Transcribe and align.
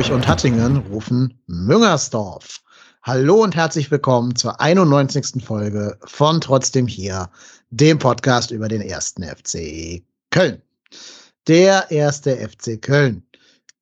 Hamburg 0.00 0.16
und 0.16 0.28
Hattingen 0.28 0.76
rufen 0.78 1.34
Müngersdorf. 1.46 2.62
Hallo 3.02 3.42
und 3.42 3.54
herzlich 3.54 3.90
willkommen 3.90 4.34
zur 4.34 4.58
91. 4.58 5.44
Folge 5.44 5.98
von 6.04 6.40
Trotzdem 6.40 6.86
hier, 6.86 7.28
dem 7.68 7.98
Podcast 7.98 8.50
über 8.50 8.66
den 8.68 8.80
ersten 8.80 9.22
FC 9.22 10.02
Köln. 10.30 10.62
Der 11.48 11.90
erste 11.90 12.34
FC 12.34 12.80
Köln 12.80 13.22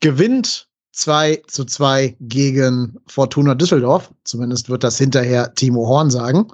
gewinnt 0.00 0.68
2 0.90 1.40
zu 1.46 1.64
2 1.64 2.16
gegen 2.18 2.96
Fortuna 3.06 3.54
Düsseldorf. 3.54 4.12
Zumindest 4.24 4.68
wird 4.68 4.82
das 4.82 4.98
hinterher 4.98 5.54
Timo 5.54 5.86
Horn 5.86 6.10
sagen. 6.10 6.48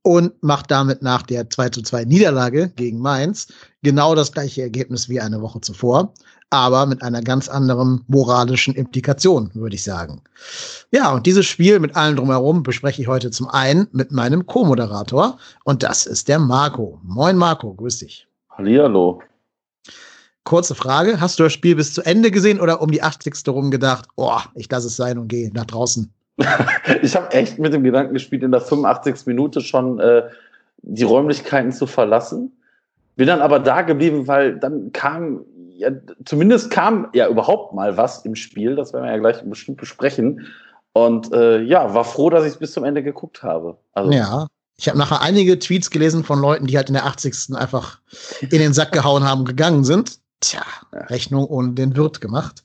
Und 0.00 0.42
macht 0.42 0.70
damit 0.70 1.02
nach 1.02 1.22
der 1.22 1.50
2 1.50 1.68
zu 1.68 1.82
2 1.82 2.06
Niederlage 2.06 2.70
gegen 2.70 3.00
Mainz 3.00 3.48
genau 3.82 4.14
das 4.14 4.32
gleiche 4.32 4.62
Ergebnis 4.62 5.10
wie 5.10 5.20
eine 5.20 5.42
Woche 5.42 5.60
zuvor 5.60 6.14
aber 6.54 6.86
mit 6.86 7.02
einer 7.02 7.20
ganz 7.20 7.48
anderen 7.48 8.04
moralischen 8.06 8.74
Implikation, 8.74 9.50
würde 9.54 9.74
ich 9.74 9.82
sagen. 9.82 10.22
Ja, 10.92 11.12
und 11.12 11.26
dieses 11.26 11.46
Spiel 11.46 11.80
mit 11.80 11.96
allem 11.96 12.16
drumherum 12.16 12.62
bespreche 12.62 13.02
ich 13.02 13.08
heute 13.08 13.30
zum 13.30 13.48
einen 13.48 13.88
mit 13.92 14.12
meinem 14.12 14.46
Co-Moderator 14.46 15.38
und 15.64 15.82
das 15.82 16.06
ist 16.06 16.28
der 16.28 16.38
Marco. 16.38 16.98
Moin 17.02 17.36
Marco, 17.36 17.74
grüß 17.74 17.98
dich. 17.98 18.26
Hallihallo. 18.50 19.20
Kurze 20.44 20.74
Frage, 20.74 21.20
hast 21.20 21.38
du 21.38 21.44
das 21.44 21.52
Spiel 21.52 21.74
bis 21.74 21.94
zu 21.94 22.02
Ende 22.02 22.30
gesehen 22.30 22.60
oder 22.60 22.80
um 22.82 22.90
die 22.90 23.02
80. 23.02 23.34
rum 23.48 23.70
gedacht, 23.70 24.06
oh, 24.16 24.38
ich 24.54 24.70
lasse 24.70 24.88
es 24.88 24.96
sein 24.96 25.18
und 25.18 25.28
gehe 25.28 25.50
nach 25.52 25.64
draußen? 25.64 26.12
ich 27.02 27.16
habe 27.16 27.32
echt 27.32 27.58
mit 27.58 27.72
dem 27.72 27.82
Gedanken 27.82 28.14
gespielt, 28.14 28.42
in 28.42 28.52
der 28.52 28.60
85. 28.60 29.26
Minute 29.26 29.60
schon 29.60 29.98
äh, 30.00 30.22
die 30.82 31.02
Räumlichkeiten 31.02 31.72
zu 31.72 31.86
verlassen. 31.86 32.52
Bin 33.16 33.26
dann 33.26 33.40
aber 33.40 33.60
da 33.60 33.82
geblieben, 33.82 34.26
weil 34.26 34.58
dann 34.58 34.92
kam 34.92 35.44
ja, 35.76 35.90
zumindest 36.24 36.70
kam 36.70 37.08
ja 37.12 37.28
überhaupt 37.28 37.74
mal 37.74 37.96
was 37.96 38.24
im 38.24 38.34
Spiel. 38.34 38.76
Das 38.76 38.92
werden 38.92 39.04
wir 39.04 39.12
ja 39.12 39.18
gleich 39.18 39.42
bestimmt 39.44 39.78
besprechen. 39.78 40.46
Und 40.92 41.32
äh, 41.32 41.60
ja, 41.62 41.92
war 41.94 42.04
froh, 42.04 42.30
dass 42.30 42.44
ich 42.44 42.52
es 42.52 42.58
bis 42.58 42.72
zum 42.72 42.84
Ende 42.84 43.02
geguckt 43.02 43.42
habe. 43.42 43.76
Also, 43.92 44.12
ja. 44.12 44.46
Ich 44.76 44.88
habe 44.88 44.98
nachher 44.98 45.20
einige 45.20 45.58
Tweets 45.58 45.90
gelesen 45.90 46.24
von 46.24 46.40
Leuten, 46.40 46.66
die 46.66 46.76
halt 46.76 46.88
in 46.88 46.94
der 46.94 47.06
80. 47.06 47.54
einfach 47.54 48.00
in 48.40 48.58
den 48.58 48.72
Sack 48.72 48.90
gehauen 48.90 49.22
haben, 49.22 49.44
gegangen 49.44 49.84
sind. 49.84 50.18
Tja, 50.40 50.64
ja. 50.92 51.00
Rechnung 51.02 51.46
ohne 51.46 51.74
den 51.74 51.96
Wirt 51.96 52.20
gemacht. 52.20 52.64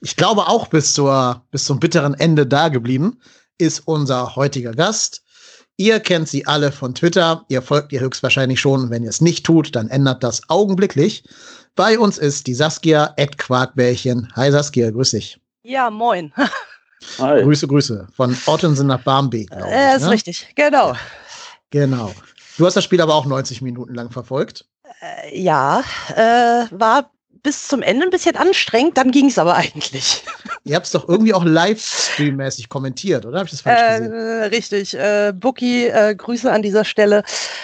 Ich 0.00 0.16
glaube 0.16 0.48
auch 0.48 0.66
bis 0.66 0.92
zur, 0.92 1.42
bis 1.50 1.64
zum 1.64 1.78
bitteren 1.78 2.14
Ende 2.14 2.46
da 2.46 2.68
geblieben 2.68 3.20
ist 3.58 3.80
unser 3.86 4.36
heutiger 4.36 4.72
Gast. 4.72 5.22
Ihr 5.76 6.00
kennt 6.00 6.28
sie 6.28 6.46
alle 6.46 6.72
von 6.72 6.94
Twitter. 6.94 7.44
Ihr 7.48 7.62
folgt 7.62 7.92
ihr 7.92 8.00
höchstwahrscheinlich 8.00 8.60
schon. 8.60 8.90
Wenn 8.90 9.02
ihr 9.02 9.10
es 9.10 9.20
nicht 9.20 9.44
tut, 9.44 9.76
dann 9.76 9.88
ändert 9.88 10.22
das 10.22 10.48
augenblicklich. 10.48 11.24
Bei 11.76 11.98
uns 11.98 12.16
ist 12.16 12.46
die 12.46 12.54
Saskia 12.54 13.12
Ed 13.18 13.36
Quarkbällchen. 13.36 14.32
Hi 14.34 14.50
Saskia, 14.50 14.90
grüß 14.90 15.10
dich. 15.10 15.38
Ja, 15.62 15.90
moin. 15.90 16.32
Hi. 17.18 17.42
Grüße, 17.42 17.68
Grüße. 17.68 18.08
Von 18.16 18.34
Ottensen 18.46 18.86
nach 18.86 19.02
Barmbek. 19.02 19.50
Äh, 19.52 19.96
ist 19.96 20.04
ne? 20.04 20.10
richtig, 20.10 20.48
genau. 20.54 20.94
Genau. 21.68 22.14
Du 22.56 22.64
hast 22.64 22.78
das 22.78 22.84
Spiel 22.84 23.02
aber 23.02 23.14
auch 23.14 23.26
90 23.26 23.60
Minuten 23.60 23.94
lang 23.94 24.10
verfolgt. 24.10 24.64
Äh, 25.02 25.38
ja, 25.38 25.84
äh, 26.14 26.64
war 26.70 27.10
bis 27.46 27.68
zum 27.68 27.80
Ende 27.80 28.04
ein 28.04 28.10
bisschen 28.10 28.34
anstrengend, 28.34 28.98
dann 28.98 29.12
ging 29.12 29.28
es 29.28 29.38
aber 29.38 29.54
eigentlich. 29.54 30.24
Ihr 30.64 30.74
habt 30.74 30.86
es 30.86 30.90
doch 30.90 31.08
irgendwie 31.08 31.32
auch 31.32 31.44
Livestream-mäßig 31.44 32.68
kommentiert, 32.68 33.24
oder? 33.24 33.38
Hab 33.38 33.46
ich 33.46 33.52
das 33.52 33.60
falsch 33.60 33.80
äh, 33.80 33.98
gesehen? 34.00 34.42
Richtig. 34.50 34.94
Äh, 34.94 35.32
Bookie, 35.32 35.86
äh, 35.86 36.16
Grüße 36.16 36.50
an 36.50 36.62
dieser 36.62 36.84
Stelle. 36.84 37.22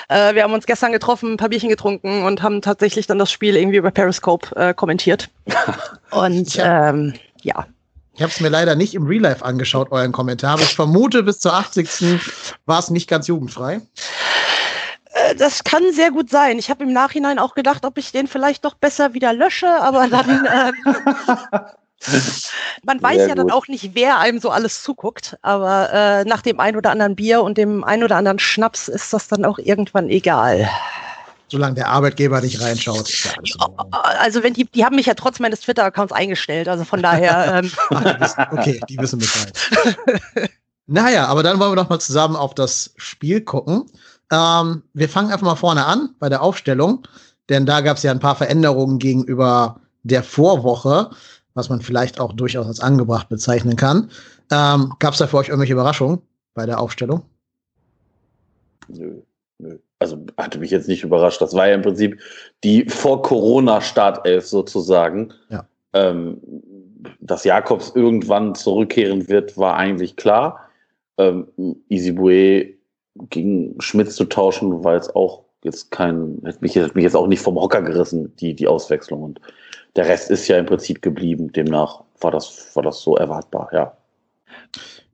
Äh, 0.09 0.37
wir 0.37 0.44
haben 0.44 0.53
uns 0.53 0.66
gestern 0.66 0.92
getroffen, 0.92 1.32
ein 1.32 1.37
paar 1.37 1.48
Bierchen 1.48 1.69
getrunken 1.69 2.22
und 2.22 2.44
haben 2.44 2.62
tatsächlich 2.62 3.09
dann 3.09 3.19
das 3.19 3.32
Spiel 3.32 3.56
irgendwie 3.56 3.78
über 3.78 3.91
Periscope 3.91 4.54
äh, 4.54 4.72
kommentiert. 4.72 5.31
und 6.12 6.56
ähm, 6.62 7.15
ja. 7.42 7.66
Ich 8.15 8.22
habe 8.22 8.31
es 8.31 8.38
mir 8.38 8.50
leider 8.50 8.76
nicht 8.76 8.94
im 8.94 9.04
Real 9.04 9.22
Life 9.22 9.44
angeschaut, 9.44 9.91
euren 9.91 10.12
Kommentar, 10.12 10.53
aber 10.53 10.62
ich 10.62 10.76
vermute, 10.76 11.25
bis 11.25 11.41
zur 11.41 11.54
80. 11.54 12.21
war 12.66 12.78
es 12.78 12.88
nicht 12.88 13.09
ganz 13.09 13.26
jugendfrei. 13.26 13.81
Das 15.38 15.65
kann 15.65 15.82
sehr 15.93 16.10
gut 16.10 16.31
sein. 16.31 16.59
Ich 16.59 16.70
habe 16.70 16.84
im 16.84 16.93
Nachhinein 16.93 17.38
auch 17.38 17.54
gedacht, 17.54 17.84
ob 17.84 17.98
ich 17.98 18.12
den 18.12 18.26
vielleicht 18.26 18.65
doch 18.65 18.75
besser 18.75 19.15
wieder 19.15 19.32
lösche, 19.32 19.69
aber 19.69 20.09
dann. 20.09 20.48
Ähm, 22.04 22.19
man 22.84 23.00
weiß 23.00 23.16
sehr 23.16 23.28
ja 23.28 23.34
dann 23.37 23.53
auch 23.53 23.69
nicht, 23.69 23.94
wer 23.94 24.19
einem 24.19 24.41
so 24.41 24.50
alles 24.50 24.82
zuguckt, 24.82 25.38
aber 25.42 25.92
äh, 25.92 26.25
nach 26.25 26.42
dem 26.42 26.59
ein 26.59 26.75
oder 26.75 26.91
anderen 26.91 27.15
Bier 27.15 27.42
und 27.42 27.56
dem 27.59 27.84
ein 27.84 28.03
oder 28.03 28.16
anderen 28.16 28.41
Schnaps 28.41 28.88
ist 28.88 29.12
das 29.12 29.28
dann 29.28 29.44
auch 29.44 29.59
irgendwann 29.59 30.09
egal. 30.09 30.69
Solange 31.47 31.75
der 31.75 31.88
Arbeitgeber 31.88 32.41
nicht 32.41 32.60
reinschaut. 32.60 33.09
Ja 33.25 33.62
also 34.19 34.42
wenn 34.42 34.54
die, 34.54 34.65
die 34.65 34.84
haben 34.84 34.97
mich 34.97 35.06
ja 35.06 35.15
trotz 35.15 35.38
meines 35.38 35.60
Twitter-Accounts 35.60 36.12
eingestellt, 36.12 36.69
also 36.69 36.84
von 36.84 37.03
daher. 37.03 37.42
Ähm. 37.53 37.71
okay, 38.53 38.81
die 38.88 38.98
wissen 38.98 39.19
Bescheid. 39.19 39.53
naja, 40.87 41.26
aber 41.26 41.42
dann 41.42 41.59
wollen 41.59 41.72
wir 41.72 41.76
doch 41.76 41.88
mal 41.88 41.98
zusammen 41.98 42.37
auf 42.37 42.54
das 42.54 42.94
Spiel 42.97 43.41
gucken. 43.42 43.91
Ähm, 44.32 44.82
wir 44.94 45.09
fangen 45.10 45.31
einfach 45.31 45.47
mal 45.47 45.56
vorne 45.56 45.84
an 45.84 46.15
bei 46.19 46.31
der 46.31 46.43
Aufstellung, 46.43 47.06
denn 47.50 47.66
da 47.66 47.82
gab 47.82 47.98
es 47.98 48.03
ja 48.03 48.10
ein 48.10 48.19
paar 48.19 48.34
Veränderungen 48.34 48.98
gegenüber 48.98 49.81
der 50.04 50.22
Vorwoche, 50.22 51.10
was 51.54 51.69
man 51.69 51.82
vielleicht 51.82 52.19
auch 52.19 52.32
durchaus 52.32 52.66
als 52.66 52.81
angebracht 52.81 53.28
bezeichnen 53.28 53.76
kann. 53.76 54.10
Ähm, 54.50 54.94
gab 54.98 55.12
es 55.12 55.19
da 55.19 55.26
für 55.26 55.37
euch 55.37 55.48
irgendwelche 55.48 55.75
Überraschungen 55.75 56.22
bei 56.54 56.65
der 56.65 56.81
Aufstellung? 56.81 57.22
Nö, 58.88 59.21
nö. 59.59 59.78
Also 59.98 60.19
hatte 60.38 60.59
mich 60.59 60.71
jetzt 60.71 60.88
nicht 60.88 61.04
überrascht. 61.04 61.41
Das 61.42 61.53
war 61.53 61.69
ja 61.69 61.75
im 61.75 61.82
Prinzip 61.82 62.19
die 62.65 62.88
Vor-Corona-Startelf 62.88 64.47
sozusagen. 64.47 65.32
Ja. 65.50 65.66
Ähm, 65.92 66.41
dass 67.21 67.44
Jakobs 67.44 67.92
irgendwann 67.94 68.54
zurückkehren 68.54 69.28
wird, 69.28 69.59
war 69.59 69.76
eigentlich 69.76 70.16
klar. 70.16 70.60
Ähm, 71.19 71.47
Isibue 71.88 72.75
gegen 73.31 73.81
Schmitz 73.81 74.17
zu 74.17 74.25
tauschen, 74.25 74.84
weil 74.84 74.99
es 74.99 75.15
auch 75.15 75.43
jetzt 75.62 75.91
kein, 75.91 76.41
hätte 76.45 76.59
mich, 76.61 76.75
hätte 76.75 76.95
mich 76.95 77.05
jetzt 77.05 77.17
auch 77.17 77.27
nicht 77.27 77.41
vom 77.41 77.56
Hocker 77.56 77.83
gerissen, 77.83 78.34
die, 78.37 78.55
die 78.55 78.67
Auswechslung. 78.67 79.23
Und 79.23 79.41
der 79.97 80.06
Rest 80.06 80.31
ist 80.31 80.49
ja 80.49 80.59
im 80.59 80.67
Prinzip 80.67 81.03
geblieben. 81.03 81.53
Demnach 81.53 82.03
war 82.21 82.31
das, 82.31 82.75
war 82.75 82.83
das 82.83 83.01
so 83.01 83.17
erwartbar, 83.17 83.69
ja. 83.72 83.97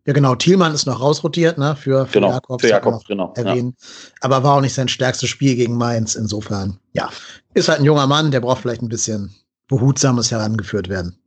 Ja, 0.07 0.15
genau. 0.15 0.35
Thielmann 0.35 0.73
ist 0.73 0.87
noch 0.87 1.01
rausrotiert, 1.01 1.59
ne, 1.59 1.77
für, 1.77 2.07
für 2.07 2.13
genau, 2.13 2.31
Jakobs. 2.31 2.63
Für 2.63 2.71
Jakobs, 2.71 3.05
genau. 3.05 3.35
Erwähnen. 3.37 3.77
Ja. 3.79 4.17
Aber 4.23 4.43
war 4.43 4.57
auch 4.57 4.61
nicht 4.63 4.73
sein 4.73 4.89
stärkstes 4.89 5.29
Spiel 5.29 5.55
gegen 5.55 5.77
Mainz. 5.77 6.15
Insofern, 6.15 6.79
ja. 6.93 7.11
Ist 7.53 7.69
halt 7.69 7.81
ein 7.81 7.85
junger 7.85 8.07
Mann, 8.07 8.31
der 8.31 8.41
braucht 8.41 8.63
vielleicht 8.63 8.81
ein 8.81 8.89
bisschen 8.89 9.35
behutsames 9.69 10.31
herangeführt 10.31 10.89
werden. 10.89 11.19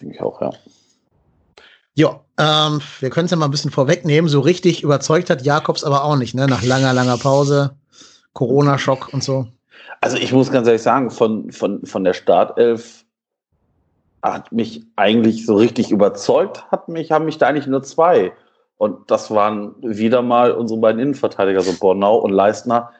Denke 0.00 0.14
ich 0.14 0.20
auch, 0.20 0.40
ja. 0.40 0.50
Ja, 1.98 2.20
ähm, 2.38 2.80
wir 3.00 3.10
können 3.10 3.24
es 3.24 3.32
ja 3.32 3.36
mal 3.36 3.46
ein 3.46 3.50
bisschen 3.50 3.72
vorwegnehmen. 3.72 4.30
So 4.30 4.38
richtig 4.38 4.84
überzeugt 4.84 5.30
hat 5.30 5.42
Jakobs 5.42 5.82
aber 5.82 6.04
auch 6.04 6.14
nicht, 6.14 6.32
ne? 6.32 6.46
Nach 6.46 6.62
langer, 6.62 6.92
langer 6.92 7.18
Pause, 7.18 7.74
Corona-Schock 8.34 9.12
und 9.12 9.24
so. 9.24 9.48
Also 10.00 10.16
ich 10.16 10.32
muss 10.32 10.52
ganz 10.52 10.68
ehrlich 10.68 10.82
sagen, 10.82 11.10
von, 11.10 11.50
von, 11.50 11.84
von 11.84 12.04
der 12.04 12.14
Startelf 12.14 13.04
hat 14.22 14.52
mich 14.52 14.84
eigentlich 14.94 15.44
so 15.44 15.56
richtig 15.56 15.90
überzeugt, 15.90 16.70
hat 16.70 16.88
mich, 16.88 17.10
haben 17.10 17.24
mich 17.24 17.38
da 17.38 17.48
eigentlich 17.48 17.66
nur 17.66 17.82
zwei. 17.82 18.32
Und 18.76 19.10
das 19.10 19.32
waren 19.32 19.74
wieder 19.80 20.22
mal 20.22 20.52
unsere 20.52 20.78
beiden 20.78 21.00
Innenverteidiger, 21.00 21.62
so 21.62 21.72
Bornau 21.80 22.18
und 22.18 22.30
Leistner. 22.30 22.92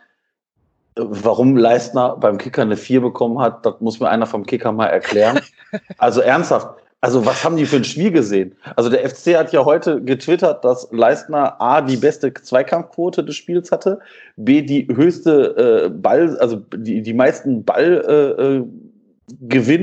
Warum 0.96 1.56
Leistner 1.56 2.16
beim 2.16 2.36
Kicker 2.36 2.62
eine 2.62 2.76
4 2.76 3.00
bekommen 3.00 3.38
hat, 3.38 3.64
das 3.64 3.74
muss 3.78 4.00
mir 4.00 4.08
einer 4.08 4.26
vom 4.26 4.44
Kicker 4.44 4.72
mal 4.72 4.86
erklären. 4.86 5.38
Also 5.98 6.22
ernsthaft, 6.22 6.78
also 7.00 7.24
was 7.24 7.44
haben 7.44 7.56
die 7.56 7.66
für 7.66 7.76
ein 7.76 7.84
Spiel 7.84 8.10
gesehen? 8.10 8.56
Also 8.74 8.90
der 8.90 9.08
FC 9.08 9.36
hat 9.36 9.52
ja 9.52 9.64
heute 9.64 10.02
getwittert, 10.02 10.64
dass 10.64 10.88
Leistner 10.90 11.60
A 11.60 11.80
die 11.80 11.96
beste 11.96 12.34
Zweikampfquote 12.34 13.22
des 13.22 13.36
Spiels 13.36 13.70
hatte, 13.70 14.00
B 14.36 14.62
die 14.62 14.88
höchste 14.88 15.86
äh, 15.86 15.90
Ball, 15.90 16.36
also 16.38 16.56
die, 16.74 17.02
die 17.02 17.14
meisten 17.14 17.64
Ballgewinne 17.64 18.68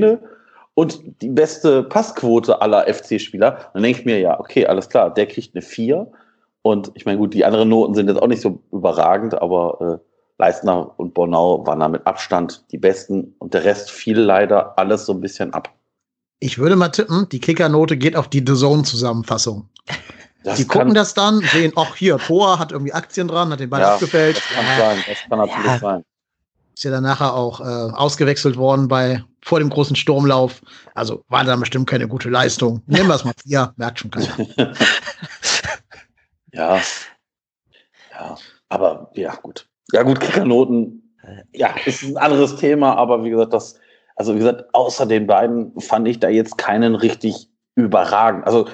äh, 0.06 0.12
äh, 0.12 0.18
und 0.74 1.00
die 1.22 1.30
beste 1.30 1.84
Passquote 1.84 2.60
aller 2.60 2.86
FC-Spieler. 2.92 3.70
Dann 3.72 3.82
denke 3.82 4.00
ich 4.00 4.04
mir, 4.04 4.20
ja, 4.20 4.38
okay, 4.38 4.66
alles 4.66 4.90
klar, 4.90 5.12
der 5.12 5.26
kriegt 5.26 5.54
eine 5.54 5.62
4. 5.62 6.06
Und 6.60 6.90
ich 6.94 7.06
meine, 7.06 7.16
gut, 7.16 7.32
die 7.32 7.46
anderen 7.46 7.70
Noten 7.70 7.94
sind 7.94 8.08
jetzt 8.08 8.20
auch 8.20 8.26
nicht 8.26 8.42
so 8.42 8.60
überragend, 8.72 9.40
aber 9.40 9.78
äh, 9.80 9.98
Leistner 10.38 10.92
und 10.98 11.14
Bornau 11.14 11.66
waren 11.66 11.80
da 11.80 11.88
mit 11.88 12.06
Abstand 12.06 12.70
die 12.72 12.78
besten 12.78 13.34
und 13.38 13.54
der 13.54 13.64
Rest 13.64 13.90
fiel 13.90 14.18
leider 14.18 14.78
alles 14.78 15.06
so 15.06 15.14
ein 15.14 15.22
bisschen 15.22 15.54
ab. 15.54 15.72
Ich 16.38 16.58
würde 16.58 16.76
mal 16.76 16.88
tippen, 16.88 17.28
die 17.30 17.40
Kickernote 17.40 17.96
geht 17.96 18.16
auf 18.16 18.28
die 18.28 18.44
The 18.46 18.54
Zone-Zusammenfassung. 18.54 19.68
Die 20.56 20.66
gucken 20.66 20.94
das 20.94 21.14
dann, 21.14 21.40
sehen, 21.40 21.72
ach 21.74 21.96
hier, 21.96 22.18
Tor 22.18 22.58
hat 22.58 22.70
irgendwie 22.70 22.92
Aktien 22.92 23.26
dran, 23.26 23.50
hat 23.50 23.58
den 23.58 23.70
Ball 23.70 23.80
ja, 23.80 23.94
abgefällt. 23.94 24.36
Das 24.36 24.44
kann 24.44 24.64
sein, 24.78 25.04
das 25.08 25.18
kann 25.28 25.38
natürlich 25.38 25.66
ja. 25.66 25.78
sein. 25.78 26.04
Ist 26.74 26.84
ja 26.84 26.90
dann 26.90 27.02
nachher 27.02 27.34
auch 27.34 27.60
äh, 27.60 27.64
ausgewechselt 27.64 28.56
worden 28.56 28.86
bei 28.86 29.24
vor 29.42 29.58
dem 29.58 29.70
großen 29.70 29.96
Sturmlauf. 29.96 30.60
Also 30.94 31.24
war 31.28 31.42
dann 31.42 31.58
bestimmt 31.58 31.88
keine 31.88 32.06
gute 32.06 32.28
Leistung. 32.28 32.82
Nehmen 32.86 33.08
wir 33.08 33.14
es 33.14 33.24
mal 33.24 33.32
vier, 33.42 33.72
merkt 33.76 34.00
schon 34.00 34.10
keiner. 34.10 34.36
ja. 36.52 36.80
Ja, 38.12 38.36
aber 38.68 39.10
ja, 39.14 39.34
gut. 39.36 39.68
Ja, 39.92 40.02
gut, 40.02 40.20
Kickernoten, 40.20 41.14
ja, 41.52 41.74
ist 41.84 42.02
ein 42.02 42.16
anderes 42.16 42.56
Thema, 42.56 42.94
aber 42.96 43.24
wie 43.24 43.30
gesagt, 43.30 43.52
das 43.52 43.78
also 44.16 44.34
wie 44.34 44.38
gesagt, 44.38 44.74
außer 44.74 45.06
den 45.06 45.26
beiden 45.26 45.78
fand 45.80 46.08
ich 46.08 46.18
da 46.18 46.28
jetzt 46.28 46.58
keinen 46.58 46.94
richtig 46.94 47.48
überragend. 47.74 48.46
Also 48.46 48.66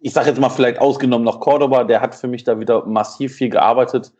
ich 0.00 0.12
sage 0.12 0.28
jetzt 0.28 0.40
mal 0.40 0.48
vielleicht 0.48 0.80
ausgenommen 0.80 1.24
noch 1.24 1.40
Cordoba, 1.40 1.84
der 1.84 2.00
hat 2.00 2.14
für 2.14 2.28
mich 2.28 2.44
da 2.44 2.60
wieder 2.60 2.86
massiv 2.86 3.34
viel 3.34 3.50
gearbeitet, 3.50 4.12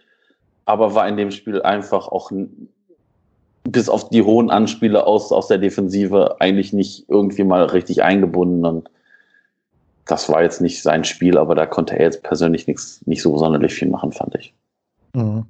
aber 0.64 0.94
war 0.94 1.08
in 1.08 1.16
dem 1.16 1.30
Spiel 1.30 1.62
einfach 1.62 2.08
auch 2.08 2.32
bis 3.64 3.88
auf 3.88 4.10
die 4.10 4.22
hohen 4.22 4.50
Anspiele 4.50 5.06
aus, 5.06 5.30
aus 5.30 5.46
der 5.46 5.58
Defensive 5.58 6.36
eigentlich 6.40 6.72
nicht 6.72 7.08
irgendwie 7.08 7.44
mal 7.44 7.64
richtig 7.64 8.02
eingebunden 8.02 8.66
und 8.66 8.90
das 10.06 10.28
war 10.28 10.42
jetzt 10.42 10.60
nicht 10.60 10.82
sein 10.82 11.04
Spiel, 11.04 11.38
aber 11.38 11.54
da 11.54 11.66
konnte 11.66 11.96
er 11.96 12.06
jetzt 12.06 12.22
persönlich 12.22 12.66
nichts, 12.66 13.06
nicht 13.06 13.22
so 13.22 13.36
sonderlich 13.36 13.74
viel 13.74 13.88
machen, 13.88 14.10
fand 14.10 14.34
ich. 14.36 14.54
Mhm. 15.12 15.44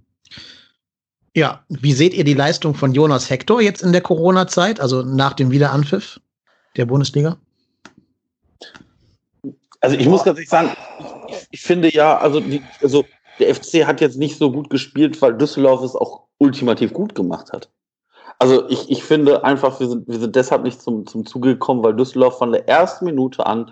Ja, 1.38 1.62
wie 1.69 1.93
seht 1.93 2.14
ihr 2.14 2.25
die 2.25 2.35
Leistung 2.35 2.75
von 2.75 2.93
Jonas 2.93 3.31
Hector 3.31 3.61
jetzt 3.61 3.81
in 3.85 3.93
der 3.93 4.00
Corona-Zeit, 4.00 4.81
also 4.81 5.02
nach 5.02 5.35
dem 5.35 5.52
Wiederanpfiff 5.52 6.20
der 6.76 6.85
Bundesliga? 6.85 7.37
Also 9.81 9.96
ich 9.96 10.08
muss 10.08 10.25
ganz 10.25 10.37
ehrlich 10.37 10.49
sagen, 10.49 10.73
ich, 11.29 11.46
ich 11.52 11.61
finde 11.61 11.94
ja, 11.94 12.19
also, 12.19 12.40
die, 12.40 12.61
also 12.82 13.05
der 13.38 13.55
FC 13.55 13.87
hat 13.87 14.00
jetzt 14.00 14.19
nicht 14.19 14.37
so 14.37 14.50
gut 14.50 14.69
gespielt, 14.69 15.23
weil 15.23 15.38
Düsseldorf 15.38 15.85
es 15.85 15.94
auch 15.94 16.25
ultimativ 16.38 16.93
gut 16.93 17.14
gemacht 17.14 17.52
hat. 17.52 17.70
Also 18.40 18.69
ich, 18.69 18.90
ich 18.90 19.05
finde 19.05 19.44
einfach, 19.44 19.79
wir 19.79 19.88
sind, 19.88 20.08
wir 20.08 20.19
sind 20.19 20.35
deshalb 20.35 20.64
nicht 20.64 20.82
zum, 20.82 21.06
zum 21.06 21.25
Zuge 21.25 21.50
gekommen, 21.50 21.85
weil 21.85 21.94
Düsseldorf 21.94 22.38
von 22.38 22.50
der 22.50 22.69
ersten 22.69 23.05
Minute 23.05 23.46
an 23.46 23.70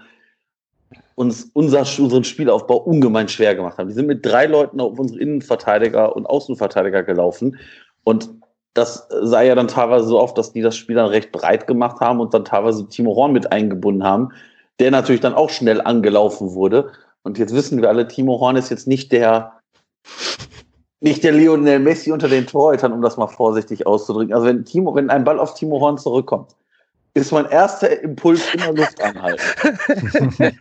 uns 1.17 1.51
unser, 1.55 1.81
unseren 1.81 2.25
Spielaufbau 2.25 2.77
ungemein 2.77 3.29
schwer 3.29 3.55
gemacht 3.55 3.79
haben. 3.79 3.89
Die 3.89 3.95
sind 3.95 4.07
mit 4.07 4.25
drei 4.25 4.47
Leuten 4.47 4.81
auf 4.81 4.99
unsere 4.99 5.19
Innenverteidiger 5.19 6.15
und 6.15 6.27
Außenverteidiger 6.27 7.03
gelaufen. 7.03 7.57
Und 8.05 8.31
das 8.75 9.09
sah 9.23 9.41
ja 9.41 9.55
dann 9.55 9.69
teilweise 9.69 10.07
so 10.07 10.21
oft, 10.21 10.37
dass 10.37 10.53
die 10.53 10.61
das 10.61 10.77
Spiel 10.77 10.97
dann 10.97 11.09
recht 11.09 11.33
breit 11.33 11.67
gemacht 11.67 12.01
haben 12.01 12.21
und 12.21 12.35
dann 12.35 12.45
teilweise 12.45 12.87
Timo 12.89 13.17
Horn 13.17 13.33
mit 13.33 13.51
eingebunden 13.51 14.05
haben, 14.05 14.29
der 14.79 14.91
natürlich 14.91 15.23
dann 15.23 15.35
auch 15.35 15.49
schnell 15.49 15.81
angelaufen 15.81 16.53
wurde. 16.53 16.93
Und 17.23 17.39
jetzt 17.39 17.55
wissen 17.55 17.81
wir 17.81 17.89
alle, 17.89 18.07
Timo 18.07 18.39
Horn 18.39 18.57
ist 18.57 18.69
jetzt 18.69 18.87
nicht 18.87 19.11
der, 19.11 19.55
nicht 21.01 21.25
der 21.25 21.33
Lionel 21.33 21.79
Messi 21.79 22.13
unter 22.13 22.29
den 22.29 22.47
Torhütern, 22.47 22.93
um 22.93 23.01
das 23.01 23.17
mal 23.17 23.27
vorsichtig 23.27 23.87
auszudrücken. 23.87 24.35
Also 24.35 24.47
wenn 24.47 24.67
Timo, 24.67 24.95
wenn 24.95 25.09
ein 25.09 25.25
Ball 25.25 25.39
auf 25.39 25.55
Timo 25.55 25.81
Horn 25.81 25.97
zurückkommt, 25.97 26.55
ist 27.17 27.33
mein 27.33 27.47
erster 27.47 28.03
Impuls 28.03 28.43
immer 28.55 28.73
Luft 28.73 29.03
anhalten. 29.03 29.43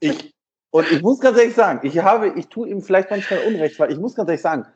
ich, 0.00 0.34
und 0.70 0.90
ich 0.90 1.00
muss 1.02 1.20
ganz 1.20 1.38
ehrlich 1.38 1.54
sagen, 1.54 1.86
ich 1.86 1.96
habe, 2.00 2.32
ich 2.36 2.48
tue 2.48 2.68
ihm 2.68 2.82
vielleicht 2.82 3.10
manchmal 3.10 3.40
Unrecht, 3.46 3.78
weil 3.78 3.92
ich 3.92 3.98
muss 3.98 4.16
ganz 4.16 4.28
ehrlich 4.28 4.42
sagen, 4.42 4.66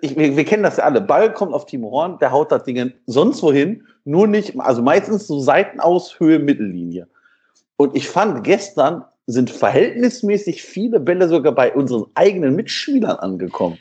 ich, 0.00 0.16
wir, 0.16 0.36
wir, 0.36 0.44
kennen 0.44 0.62
das 0.62 0.76
ja 0.76 0.84
alle. 0.84 1.00
Ball 1.00 1.32
kommt 1.32 1.52
auf 1.52 1.66
Timo 1.66 1.90
Horn, 1.90 2.18
der 2.20 2.30
haut 2.30 2.52
das 2.52 2.62
Ding 2.62 2.92
sonst 3.06 3.42
wohin, 3.42 3.84
nur 4.04 4.28
nicht, 4.28 4.58
also 4.58 4.82
meistens 4.82 5.26
so 5.26 5.40
Seitenaus, 5.40 6.18
Höhe, 6.20 6.38
Mittellinie. 6.38 7.08
Und 7.76 7.96
ich 7.96 8.08
fand, 8.08 8.44
gestern 8.44 9.04
sind 9.26 9.50
verhältnismäßig 9.50 10.62
viele 10.62 11.00
Bälle 11.00 11.28
sogar 11.28 11.52
bei 11.52 11.74
unseren 11.74 12.06
eigenen 12.14 12.54
Mitspielern 12.54 13.16
angekommen. 13.16 13.78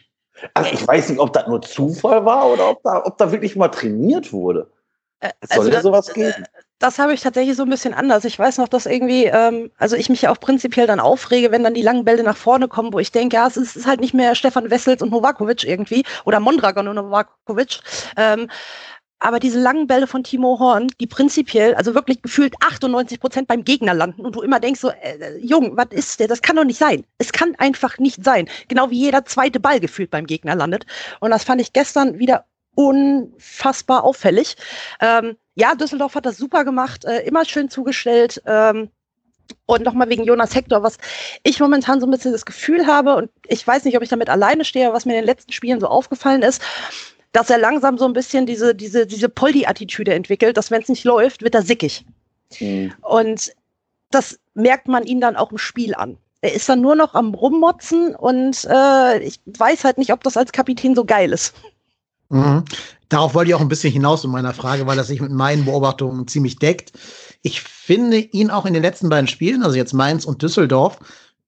Also 0.56 0.72
ich 0.74 0.86
weiß 0.86 1.10
nicht, 1.10 1.20
ob 1.20 1.32
das 1.32 1.48
nur 1.48 1.62
Zufall 1.62 2.26
war 2.26 2.52
oder 2.52 2.72
ob 2.72 2.82
da, 2.82 3.06
ob 3.06 3.18
da 3.20 3.32
wirklich 3.32 3.56
mal 3.56 3.70
trainiert 3.70 4.34
wurde. 4.34 4.68
Äh, 5.26 5.48
Soll 5.48 5.60
also 5.60 5.72
da 5.72 5.82
sowas 5.82 6.14
geben? 6.14 6.44
Äh, 6.44 6.62
das 6.80 7.00
habe 7.00 7.14
ich 7.14 7.22
tatsächlich 7.22 7.56
so 7.56 7.64
ein 7.64 7.70
bisschen 7.70 7.94
anders. 7.94 8.26
Ich 8.26 8.38
weiß 8.38 8.58
noch, 8.58 8.68
dass 8.68 8.86
irgendwie, 8.86 9.26
ähm, 9.26 9.72
also 9.78 9.96
ich 9.96 10.10
mich 10.10 10.24
ja 10.24 10.32
auch 10.32 10.40
prinzipiell 10.40 10.88
dann 10.88 11.00
aufrege, 11.00 11.52
wenn 11.52 11.64
dann 11.64 11.74
die 11.74 11.82
langen 11.82 12.04
Bälle 12.04 12.24
nach 12.24 12.36
vorne 12.36 12.68
kommen, 12.68 12.92
wo 12.92 13.00
ich 13.00 13.12
denke, 13.12 13.38
ja, 13.38 13.48
es 13.48 13.56
ist, 13.56 13.70
es 13.70 13.76
ist 13.78 13.88
halt 13.88 14.02
nicht 14.02 14.14
mehr 14.14 14.36
Stefan 14.36 14.70
Wessels 14.70 15.02
und 15.02 15.12
Novakovic 15.12 15.64
irgendwie 15.64 16.04
oder 16.26 16.40
Mondragon 16.40 16.88
und 16.88 16.96
Novakovic. 16.96 17.80
Ähm, 18.18 18.50
aber 19.20 19.40
diese 19.40 19.60
langen 19.60 19.88
Bälle 19.88 20.08
von 20.08 20.24
Timo 20.24 20.60
Horn, 20.60 20.88
die 21.00 21.08
prinzipiell, 21.08 21.74
also 21.76 21.96
wirklich 21.96 22.22
gefühlt 22.22 22.54
98 22.60 23.20
Prozent 23.20 23.48
beim 23.48 23.64
Gegner 23.64 23.94
landen 23.94 24.26
und 24.26 24.36
du 24.36 24.42
immer 24.42 24.60
denkst 24.60 24.82
so, 24.82 24.90
äh, 24.90 25.38
Jung, 25.40 25.78
was 25.78 25.88
ist 25.92 26.20
der? 26.20 26.28
Das 26.28 26.42
kann 26.42 26.58
doch 26.58 26.66
nicht 26.66 26.78
sein. 26.78 27.06
Es 27.18 27.32
kann 27.32 27.56
einfach 27.58 27.98
nicht 27.98 28.24
sein. 28.24 28.50
Genau 28.68 28.90
wie 28.90 29.00
jeder 29.00 29.26
zweite 29.26 29.60
Ball 29.60 29.80
gefühlt 29.80 30.12
beim 30.12 30.28
Gegner 30.28 30.56
landet. 30.56 30.86
Und 31.22 31.32
das 31.32 31.46
fand 31.46 31.62
ich 31.62 31.72
gestern 31.72 32.20
wieder 32.20 32.46
unfassbar 32.76 34.04
auffällig. 34.04 34.56
Ähm, 35.02 35.38
ja, 35.56 35.76
Düsseldorf 35.76 36.16
hat 36.16 36.26
das 36.26 36.38
super 36.38 36.66
gemacht, 36.66 37.06
äh, 37.06 37.22
immer 37.22 37.46
schön 37.46 37.70
zugestellt. 37.70 38.42
Ähm, 38.46 38.90
und 39.68 39.84
nochmal 39.84 40.10
wegen 40.10 40.24
Jonas 40.24 40.56
Hector, 40.56 40.84
was 40.84 40.98
ich 41.44 41.60
momentan 41.60 42.00
so 42.00 42.08
ein 42.08 42.12
bisschen 42.12 42.32
das 42.32 42.46
Gefühl 42.46 42.88
habe, 42.88 43.16
und 43.16 43.30
ich 43.48 43.66
weiß 43.66 43.84
nicht, 43.86 43.96
ob 43.96 44.04
ich 44.04 44.10
damit 44.10 44.30
alleine 44.30 44.66
stehe, 44.66 44.92
was 44.94 45.06
mir 45.06 45.14
in 45.14 45.22
den 45.22 45.26
letzten 45.26 45.52
Spielen 45.52 45.80
so 45.80 45.88
aufgefallen 45.88 46.42
ist, 46.42 46.62
dass 47.32 47.50
er 47.50 47.58
langsam 47.58 47.98
so 47.98 48.06
ein 48.06 48.14
bisschen 48.14 48.46
diese, 48.46 48.74
diese, 48.74 49.06
diese 49.06 49.30
Poldi-Attitüde 49.30 50.14
entwickelt, 50.14 50.58
dass 50.58 50.72
wenn 50.72 50.82
es 50.82 50.90
nicht 50.90 51.04
läuft, 51.04 51.42
wird 51.42 51.56
er 51.56 51.64
sickig. 51.64 52.06
Mhm. 52.60 52.94
Und 53.02 53.52
das 54.12 54.40
merkt 54.54 54.88
man 54.88 55.04
ihn 55.04 55.20
dann 55.20 55.36
auch 55.36 55.52
im 55.52 55.58
Spiel 55.58 55.94
an. 55.96 56.18
Er 56.42 56.54
ist 56.54 56.70
dann 56.70 56.82
nur 56.82 56.96
noch 56.96 57.14
am 57.16 57.34
Rummotzen 57.34 58.16
und 58.16 58.66
äh, 58.70 59.20
ich 59.20 59.40
weiß 59.46 59.84
halt 59.84 59.98
nicht, 59.98 60.14
ob 60.14 60.24
das 60.24 60.38
als 60.38 60.52
Kapitän 60.52 60.96
so 60.96 61.04
geil 61.04 61.34
ist. 61.34 61.56
Mhm. 62.30 62.64
Darauf 63.10 63.34
wollte 63.34 63.50
ich 63.50 63.56
auch 63.56 63.62
ein 63.62 63.68
bisschen 63.68 63.94
hinaus 63.94 64.24
in 64.24 64.32
meiner 64.32 64.54
Frage, 64.54 64.88
weil 64.88 64.98
das 64.98 65.08
sich 65.08 65.22
mit 65.22 65.32
meinen 65.32 65.66
Beobachtungen 65.66 66.28
ziemlich 66.28 66.58
deckt. 66.58 66.94
Ich 67.42 67.62
finde 67.62 68.18
ihn 68.18 68.50
auch 68.50 68.66
in 68.66 68.74
den 68.74 68.82
letzten 68.82 69.10
beiden 69.10 69.28
Spielen, 69.28 69.64
also 69.64 69.76
jetzt 69.76 69.94
Mainz 69.94 70.26
und 70.26 70.42
Düsseldorf, 70.42 71.00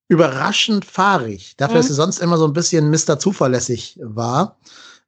überraschend 0.08 0.86
fahrig. 0.86 1.56
Dafür, 1.58 1.76
mhm. 1.76 1.80
dass 1.80 1.90
er 1.90 1.96
sonst 1.96 2.20
immer 2.20 2.38
so 2.38 2.46
ein 2.46 2.54
bisschen 2.54 2.90
Mr. 2.90 3.20
Zuverlässig 3.20 4.00
war, 4.02 4.58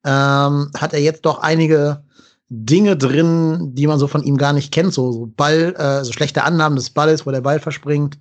ähm, 0.03 0.71
hat 0.75 0.93
er 0.93 0.99
jetzt 0.99 1.25
doch 1.25 1.39
einige 1.39 2.03
Dinge 2.49 2.97
drin, 2.97 3.75
die 3.75 3.85
man 3.85 3.99
so 3.99 4.07
von 4.07 4.23
ihm 4.23 4.37
gar 4.37 4.53
nicht 4.53 4.71
kennt. 4.71 4.93
So, 4.93 5.11
so 5.11 5.31
Ball, 5.37 5.75
äh, 5.77 6.03
so 6.03 6.11
schlechte 6.11 6.43
Annahmen 6.43 6.75
des 6.75 6.89
Balles, 6.89 7.25
wo 7.25 7.31
der 7.31 7.41
Ball 7.41 7.59
verspringt, 7.59 8.17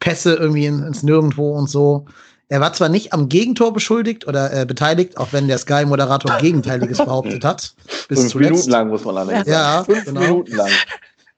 Pässe 0.00 0.34
irgendwie 0.34 0.66
in, 0.66 0.82
ins 0.82 1.04
Nirgendwo 1.04 1.56
und 1.56 1.70
so. 1.70 2.06
Er 2.48 2.60
war 2.60 2.72
zwar 2.72 2.88
nicht 2.88 3.12
am 3.12 3.28
Gegentor 3.28 3.72
beschuldigt 3.72 4.26
oder 4.26 4.52
äh, 4.52 4.66
beteiligt, 4.66 5.16
auch 5.16 5.28
wenn 5.32 5.48
der 5.48 5.58
Sky-Moderator 5.58 6.36
Gegenteiliges 6.40 6.98
behauptet 6.98 7.44
hat. 7.44 7.74
Bis 8.08 8.20
Fünf 8.20 8.32
zuletzt. 8.32 8.50
Minuten 8.50 8.70
lang 8.70 8.88
muss 8.88 9.04
man 9.04 9.16
allerdings 9.16 9.46
ja, 9.46 9.54
sagen. 9.54 9.92
Ja, 9.92 9.94
Fünf 9.94 10.04
genau. 10.04 10.20
Minuten 10.20 10.56
lang. 10.56 10.70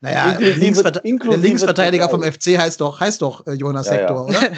Naja, 0.01 0.33
inklusive, 0.33 0.61
Linksverte 0.61 0.99
inklusive 1.05 1.41
der 1.41 1.49
Linksverteidiger 1.49 2.09
vom 2.09 2.23
FC 2.23 2.59
heißt 2.59 2.81
doch, 2.81 3.01
heißt 3.01 3.23
doch 3.23 3.47
äh, 3.47 3.53
Jonas 3.53 3.87
ja, 3.87 3.95
Hector, 3.95 4.31
ja. 4.31 4.39
oder? 4.39 4.51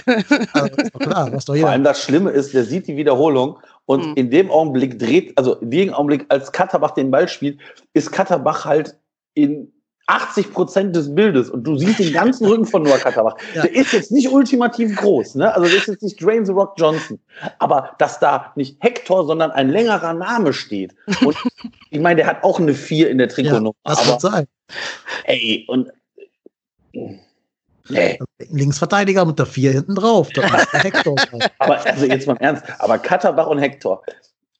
also, 0.52 0.76
ist 0.76 0.94
doch 0.94 1.00
klar, 1.00 1.32
was 1.32 1.44
doch 1.44 1.54
jeder. 1.54 1.66
Vor 1.66 1.72
allem 1.72 1.84
das 1.84 2.02
Schlimme 2.02 2.30
ist, 2.30 2.54
der 2.54 2.64
sieht 2.64 2.88
die 2.88 2.96
Wiederholung 2.96 3.58
und 3.86 4.04
mhm. 4.04 4.14
in 4.16 4.30
dem 4.30 4.50
Augenblick 4.50 4.98
dreht, 4.98 5.38
also 5.38 5.54
in 5.56 5.70
dem 5.70 5.94
Augenblick, 5.94 6.26
als 6.28 6.50
Katterbach 6.50 6.90
den 6.90 7.10
Ball 7.10 7.28
spielt, 7.28 7.60
ist 7.94 8.10
Katterbach 8.10 8.64
halt 8.64 8.98
in 9.34 9.72
80 10.08 10.52
Prozent 10.52 10.96
des 10.96 11.14
Bildes 11.14 11.50
und 11.50 11.64
du 11.64 11.76
siehst 11.76 11.98
den 11.98 12.12
ganzen 12.12 12.46
Rücken 12.46 12.64
von 12.64 12.82
Noah 12.82 12.98
Katterbach. 12.98 13.36
Ja. 13.54 13.62
Der 13.62 13.74
ist 13.74 13.92
jetzt 13.92 14.10
nicht 14.12 14.30
ultimativ 14.30 14.96
groß, 14.96 15.36
ne? 15.36 15.54
Also 15.54 15.68
der 15.68 15.78
ist 15.78 15.86
jetzt 15.86 16.02
nicht 16.02 16.22
Drain 16.22 16.44
the 16.44 16.52
Rock 16.52 16.74
Johnson. 16.76 17.18
Aber 17.58 17.94
dass 17.98 18.18
da 18.20 18.52
nicht 18.56 18.76
Hector, 18.80 19.26
sondern 19.26 19.50
ein 19.50 19.68
längerer 19.70 20.12
Name 20.12 20.52
steht. 20.52 20.94
Und 21.24 21.36
ich 21.90 22.00
meine, 22.00 22.16
der 22.16 22.26
hat 22.26 22.44
auch 22.44 22.58
eine 22.60 22.74
4 22.74 23.10
in 23.10 23.18
der 23.18 23.28
Trikotnummer. 23.28 23.74
Ja, 23.86 23.94
das 23.94 24.06
wird 24.06 24.20
sein. 24.20 24.46
Ey, 25.24 25.64
und 25.68 25.90
Nee. 27.90 28.18
Linksverteidiger 28.50 29.24
mit 29.24 29.38
der 29.38 29.46
4 29.46 29.72
hinten 29.72 29.94
drauf. 29.94 30.28
Hector. 30.72 31.16
aber 31.58 31.84
also 31.86 32.04
jetzt 32.04 32.26
mal 32.26 32.34
im 32.34 32.40
Ernst, 32.40 32.64
aber 32.78 32.98
Katterbach 32.98 33.46
und 33.46 33.58
Hector, 33.58 34.02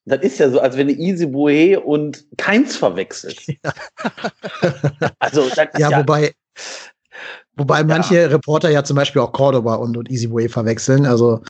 das 0.09 0.21
ist 0.23 0.39
ja 0.39 0.51
so, 0.51 0.61
als 0.61 0.77
wenn 0.77 0.89
du 0.89 0.95
Easy 0.95 1.27
Boe 1.27 1.81
und 1.81 2.25
Keins 2.37 2.77
verwechselt. 2.77 3.41
Ja. 3.65 3.73
also, 5.19 5.49
ja, 5.49 5.69
ja, 5.79 5.99
wobei, 5.99 6.33
wobei 7.57 7.79
ja. 7.79 7.85
manche 7.85 8.31
Reporter 8.31 8.71
ja 8.71 8.85
zum 8.85 8.97
Beispiel 8.97 9.21
auch 9.21 9.33
Cordoba 9.33 9.75
und, 9.77 9.97
und 9.97 10.11
Easy 10.11 10.29
Boe 10.29 10.49
verwechseln. 10.49 11.07
Also 11.07 11.41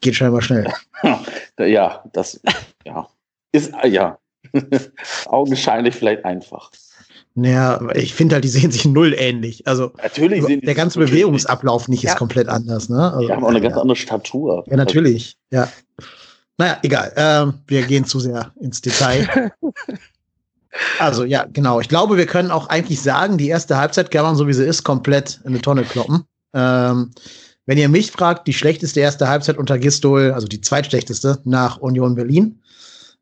geht 0.00 0.14
scheinbar 0.14 0.42
schnell. 0.42 0.72
ja, 1.58 2.02
das 2.12 2.40
ja. 2.84 3.08
ist 3.52 3.72
ja 3.84 4.18
augenscheinlich 5.26 5.94
vielleicht 5.94 6.24
einfach. 6.24 6.70
Naja, 7.36 7.80
ich 7.94 8.14
finde 8.14 8.36
halt, 8.36 8.44
die 8.44 8.48
sehen 8.48 8.70
sich 8.70 8.84
null 8.84 9.14
ähnlich. 9.18 9.66
Also 9.66 9.90
natürlich 10.00 10.44
sehen 10.44 10.60
der 10.60 10.74
ganze 10.74 11.00
Bewegungsablauf 11.00 11.88
nicht 11.88 12.04
ist 12.04 12.16
komplett 12.16 12.48
anders. 12.48 12.88
Ne? 12.88 13.12
Also, 13.12 13.26
die 13.26 13.32
haben 13.32 13.44
auch 13.44 13.48
eine 13.48 13.60
ganz 13.60 13.76
andere 13.76 13.96
Statur. 13.96 14.64
Ja, 14.68 14.76
natürlich. 14.76 15.36
Ja. 15.50 15.68
Naja, 16.58 16.78
egal. 16.82 17.12
Ähm, 17.16 17.54
wir 17.66 17.82
gehen 17.86 18.04
zu 18.04 18.20
sehr 18.20 18.52
ins 18.60 18.80
Detail. 18.80 19.52
Also 20.98 21.24
ja, 21.24 21.46
genau. 21.52 21.80
Ich 21.80 21.88
glaube, 21.88 22.16
wir 22.16 22.26
können 22.26 22.50
auch 22.50 22.68
eigentlich 22.68 23.00
sagen, 23.00 23.38
die 23.38 23.48
erste 23.48 23.76
Halbzeit 23.76 24.10
kann 24.10 24.24
man 24.24 24.36
so 24.36 24.48
wie 24.48 24.52
sie 24.52 24.64
ist 24.64 24.82
komplett 24.82 25.40
in 25.44 25.50
eine 25.50 25.60
Tonne 25.60 25.84
kloppen. 25.84 26.24
Ähm, 26.52 27.12
wenn 27.66 27.78
ihr 27.78 27.88
mich 27.88 28.10
fragt, 28.10 28.46
die 28.46 28.52
schlechteste 28.52 29.00
erste 29.00 29.28
Halbzeit 29.28 29.56
unter 29.56 29.78
Gistol, 29.78 30.32
also 30.32 30.46
die 30.46 30.60
zweitschlechteste 30.60 31.40
nach 31.44 31.78
Union 31.78 32.14
Berlin. 32.14 32.60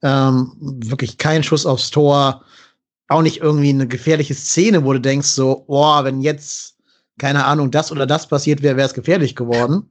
Ähm, 0.02 0.52
wirklich 0.58 1.16
kein 1.18 1.44
Schuss 1.44 1.64
aufs 1.64 1.90
Tor, 1.90 2.44
auch 3.08 3.22
nicht 3.22 3.40
irgendwie 3.40 3.68
eine 3.68 3.86
gefährliche 3.86 4.34
Szene, 4.34 4.84
wo 4.84 4.92
du 4.92 5.00
denkst 5.00 5.28
so, 5.28 5.64
boah, 5.68 6.04
wenn 6.04 6.22
jetzt 6.22 6.76
keine 7.18 7.44
Ahnung 7.44 7.70
das 7.70 7.92
oder 7.92 8.06
das 8.06 8.26
passiert 8.26 8.62
wäre, 8.62 8.76
wäre 8.76 8.88
es 8.88 8.94
gefährlich 8.94 9.36
geworden. 9.36 9.88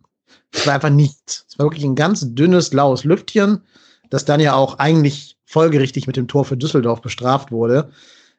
Es 0.53 0.67
war 0.67 0.75
einfach 0.75 0.89
nichts. 0.89 1.45
Es 1.49 1.57
war 1.57 1.65
wirklich 1.65 1.83
ein 1.83 1.95
ganz 1.95 2.25
dünnes, 2.33 2.73
laues 2.73 3.03
Lüftchen, 3.03 3.61
das 4.09 4.25
dann 4.25 4.39
ja 4.39 4.53
auch 4.53 4.79
eigentlich 4.79 5.37
folgerichtig 5.45 6.07
mit 6.07 6.17
dem 6.17 6.27
Tor 6.27 6.45
für 6.45 6.57
Düsseldorf 6.57 7.01
bestraft 7.01 7.51
wurde. 7.51 7.91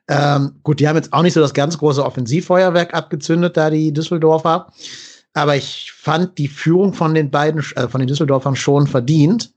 Ähm, 0.09 0.57
gut, 0.63 0.81
die 0.81 0.89
haben 0.89 0.97
jetzt 0.97 1.13
auch 1.13 1.23
nicht 1.23 1.35
so 1.35 1.41
das 1.41 1.55
ganz 1.55 1.79
große 1.79 2.05
Offensivfeuerwerk 2.05 2.93
abgezündet, 2.93 3.57
da 3.57 3.71
die 3.71 3.93
Düsseldorfer. 3.93 4.67
Aber 5.35 5.57
ich 5.57 5.93
fand 5.93 6.37
die 6.39 6.49
Führung 6.49 6.93
von 6.93 7.15
den 7.15 7.31
beiden, 7.31 7.61
äh, 7.77 7.89
von 7.89 8.01
den 8.01 8.09
Düsseldorfern 8.09 8.57
schon 8.57 8.87
verdient. 8.87 9.53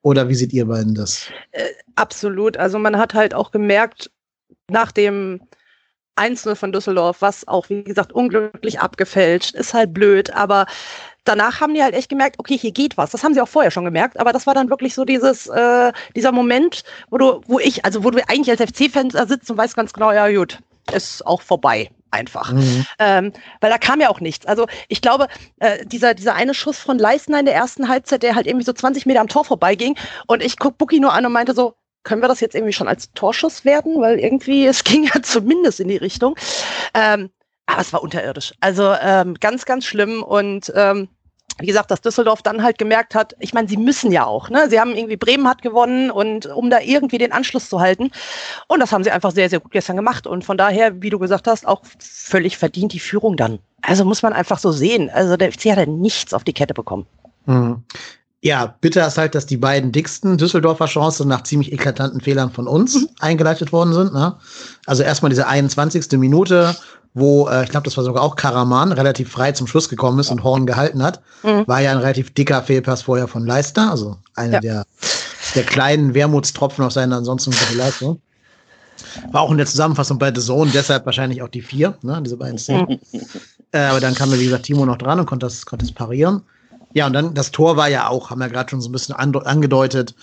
Oder 0.00 0.28
wie 0.28 0.34
seht 0.34 0.52
ihr 0.52 0.66
beiden 0.66 0.94
das? 0.94 1.26
Äh, 1.52 1.68
absolut. 1.94 2.56
Also 2.56 2.78
man 2.78 2.96
hat 2.98 3.14
halt 3.14 3.34
auch 3.34 3.52
gemerkt, 3.52 4.10
nach 4.68 4.90
dem 4.90 5.40
1-0 6.16 6.56
von 6.56 6.72
Düsseldorf, 6.72 7.18
was 7.20 7.46
auch, 7.46 7.68
wie 7.68 7.84
gesagt, 7.84 8.12
unglücklich 8.12 8.80
abgefälscht, 8.80 9.54
ist 9.54 9.74
halt 9.74 9.94
blöd, 9.94 10.32
aber 10.34 10.66
danach 11.24 11.60
haben 11.60 11.74
die 11.74 11.82
halt 11.82 11.94
echt 11.94 12.08
gemerkt, 12.08 12.38
okay, 12.38 12.56
hier 12.56 12.72
geht 12.72 12.96
was. 12.96 13.10
Das 13.10 13.22
haben 13.22 13.34
sie 13.34 13.40
auch 13.40 13.48
vorher 13.48 13.70
schon 13.70 13.84
gemerkt, 13.84 14.18
aber 14.18 14.32
das 14.32 14.46
war 14.46 14.54
dann 14.54 14.70
wirklich 14.70 14.94
so 14.94 15.04
dieses, 15.04 15.46
äh, 15.48 15.92
dieser 16.16 16.32
Moment, 16.32 16.84
wo 17.10 17.18
du, 17.18 17.40
wo 17.46 17.58
ich, 17.58 17.84
also 17.84 18.04
wo 18.04 18.10
du 18.10 18.20
eigentlich 18.28 18.50
als 18.50 18.70
FC-Fan 18.70 19.10
sitzt 19.10 19.50
und 19.50 19.56
weißt 19.56 19.76
ganz 19.76 19.92
genau, 19.92 20.12
ja 20.12 20.28
gut, 20.30 20.58
ist 20.92 21.24
auch 21.26 21.42
vorbei 21.42 21.90
einfach. 22.10 22.52
Mhm. 22.52 22.86
Ähm, 22.98 23.32
weil 23.60 23.70
da 23.70 23.78
kam 23.78 24.00
ja 24.00 24.10
auch 24.10 24.20
nichts. 24.20 24.46
Also 24.46 24.66
ich 24.88 25.00
glaube, 25.00 25.28
äh, 25.60 25.84
dieser, 25.86 26.14
dieser 26.14 26.34
eine 26.34 26.54
Schuss 26.54 26.78
von 26.78 26.98
Leistner 26.98 27.40
in 27.40 27.46
der 27.46 27.54
ersten 27.54 27.88
Halbzeit, 27.88 28.22
der 28.22 28.34
halt 28.34 28.46
irgendwie 28.46 28.66
so 28.66 28.72
20 28.72 29.06
Meter 29.06 29.20
am 29.20 29.28
Tor 29.28 29.44
vorbeiging 29.44 29.96
und 30.26 30.42
ich 30.42 30.58
guck 30.58 30.78
Buki 30.78 31.00
nur 31.00 31.12
an 31.12 31.24
und 31.24 31.32
meinte 31.32 31.54
so, 31.54 31.74
können 32.04 32.20
wir 32.20 32.28
das 32.28 32.40
jetzt 32.40 32.54
irgendwie 32.54 32.72
schon 32.72 32.88
als 32.88 33.12
Torschuss 33.12 33.64
werden? 33.64 34.00
Weil 34.00 34.18
irgendwie, 34.18 34.66
es 34.66 34.84
ging 34.84 35.04
ja 35.04 35.22
zumindest 35.22 35.80
in 35.80 35.88
die 35.88 35.96
Richtung. 35.96 36.36
Ähm, 36.94 37.30
aber 37.66 37.80
es 37.80 37.92
war 37.92 38.02
unterirdisch. 38.02 38.52
Also 38.60 38.92
ähm, 39.00 39.34
ganz, 39.40 39.64
ganz 39.64 39.84
schlimm 39.84 40.22
und 40.22 40.72
ähm, 40.74 41.08
wie 41.58 41.66
gesagt, 41.66 41.90
dass 41.90 42.00
Düsseldorf 42.00 42.42
dann 42.42 42.62
halt 42.62 42.78
gemerkt 42.78 43.14
hat, 43.14 43.34
ich 43.38 43.52
meine, 43.52 43.68
sie 43.68 43.76
müssen 43.76 44.10
ja 44.10 44.24
auch, 44.24 44.48
ne? 44.48 44.68
Sie 44.70 44.80
haben 44.80 44.94
irgendwie 44.94 45.16
Bremen 45.16 45.46
hat 45.46 45.62
gewonnen 45.62 46.10
und 46.10 46.46
um 46.46 46.70
da 46.70 46.80
irgendwie 46.80 47.18
den 47.18 47.32
Anschluss 47.32 47.68
zu 47.68 47.80
halten. 47.80 48.10
Und 48.68 48.80
das 48.80 48.92
haben 48.92 49.04
sie 49.04 49.10
einfach 49.10 49.32
sehr, 49.32 49.50
sehr 49.50 49.60
gut 49.60 49.72
gestern 49.72 49.96
gemacht. 49.96 50.26
Und 50.26 50.44
von 50.44 50.56
daher, 50.56 51.02
wie 51.02 51.10
du 51.10 51.18
gesagt 51.18 51.46
hast, 51.46 51.66
auch 51.66 51.82
völlig 51.98 52.56
verdient 52.56 52.92
die 52.92 53.00
Führung 53.00 53.36
dann. 53.36 53.58
Also 53.82 54.04
muss 54.04 54.22
man 54.22 54.32
einfach 54.32 54.58
so 54.58 54.72
sehen. 54.72 55.10
Also 55.10 55.36
der 55.36 55.52
FC 55.52 55.66
hat 55.66 55.78
ja 55.78 55.86
nichts 55.86 56.32
auf 56.32 56.44
die 56.44 56.54
Kette 56.54 56.74
bekommen. 56.74 57.06
Mhm. 57.46 57.82
Ja, 58.44 58.74
bitter 58.80 59.06
ist 59.06 59.18
halt, 59.18 59.36
dass 59.36 59.46
die 59.46 59.56
beiden 59.56 59.92
dicksten 59.92 60.36
Düsseldorfer 60.36 60.86
Chancen 60.86 61.28
nach 61.28 61.44
ziemlich 61.44 61.72
eklatanten 61.72 62.20
Fehlern 62.20 62.50
von 62.50 62.66
uns 62.66 62.96
mhm. 62.96 63.08
eingeleitet 63.20 63.72
worden 63.72 63.92
sind. 63.92 64.12
Ne? 64.12 64.36
Also 64.86 65.04
erstmal 65.04 65.30
diese 65.30 65.46
21. 65.46 66.18
Minute, 66.18 66.74
wo, 67.14 67.48
äh, 67.48 67.64
ich 67.64 67.70
glaube, 67.70 67.84
das 67.84 67.96
war 67.96 68.04
sogar 68.04 68.22
auch 68.22 68.36
Karaman, 68.36 68.92
relativ 68.92 69.30
frei 69.30 69.52
zum 69.52 69.66
Schluss 69.66 69.88
gekommen 69.88 70.18
ist 70.18 70.30
und 70.30 70.42
Horn 70.44 70.66
gehalten 70.66 71.02
hat. 71.02 71.20
Mhm. 71.42 71.66
War 71.66 71.80
ja 71.80 71.92
ein 71.92 71.98
relativ 71.98 72.32
dicker 72.32 72.62
Fehlpass 72.62 73.02
vorher 73.02 73.28
von 73.28 73.46
Leister, 73.46 73.90
also 73.90 74.16
einer 74.34 74.54
ja. 74.54 74.60
der, 74.60 74.86
der 75.54 75.64
kleinen 75.64 76.14
Wermutstropfen 76.14 76.84
auf 76.84 76.92
seine 76.92 77.16
ansonsten 77.16 77.50
gute 77.50 77.76
Leistung. 77.76 78.20
War 79.30 79.42
auch 79.42 79.50
in 79.50 79.58
der 79.58 79.66
Zusammenfassung 79.66 80.18
bei 80.18 80.32
The 80.34 80.40
Zone, 80.40 80.70
deshalb 80.72 81.04
wahrscheinlich 81.06 81.42
auch 81.42 81.48
die 81.48 81.62
vier, 81.62 81.98
ne, 82.02 82.22
diese 82.24 82.36
beiden 82.36 82.58
Szenen. 82.58 83.00
äh, 83.72 83.78
aber 83.78 84.00
dann 84.00 84.14
kam, 84.14 84.32
wie 84.32 84.44
gesagt, 84.44 84.64
Timo 84.64 84.86
noch 84.86 84.96
dran 84.96 85.20
und 85.20 85.26
konnte 85.26 85.46
das, 85.46 85.66
konnte 85.66 85.84
das 85.84 85.94
parieren. 85.94 86.42
Ja, 86.94 87.06
und 87.06 87.12
dann 87.12 87.34
das 87.34 87.50
Tor 87.50 87.76
war 87.76 87.88
ja 87.88 88.08
auch, 88.08 88.30
haben 88.30 88.40
wir 88.40 88.48
gerade 88.48 88.70
schon 88.70 88.80
so 88.80 88.88
ein 88.88 88.92
bisschen 88.92 89.14
angedeutet, 89.14 90.14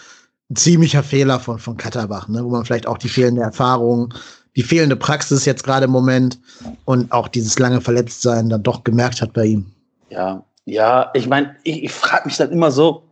ein 0.50 0.56
ziemlicher 0.56 1.04
Fehler 1.04 1.40
von, 1.40 1.60
von 1.60 1.78
Katterbach, 1.78 2.28
ne, 2.28 2.44
wo 2.44 2.50
man 2.50 2.66
vielleicht 2.66 2.88
auch 2.88 2.98
die 2.98 3.10
fehlende 3.10 3.42
Erfahrung, 3.42 4.14
die 4.60 4.64
fehlende 4.64 4.98
Praxis 4.98 5.46
jetzt 5.46 5.64
gerade 5.64 5.86
im 5.86 5.92
Moment 5.92 6.38
und 6.84 7.14
auch 7.14 7.30
dieses 7.30 7.58
lange 7.60 7.80
Verletztsein 7.80 8.50
dann 8.50 8.62
doch 8.62 8.84
gemerkt 8.84 9.22
hat 9.22 9.32
bei 9.32 9.46
ihm. 9.46 9.72
Ja, 10.10 10.44
ja, 10.66 11.12
ich 11.14 11.30
meine, 11.30 11.56
ich, 11.64 11.86
ich 11.86 11.94
frage 11.94 12.26
mich 12.26 12.36
dann 12.36 12.52
immer 12.52 12.70
so, 12.70 13.04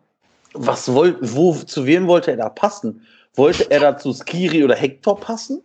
was 0.51 0.91
wollt, 0.91 1.15
wo, 1.21 1.53
zu 1.53 1.85
wem 1.85 2.05
wollte 2.05 2.31
er 2.31 2.37
da 2.37 2.49
passen? 2.49 2.99
Wollte 3.35 3.71
er 3.71 3.79
da 3.79 3.97
zu 3.97 4.11
Skiri 4.11 4.61
oder 4.61 4.75
Hector 4.75 5.17
passen? 5.17 5.61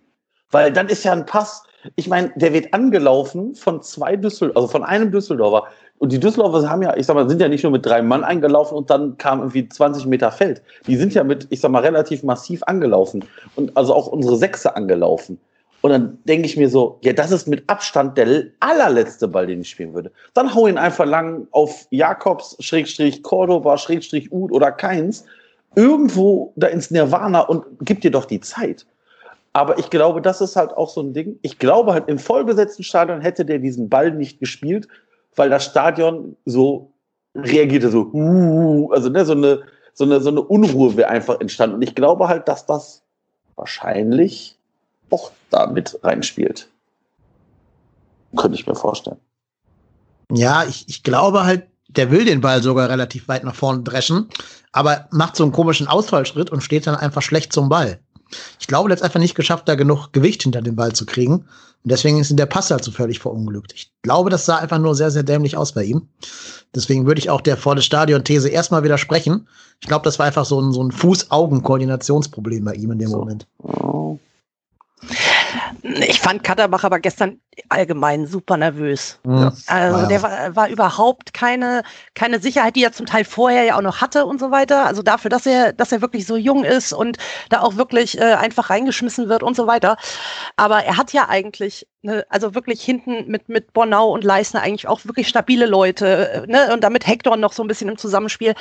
Weil 0.52 0.72
dann 0.72 0.88
ist 0.88 1.02
ja 1.02 1.14
ein 1.14 1.26
Pass, 1.26 1.64
ich 1.96 2.06
meine, 2.06 2.32
der 2.36 2.52
wird 2.52 2.72
angelaufen 2.72 3.56
von 3.56 3.82
zwei 3.82 4.14
Düsseldorfer, 4.14 4.60
also 4.60 4.68
von 4.68 4.84
einem 4.84 5.10
Düsseldorfer. 5.10 5.66
Und 5.98 6.12
die 6.12 6.20
Düsseldorfer 6.20 6.70
haben 6.70 6.82
ja, 6.82 6.96
ich 6.96 7.06
sag 7.06 7.14
mal, 7.14 7.28
sind 7.28 7.40
ja 7.40 7.48
nicht 7.48 7.64
nur 7.64 7.72
mit 7.72 7.84
drei 7.84 8.02
Mann 8.02 8.22
eingelaufen 8.22 8.76
und 8.76 8.88
dann 8.88 9.18
kam 9.18 9.40
irgendwie 9.40 9.68
20 9.68 10.06
Meter 10.06 10.30
Feld. 10.30 10.62
Die 10.86 10.94
sind 10.94 11.12
ja 11.12 11.24
mit, 11.24 11.48
ich 11.50 11.60
sag 11.60 11.72
mal, 11.72 11.82
relativ 11.82 12.22
massiv 12.22 12.62
angelaufen 12.68 13.24
und 13.56 13.76
also 13.76 13.92
auch 13.92 14.06
unsere 14.06 14.36
Sechse 14.36 14.76
angelaufen. 14.76 15.40
Und 15.82 15.90
dann 15.90 16.18
denke 16.24 16.46
ich 16.46 16.56
mir 16.56 16.68
so, 16.68 16.98
ja, 17.02 17.12
das 17.12 17.32
ist 17.32 17.48
mit 17.48 17.68
Abstand 17.68 18.16
der 18.16 18.44
allerletzte 18.60 19.26
Ball, 19.26 19.48
den 19.48 19.60
ich 19.60 19.70
spielen 19.70 19.92
würde. 19.92 20.12
Dann 20.32 20.54
hau 20.54 20.68
ihn 20.68 20.78
einfach 20.78 21.04
lang 21.04 21.48
auf 21.50 21.86
Jakobs, 21.90 22.56
Schrägstrich, 22.60 23.22
Cordoba, 23.24 23.76
Schrägstrich, 23.76 24.30
Ud 24.30 24.52
oder 24.52 24.70
Keins, 24.70 25.24
irgendwo 25.74 26.52
da 26.54 26.68
ins 26.68 26.92
Nirvana 26.92 27.40
und 27.40 27.64
gib 27.80 28.00
dir 28.00 28.12
doch 28.12 28.26
die 28.26 28.40
Zeit. 28.40 28.86
Aber 29.54 29.76
ich 29.78 29.90
glaube, 29.90 30.22
das 30.22 30.40
ist 30.40 30.54
halt 30.54 30.72
auch 30.72 30.88
so 30.88 31.02
ein 31.02 31.12
Ding. 31.14 31.38
Ich 31.42 31.58
glaube 31.58 31.92
halt, 31.92 32.08
im 32.08 32.18
vollbesetzten 32.18 32.84
Stadion 32.84 33.20
hätte 33.20 33.44
der 33.44 33.58
diesen 33.58 33.88
Ball 33.88 34.12
nicht 34.12 34.38
gespielt, 34.38 34.86
weil 35.34 35.50
das 35.50 35.64
Stadion 35.64 36.36
so 36.44 36.92
reagierte, 37.34 37.90
so, 37.90 38.10
uh, 38.12 38.92
also 38.92 39.08
ne, 39.08 39.24
so, 39.24 39.32
eine, 39.32 39.62
so, 39.94 40.04
eine, 40.04 40.20
so 40.20 40.30
eine 40.30 40.42
Unruhe 40.42 40.96
wäre 40.96 41.08
einfach 41.08 41.40
entstanden. 41.40 41.76
Und 41.76 41.82
ich 41.82 41.96
glaube 41.96 42.28
halt, 42.28 42.46
dass 42.46 42.66
das 42.66 43.02
wahrscheinlich 43.56 44.58
auch 45.12 45.30
da 45.50 45.66
mit 45.66 45.98
reinspielt. 46.02 46.68
Könnte 48.36 48.56
ich 48.56 48.66
mir 48.66 48.74
vorstellen. 48.74 49.18
Ja, 50.30 50.64
ich, 50.64 50.88
ich 50.88 51.02
glaube 51.02 51.44
halt, 51.44 51.66
der 51.88 52.10
will 52.10 52.24
den 52.24 52.40
Ball 52.40 52.62
sogar 52.62 52.88
relativ 52.88 53.28
weit 53.28 53.44
nach 53.44 53.54
vorne 53.54 53.82
dreschen, 53.82 54.28
aber 54.72 55.08
macht 55.10 55.36
so 55.36 55.42
einen 55.42 55.52
komischen 55.52 55.86
Ausfallschritt 55.86 56.50
und 56.50 56.62
steht 56.62 56.86
dann 56.86 56.94
einfach 56.94 57.22
schlecht 57.22 57.52
zum 57.52 57.68
Ball. 57.68 58.00
Ich 58.58 58.66
glaube, 58.66 58.88
er 58.88 58.92
hat 58.92 59.00
es 59.00 59.02
einfach 59.02 59.20
nicht 59.20 59.34
geschafft, 59.34 59.68
da 59.68 59.74
genug 59.74 60.12
Gewicht 60.12 60.42
hinter 60.42 60.62
den 60.62 60.76
Ball 60.76 60.94
zu 60.94 61.04
kriegen. 61.04 61.44
Und 61.84 61.90
deswegen 61.90 62.18
ist 62.18 62.38
der 62.38 62.46
Pass 62.46 62.70
halt 62.70 62.84
so 62.84 62.92
völlig 62.92 63.18
verunglückt. 63.18 63.72
Ich 63.74 63.92
glaube, 64.02 64.30
das 64.30 64.46
sah 64.46 64.56
einfach 64.56 64.78
nur 64.78 64.94
sehr, 64.94 65.10
sehr 65.10 65.24
dämlich 65.24 65.56
aus 65.56 65.72
bei 65.72 65.84
ihm. 65.84 66.08
Deswegen 66.74 67.06
würde 67.06 67.18
ich 67.18 67.28
auch 67.28 67.40
der 67.40 67.56
vor 67.56 67.78
Stadion-These 67.78 68.48
erstmal 68.48 68.84
widersprechen. 68.84 69.48
Ich 69.80 69.88
glaube, 69.88 70.04
das 70.04 70.18
war 70.18 70.26
einfach 70.26 70.44
so 70.44 70.60
ein, 70.60 70.72
so 70.72 70.82
ein 70.82 70.92
Fuß-Augen-Koordinationsproblem 70.92 72.64
bei 72.64 72.74
ihm 72.74 72.92
in 72.92 72.98
dem 72.98 73.10
so. 73.10 73.18
Moment. 73.18 73.46
Ich 75.82 76.20
fand 76.20 76.44
Katterbach 76.44 76.84
aber 76.84 77.00
gestern 77.00 77.40
allgemein 77.68 78.26
super 78.26 78.56
nervös. 78.56 79.18
Ja. 79.26 79.52
Also 79.66 80.06
der 80.06 80.22
war, 80.22 80.56
war, 80.56 80.68
überhaupt 80.68 81.34
keine, 81.34 81.82
keine 82.14 82.38
Sicherheit, 82.40 82.76
die 82.76 82.84
er 82.84 82.92
zum 82.92 83.06
Teil 83.06 83.24
vorher 83.24 83.64
ja 83.64 83.76
auch 83.76 83.82
noch 83.82 84.00
hatte 84.00 84.24
und 84.24 84.40
so 84.40 84.50
weiter. 84.50 84.86
Also 84.86 85.02
dafür, 85.02 85.28
dass 85.30 85.46
er, 85.46 85.72
dass 85.72 85.92
er 85.92 86.00
wirklich 86.00 86.26
so 86.26 86.36
jung 86.36 86.64
ist 86.64 86.92
und 86.92 87.18
da 87.50 87.60
auch 87.60 87.76
wirklich 87.76 88.18
äh, 88.18 88.34
einfach 88.34 88.70
reingeschmissen 88.70 89.28
wird 89.28 89.42
und 89.42 89.54
so 89.56 89.66
weiter. 89.66 89.96
Aber 90.56 90.84
er 90.84 90.96
hat 90.96 91.12
ja 91.12 91.28
eigentlich 91.28 91.86
Ne, 92.04 92.26
also 92.30 92.56
wirklich 92.56 92.82
hinten 92.82 93.30
mit, 93.30 93.48
mit 93.48 93.72
Bornau 93.72 94.10
und 94.10 94.24
Leisner 94.24 94.60
eigentlich 94.60 94.88
auch 94.88 95.04
wirklich 95.04 95.28
stabile 95.28 95.66
Leute, 95.66 96.44
ne, 96.48 96.72
und 96.72 96.82
damit 96.82 97.06
Hector 97.06 97.36
noch 97.36 97.52
so 97.52 97.62
ein 97.62 97.68
bisschen 97.68 97.88
im 97.88 97.96
Zusammenspiel. 97.96 98.54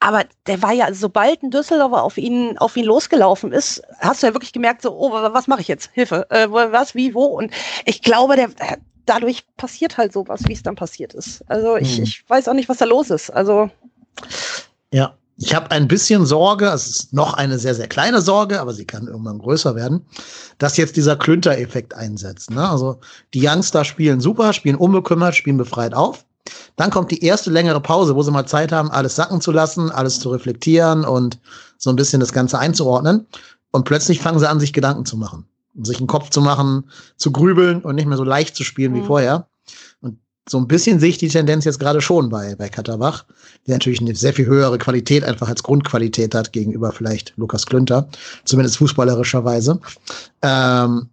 Aber 0.00 0.24
der 0.46 0.60
war 0.60 0.72
ja, 0.72 0.92
sobald 0.92 1.42
ein 1.42 1.50
Düsseldorfer 1.50 2.02
auf 2.02 2.18
ihn, 2.18 2.58
auf 2.58 2.76
ihn 2.76 2.84
losgelaufen 2.84 3.52
ist, 3.52 3.80
hast 4.00 4.22
du 4.22 4.26
ja 4.26 4.34
wirklich 4.34 4.52
gemerkt, 4.52 4.82
so, 4.82 4.94
oh, 4.94 5.10
was 5.12 5.46
mache 5.46 5.62
ich 5.62 5.68
jetzt? 5.68 5.92
Hilfe, 5.94 6.26
äh, 6.28 6.46
was, 6.50 6.94
wie, 6.94 7.14
wo? 7.14 7.24
Und 7.24 7.54
ich 7.86 8.02
glaube, 8.02 8.23
der, 8.28 8.50
dadurch 9.06 9.44
passiert 9.56 9.98
halt 9.98 10.12
sowas, 10.12 10.42
wie 10.46 10.52
es 10.52 10.62
dann 10.62 10.76
passiert 10.76 11.14
ist. 11.14 11.42
Also 11.48 11.76
ich, 11.76 11.96
hm. 11.96 12.04
ich 12.04 12.24
weiß 12.28 12.48
auch 12.48 12.54
nicht, 12.54 12.68
was 12.68 12.78
da 12.78 12.84
los 12.84 13.10
ist. 13.10 13.30
Also. 13.30 13.70
Ja, 14.92 15.16
ich 15.36 15.54
habe 15.54 15.70
ein 15.72 15.88
bisschen 15.88 16.26
Sorge, 16.26 16.66
es 16.66 16.86
ist 16.86 17.12
noch 17.12 17.34
eine 17.34 17.58
sehr, 17.58 17.74
sehr 17.74 17.88
kleine 17.88 18.20
Sorge, 18.20 18.60
aber 18.60 18.72
sie 18.72 18.84
kann 18.84 19.08
irgendwann 19.08 19.38
größer 19.38 19.74
werden, 19.74 20.06
dass 20.58 20.76
jetzt 20.76 20.96
dieser 20.96 21.16
Klünter-Effekt 21.16 21.94
einsetzt. 21.94 22.50
Ne? 22.50 22.68
Also 22.68 23.00
die 23.34 23.46
Youngster 23.46 23.84
spielen 23.84 24.20
super, 24.20 24.52
spielen 24.52 24.76
unbekümmert, 24.76 25.34
spielen 25.34 25.56
befreit 25.56 25.94
auf. 25.94 26.24
Dann 26.76 26.90
kommt 26.90 27.10
die 27.10 27.24
erste 27.24 27.50
längere 27.50 27.80
Pause, 27.80 28.14
wo 28.14 28.22
sie 28.22 28.30
mal 28.30 28.46
Zeit 28.46 28.70
haben, 28.70 28.90
alles 28.90 29.16
sacken 29.16 29.40
zu 29.40 29.50
lassen, 29.50 29.90
alles 29.90 30.20
zu 30.20 30.30
reflektieren 30.30 31.04
und 31.04 31.38
so 31.78 31.90
ein 31.90 31.96
bisschen 31.96 32.20
das 32.20 32.32
Ganze 32.32 32.58
einzuordnen. 32.58 33.26
Und 33.72 33.84
plötzlich 33.84 34.20
fangen 34.20 34.38
sie 34.38 34.48
an, 34.48 34.60
sich 34.60 34.72
Gedanken 34.72 35.04
zu 35.04 35.16
machen. 35.16 35.48
Sich 35.82 35.98
einen 35.98 36.06
Kopf 36.06 36.30
zu 36.30 36.40
machen, 36.40 36.90
zu 37.16 37.32
grübeln 37.32 37.82
und 37.82 37.96
nicht 37.96 38.06
mehr 38.06 38.16
so 38.16 38.24
leicht 38.24 38.54
zu 38.54 38.64
spielen 38.64 38.92
mhm. 38.92 39.02
wie 39.02 39.06
vorher 39.06 39.48
so 40.48 40.58
ein 40.58 40.68
bisschen 40.68 41.00
sehe 41.00 41.10
ich 41.10 41.18
die 41.18 41.28
Tendenz 41.28 41.64
jetzt 41.64 41.80
gerade 41.80 42.00
schon 42.00 42.28
bei, 42.28 42.54
bei 42.56 42.68
Katterbach, 42.68 43.24
der 43.66 43.76
natürlich 43.76 44.00
eine 44.00 44.14
sehr 44.14 44.34
viel 44.34 44.46
höhere 44.46 44.78
Qualität 44.78 45.24
einfach 45.24 45.48
als 45.48 45.62
Grundqualität 45.62 46.34
hat 46.34 46.52
gegenüber 46.52 46.92
vielleicht 46.92 47.32
Lukas 47.36 47.66
Klünter, 47.66 48.08
zumindest 48.44 48.76
fußballerischerweise. 48.78 49.80
Ähm, 50.42 51.08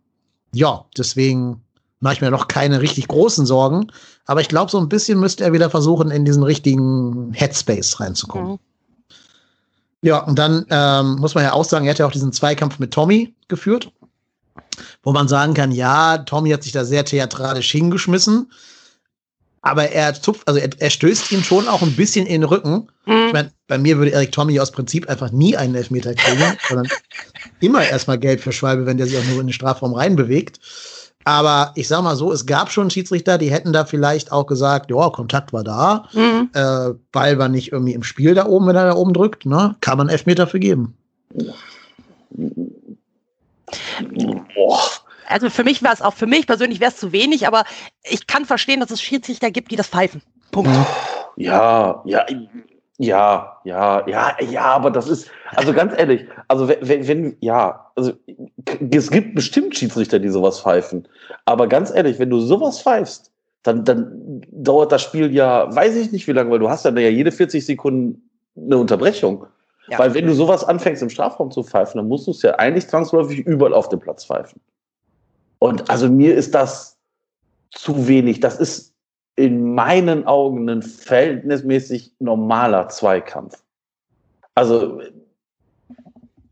ja, 0.54 0.86
deswegen 0.98 1.62
mache 2.02 2.16
ich 2.16 2.22
mir 2.22 2.32
noch 2.32 2.48
keine 2.48 2.82
richtig 2.82 3.08
großen 3.08 3.46
Sorgen, 3.46 3.88
aber 4.26 4.42
ich 4.42 4.50
glaube, 4.50 4.72
so 4.72 4.80
ein 4.80 4.90
bisschen 4.90 5.20
müsste 5.20 5.46
er 5.46 5.54
wieder 5.54 5.70
versuchen, 5.70 6.12
in 6.12 6.26
diesen 6.26 6.44
richtigen 6.44 7.32
Headspace 7.34 8.00
reinzukommen. 8.00 8.54
Mhm. 8.54 8.60
Ja, 10.04 10.18
und 10.18 10.40
dann 10.40 10.66
ähm, 10.70 11.18
muss 11.18 11.36
man 11.36 11.44
ja 11.44 11.54
auch 11.54 11.64
sagen, 11.64 11.86
er 11.86 11.92
hat 11.92 12.00
ja 12.00 12.08
auch 12.08 12.12
diesen 12.12 12.34
Zweikampf 12.34 12.80
mit 12.80 12.92
Tommy 12.92 13.36
geführt, 13.48 13.92
wo 15.04 15.12
man 15.12 15.28
sagen 15.28 15.54
kann, 15.54 15.72
ja, 15.72 16.20
Tommy 16.20 16.52
hat 16.52 16.64
sich 16.64 16.72
da 16.72 16.86
sehr 16.86 17.06
theatralisch 17.06 17.72
hingeschmissen 17.72 18.52
aber 19.64 19.92
er 19.92 20.16
zupft, 20.16 20.48
also 20.48 20.60
er, 20.60 20.72
er, 20.80 20.90
stößt 20.90 21.32
ihn 21.32 21.44
schon 21.44 21.68
auch 21.68 21.84
ein 21.84 21.96
bisschen 21.96 22.26
in 22.26 22.42
den 22.42 22.50
Rücken 22.50 22.90
Mhm. 23.06 23.28
Ich 23.28 23.34
meine, 23.34 23.52
bei 23.68 23.78
mir 23.78 23.98
würde 23.98 24.12
Erik 24.12 24.32
Tommy 24.32 24.60
aus 24.60 24.72
Prinzip 24.72 25.10
einfach 25.10 25.32
nie 25.32 25.58
einen 25.58 25.76
Elfmeter 25.76 26.14
kriegen, 26.14 26.58
sondern 26.68 26.88
immer 27.60 27.84
erstmal 27.84 28.20
Geld 28.20 28.42
für 28.42 28.52
Schwalbe, 28.52 28.86
wenn 28.86 28.98
der 28.98 29.08
sich 29.08 29.18
auch 29.18 29.26
nur 29.26 29.42
in 29.42 29.48
den 29.48 29.54
Strafraum 29.54 29.94
reinbewegt. 29.94 30.60
Aber 31.24 31.72
ich 31.76 31.88
sag 31.88 32.02
mal 32.02 32.16
so, 32.16 32.32
es 32.32 32.48
gab 32.48 32.72
schon 32.72 32.90
Schiedsrichter, 32.90 33.38
die 33.38 33.52
hätten 33.52 33.74
da 33.74 33.86
vielleicht 33.86 34.32
auch 34.32 34.48
gesagt, 34.48 34.90
ja, 34.90 35.10
Kontakt 35.10 35.54
war 35.54 35.64
da, 35.64 36.06
mhm. 36.14 36.50
äh, 36.54 36.96
Ball 37.12 37.38
war 37.38 37.48
nicht 37.48 37.72
irgendwie 37.72 37.94
im 37.94 38.04
Spiel 38.04 38.34
da 38.34 38.48
oben, 38.48 38.68
wenn 38.68 38.76
er 38.76 38.86
da 38.86 38.96
oben 38.96 39.14
drückt, 39.14 39.46
ne? 39.46 39.76
Kann 39.82 40.00
man 40.00 40.10
Elfmeter 40.10 40.48
für 40.48 40.60
geben. 40.60 40.96
Boah. 44.56 44.82
Also 45.28 45.50
für 45.50 45.64
mich 45.64 45.82
wäre 45.82 45.94
es 45.94 46.02
auch, 46.02 46.14
für 46.14 46.28
mich 46.28 46.46
persönlich 46.48 46.80
wäre 46.80 46.92
es 46.92 46.98
zu 46.98 47.12
wenig, 47.12 47.48
aber 47.48 47.64
ich 48.04 48.28
kann 48.28 48.46
verstehen, 48.46 48.82
dass 48.82 48.92
es 48.92 49.02
Schiedsrichter 49.02 49.50
gibt, 49.52 49.72
die 49.72 49.76
das 49.76 49.88
pfeifen. 49.88 50.22
Punkt. 50.52 50.72
Ja, 51.38 52.02
ja, 52.06 52.26
ja, 52.98 53.58
ja, 53.64 54.04
ja, 54.06 54.36
ja, 54.42 54.64
aber 54.64 54.92
das 54.92 55.08
ist, 55.08 55.32
also 55.56 55.74
ganz 55.74 55.94
ehrlich, 55.98 56.28
also 56.48 56.68
wenn, 56.68 57.08
wenn, 57.08 57.38
ja, 57.40 57.92
also 57.96 58.12
es 58.92 59.10
gibt 59.10 59.34
bestimmt 59.34 59.76
Schiedsrichter, 59.76 60.20
die 60.20 60.30
sowas 60.30 60.60
pfeifen. 60.60 61.08
Aber 61.46 61.68
ganz 61.68 61.92
ehrlich, 61.92 62.20
wenn 62.20 62.30
du 62.30 62.40
sowas 62.40 62.82
pfeifst, 62.82 63.32
dann, 63.64 63.86
dann 63.86 64.42
dauert 64.52 64.92
das 64.92 65.02
Spiel 65.02 65.34
ja, 65.34 65.74
weiß 65.74 65.96
ich 65.96 66.12
nicht 66.12 66.28
wie 66.28 66.32
lange, 66.32 66.52
weil 66.52 66.60
du 66.60 66.70
hast 66.70 66.86
dann 66.86 66.98
ja 66.98 67.10
jede 67.10 67.32
40 67.32 67.66
Sekunden 67.66 68.30
eine 68.56 68.78
Unterbrechung. 68.78 69.46
Ja. 69.92 70.00
Weil 70.00 70.14
wenn 70.14 70.26
du 70.26 70.34
sowas 70.34 70.64
anfängst 70.64 71.02
im 71.02 71.10
Strafraum 71.10 71.52
zu 71.52 71.64
pfeifen, 71.64 71.98
dann 71.98 72.08
musst 72.08 72.26
du 72.26 72.32
es 72.32 72.42
ja 72.42 72.56
eigentlich 72.56 72.88
zwangsläufig 72.88 73.40
überall 73.40 73.74
auf 73.74 73.90
dem 73.90 74.00
Platz 74.00 74.26
pfeifen. 74.26 74.62
Und 75.60 75.90
also 75.90 76.10
mir 76.10 76.34
ist 76.34 76.56
das 76.56 76.98
zu 77.72 78.08
wenig. 78.08 78.40
Das 78.40 78.58
ist 78.58 78.94
in 79.36 79.76
meinen 79.76 80.26
Augen 80.28 80.70
ein 80.70 80.82
verhältnismäßig 80.82 82.14
normaler 82.20 82.88
Zweikampf. 82.88 83.62
Also 84.56 85.02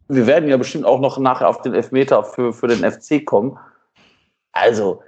wir 0.10 0.28
werden 0.28 0.50
ja 0.50 0.58
bestimmt 0.58 0.86
auch 0.86 1.00
noch 1.00 1.18
nachher 1.18 1.48
auf 1.48 1.62
den 1.62 1.74
Elfmeter 1.74 2.24
für, 2.24 2.52
für 2.52 2.68
den 2.68 2.90
FC 2.90 3.26
kommen. 3.26 3.58
Also, 4.52 5.02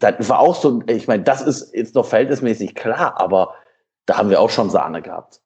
das 0.00 0.28
war 0.28 0.40
auch 0.40 0.54
so, 0.54 0.82
ich 0.86 1.06
meine, 1.06 1.22
das 1.22 1.42
ist 1.42 1.74
jetzt 1.74 1.94
noch 1.94 2.06
verhältnismäßig 2.06 2.74
klar, 2.74 3.20
aber 3.20 3.54
da 4.06 4.16
haben 4.16 4.30
wir 4.30 4.40
auch 4.40 4.50
schon 4.50 4.70
Sahne 4.70 5.02
gehabt. 5.02 5.40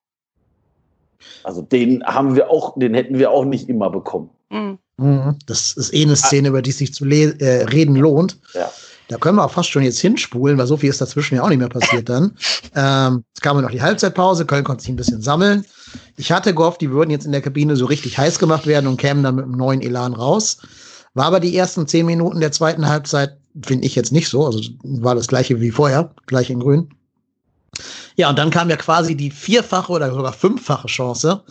Also 1.44 1.62
den 1.62 2.02
haben 2.04 2.34
wir 2.34 2.50
auch, 2.50 2.78
den 2.78 2.94
hätten 2.94 3.18
wir 3.18 3.30
auch 3.30 3.44
nicht 3.44 3.68
immer 3.68 3.90
bekommen. 3.90 4.30
Mhm. 4.50 4.78
mhm. 4.98 5.36
Das 5.46 5.72
ist 5.72 5.92
eh 5.94 6.02
eine 6.02 6.16
Szene, 6.16 6.48
über 6.48 6.62
die 6.62 6.70
es 6.70 6.78
sich 6.78 6.94
zu 6.94 7.04
äh, 7.06 7.64
reden 7.64 7.96
lohnt. 7.96 8.38
Ja. 8.54 8.70
Da 9.08 9.18
können 9.18 9.36
wir 9.36 9.44
auch 9.44 9.50
fast 9.50 9.68
schon 9.68 9.82
jetzt 9.82 10.00
hinspulen, 10.00 10.56
weil 10.56 10.66
so 10.66 10.76
viel 10.76 10.88
ist 10.88 11.00
dazwischen 11.00 11.34
ja 11.34 11.42
auch 11.42 11.48
nicht 11.48 11.58
mehr 11.58 11.68
passiert 11.68 12.08
dann. 12.08 12.36
ähm, 12.74 13.24
es 13.34 13.40
kam 13.42 13.60
noch 13.60 13.70
die 13.70 13.82
Halbzeitpause, 13.82 14.46
Köln 14.46 14.64
konnte 14.64 14.82
sich 14.82 14.92
ein 14.92 14.96
bisschen 14.96 15.20
sammeln. 15.20 15.66
Ich 16.16 16.32
hatte 16.32 16.54
gehofft, 16.54 16.80
die 16.80 16.90
würden 16.90 17.10
jetzt 17.10 17.26
in 17.26 17.32
der 17.32 17.42
Kabine 17.42 17.76
so 17.76 17.84
richtig 17.84 18.16
heiß 18.16 18.38
gemacht 18.38 18.66
werden 18.66 18.86
und 18.86 18.96
kämen 18.96 19.22
dann 19.22 19.34
mit 19.34 19.44
einem 19.44 19.56
neuen 19.56 19.82
Elan 19.82 20.14
raus. 20.14 20.58
War 21.14 21.26
aber 21.26 21.40
die 21.40 21.54
ersten 21.54 21.86
zehn 21.86 22.06
Minuten 22.06 22.40
der 22.40 22.52
zweiten 22.52 22.88
Halbzeit, 22.88 23.36
finde 23.66 23.86
ich 23.86 23.94
jetzt 23.94 24.12
nicht 24.12 24.28
so. 24.28 24.46
Also 24.46 24.60
war 24.82 25.14
das 25.14 25.28
gleiche 25.28 25.60
wie 25.60 25.70
vorher, 25.70 26.14
gleich 26.26 26.48
in 26.48 26.60
Grün. 26.60 26.88
Ja, 28.16 28.28
und 28.28 28.38
dann 28.38 28.50
kam 28.50 28.68
ja 28.68 28.76
quasi 28.76 29.16
die 29.16 29.30
vierfache 29.30 29.92
oder 29.92 30.12
sogar 30.12 30.32
fünffache 30.32 30.88
Chance 30.88 31.42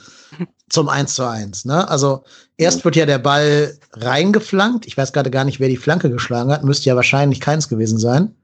zum 0.70 0.90
1 0.90 1.16
zu 1.16 1.28
1. 1.28 1.66
Ne? 1.66 1.88
Also 1.90 2.24
erst 2.58 2.86
wird 2.86 2.96
ja 2.96 3.06
der 3.06 3.18
Ball 3.20 3.78
reingeflankt. 3.94 4.86
Ich 4.86 4.98
weiß 4.98 5.13
gerade 5.13 5.32
gar 5.32 5.44
nicht, 5.44 5.60
wer 5.60 5.70
die 5.70 5.78
Flanke 5.78 6.10
geschlagen 6.10 6.51
hat. 6.51 6.63
Müsste 6.63 6.90
ja 6.90 6.96
wahrscheinlich 6.96 7.42
keins 7.42 7.68
gewesen 7.68 7.98
sein. 7.98 8.36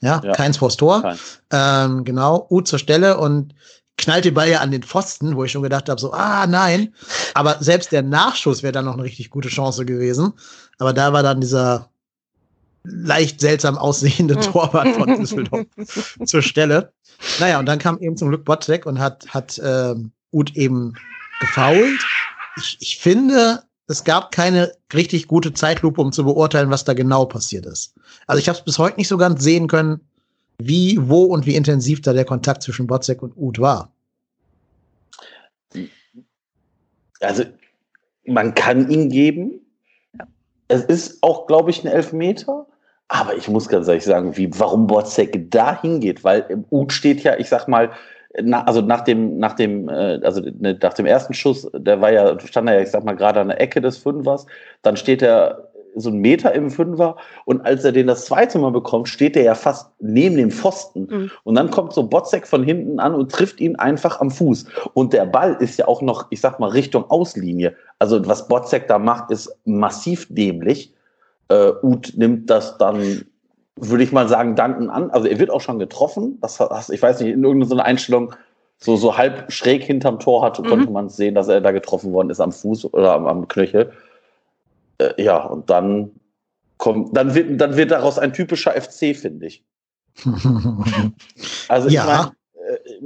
Ja, 0.00 0.20
ja. 0.22 0.32
keins 0.32 0.58
vors 0.58 0.76
Tor. 0.76 1.16
Ähm, 1.50 2.04
genau, 2.04 2.46
U 2.50 2.60
zur 2.60 2.78
Stelle 2.78 3.16
und 3.16 3.54
knallt 3.96 4.24
den 4.24 4.34
Ball 4.34 4.50
ja 4.50 4.60
an 4.60 4.72
den 4.72 4.82
Pfosten, 4.82 5.36
wo 5.36 5.44
ich 5.44 5.52
schon 5.52 5.62
gedacht 5.62 5.88
habe, 5.88 6.00
so, 6.00 6.12
ah, 6.12 6.46
nein. 6.46 6.92
Aber 7.32 7.58
selbst 7.60 7.92
der 7.92 8.02
Nachschuss 8.02 8.62
wäre 8.62 8.72
dann 8.72 8.84
noch 8.84 8.94
eine 8.94 9.04
richtig 9.04 9.30
gute 9.30 9.48
Chance 9.48 9.86
gewesen. 9.86 10.34
Aber 10.78 10.92
da 10.92 11.12
war 11.12 11.22
dann 11.22 11.40
dieser 11.40 11.88
leicht 12.84 13.40
seltsam 13.40 13.78
aussehende 13.78 14.34
Torwart 14.40 14.88
von 14.88 15.18
Düsseldorf 15.18 15.66
zur 16.24 16.42
Stelle. 16.42 16.92
Naja, 17.40 17.58
und 17.58 17.66
dann 17.66 17.78
kam 17.78 17.98
eben 17.98 18.16
zum 18.16 18.28
Glück 18.28 18.44
Botzek 18.44 18.86
und 18.86 18.98
hat, 18.98 19.26
hat 19.28 19.60
ähm, 19.64 20.12
Ut 20.32 20.54
eben 20.56 20.94
gefault. 21.40 22.04
Ich, 22.56 22.76
ich 22.80 22.98
finde, 22.98 23.62
es 23.88 24.04
gab 24.04 24.32
keine 24.32 24.72
richtig 24.92 25.28
gute 25.28 25.52
Zeitlupe, 25.52 26.00
um 26.00 26.12
zu 26.12 26.24
beurteilen, 26.24 26.70
was 26.70 26.84
da 26.84 26.94
genau 26.94 27.26
passiert 27.26 27.66
ist. 27.66 27.94
Also 28.26 28.40
ich 28.40 28.48
habe 28.48 28.58
es 28.58 28.64
bis 28.64 28.78
heute 28.78 28.96
nicht 28.96 29.08
so 29.08 29.16
ganz 29.16 29.42
sehen 29.42 29.66
können, 29.68 30.00
wie, 30.58 30.98
wo 31.00 31.24
und 31.24 31.46
wie 31.46 31.56
intensiv 31.56 32.00
da 32.00 32.12
der 32.12 32.24
Kontakt 32.24 32.62
zwischen 32.62 32.86
Botzek 32.86 33.22
und 33.22 33.36
Ut 33.36 33.58
war. 33.58 33.92
Also 37.20 37.44
man 38.26 38.54
kann 38.54 38.90
ihn 38.90 39.10
geben. 39.10 39.60
Es 40.68 40.84
ist 40.84 41.22
auch, 41.22 41.46
glaube 41.46 41.70
ich, 41.70 41.84
ein 41.84 41.88
Elfmeter. 41.88 42.66
Aber 43.14 43.36
ich 43.36 43.48
muss 43.48 43.68
ganz 43.68 43.86
ehrlich 43.86 44.02
sagen, 44.02 44.36
wie, 44.36 44.50
warum 44.58 44.88
Botzek 44.88 45.48
da 45.48 45.80
hingeht, 45.80 46.24
weil 46.24 46.44
im 46.48 46.64
Ut 46.72 46.92
steht 46.92 47.22
ja, 47.22 47.38
ich 47.38 47.48
sag 47.48 47.68
mal, 47.68 47.92
na, 48.42 48.64
also 48.64 48.80
nach 48.80 49.02
dem, 49.02 49.38
nach 49.38 49.52
dem, 49.52 49.88
äh, 49.88 50.18
also 50.24 50.40
ne, 50.40 50.76
nach 50.82 50.94
dem 50.94 51.06
ersten 51.06 51.32
Schuss, 51.32 51.70
der 51.76 52.00
war 52.00 52.10
ja, 52.10 52.36
stand 52.40 52.68
er 52.68 52.74
ja, 52.74 52.80
ich 52.80 52.90
sag 52.90 53.04
mal, 53.04 53.14
gerade 53.14 53.38
an 53.38 53.48
der 53.48 53.60
Ecke 53.60 53.80
des 53.80 53.98
Fünfers, 53.98 54.46
dann 54.82 54.96
steht 54.96 55.22
er 55.22 55.70
so 55.94 56.08
einen 56.08 56.18
Meter 56.18 56.52
im 56.54 56.72
Fünfer 56.72 57.16
und 57.44 57.64
als 57.64 57.84
er 57.84 57.92
den 57.92 58.08
das 58.08 58.24
zweite 58.24 58.58
Mal 58.58 58.72
bekommt, 58.72 59.08
steht 59.08 59.36
er 59.36 59.44
ja 59.44 59.54
fast 59.54 59.92
neben 60.00 60.36
dem 60.36 60.50
Pfosten. 60.50 61.06
Mhm. 61.08 61.30
Und 61.44 61.54
dann 61.54 61.70
kommt 61.70 61.92
so 61.92 62.02
Botzek 62.08 62.48
von 62.48 62.64
hinten 62.64 62.98
an 62.98 63.14
und 63.14 63.30
trifft 63.30 63.60
ihn 63.60 63.76
einfach 63.76 64.20
am 64.20 64.32
Fuß. 64.32 64.66
Und 64.94 65.12
der 65.12 65.26
Ball 65.26 65.56
ist 65.60 65.78
ja 65.78 65.86
auch 65.86 66.02
noch, 66.02 66.26
ich 66.30 66.40
sag 66.40 66.58
mal, 66.58 66.70
Richtung 66.70 67.08
Auslinie. 67.10 67.76
Also 68.00 68.26
was 68.26 68.48
Botzek 68.48 68.88
da 68.88 68.98
macht, 68.98 69.30
ist 69.30 69.56
massiv 69.64 70.26
dämlich. 70.30 70.92
Äh, 71.48 71.72
Uth 71.82 72.16
nimmt 72.16 72.50
das 72.50 72.78
dann 72.78 73.24
würde 73.76 74.04
ich 74.04 74.12
mal 74.12 74.28
sagen, 74.28 74.54
danken 74.54 74.90
an. 74.90 75.10
Also 75.10 75.26
er 75.26 75.38
wird 75.38 75.50
auch 75.50 75.60
schon 75.60 75.78
getroffen. 75.78 76.38
Das, 76.40 76.58
das, 76.58 76.90
ich 76.90 77.02
weiß 77.02 77.20
nicht, 77.20 77.32
in 77.32 77.42
irgendeiner 77.42 77.84
Einstellung 77.84 78.34
so, 78.78 78.96
so 78.96 79.16
halb 79.16 79.50
schräg 79.50 79.82
hinterm 79.84 80.18
Tor 80.18 80.44
hat, 80.44 80.58
mhm. 80.60 80.66
konnte 80.66 80.90
man 80.90 81.08
sehen, 81.08 81.34
dass 81.34 81.48
er 81.48 81.60
da 81.60 81.72
getroffen 81.72 82.12
worden 82.12 82.30
ist 82.30 82.40
am 82.40 82.52
Fuß 82.52 82.92
oder 82.92 83.14
am, 83.14 83.26
am 83.26 83.48
Knöchel. 83.48 83.92
Äh, 84.98 85.22
ja, 85.22 85.38
und 85.38 85.70
dann 85.70 86.10
kommt, 86.78 87.16
dann 87.16 87.34
wird, 87.34 87.60
dann 87.60 87.76
wird 87.76 87.90
daraus 87.90 88.18
ein 88.18 88.32
typischer 88.32 88.72
FC, 88.72 89.16
finde 89.16 89.46
ich. 89.46 89.64
also 91.68 91.88
ich 91.88 91.94
ja. 91.94 92.04
meine, 92.04 92.32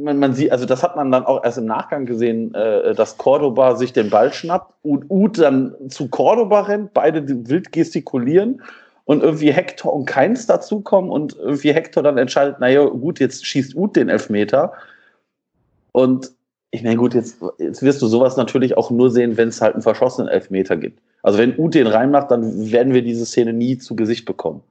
man, 0.03 0.19
man, 0.19 0.35
sieht, 0.35 0.53
also 0.53 0.65
das 0.65 0.83
hat 0.83 0.97
man 0.97 1.11
dann 1.11 1.27
auch 1.27 1.45
erst 1.45 1.59
im 1.59 1.67
Nachgang 1.67 2.07
gesehen, 2.07 2.55
äh, 2.55 2.95
dass 2.95 3.19
Cordoba 3.19 3.77
sich 3.77 3.93
den 3.93 4.11
Ball 4.11 4.33
schnappt 4.33 4.73
und 4.83 5.07
Uth 5.11 5.39
dann 5.39 5.75
zu 5.89 6.09
Cordoba 6.09 6.63
rennt, 6.63 6.95
beide 6.95 7.27
wild 7.49 7.73
gestikulieren 7.73 8.63
und 9.05 9.23
irgendwie 9.23 9.53
Hector 9.53 9.93
und 9.93 10.07
Keins 10.07 10.47
dazukommen 10.47 11.11
und 11.11 11.37
irgendwie 11.37 11.73
Hector 11.73 12.03
dann 12.03 12.19
entscheidet, 12.19 12.61
naja, 12.61 12.85
gut, 12.85 13.21
jetzt 13.21 13.47
schießt 13.47 13.75
Uth 13.75 13.97
den 13.97 14.09
Elfmeter. 14.09 14.73
Und 15.93 16.33
ich 16.71 16.83
meine, 16.83 16.97
gut, 16.97 17.15
jetzt, 17.15 17.41
jetzt 17.59 17.83
wirst 17.83 18.03
du 18.03 18.07
sowas 18.07 18.37
natürlich 18.37 18.77
auch 18.77 18.91
nur 18.91 19.11
sehen, 19.11 19.37
wenn 19.37 19.49
es 19.49 19.61
halt 19.61 19.75
einen 19.75 19.83
verschossenen 19.83 20.29
Elfmeter 20.29 20.77
gibt. 20.77 21.01
Also 21.23 21.39
wenn 21.39 21.59
Uth 21.59 21.75
den 21.75 21.87
reinmacht, 21.87 22.31
dann 22.31 22.71
werden 22.71 22.93
wir 22.93 23.03
diese 23.03 23.27
Szene 23.27 23.53
nie 23.53 23.79
zu 23.79 23.97
Gesicht 23.97 24.27
bekommen. 24.27 24.63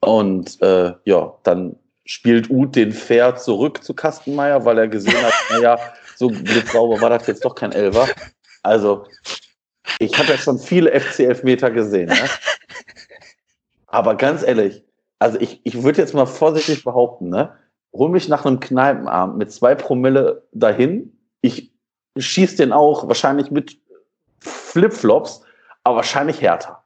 Und 0.00 0.60
äh, 0.60 0.92
ja, 1.04 1.32
dann 1.44 1.76
spielt 2.04 2.50
Uth 2.50 2.74
den 2.74 2.92
Fair 2.92 3.36
zurück 3.36 3.82
zu 3.82 3.94
Kastenmeier, 3.94 4.64
weil 4.64 4.78
er 4.78 4.88
gesehen 4.88 5.22
hat, 5.22 5.34
naja, 5.50 5.78
so 6.16 6.28
blitzsauber 6.28 7.00
war 7.00 7.10
das 7.10 7.26
jetzt 7.26 7.44
doch 7.44 7.54
kein 7.54 7.72
Elfer. 7.72 8.08
Also, 8.62 9.06
ich 9.98 10.16
habe 10.18 10.30
ja 10.30 10.38
schon 10.38 10.58
viele 10.58 10.98
FC-Elfmeter 10.98 11.70
gesehen. 11.70 12.08
Ne? 12.08 12.28
Aber 13.86 14.16
ganz 14.16 14.42
ehrlich, 14.42 14.84
also 15.18 15.38
ich, 15.40 15.60
ich 15.64 15.82
würde 15.82 16.00
jetzt 16.00 16.14
mal 16.14 16.26
vorsichtig 16.26 16.84
behaupten, 16.84 17.28
ne? 17.28 17.56
Hol 17.92 18.08
mich 18.08 18.26
nach 18.28 18.46
einem 18.46 18.58
Kneipenabend 18.58 19.36
mit 19.36 19.52
zwei 19.52 19.74
Promille 19.74 20.46
dahin. 20.52 21.16
Ich 21.42 21.72
schieß 22.16 22.56
den 22.56 22.72
auch 22.72 23.06
wahrscheinlich 23.06 23.50
mit 23.50 23.78
Flipflops, 24.40 25.42
aber 25.84 25.96
wahrscheinlich 25.96 26.40
härter. 26.40 26.82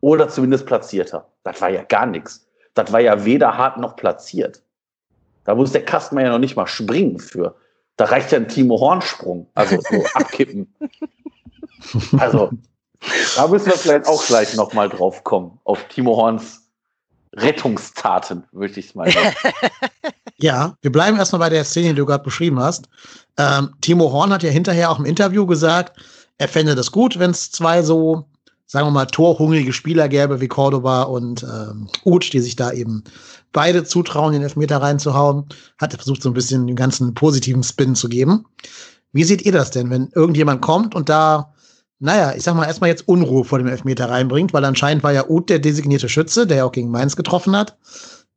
Oder 0.00 0.28
zumindest 0.28 0.66
platzierter. 0.66 1.28
Das 1.42 1.60
war 1.60 1.70
ja 1.70 1.82
gar 1.82 2.06
nichts. 2.06 2.45
Das 2.76 2.92
war 2.92 3.00
ja 3.00 3.24
weder 3.24 3.56
hart 3.56 3.78
noch 3.78 3.96
platziert. 3.96 4.62
Da 5.44 5.54
muss 5.54 5.72
der 5.72 5.84
Kasten 5.84 6.20
ja 6.20 6.28
noch 6.28 6.38
nicht 6.38 6.56
mal 6.56 6.66
springen 6.66 7.18
für. 7.18 7.56
Da 7.96 8.04
reicht 8.04 8.32
ja 8.32 8.38
ein 8.38 8.48
Timo 8.48 8.78
Hornsprung. 8.78 9.48
Also 9.54 9.78
so 9.80 10.04
abkippen. 10.14 10.72
Also, 12.18 12.50
da 13.36 13.48
müssen 13.48 13.66
wir 13.66 13.78
vielleicht 13.78 14.06
auch 14.06 14.24
gleich 14.26 14.54
nochmal 14.56 14.90
drauf 14.90 15.24
kommen, 15.24 15.58
auf 15.64 15.82
Timo 15.88 16.16
Horns 16.16 16.62
Rettungstaten, 17.34 18.44
würde 18.52 18.78
ich 18.78 18.88
es 18.88 18.94
mal 18.94 19.10
sagen. 19.10 19.34
ja, 20.36 20.76
wir 20.82 20.92
bleiben 20.92 21.16
erstmal 21.16 21.40
bei 21.40 21.50
der 21.50 21.64
Szene, 21.64 21.90
die 21.90 21.94
du 21.94 22.06
gerade 22.06 22.24
beschrieben 22.24 22.60
hast. 22.60 22.88
Ähm, 23.38 23.74
Timo 23.80 24.12
Horn 24.12 24.32
hat 24.32 24.42
ja 24.42 24.50
hinterher 24.50 24.90
auch 24.90 24.98
im 24.98 25.06
Interview 25.06 25.46
gesagt, 25.46 25.98
er 26.38 26.48
fände 26.48 26.74
das 26.74 26.92
gut, 26.92 27.18
wenn 27.18 27.30
es 27.30 27.50
zwei 27.50 27.82
so 27.82 28.28
sagen 28.66 28.86
wir 28.86 28.90
mal, 28.90 29.06
torhungrige 29.06 29.72
Spieler 29.72 30.08
gäbe 30.08 30.40
wie 30.40 30.48
Cordoba 30.48 31.02
und 31.04 31.44
ähm, 31.44 31.88
Uth, 32.04 32.32
die 32.32 32.40
sich 32.40 32.56
da 32.56 32.72
eben 32.72 33.04
beide 33.52 33.84
zutrauen, 33.84 34.32
den 34.32 34.42
Elfmeter 34.42 34.82
reinzuhauen. 34.82 35.46
Hat 35.78 35.92
er 35.92 35.98
versucht, 35.98 36.22
so 36.22 36.30
ein 36.30 36.34
bisschen 36.34 36.66
den 36.66 36.76
ganzen 36.76 37.14
positiven 37.14 37.62
Spin 37.62 37.94
zu 37.94 38.08
geben. 38.08 38.44
Wie 39.12 39.24
seht 39.24 39.42
ihr 39.42 39.52
das 39.52 39.70
denn, 39.70 39.88
wenn 39.90 40.08
irgendjemand 40.14 40.62
kommt 40.62 40.94
und 40.94 41.08
da, 41.08 41.54
naja, 42.00 42.34
ich 42.36 42.42
sag 42.42 42.54
mal, 42.54 42.66
erstmal 42.66 42.90
jetzt 42.90 43.08
Unruhe 43.08 43.44
vor 43.44 43.58
dem 43.58 43.68
Elfmeter 43.68 44.10
reinbringt, 44.10 44.52
weil 44.52 44.64
anscheinend 44.64 45.04
war 45.04 45.12
ja 45.12 45.28
Uth 45.28 45.48
der 45.48 45.60
designierte 45.60 46.08
Schütze, 46.08 46.46
der 46.46 46.58
ja 46.58 46.64
auch 46.64 46.72
gegen 46.72 46.90
Mainz 46.90 47.16
getroffen 47.16 47.56
hat. 47.56 47.78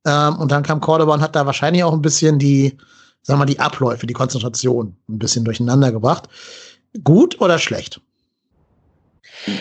Ähm, 0.06 0.38
und 0.38 0.52
dann 0.52 0.64
kam 0.64 0.80
Cordoba 0.80 1.16
und 1.16 1.22
hat 1.22 1.36
da 1.36 1.46
wahrscheinlich 1.46 1.84
auch 1.84 1.94
ein 1.94 2.02
bisschen 2.02 2.40
die, 2.40 2.78
sagen 3.24 3.40
wir 3.40 3.46
mal, 3.46 3.46
die 3.46 3.60
Abläufe, 3.60 4.08
die 4.08 4.14
Konzentration 4.14 4.96
ein 5.10 5.20
bisschen 5.20 5.44
durcheinander 5.44 5.92
gebracht. 5.92 6.30
Gut 7.04 7.42
oder 7.42 7.58
schlecht? 7.58 8.00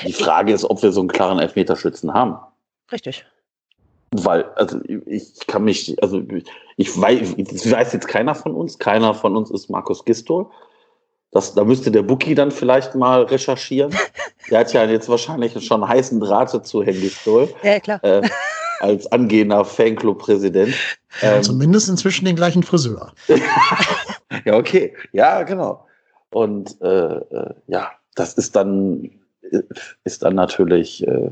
Die 0.07 0.13
Frage 0.13 0.53
ist, 0.53 0.65
ob 0.65 0.83
wir 0.83 0.93
so 0.93 1.01
einen 1.01 1.09
klaren 1.09 1.39
Elfmeterschützen 1.39 2.13
haben. 2.13 2.37
Richtig. 2.91 3.25
Weil, 4.11 4.45
also 4.55 4.81
ich 4.87 5.47
kann 5.47 5.65
mich, 5.65 6.03
also 6.03 6.23
ich 6.77 7.01
weiß, 7.01 7.35
ich 7.37 7.71
weiß 7.71 7.93
jetzt 7.93 8.09
keiner 8.09 8.35
von 8.35 8.55
uns, 8.55 8.79
keiner 8.79 9.13
von 9.13 9.37
uns 9.37 9.51
ist 9.51 9.69
Markus 9.69 10.05
Gistol. 10.05 10.47
Das, 11.31 11.55
da 11.55 11.65
müsste 11.65 11.91
der 11.91 12.03
Bookie 12.03 12.35
dann 12.35 12.51
vielleicht 12.51 12.95
mal 12.95 13.23
recherchieren. 13.23 13.95
Der 14.51 14.61
hat 14.61 14.73
ja 14.73 14.85
jetzt 14.85 15.11
wahrscheinlich 15.11 15.63
schon 15.63 15.87
heißen 15.87 16.21
Drahte 16.21 16.63
zu 16.63 16.83
Herrn 16.83 16.99
Gistol. 16.99 17.53
Ja, 17.63 17.79
klar. 17.81 18.03
Äh, 18.03 18.27
als 18.81 19.11
angehender 19.13 19.65
Fanclub-Präsident. 19.65 20.75
Ja, 21.21 21.37
ähm, 21.37 21.43
zumindest 21.43 21.89
inzwischen 21.89 22.25
den 22.25 22.37
gleichen 22.37 22.63
Friseur. 22.63 23.13
ja, 24.45 24.57
okay. 24.57 24.95
Ja, 25.13 25.43
genau. 25.43 25.87
Und 26.31 26.81
äh, 26.81 26.87
äh, 26.87 27.55
ja, 27.67 27.91
das 28.15 28.35
ist 28.35 28.57
dann, 28.57 29.11
ist 30.05 30.23
dann 30.23 30.35
natürlich. 30.35 31.07
Äh, 31.07 31.31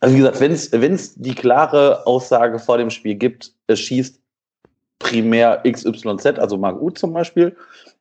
also 0.00 0.14
wie 0.14 0.18
gesagt, 0.18 0.40
wenn 0.40 0.94
es 0.94 1.14
die 1.14 1.34
klare 1.34 2.06
Aussage 2.06 2.58
vor 2.58 2.78
dem 2.78 2.90
Spiel 2.90 3.16
gibt, 3.16 3.52
es 3.66 3.80
schießt 3.80 4.18
primär 4.98 5.62
XYZ, 5.70 6.38
also 6.38 6.56
Marc 6.56 6.80
Uth 6.80 6.98
zum 6.98 7.12
Beispiel, 7.12 7.54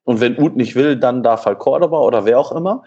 und 0.03 0.21
wenn 0.21 0.39
Uth 0.39 0.55
nicht 0.55 0.75
will, 0.75 0.95
dann 0.95 1.23
darf 1.23 1.45
halt 1.45 1.59
Cordoba 1.59 1.99
oder 1.99 2.25
wer 2.25 2.39
auch 2.39 2.51
immer, 2.51 2.83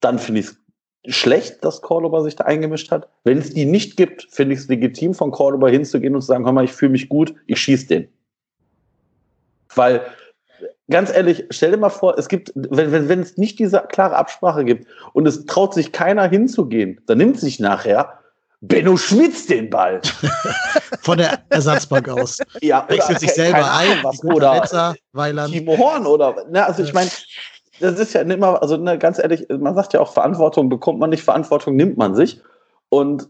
dann 0.00 0.18
finde 0.18 0.40
ich 0.40 0.46
es 0.46 1.14
schlecht, 1.14 1.64
dass 1.64 1.82
Cordoba 1.82 2.22
sich 2.22 2.34
da 2.34 2.44
eingemischt 2.44 2.90
hat. 2.90 3.08
Wenn 3.24 3.38
es 3.38 3.50
die 3.50 3.64
nicht 3.64 3.96
gibt, 3.96 4.26
finde 4.30 4.54
ich 4.54 4.60
es 4.60 4.68
legitim, 4.68 5.14
von 5.14 5.30
Cordoba 5.30 5.68
hinzugehen 5.68 6.14
und 6.14 6.22
zu 6.22 6.26
sagen, 6.26 6.44
hör 6.44 6.52
mal, 6.52 6.64
ich 6.64 6.72
fühle 6.72 6.92
mich 6.92 7.08
gut, 7.08 7.34
ich 7.46 7.60
schieße 7.60 7.86
den. 7.86 8.08
Weil, 9.74 10.02
ganz 10.90 11.10
ehrlich, 11.12 11.44
stell 11.50 11.72
dir 11.72 11.76
mal 11.76 11.90
vor, 11.90 12.18
es 12.18 12.28
gibt, 12.28 12.52
wenn, 12.54 12.92
wenn, 12.92 13.08
wenn 13.08 13.20
es 13.20 13.36
nicht 13.36 13.58
diese 13.58 13.82
klare 13.88 14.16
Absprache 14.16 14.64
gibt 14.64 14.86
und 15.12 15.26
es 15.26 15.46
traut 15.46 15.74
sich 15.74 15.92
keiner 15.92 16.28
hinzugehen, 16.28 17.00
dann 17.06 17.18
nimmt 17.18 17.40
sich 17.40 17.60
nachher 17.60 18.18
Benno 18.60 18.96
Schmitz 18.96 19.46
den 19.46 19.70
Ball. 19.70 20.00
Von 21.02 21.18
der 21.18 21.40
Ersatzbank 21.50 22.08
aus. 22.08 22.38
Ja, 22.62 22.86
Wechselt 22.88 23.20
sich 23.20 23.32
selber 23.32 23.70
ein, 23.72 23.98
was, 24.02 24.24
oder 24.24 24.54
Netzer, 24.54 24.94
Timo 25.46 25.76
Horn 25.76 26.06
oder, 26.06 26.46
ne, 26.50 26.64
also 26.64 26.82
ich 26.82 26.92
meine, 26.92 27.10
das 27.80 27.98
ist 27.98 28.14
ja 28.14 28.22
immer, 28.22 28.60
also 28.62 28.76
ne, 28.76 28.98
ganz 28.98 29.18
ehrlich, 29.18 29.46
man 29.48 29.74
sagt 29.74 29.92
ja 29.92 30.00
auch, 30.00 30.12
Verantwortung 30.12 30.68
bekommt 30.68 30.98
man 30.98 31.10
nicht, 31.10 31.22
Verantwortung 31.22 31.76
nimmt 31.76 31.96
man 31.98 32.14
sich. 32.14 32.40
Und 32.88 33.28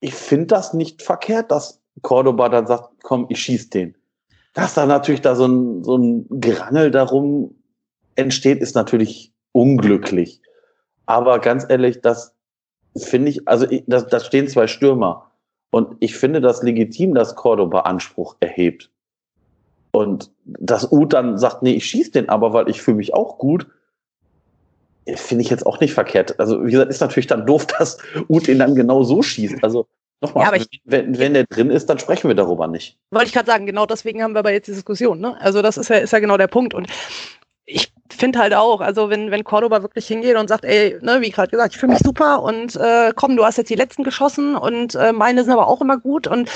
ich 0.00 0.14
finde 0.14 0.46
das 0.46 0.72
nicht 0.72 1.02
verkehrt, 1.02 1.50
dass 1.50 1.80
Cordoba 2.02 2.48
dann 2.48 2.66
sagt, 2.66 2.88
komm, 3.02 3.26
ich 3.28 3.40
schieß 3.40 3.70
den. 3.70 3.94
Dass 4.56 4.72
da 4.72 4.86
natürlich 4.86 5.20
da 5.20 5.34
so 5.34 5.46
ein, 5.46 5.84
so 5.84 5.98
ein 5.98 6.26
Gerangel 6.30 6.90
darum 6.90 7.54
entsteht, 8.14 8.62
ist 8.62 8.74
natürlich 8.74 9.34
unglücklich. 9.52 10.40
Aber 11.04 11.40
ganz 11.40 11.66
ehrlich, 11.68 12.00
das 12.00 12.34
finde 12.96 13.32
ich, 13.32 13.46
also 13.46 13.66
da, 13.86 14.00
da 14.00 14.18
stehen 14.18 14.48
zwei 14.48 14.66
Stürmer. 14.66 15.30
Und 15.68 15.98
ich 16.00 16.16
finde 16.16 16.40
das 16.40 16.62
legitim, 16.62 17.14
dass 17.14 17.34
Cordoba 17.34 17.80
Anspruch 17.80 18.36
erhebt. 18.40 18.90
Und 19.90 20.32
dass 20.46 20.90
Uth 20.90 21.12
dann 21.12 21.36
sagt, 21.36 21.62
nee, 21.62 21.74
ich 21.74 21.84
schieße 21.84 22.12
den 22.12 22.30
aber, 22.30 22.54
weil 22.54 22.70
ich 22.70 22.80
fühle 22.80 22.96
mich 22.96 23.12
auch 23.12 23.36
gut, 23.36 23.66
finde 25.16 25.44
ich 25.44 25.50
jetzt 25.50 25.66
auch 25.66 25.80
nicht 25.80 25.92
verkehrt. 25.92 26.40
Also, 26.40 26.64
wie 26.64 26.70
gesagt, 26.70 26.90
ist 26.90 27.02
natürlich 27.02 27.26
dann 27.26 27.44
doof, 27.44 27.66
dass 27.78 27.98
Uth 28.30 28.48
ihn 28.48 28.60
dann 28.60 28.74
genau 28.74 29.02
so 29.02 29.20
schießt. 29.20 29.62
Also, 29.62 29.86
nochmal, 30.20 30.58
ja, 30.58 30.64
wenn, 30.84 31.18
wenn 31.18 31.34
der 31.34 31.44
drin 31.44 31.70
ist, 31.70 31.86
dann 31.86 31.98
sprechen 31.98 32.28
wir 32.28 32.34
darüber 32.34 32.66
nicht. 32.66 32.98
Wollte 33.10 33.26
ich 33.26 33.32
gerade 33.32 33.46
sagen, 33.50 33.66
genau 33.66 33.86
deswegen 33.86 34.22
haben 34.22 34.34
wir 34.34 34.40
aber 34.40 34.52
jetzt 34.52 34.68
die 34.68 34.72
Diskussion. 34.72 35.20
Ne? 35.20 35.40
Also, 35.40 35.62
das 35.62 35.76
ist 35.76 35.88
ja, 35.88 35.96
ist 35.96 36.12
ja 36.12 36.18
genau 36.18 36.36
der 36.36 36.48
Punkt. 36.48 36.74
Und 36.74 36.88
ich 37.66 37.92
finde 38.10 38.38
halt 38.38 38.54
auch, 38.54 38.80
also 38.80 39.10
wenn, 39.10 39.30
wenn 39.30 39.44
Cordoba 39.44 39.82
wirklich 39.82 40.06
hingeht 40.06 40.36
und 40.36 40.48
sagt, 40.48 40.64
ey, 40.64 40.96
ne, 41.00 41.20
wie 41.20 41.30
gerade 41.30 41.50
gesagt, 41.50 41.74
ich 41.74 41.80
fühle 41.80 41.92
mich 41.92 42.02
super 42.02 42.42
und 42.42 42.76
äh, 42.76 43.12
komm, 43.14 43.36
du 43.36 43.44
hast 43.44 43.58
jetzt 43.58 43.70
die 43.70 43.74
letzten 43.74 44.04
geschossen 44.04 44.56
und 44.56 44.94
äh, 44.94 45.12
meine 45.12 45.42
sind 45.42 45.52
aber 45.52 45.66
auch 45.66 45.80
immer 45.80 45.98
gut 45.98 46.26
und 46.28 46.50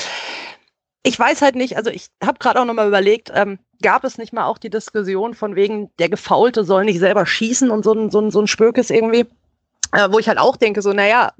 ich 1.02 1.18
weiß 1.18 1.42
halt 1.42 1.56
nicht, 1.56 1.76
also 1.76 1.90
ich 1.90 2.08
habe 2.22 2.38
gerade 2.38 2.60
auch 2.60 2.64
nochmal 2.64 2.86
überlegt, 2.86 3.32
ähm, 3.34 3.58
gab 3.82 4.04
es 4.04 4.18
nicht 4.18 4.32
mal 4.32 4.44
auch 4.44 4.58
die 4.58 4.70
Diskussion 4.70 5.34
von 5.34 5.56
wegen, 5.56 5.90
der 5.98 6.10
Gefaulte 6.10 6.64
soll 6.64 6.84
nicht 6.84 6.98
selber 6.98 7.26
schießen 7.26 7.70
und 7.70 7.84
so 7.84 7.94
ein, 7.94 8.10
so 8.10 8.20
ein, 8.20 8.30
so 8.30 8.40
ein 8.40 8.46
Spökes 8.46 8.90
irgendwie, 8.90 9.26
äh, 9.92 10.08
wo 10.10 10.18
ich 10.18 10.28
halt 10.28 10.38
auch 10.38 10.56
denke, 10.56 10.82
so, 10.82 10.92
naja, 10.92 11.32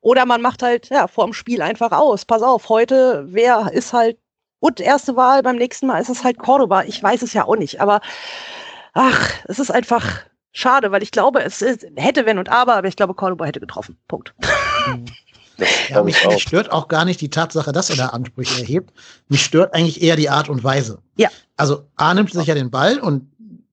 oder 0.00 0.26
man 0.26 0.42
macht 0.42 0.62
halt, 0.62 0.88
ja, 0.90 1.06
vor 1.06 1.24
dem 1.24 1.32
Spiel 1.32 1.62
einfach 1.62 1.92
aus. 1.92 2.24
Pass 2.24 2.42
auf, 2.42 2.68
heute, 2.68 3.24
wer 3.28 3.72
ist 3.72 3.92
halt, 3.92 4.18
und 4.60 4.80
erste 4.80 5.16
Wahl, 5.16 5.42
beim 5.42 5.56
nächsten 5.56 5.86
Mal 5.86 6.00
ist 6.00 6.08
es 6.08 6.24
halt 6.24 6.38
Cordoba. 6.38 6.84
Ich 6.84 7.02
weiß 7.02 7.22
es 7.22 7.32
ja 7.32 7.44
auch 7.44 7.56
nicht, 7.56 7.80
aber 7.80 8.00
ach, 8.94 9.30
es 9.44 9.58
ist 9.58 9.70
einfach 9.70 10.04
schade, 10.52 10.90
weil 10.90 11.02
ich 11.02 11.10
glaube, 11.10 11.42
es 11.42 11.62
ist, 11.62 11.86
hätte 11.96 12.26
wenn 12.26 12.38
und 12.38 12.48
aber, 12.48 12.76
aber 12.76 12.88
ich 12.88 12.96
glaube, 12.96 13.14
Cordoba 13.14 13.44
hätte 13.44 13.60
getroffen. 13.60 13.96
Punkt. 14.08 14.34
Mhm. 14.86 15.06
Ja, 15.88 16.02
mich, 16.02 16.26
mich, 16.26 16.42
stört 16.42 16.70
auch 16.70 16.88
gar 16.88 17.04
nicht 17.04 17.20
die 17.20 17.30
Tatsache, 17.30 17.72
dass 17.72 17.88
er 17.88 17.96
da 17.96 18.06
Ansprüche 18.08 18.60
erhebt. 18.60 18.92
Mich 19.28 19.42
stört 19.42 19.74
eigentlich 19.74 20.02
eher 20.02 20.16
die 20.16 20.28
Art 20.28 20.48
und 20.48 20.62
Weise. 20.62 20.98
Ja. 21.16 21.30
Also 21.56 21.86
A 21.96 22.12
nimmt 22.12 22.32
sich 22.32 22.46
ja 22.46 22.54
den 22.54 22.70
Ball 22.70 22.98
und 22.98 23.30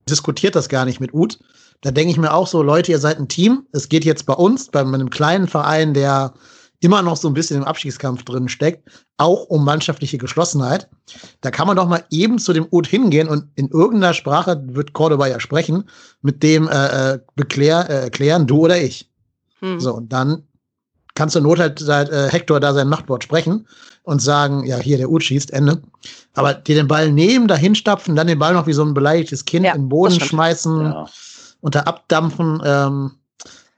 diskutiert 0.09 0.55
das 0.55 0.69
gar 0.69 0.85
nicht 0.85 0.99
mit 0.99 1.13
Uth. 1.13 1.39
Da 1.83 1.91
denke 1.91 2.11
ich 2.11 2.17
mir 2.17 2.33
auch 2.33 2.47
so, 2.47 2.63
Leute, 2.63 2.91
ihr 2.91 2.99
seid 2.99 3.19
ein 3.19 3.27
Team. 3.27 3.67
Es 3.73 3.89
geht 3.89 4.05
jetzt 4.05 4.25
bei 4.25 4.33
uns, 4.33 4.69
bei 4.69 4.79
einem 4.79 5.09
kleinen 5.09 5.47
Verein, 5.47 5.93
der 5.93 6.33
immer 6.79 7.01
noch 7.01 7.17
so 7.17 7.27
ein 7.27 7.33
bisschen 7.33 7.57
im 7.57 7.63
Abschiedskampf 7.63 8.23
drin 8.23 8.47
steckt, 8.47 8.89
auch 9.17 9.45
um 9.45 9.63
mannschaftliche 9.65 10.17
Geschlossenheit. 10.17 10.89
Da 11.41 11.51
kann 11.51 11.67
man 11.67 11.75
doch 11.75 11.87
mal 11.87 12.03
eben 12.09 12.39
zu 12.39 12.53
dem 12.53 12.67
Uth 12.71 12.87
hingehen 12.87 13.27
und 13.27 13.47
in 13.55 13.69
irgendeiner 13.69 14.13
Sprache 14.13 14.61
wird 14.65 14.93
Cordoba 14.93 15.27
ja 15.27 15.39
sprechen, 15.39 15.83
mit 16.21 16.41
dem 16.41 16.67
äh, 16.67 17.13
äh 17.13 17.19
beklär, 17.35 17.89
äh, 17.89 18.03
erklären, 18.03 18.47
du 18.47 18.59
oder 18.59 18.81
ich. 18.81 19.09
Hm. 19.59 19.79
So, 19.79 19.93
und 19.93 20.11
dann 20.11 20.43
kannst 21.15 21.35
du 21.35 21.41
Not 21.41 21.59
halt 21.59 21.79
seit 21.79 22.09
äh, 22.09 22.29
Hector 22.29 22.59
da 22.59 22.73
sein 22.73 22.89
Machtwort 22.89 23.23
sprechen 23.23 23.67
und 24.03 24.21
sagen, 24.21 24.65
ja, 24.65 24.77
hier 24.77 24.97
der 24.97 25.09
Ut 25.09 25.23
schießt, 25.23 25.51
Ende. 25.51 25.81
Aber 26.33 26.53
dir 26.53 26.75
den 26.75 26.87
Ball 26.87 27.11
nehmen, 27.11 27.47
da 27.47 27.55
hinstapfen, 27.55 28.15
dann 28.15 28.27
den 28.27 28.39
Ball 28.39 28.53
noch 28.53 28.67
wie 28.67 28.73
so 28.73 28.83
ein 28.83 28.93
beleidigtes 28.93 29.45
Kind 29.45 29.65
ja, 29.65 29.73
in 29.73 29.83
den 29.83 29.89
Boden 29.89 30.19
schmeißen 30.19 30.81
ja. 30.81 31.07
Und 31.63 31.75
da 31.75 31.81
abdampfen, 31.81 32.61
ähm, 32.65 33.11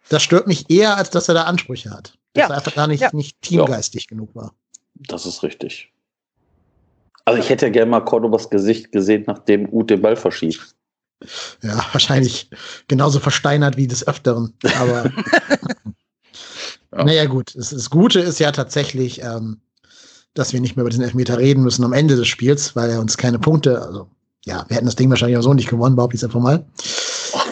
das 0.09 0.23
stört 0.23 0.47
mich 0.47 0.69
eher, 0.69 0.97
als 0.97 1.11
dass 1.11 1.29
er 1.29 1.35
da 1.35 1.43
Ansprüche 1.43 1.91
hat. 1.91 2.17
Dass 2.33 2.41
ja. 2.41 2.49
er 2.49 2.57
einfach 2.57 2.73
gar 2.75 2.87
nicht, 2.87 3.01
ja. 3.01 3.09
nicht 3.13 3.41
teamgeistig 3.41 4.07
genug 4.07 4.35
war. 4.35 4.53
Das 4.95 5.25
ist 5.25 5.43
richtig. 5.43 5.91
Also 7.25 7.39
ich 7.39 7.49
hätte 7.49 7.67
ja 7.67 7.71
gerne 7.71 7.91
mal 7.91 8.01
Cordobas 8.01 8.49
Gesicht 8.49 8.91
gesehen, 8.91 9.23
nachdem 9.27 9.71
Ut 9.71 9.89
den 9.89 10.01
Ball 10.01 10.15
verschießt. 10.15 10.75
Ja, 11.61 11.85
wahrscheinlich 11.91 12.49
genauso 12.87 13.19
versteinert 13.19 13.77
wie 13.77 13.87
des 13.87 14.07
Öfteren. 14.07 14.53
Aber 14.79 15.05
Ja. 15.05 15.11
Naja, 17.03 17.25
gut. 17.25 17.55
Das, 17.55 17.69
das, 17.69 17.89
Gute 17.89 18.19
ist 18.19 18.39
ja 18.39 18.51
tatsächlich, 18.51 19.21
ähm, 19.21 19.59
dass 20.33 20.53
wir 20.53 20.61
nicht 20.61 20.75
mehr 20.75 20.83
über 20.83 20.89
diesen 20.89 21.03
Elfmeter 21.03 21.37
reden 21.37 21.61
müssen 21.63 21.83
am 21.83 21.93
Ende 21.93 22.15
des 22.15 22.27
Spiels, 22.27 22.75
weil 22.75 22.89
er 22.89 22.99
uns 22.99 23.17
keine 23.17 23.39
Punkte, 23.39 23.81
also 23.81 24.07
ja, 24.45 24.63
wir 24.67 24.75
hätten 24.75 24.85
das 24.85 24.95
Ding 24.95 25.09
wahrscheinlich 25.09 25.37
auch 25.37 25.43
so 25.43 25.53
nicht 25.53 25.69
gewonnen, 25.69 25.95
behaupte 25.95 26.15
ich 26.15 26.21
jetzt 26.21 26.29
einfach 26.29 26.39
mal. 26.39 26.65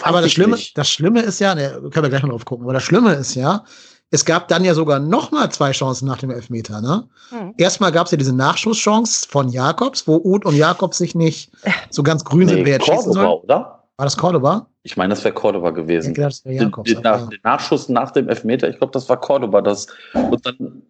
Aber 0.03 0.21
das 0.21 0.31
Schlimme, 0.31 0.57
das 0.75 0.89
Schlimme 0.89 1.21
ist 1.21 1.39
ja, 1.39 1.55
ne, 1.55 1.81
können 1.91 2.03
wir 2.03 2.09
gleich 2.09 2.23
mal 2.23 2.29
drauf 2.29 2.45
gucken, 2.45 2.65
aber 2.65 2.73
das 2.73 2.83
Schlimme 2.83 3.13
ist 3.13 3.35
ja, 3.35 3.63
es 4.11 4.25
gab 4.25 4.47
dann 4.47 4.63
ja 4.63 4.75
sogar 4.75 4.99
noch 4.99 5.31
mal 5.31 5.51
zwei 5.51 5.71
Chancen 5.71 6.07
nach 6.07 6.19
dem 6.19 6.29
Elfmeter. 6.29 6.81
Ne? 6.81 7.07
Mhm. 7.31 7.55
Erstmal 7.57 7.91
gab 7.91 8.05
es 8.05 8.11
ja 8.11 8.17
diese 8.17 8.35
Nachschusschance 8.35 9.27
von 9.27 9.49
Jakobs, 9.49 10.07
wo 10.07 10.21
Uth 10.23 10.45
und 10.45 10.55
Jakobs 10.55 10.99
sich 10.99 11.15
nicht 11.15 11.51
so 11.89 12.03
ganz 12.03 12.23
grün 12.23 12.45
nee, 12.45 12.53
sind, 12.53 12.65
wer 12.65 12.73
jetzt 12.73 12.85
schießen 12.85 13.11
soll. 13.11 13.25
Oder? 13.25 13.83
War 13.97 14.05
das 14.05 14.15
Cordoba? 14.15 14.67
Ich 14.83 14.97
meine, 14.97 15.15
das 15.15 15.23
wäre 15.23 15.33
Cordoba 15.33 15.71
gewesen. 15.71 16.13
Denke, 16.13 16.21
das 16.21 16.43
Jakobs, 16.45 16.91
den, 16.91 17.01
den, 17.01 17.29
den, 17.29 17.39
Nachschuss 17.43 17.89
nach 17.89 18.11
dem 18.11 18.29
Elfmeter, 18.29 18.69
ich 18.69 18.77
glaube, 18.77 18.91
das 18.91 19.09
war 19.09 19.19
Cordoba. 19.19 19.61
Das, 19.61 19.87
und 20.13 20.45
dann 20.45 20.83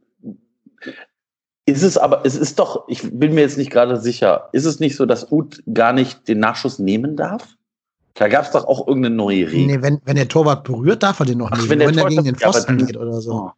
ist 1.66 1.84
es 1.84 1.98
aber, 1.98 2.26
es 2.26 2.36
ist 2.36 2.60
doch, 2.60 2.84
ich 2.90 3.04
bin 3.04 3.36
mir 3.36 3.42
jetzt 3.42 3.58
nicht 3.58 3.72
gerade 3.72 3.98
sicher, 4.02 4.50
ist 4.52 4.66
es 4.66 4.82
nicht 4.82 4.98
so, 4.98 5.06
dass 5.06 5.32
Uth 5.32 5.64
gar 5.74 5.94
nicht 5.94 6.28
den 6.28 6.40
Nachschuss 6.40 6.78
nehmen 6.78 7.16
darf? 7.16 7.56
Da 8.16 8.28
gab 8.28 8.46
es 8.46 8.52
doch 8.52 8.66
auch 8.66 8.88
irgendeine 8.88 9.16
neue 9.16 9.52
Regel. 9.52 9.78
Nee, 9.78 9.82
wenn, 9.82 10.00
wenn 10.06 10.16
der 10.16 10.28
Torwart 10.28 10.64
berührt, 10.64 11.02
darf 11.02 11.20
er 11.20 11.26
den 11.26 11.40
noch 11.40 11.50
Ach, 11.52 11.58
Wenn, 11.68 11.80
wenn 11.80 11.98
er 11.98 12.08
gegen 12.10 12.24
den 12.24 12.36
Pfosten 12.36 12.80
ja, 12.80 12.86
geht 12.86 12.98
oder 12.98 13.20
so. 13.22 13.34
Oh. 13.34 13.52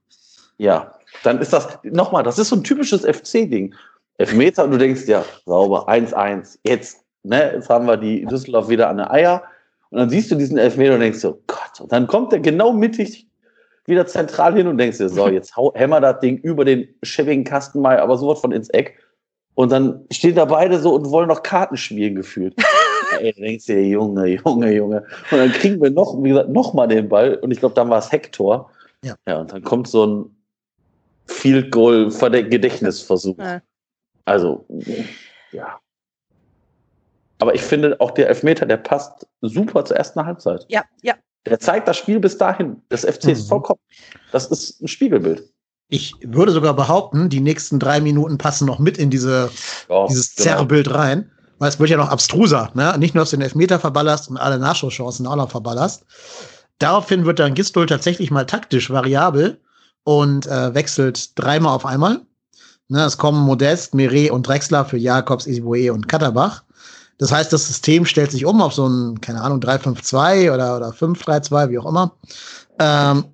Ja, 0.58 0.94
dann 1.24 1.40
ist 1.40 1.52
das, 1.52 1.80
nochmal, 1.84 2.24
das 2.24 2.40
ist 2.40 2.50
so 2.50 2.56
ein 2.56 2.64
typisches 2.64 3.06
FC-Ding. 3.06 3.74
Elfmeter 4.18 4.64
und 4.64 4.72
du 4.72 4.78
denkst, 4.78 5.08
ja, 5.08 5.26
sauber, 5.46 5.90
1-1, 5.90 6.60
jetzt 6.64 7.06
ne, 7.26 7.54
jetzt 7.54 7.70
haben 7.70 7.88
wir 7.88 7.98
die 7.98 8.26
Düsseldorf 8.26 8.70
wieder 8.70 8.90
an 8.90 8.98
der 8.98 9.12
Eier. 9.12 9.44
Und 9.90 10.00
dann 10.00 10.10
siehst 10.10 10.32
du 10.32 10.36
diesen 10.36 10.58
Elfmeter 10.58 10.96
und 10.96 11.02
denkst 11.02 11.20
so, 11.20 11.42
Gott, 11.48 11.82
und 11.82 11.92
dann 11.92 12.08
kommt 12.08 12.34
er 12.34 12.40
genau 12.40 12.72
mittig, 12.72 13.28
wieder 13.86 14.08
zentral 14.08 14.56
hin 14.56 14.68
und 14.68 14.78
denkst 14.78 14.98
dir, 14.98 15.10
so, 15.10 15.28
jetzt 15.30 15.56
hau, 15.56 15.74
hämmer 15.76 16.02
das 16.02 16.20
Ding 16.20 16.38
über 16.38 16.66
den 16.66 16.88
schäbigen 17.04 17.44
Kasten 17.44 17.82
mal, 17.82 18.00
aber 18.00 18.18
sowas 18.18 18.40
von 18.40 18.52
ins 18.52 18.70
Eck. 18.70 18.98
Und 19.56 19.72
dann 19.72 20.06
stehen 20.12 20.36
da 20.36 20.46
beide 20.46 20.80
so 20.80 20.94
und 20.94 21.10
wollen 21.10 21.30
noch 21.30 21.42
Karten 21.42 21.78
spielen 21.78 22.16
gefühlt. 22.16 22.56
Ey, 23.20 23.34
denkst 23.34 23.66
dir, 23.66 23.88
Junge, 23.88 24.28
Junge, 24.28 24.74
Junge. 24.74 25.06
Und 25.32 25.38
dann 25.38 25.52
kriegen 25.52 25.82
wir 25.82 25.90
noch, 25.90 26.22
wie 26.22 26.30
gesagt, 26.30 26.50
noch 26.50 26.74
mal 26.74 26.88
den 26.88 27.08
Ball. 27.08 27.36
Und 27.36 27.52
ich 27.52 27.60
glaube, 27.60 27.76
dann 27.76 27.90
war 27.90 28.00
es 28.00 28.12
Hector. 28.12 28.70
Ja. 29.04 29.16
ja, 29.28 29.40
und 29.40 29.54
dann 29.54 29.64
kommt 29.64 29.88
so 29.88 30.06
ein 30.06 30.36
Field 31.28 31.72
Goal 31.72 32.10
Gedächtnisversuch. 32.10 33.38
Ja. 33.38 33.62
Also, 34.26 34.66
ja. 35.52 35.80
Aber 37.40 37.54
ich 37.54 37.62
finde 37.62 38.00
auch 38.00 38.12
der 38.12 38.28
Elfmeter, 38.28 38.66
der 38.66 38.78
passt 38.78 39.28
super 39.42 39.86
zur 39.86 39.98
ersten 39.98 40.26
Halbzeit. 40.26 40.66
Ja, 40.68 40.84
ja. 41.02 41.16
Der 41.46 41.60
zeigt 41.60 41.88
das 41.88 41.98
Spiel 41.98 42.20
bis 42.20 42.38
dahin. 42.38 42.82
Das 42.90 43.06
FC 43.06 43.26
ist 43.26 43.44
mhm. 43.44 43.50
vollkommen. 43.50 43.80
Das 44.32 44.48
ist 44.48 44.82
ein 44.82 44.88
Spiegelbild. 44.88 45.48
Ich 45.88 46.16
würde 46.24 46.52
sogar 46.52 46.74
behaupten, 46.74 47.30
die 47.30 47.42
nächsten 47.42 47.80
drei 47.80 48.02
Minuten 48.02 48.38
passen 48.38 48.66
noch 48.66 48.80
mit 48.80 48.98
in 48.98 49.10
diese, 49.10 49.52
ja, 49.90 50.08
dieses 50.08 50.36
genau. 50.36 50.50
Zerrbild 50.50 50.94
rein. 50.94 51.32
Weil 51.58 51.70
es 51.70 51.80
wird 51.80 51.90
ja 51.90 51.98
noch 51.98 52.10
abstruser, 52.10 52.72
ne? 52.74 52.96
Nicht 52.98 53.16
nur, 53.16 53.22
dass 53.22 53.30
du 53.30 53.38
den 53.38 53.44
Elfmeter 53.44 53.80
verballerst 53.80 54.30
und 54.30 54.38
alle 54.38 54.60
Nachschusschancen 54.60 55.26
auch 55.26 55.38
noch 55.38 55.50
verballerst. 55.50 56.04
Daraufhin 56.80 57.26
wird 57.26 57.40
dann 57.40 57.54
Gistol 57.54 57.86
tatsächlich 57.86 58.30
mal 58.30 58.46
taktisch 58.46 58.90
variabel 58.90 59.62
und 60.04 60.48
äh, 60.48 60.74
wechselt 60.74 61.40
dreimal 61.40 61.74
auf 61.74 61.86
einmal. 61.86 62.22
Ne, 62.88 63.04
es 63.04 63.18
kommen 63.18 63.42
Modest, 63.42 63.96
Meret 63.96 64.32
und 64.32 64.48
Drexler 64.48 64.86
für 64.86 64.98
Jakobs, 64.98 65.48
Isiboe 65.48 65.92
und 65.92 66.08
Katterbach. 66.08 66.64
Das 67.18 67.32
heißt, 67.32 67.54
das 67.54 67.68
System 67.68 68.06
stellt 68.06 68.32
sich 68.32 68.46
um 68.46 68.62
auf 68.62 68.74
so 68.74 68.88
ein, 68.88 69.22
keine 69.22 69.42
Ahnung, 69.42 69.60
3-5-2 69.60 70.54
oder, 70.54 70.76
oder 70.76 70.90
5-3-2, 70.90 71.70
wie 71.70 71.80
auch 71.80 71.86
immer. 71.86 72.12
Ähm, 72.80 73.26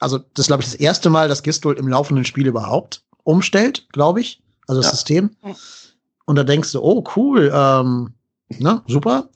also, 0.00 0.18
das 0.18 0.44
ist, 0.44 0.46
glaube 0.46 0.62
ich, 0.62 0.70
das 0.70 0.76
erste 0.76 1.10
Mal, 1.10 1.28
dass 1.28 1.42
Gistol 1.42 1.76
im 1.76 1.88
laufenden 1.88 2.24
Spiel 2.24 2.46
überhaupt 2.46 3.02
umstellt, 3.24 3.86
glaube 3.92 4.20
ich. 4.20 4.42
Also 4.66 4.80
das 4.80 4.90
ja. 4.90 4.96
System. 4.96 5.30
Und 6.26 6.36
da 6.36 6.44
denkst 6.44 6.72
du, 6.72 6.82
oh, 6.82 7.04
cool, 7.16 7.50
ähm, 7.54 8.14
ne, 8.48 8.82
super. 8.86 9.28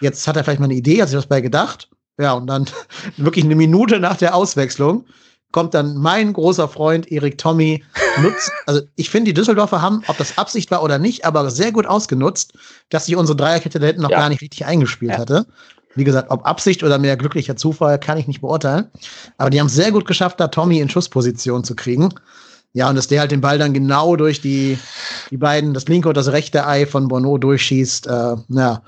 Jetzt 0.00 0.26
hat 0.26 0.36
er 0.36 0.44
vielleicht 0.44 0.60
mal 0.60 0.66
eine 0.66 0.74
Idee, 0.74 1.02
hat 1.02 1.08
sich 1.08 1.18
was 1.18 1.26
bei 1.26 1.40
gedacht. 1.40 1.90
Ja, 2.18 2.32
und 2.34 2.46
dann 2.46 2.66
wirklich 3.16 3.44
eine 3.44 3.56
Minute 3.56 4.00
nach 4.00 4.16
der 4.16 4.34
Auswechslung 4.34 5.04
kommt 5.52 5.74
dann 5.74 5.96
mein 5.96 6.32
großer 6.32 6.68
Freund 6.68 7.10
Erik 7.10 7.38
Tommy 7.38 7.82
nutzt. 8.20 8.52
Also 8.66 8.82
ich 8.96 9.08
finde, 9.08 9.30
die 9.30 9.34
Düsseldorfer 9.34 9.80
haben, 9.80 10.02
ob 10.06 10.18
das 10.18 10.36
Absicht 10.36 10.70
war 10.70 10.82
oder 10.82 10.98
nicht, 10.98 11.24
aber 11.24 11.48
sehr 11.50 11.72
gut 11.72 11.86
ausgenutzt, 11.86 12.52
dass 12.90 13.06
sich 13.06 13.16
unsere 13.16 13.36
Dreierkette 13.36 13.78
da 13.78 13.86
hinten 13.86 14.02
noch 14.02 14.10
ja. 14.10 14.18
gar 14.18 14.28
nicht 14.28 14.42
richtig 14.42 14.66
eingespielt 14.66 15.12
ja. 15.12 15.18
hatte. 15.18 15.46
Wie 15.96 16.04
gesagt, 16.04 16.30
ob 16.30 16.46
Absicht 16.46 16.82
oder 16.82 16.98
mehr 16.98 17.16
glücklicher 17.16 17.56
Zufall, 17.56 17.98
kann 17.98 18.18
ich 18.18 18.26
nicht 18.26 18.40
beurteilen. 18.40 18.90
Aber 19.38 19.50
die 19.50 19.58
haben 19.58 19.66
es 19.66 19.74
sehr 19.74 19.90
gut 19.90 20.06
geschafft, 20.06 20.38
da 20.38 20.48
Tommy 20.48 20.78
in 20.78 20.88
Schussposition 20.88 21.64
zu 21.64 21.74
kriegen. 21.74 22.14
Ja, 22.72 22.90
und 22.90 22.96
dass 22.96 23.08
der 23.08 23.20
halt 23.20 23.30
den 23.30 23.40
Ball 23.40 23.58
dann 23.58 23.72
genau 23.72 24.16
durch 24.16 24.42
die, 24.42 24.78
die 25.30 25.38
beiden, 25.38 25.72
das 25.72 25.88
linke 25.88 26.08
und 26.08 26.16
das 26.16 26.30
rechte 26.30 26.66
Ei 26.66 26.86
von 26.86 27.08
Bono 27.08 27.38
durchschießt. 27.38 28.06
Äh, 28.06 28.36
ja, 28.48 28.82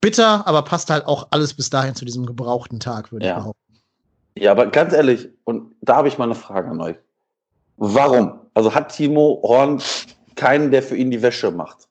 bitter, 0.00 0.46
aber 0.46 0.62
passt 0.62 0.88
halt 0.88 1.06
auch 1.06 1.26
alles 1.30 1.54
bis 1.54 1.70
dahin 1.70 1.96
zu 1.96 2.04
diesem 2.04 2.24
gebrauchten 2.24 2.78
Tag, 2.78 3.10
würde 3.10 3.26
ja. 3.26 3.32
ich 3.32 3.38
behaupten. 3.38 3.80
Ja, 4.36 4.52
aber 4.52 4.66
ganz 4.66 4.92
ehrlich, 4.92 5.28
und 5.42 5.74
da 5.80 5.96
habe 5.96 6.06
ich 6.06 6.18
mal 6.18 6.24
eine 6.24 6.36
Frage 6.36 6.68
an 6.68 6.80
euch. 6.80 6.96
Warum? 7.76 8.38
Also 8.54 8.74
hat 8.74 8.94
Timo 8.94 9.40
Horn 9.42 9.82
keinen, 10.36 10.70
der 10.70 10.82
für 10.82 10.96
ihn 10.96 11.10
die 11.10 11.22
Wäsche 11.22 11.50
macht? 11.50 11.88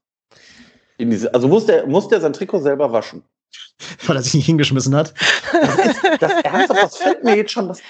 Diese, 1.00 1.34
also 1.34 1.48
muss 1.48 1.66
der, 1.66 1.86
muss 1.86 2.08
der 2.08 2.22
sein 2.22 2.34
Trikot 2.34 2.62
selber 2.62 2.92
waschen? 2.92 3.24
Weil 4.08 4.16
er 4.16 4.22
sich 4.22 4.34
nicht 4.34 4.46
hingeschmissen 4.46 4.96
hat. 4.96 5.14
Das, 5.52 5.86
ist, 5.86 6.04
das 6.20 6.34
Ernsthaft, 6.44 6.84
das 6.84 6.98
fällt 6.98 7.24
mir 7.24 7.36
jetzt 7.36 7.52
schon, 7.52 7.68
das, 7.68 7.82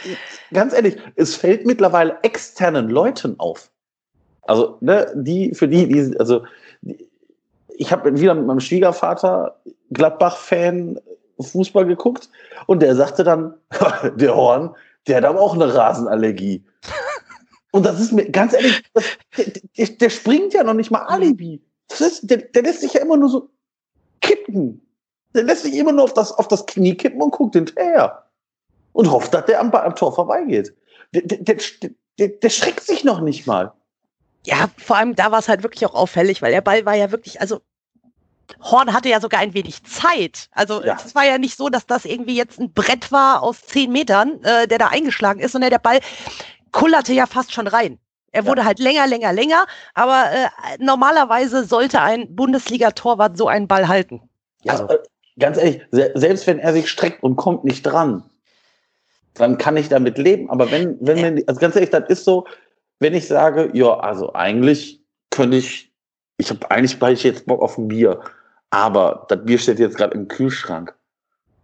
ganz 0.52 0.74
ehrlich, 0.74 0.98
es 1.16 1.36
fällt 1.36 1.66
mittlerweile 1.66 2.18
externen 2.24 2.90
Leuten 2.90 3.40
auf. 3.40 3.70
Also, 4.42 4.78
ne, 4.82 5.12
die, 5.16 5.54
für 5.54 5.68
die, 5.68 5.88
die 5.88 6.18
also, 6.20 6.46
die, 6.82 7.08
ich 7.78 7.92
habe 7.92 8.20
wieder 8.20 8.34
mit 8.34 8.46
meinem 8.46 8.60
Schwiegervater, 8.60 9.60
Gladbach-Fan, 9.92 11.00
Fußball 11.40 11.86
geguckt 11.86 12.30
und 12.66 12.82
der 12.82 12.96
sagte 12.96 13.24
dann, 13.24 13.54
der 14.16 14.36
Horn, 14.36 14.76
der 15.08 15.18
hat 15.18 15.26
aber 15.26 15.40
auch 15.40 15.54
eine 15.54 15.74
Rasenallergie. 15.74 16.64
Und 17.72 17.86
das 17.86 18.00
ist 18.00 18.12
mir, 18.12 18.30
ganz 18.30 18.54
ehrlich, 18.54 18.82
das, 18.94 19.06
der, 19.78 19.88
der, 19.88 20.10
springt 20.10 20.54
ja 20.54 20.64
noch 20.64 20.74
nicht 20.74 20.90
mal 20.90 21.04
Alibi. 21.04 21.62
Das 21.90 22.02
ist, 22.02 22.30
der, 22.30 22.38
der 22.38 22.64
lässt 22.64 22.82
sich 22.82 22.94
ja 22.94 23.02
immer 23.02 23.18
nur 23.18 23.30
so 23.30 23.50
kippen. 24.22 24.87
Der 25.34 25.44
lässt 25.44 25.64
sich 25.64 25.76
immer 25.76 25.92
nur 25.92 26.06
auf 26.06 26.14
das, 26.14 26.32
auf 26.32 26.48
das 26.48 26.66
Knie 26.66 26.96
kippen 26.96 27.22
und 27.22 27.32
guckt 27.32 27.56
hinterher. 27.56 28.24
Und 28.94 29.12
hofft, 29.12 29.34
dass 29.34 29.46
der 29.46 29.60
am, 29.60 29.72
am 29.72 29.96
Tor 29.96 30.14
vorbeigeht. 30.14 30.74
Der, 31.14 31.22
der, 31.22 31.58
der, 32.20 32.28
der 32.30 32.50
schreckt 32.50 32.82
sich 32.82 33.04
noch 33.04 33.22
nicht 33.22 33.46
mal. 33.46 33.72
Ja, 34.46 34.70
vor 34.78 34.98
allem 34.98 35.16
da 35.16 35.32
war 35.32 35.40
es 35.40 35.50
halt 35.50 35.64
wirklich 35.64 35.86
auch 35.86 35.94
auffällig, 35.94 36.42
weil 36.42 36.52
der 36.52 36.62
Ball 36.62 36.86
war 36.86 36.96
ja 36.96 37.12
wirklich, 37.12 37.42
also 37.42 37.62
Horn 38.62 38.94
hatte 38.94 39.10
ja 39.10 39.20
sogar 39.20 39.42
ein 39.42 39.54
wenig 39.54 39.84
Zeit. 39.84 40.50
Also 40.52 40.84
ja. 40.84 40.98
es 41.04 41.16
war 41.16 41.26
ja 41.26 41.38
nicht 41.38 41.58
so, 41.58 41.70
dass 41.70 41.86
das 41.86 42.06
irgendwie 42.06 42.36
jetzt 42.36 42.60
ein 42.60 42.72
Brett 42.72 43.12
war 43.12 43.44
aus 43.44 43.62
zehn 43.62 43.92
Metern, 43.92 44.42
äh, 44.44 44.68
der 44.68 44.78
da 44.78 44.88
eingeschlagen 44.88 45.40
ist, 45.40 45.52
sondern 45.52 45.70
der 45.70 45.80
Ball 45.80 46.00
kullerte 46.72 47.14
ja 47.14 47.26
fast 47.26 47.54
schon 47.54 47.68
rein. 47.68 48.00
Er 48.32 48.46
wurde 48.46 48.62
ja. 48.62 48.68
halt 48.68 48.80
länger, 48.80 49.08
länger, 49.08 49.34
länger, 49.34 49.66
aber 49.94 50.32
äh, 50.32 50.48
normalerweise 50.80 51.66
sollte 51.66 52.02
ein 52.02 52.36
Bundesliga-Torwart 52.36 53.38
so 53.38 53.48
einen 53.48 53.68
Ball 53.68 53.88
halten. 53.88 54.30
Ja, 54.64 54.74
also. 54.74 54.88
Ganz 55.40 55.58
ehrlich, 55.58 55.82
se 55.92 56.12
selbst 56.16 56.48
wenn 56.48 56.60
er 56.60 56.74
sich 56.74 56.90
streckt 56.90 57.24
und 57.24 57.36
kommt 57.36 57.64
nicht 57.64 57.84
dran, 57.84 58.24
dann 59.34 59.58
kann 59.58 59.78
ich 59.78 59.90
damit 59.90 60.18
leben. 60.18 60.50
Aber 60.50 60.72
wenn, 60.72 60.98
wenn, 61.00 61.38
ja. 61.38 61.44
also 61.48 61.60
ganz 61.60 61.76
ehrlich, 61.76 61.92
das 61.92 62.10
ist 62.10 62.26
so, 62.26 62.46
wenn 63.00 63.14
ich 63.14 63.28
sage, 63.28 63.70
ja, 63.74 64.00
also 64.00 64.34
eigentlich 64.34 65.02
könnte 65.30 65.58
ich, 65.58 65.92
ich 66.38 66.50
habe 66.50 66.70
eigentlich 66.72 67.02
ich 67.02 67.24
jetzt 67.24 67.46
Bock 67.46 67.62
auf 67.62 67.78
ein 67.78 67.88
Bier, 67.88 68.20
aber 68.70 69.26
das 69.30 69.46
Bier 69.46 69.60
steht 69.60 69.80
jetzt 69.80 69.98
gerade 69.98 70.16
im 70.16 70.28
Kühlschrank. 70.28 70.94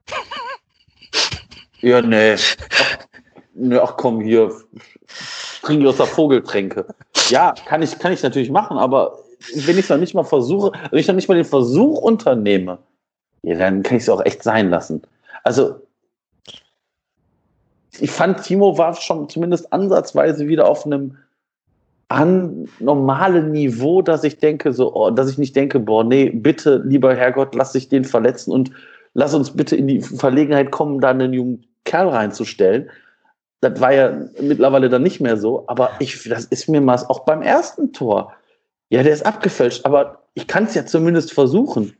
ja, 1.81 2.01
nee. 2.01 2.35
Ach, 2.35 2.97
nee, 3.53 3.77
ach 3.77 3.97
komm, 3.97 4.21
hier, 4.21 4.51
trinke 5.63 5.83
ich 5.83 5.89
aus 5.89 5.97
der 5.97 6.05
Vogeltränke. 6.05 6.85
Ja, 7.29 7.53
kann 7.65 7.81
ich, 7.81 7.97
kann 7.97 8.13
ich 8.13 8.21
natürlich 8.21 8.51
machen, 8.51 8.77
aber 8.77 9.17
wenn 9.55 9.77
ich 9.77 9.85
es 9.85 9.89
noch 9.89 9.97
nicht 9.97 10.13
mal 10.13 10.23
versuche, 10.23 10.71
wenn 10.91 10.99
ich 10.99 11.07
noch 11.07 11.15
nicht 11.15 11.27
mal 11.27 11.35
den 11.35 11.45
Versuch 11.45 11.99
unternehme, 11.99 12.79
ja, 13.43 13.55
dann 13.55 13.83
kann 13.83 13.97
ich 13.97 14.03
es 14.03 14.09
auch 14.09 14.25
echt 14.25 14.41
sein 14.41 14.69
lassen. 14.69 15.01
Also, 15.43 15.81
ich 17.99 18.09
fand, 18.09 18.43
Timo 18.43 18.77
war 18.77 18.95
schon 18.95 19.29
zumindest 19.29 19.71
ansatzweise 19.71 20.47
wieder 20.47 20.67
auf 20.67 20.85
einem 20.85 21.17
an 22.07 22.67
normalen 22.79 23.51
Niveau, 23.51 24.01
dass 24.01 24.23
ich 24.23 24.37
denke, 24.37 24.71
so, 24.73 24.93
oh, 24.93 25.09
dass 25.09 25.29
ich 25.29 25.37
nicht 25.37 25.55
denke, 25.55 25.79
boah, 25.79 26.03
nee, 26.03 26.29
bitte, 26.29 26.81
lieber 26.85 27.15
Herrgott, 27.15 27.55
lass 27.55 27.71
dich 27.71 27.89
den 27.89 28.05
verletzen 28.05 28.51
und 28.51 28.71
lass 29.13 29.33
uns 29.33 29.51
bitte 29.51 29.75
in 29.75 29.87
die 29.87 30.01
Verlegenheit 30.01 30.71
kommen, 30.71 31.01
da 31.01 31.09
einen 31.09 31.33
jungen 31.33 31.65
Kerl 31.85 32.09
reinzustellen. 32.09 32.89
Das 33.61 33.79
war 33.79 33.93
ja 33.93 34.15
mittlerweile 34.41 34.89
dann 34.89 35.03
nicht 35.03 35.21
mehr 35.21 35.37
so, 35.37 35.63
aber 35.67 35.91
ich, 35.99 36.27
das 36.29 36.45
ist 36.45 36.69
mir 36.69 36.81
mal 36.81 36.99
auch 37.07 37.21
beim 37.21 37.41
ersten 37.41 37.93
Tor. 37.93 38.33
Ja, 38.89 39.01
der 39.01 39.13
ist 39.13 39.25
abgefälscht, 39.25 39.85
aber 39.85 40.23
ich 40.33 40.47
kann 40.47 40.65
es 40.65 40.75
ja 40.75 40.85
zumindest 40.85 41.33
versuchen. 41.33 41.95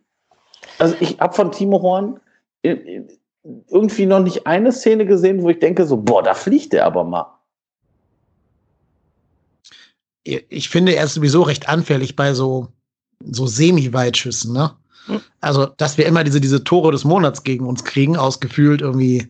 Also 0.80 0.96
ich 1.00 1.20
habe 1.20 1.34
von 1.34 1.52
Timo 1.52 1.82
Horn 1.82 2.20
irgendwie 2.64 4.06
noch 4.06 4.22
nicht 4.22 4.48
eine 4.48 4.72
Szene 4.72 5.06
gesehen, 5.06 5.42
wo 5.42 5.50
ich 5.50 5.60
denke, 5.60 5.86
so, 5.86 5.98
boah, 5.98 6.24
da 6.24 6.34
fliegt 6.34 6.74
der 6.74 6.86
aber 6.86 7.04
mal 7.04 7.26
ich 10.24 10.70
finde, 10.70 10.96
er 10.96 11.06
ist 11.06 11.16
sowieso 11.16 11.42
recht 11.42 11.70
anfällig 11.70 12.16
bei 12.16 12.34
so, 12.34 12.70
so 13.20 13.46
Semi-Weitschüssen, 13.46 14.54
ne? 14.54 14.72
Hm. 15.08 15.22
Also, 15.42 15.66
dass 15.66 15.98
wir 15.98 16.06
immer 16.06 16.24
diese, 16.24 16.40
diese 16.40 16.64
Tore 16.64 16.92
des 16.92 17.04
Monats 17.04 17.44
gegen 17.44 17.66
uns 17.66 17.84
kriegen, 17.84 18.16
ausgefühlt 18.16 18.82
irgendwie 18.82 19.28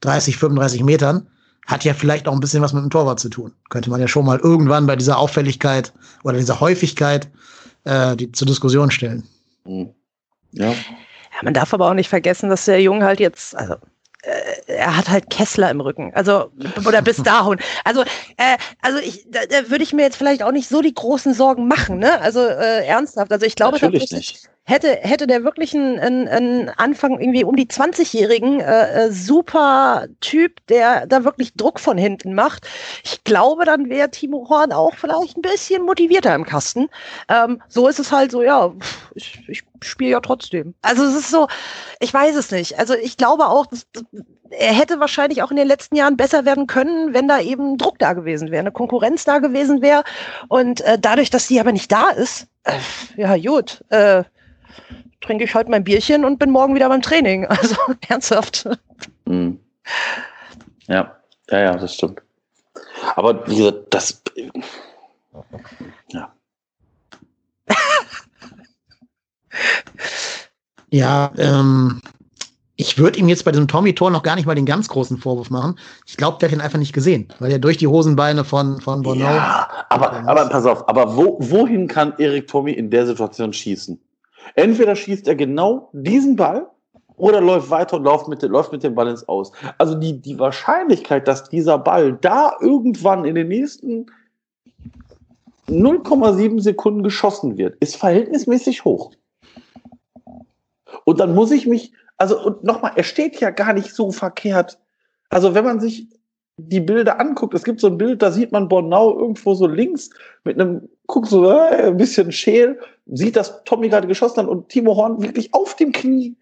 30, 0.00 0.36
35 0.36 0.82
Metern, 0.82 1.28
hat 1.66 1.84
ja 1.84 1.94
vielleicht 1.94 2.26
auch 2.26 2.32
ein 2.32 2.40
bisschen 2.40 2.62
was 2.62 2.72
mit 2.72 2.82
dem 2.82 2.90
Torwart 2.90 3.20
zu 3.20 3.28
tun. 3.28 3.52
Könnte 3.70 3.90
man 3.90 4.00
ja 4.00 4.08
schon 4.08 4.26
mal 4.26 4.40
irgendwann 4.40 4.86
bei 4.86 4.96
dieser 4.96 5.18
Auffälligkeit 5.18 5.92
oder 6.24 6.36
dieser 6.36 6.60
Häufigkeit 6.60 7.30
äh, 7.84 8.16
die, 8.16 8.32
zur 8.32 8.48
Diskussion 8.48 8.90
stellen. 8.90 9.22
Hm. 9.64 9.90
Ja. 10.54 10.70
ja. 10.70 10.74
Man 11.42 11.54
darf 11.54 11.74
aber 11.74 11.88
auch 11.88 11.94
nicht 11.94 12.08
vergessen, 12.08 12.48
dass 12.48 12.64
der 12.64 12.80
Junge 12.80 13.04
halt 13.04 13.20
jetzt, 13.20 13.56
also 13.56 13.76
äh, 14.24 14.72
er 14.72 14.96
hat 14.96 15.08
halt 15.08 15.30
Kessler 15.30 15.70
im 15.70 15.80
Rücken. 15.80 16.12
Also, 16.14 16.50
oder 16.86 17.02
bis 17.02 17.16
dahin. 17.22 17.58
Also, 17.84 18.02
äh, 18.36 18.56
also 18.82 18.98
ich, 18.98 19.26
da, 19.28 19.40
da 19.46 19.70
würde 19.70 19.84
ich 19.84 19.92
mir 19.92 20.02
jetzt 20.02 20.16
vielleicht 20.16 20.42
auch 20.42 20.52
nicht 20.52 20.68
so 20.68 20.80
die 20.80 20.94
großen 20.94 21.34
Sorgen 21.34 21.68
machen, 21.68 21.98
ne? 21.98 22.20
Also 22.20 22.40
äh, 22.40 22.86
ernsthaft. 22.86 23.32
Also 23.32 23.46
ich 23.46 23.56
glaube 23.56 23.78
Natürlich 23.80 24.10
nicht. 24.10 24.48
Hätte, 24.66 24.96
hätte 25.02 25.26
der 25.26 25.44
wirklich 25.44 25.74
einen, 25.74 26.26
einen, 26.26 26.70
Anfang 26.70 27.20
irgendwie 27.20 27.44
um 27.44 27.54
die 27.54 27.66
20-Jährigen 27.66 28.60
äh, 28.60 29.08
äh, 29.08 29.10
super 29.12 30.06
Typ, 30.22 30.66
der 30.68 31.06
da 31.06 31.22
wirklich 31.22 31.52
Druck 31.52 31.78
von 31.78 31.98
hinten 31.98 32.34
macht, 32.34 32.66
ich 33.04 33.22
glaube, 33.24 33.66
dann 33.66 33.90
wäre 33.90 34.10
Timo 34.10 34.48
Horn 34.48 34.72
auch 34.72 34.94
vielleicht 34.94 35.36
ein 35.36 35.42
bisschen 35.42 35.82
motivierter 35.82 36.34
im 36.34 36.46
Kasten. 36.46 36.88
Ähm, 37.28 37.60
so 37.68 37.88
ist 37.88 37.98
es 37.98 38.10
halt 38.10 38.30
so, 38.30 38.42
ja, 38.42 38.72
ich, 39.14 39.38
ich 39.48 39.64
spiele 39.88 40.12
ja 40.12 40.20
trotzdem. 40.20 40.74
Also 40.82 41.04
es 41.04 41.14
ist 41.14 41.30
so, 41.30 41.48
ich 42.00 42.12
weiß 42.12 42.36
es 42.36 42.50
nicht. 42.50 42.78
Also 42.78 42.94
ich 42.94 43.16
glaube 43.16 43.46
auch, 43.46 43.66
dass, 43.66 43.86
er 44.50 44.72
hätte 44.72 45.00
wahrscheinlich 45.00 45.42
auch 45.42 45.50
in 45.50 45.56
den 45.56 45.68
letzten 45.68 45.96
Jahren 45.96 46.16
besser 46.16 46.44
werden 46.44 46.66
können, 46.66 47.14
wenn 47.14 47.28
da 47.28 47.40
eben 47.40 47.76
Druck 47.78 47.98
da 47.98 48.12
gewesen 48.12 48.50
wäre, 48.50 48.60
eine 48.60 48.72
Konkurrenz 48.72 49.24
da 49.24 49.38
gewesen 49.38 49.82
wäre. 49.82 50.04
Und 50.48 50.80
äh, 50.82 50.98
dadurch, 50.98 51.30
dass 51.30 51.48
die 51.48 51.60
aber 51.60 51.72
nicht 51.72 51.90
da 51.90 52.10
ist, 52.10 52.46
äh, 52.64 52.78
ja 53.16 53.36
gut, 53.36 53.84
äh, 53.90 54.24
trinke 55.20 55.44
ich 55.44 55.54
heute 55.54 55.70
mein 55.70 55.84
Bierchen 55.84 56.24
und 56.24 56.38
bin 56.38 56.50
morgen 56.50 56.74
wieder 56.74 56.88
beim 56.88 57.02
Training. 57.02 57.46
Also 57.48 57.76
ernsthaft. 58.08 58.68
Mhm. 59.24 59.60
Ja, 60.86 61.16
ja, 61.50 61.60
ja, 61.60 61.76
das 61.76 61.94
stimmt. 61.94 62.20
Aber 63.16 63.46
wie 63.46 63.56
gesagt, 63.56 63.78
das. 63.90 64.22
Ja. 66.08 66.32
ja, 70.90 71.32
ähm, 71.36 72.00
ich 72.76 72.98
würde 72.98 73.18
ihm 73.18 73.28
jetzt 73.28 73.44
bei 73.44 73.52
diesem 73.52 73.68
Tommy-Tor 73.68 74.10
noch 74.10 74.22
gar 74.22 74.34
nicht 74.34 74.46
mal 74.46 74.54
den 74.54 74.66
ganz 74.66 74.88
großen 74.88 75.18
Vorwurf 75.18 75.50
machen. 75.50 75.78
Ich 76.06 76.16
glaube, 76.16 76.38
der 76.40 76.48
hat 76.48 76.56
ihn 76.56 76.60
einfach 76.60 76.78
nicht 76.78 76.92
gesehen, 76.92 77.28
weil 77.38 77.52
er 77.52 77.58
durch 77.58 77.76
die 77.76 77.86
Hosenbeine 77.86 78.44
von, 78.44 78.80
von 78.80 79.02
Bono. 79.02 79.24
Ja, 79.24 79.68
aber, 79.90 80.12
aber 80.26 80.48
pass 80.48 80.66
auf, 80.66 80.88
aber 80.88 81.16
wo, 81.16 81.36
wohin 81.38 81.86
kann 81.86 82.14
Erik 82.18 82.48
Tommy 82.48 82.72
in 82.72 82.90
der 82.90 83.06
Situation 83.06 83.52
schießen? 83.52 84.00
Entweder 84.56 84.96
schießt 84.96 85.28
er 85.28 85.36
genau 85.36 85.88
diesen 85.92 86.36
Ball 86.36 86.66
oder 87.16 87.40
läuft 87.40 87.70
weiter 87.70 87.96
und 87.96 88.04
läuft 88.04 88.28
mit, 88.28 88.42
läuft 88.42 88.72
mit 88.72 88.82
dem 88.82 88.94
Ball 88.94 89.08
ins 89.08 89.26
Aus. 89.28 89.52
Also 89.78 89.94
die, 89.94 90.20
die 90.20 90.38
Wahrscheinlichkeit, 90.38 91.28
dass 91.28 91.48
dieser 91.48 91.78
Ball 91.78 92.14
da 92.20 92.54
irgendwann 92.60 93.24
in 93.24 93.36
den 93.36 93.48
nächsten 93.48 94.06
0,7 95.68 96.60
Sekunden 96.60 97.02
geschossen 97.02 97.56
wird, 97.56 97.76
ist 97.76 97.96
verhältnismäßig 97.96 98.84
hoch. 98.84 99.12
Und 101.04 101.20
dann 101.20 101.34
muss 101.34 101.50
ich 101.50 101.66
mich, 101.66 101.92
also 102.16 102.40
und 102.42 102.64
nochmal, 102.64 102.92
er 102.96 103.04
steht 103.04 103.40
ja 103.40 103.50
gar 103.50 103.72
nicht 103.72 103.94
so 103.94 104.10
verkehrt. 104.10 104.78
Also 105.28 105.54
wenn 105.54 105.64
man 105.64 105.80
sich 105.80 106.08
die 106.56 106.80
Bilder 106.80 107.20
anguckt, 107.20 107.54
es 107.54 107.64
gibt 107.64 107.80
so 107.80 107.88
ein 107.88 107.98
Bild, 107.98 108.22
da 108.22 108.30
sieht 108.30 108.52
man 108.52 108.68
Bornau 108.68 109.18
irgendwo 109.18 109.54
so 109.54 109.66
links 109.66 110.10
mit 110.44 110.60
einem, 110.60 110.88
guck 111.06 111.26
so, 111.26 111.50
äh, 111.50 111.88
ein 111.88 111.96
bisschen 111.96 112.30
scheel, 112.30 112.78
sieht, 113.06 113.36
dass 113.36 113.64
Tommy 113.64 113.88
gerade 113.88 114.06
geschossen 114.06 114.42
hat 114.42 114.48
und 114.48 114.68
Timo 114.68 114.96
Horn 114.96 115.20
wirklich 115.22 115.52
auf 115.52 115.74
dem 115.76 115.92
Knie 115.92 116.36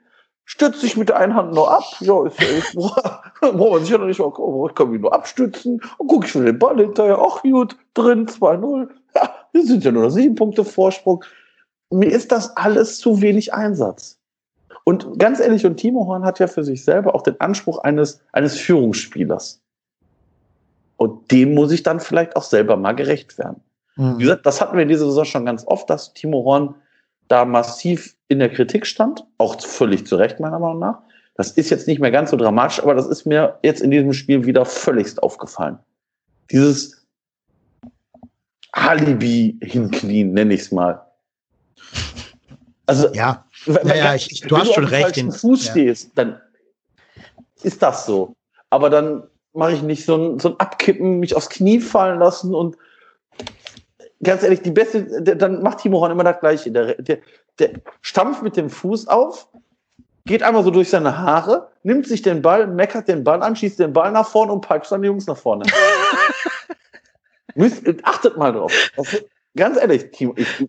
stützt 0.44 0.80
sich 0.80 0.96
mit 0.96 1.08
der 1.08 1.16
einen 1.16 1.34
Hand 1.34 1.54
nur 1.54 1.70
ab. 1.70 1.84
Ja, 2.00 2.26
ist, 2.26 2.40
ist, 2.42 2.74
braucht 2.74 3.42
man 3.54 3.80
sich 3.80 3.90
ja 3.90 3.98
noch 3.98 4.06
nicht 4.06 4.20
oh, 4.20 4.68
ich 4.68 4.74
kann 4.74 4.90
mich 4.90 5.00
nur 5.00 5.14
abstützen 5.14 5.80
und 5.98 6.06
gucke 6.08 6.26
ich 6.26 6.32
für 6.32 6.44
den 6.44 6.58
Ball 6.58 6.78
hinterher. 6.78 7.18
Ach 7.18 7.42
gut, 7.42 7.76
drin, 7.94 8.26
2-0. 8.26 8.88
Ja, 9.14 9.34
wir 9.52 9.64
sind 9.64 9.84
ja 9.84 9.92
nur 9.92 10.04
noch 10.04 10.10
sieben 10.10 10.34
Punkte 10.34 10.64
Vorsprung. 10.64 11.24
Mir 11.90 12.10
ist 12.10 12.32
das 12.32 12.56
alles 12.56 12.98
zu 12.98 13.20
wenig 13.20 13.52
Einsatz. 13.54 14.18
Und 14.84 15.18
ganz 15.18 15.40
ehrlich, 15.40 15.64
und 15.64 15.76
Timo 15.76 16.06
Horn 16.06 16.24
hat 16.24 16.38
ja 16.38 16.46
für 16.46 16.64
sich 16.64 16.84
selber 16.84 17.14
auch 17.14 17.22
den 17.22 17.40
Anspruch 17.40 17.78
eines, 17.78 18.20
eines 18.32 18.58
Führungsspielers. 18.58 19.60
Und 20.96 21.30
dem 21.30 21.54
muss 21.54 21.72
ich 21.72 21.82
dann 21.82 22.00
vielleicht 22.00 22.36
auch 22.36 22.42
selber 22.42 22.76
mal 22.76 22.92
gerecht 22.92 23.38
werden. 23.38 23.60
Mhm. 23.96 24.18
Wie 24.18 24.22
gesagt, 24.24 24.46
das 24.46 24.60
hatten 24.60 24.76
wir 24.76 24.82
in 24.82 24.88
dieser 24.88 25.06
Saison 25.06 25.24
schon 25.24 25.46
ganz 25.46 25.64
oft, 25.66 25.88
dass 25.88 26.14
Timo 26.14 26.44
Horn 26.44 26.74
da 27.28 27.44
massiv 27.44 28.16
in 28.28 28.38
der 28.40 28.50
Kritik 28.50 28.86
stand, 28.86 29.24
auch 29.38 29.60
völlig 29.60 30.06
zu 30.06 30.16
Recht 30.16 30.40
meiner 30.40 30.58
Meinung 30.58 30.80
nach. 30.80 30.98
Das 31.34 31.52
ist 31.52 31.70
jetzt 31.70 31.86
nicht 31.86 32.00
mehr 32.00 32.10
ganz 32.10 32.30
so 32.30 32.36
dramatisch, 32.36 32.80
aber 32.82 32.94
das 32.94 33.06
ist 33.06 33.24
mir 33.24 33.58
jetzt 33.62 33.80
in 33.80 33.90
diesem 33.90 34.12
Spiel 34.12 34.44
wieder 34.44 34.64
völligst 34.64 35.22
aufgefallen. 35.22 35.78
Dieses 36.50 37.06
Alibi 38.72 39.58
hinknien, 39.62 40.32
nenne 40.32 40.54
ich 40.54 40.62
es 40.62 40.72
mal. 40.72 41.00
Also, 42.86 43.12
ja, 43.14 43.46
wenn, 43.66 43.88
ja, 43.88 43.94
ja 43.94 44.14
ich, 44.14 44.40
du 44.40 44.56
hast 44.56 44.74
schon 44.74 44.84
recht. 44.84 45.16
Wenn 45.16 45.26
du 45.28 45.32
Fuß 45.32 45.66
ja. 45.66 45.70
stehst, 45.70 46.10
dann 46.14 46.40
ist 47.62 47.82
das 47.82 48.06
so. 48.06 48.34
Aber 48.70 48.90
dann 48.90 49.24
mache 49.52 49.72
ich 49.72 49.82
nicht 49.82 50.04
so 50.04 50.16
ein, 50.16 50.38
so 50.38 50.50
ein 50.50 50.60
Abkippen, 50.60 51.18
mich 51.18 51.36
aufs 51.36 51.48
Knie 51.48 51.80
fallen 51.80 52.18
lassen 52.18 52.54
und 52.54 52.76
ganz 54.22 54.42
ehrlich, 54.42 54.62
die 54.62 54.70
beste, 54.70 55.22
der, 55.22 55.34
dann 55.34 55.62
macht 55.62 55.78
Timo 55.78 56.00
Horn 56.00 56.12
immer 56.12 56.24
das 56.24 56.40
Gleiche. 56.40 56.70
Der, 56.70 56.94
der, 56.94 57.18
der 57.58 57.70
stampft 58.00 58.42
mit 58.42 58.56
dem 58.56 58.70
Fuß 58.70 59.08
auf, 59.08 59.48
geht 60.24 60.42
einmal 60.42 60.64
so 60.64 60.70
durch 60.70 60.90
seine 60.90 61.18
Haare, 61.18 61.70
nimmt 61.82 62.06
sich 62.06 62.22
den 62.22 62.42
Ball, 62.42 62.66
meckert 62.66 63.08
den 63.08 63.24
Ball 63.24 63.42
an, 63.42 63.56
schießt 63.56 63.78
den 63.78 63.92
Ball 63.92 64.12
nach 64.12 64.28
vorne 64.28 64.52
und 64.52 64.60
peitscht 64.62 64.92
dann 64.92 65.02
die 65.02 65.06
Jungs 65.06 65.26
nach 65.26 65.36
vorne. 65.36 65.64
Müsst, 67.54 67.82
achtet 68.04 68.36
mal 68.36 68.52
drauf. 68.52 68.72
Das, 68.96 69.22
ganz 69.56 69.76
ehrlich, 69.76 70.10
Timo, 70.12 70.34
ich, 70.36 70.68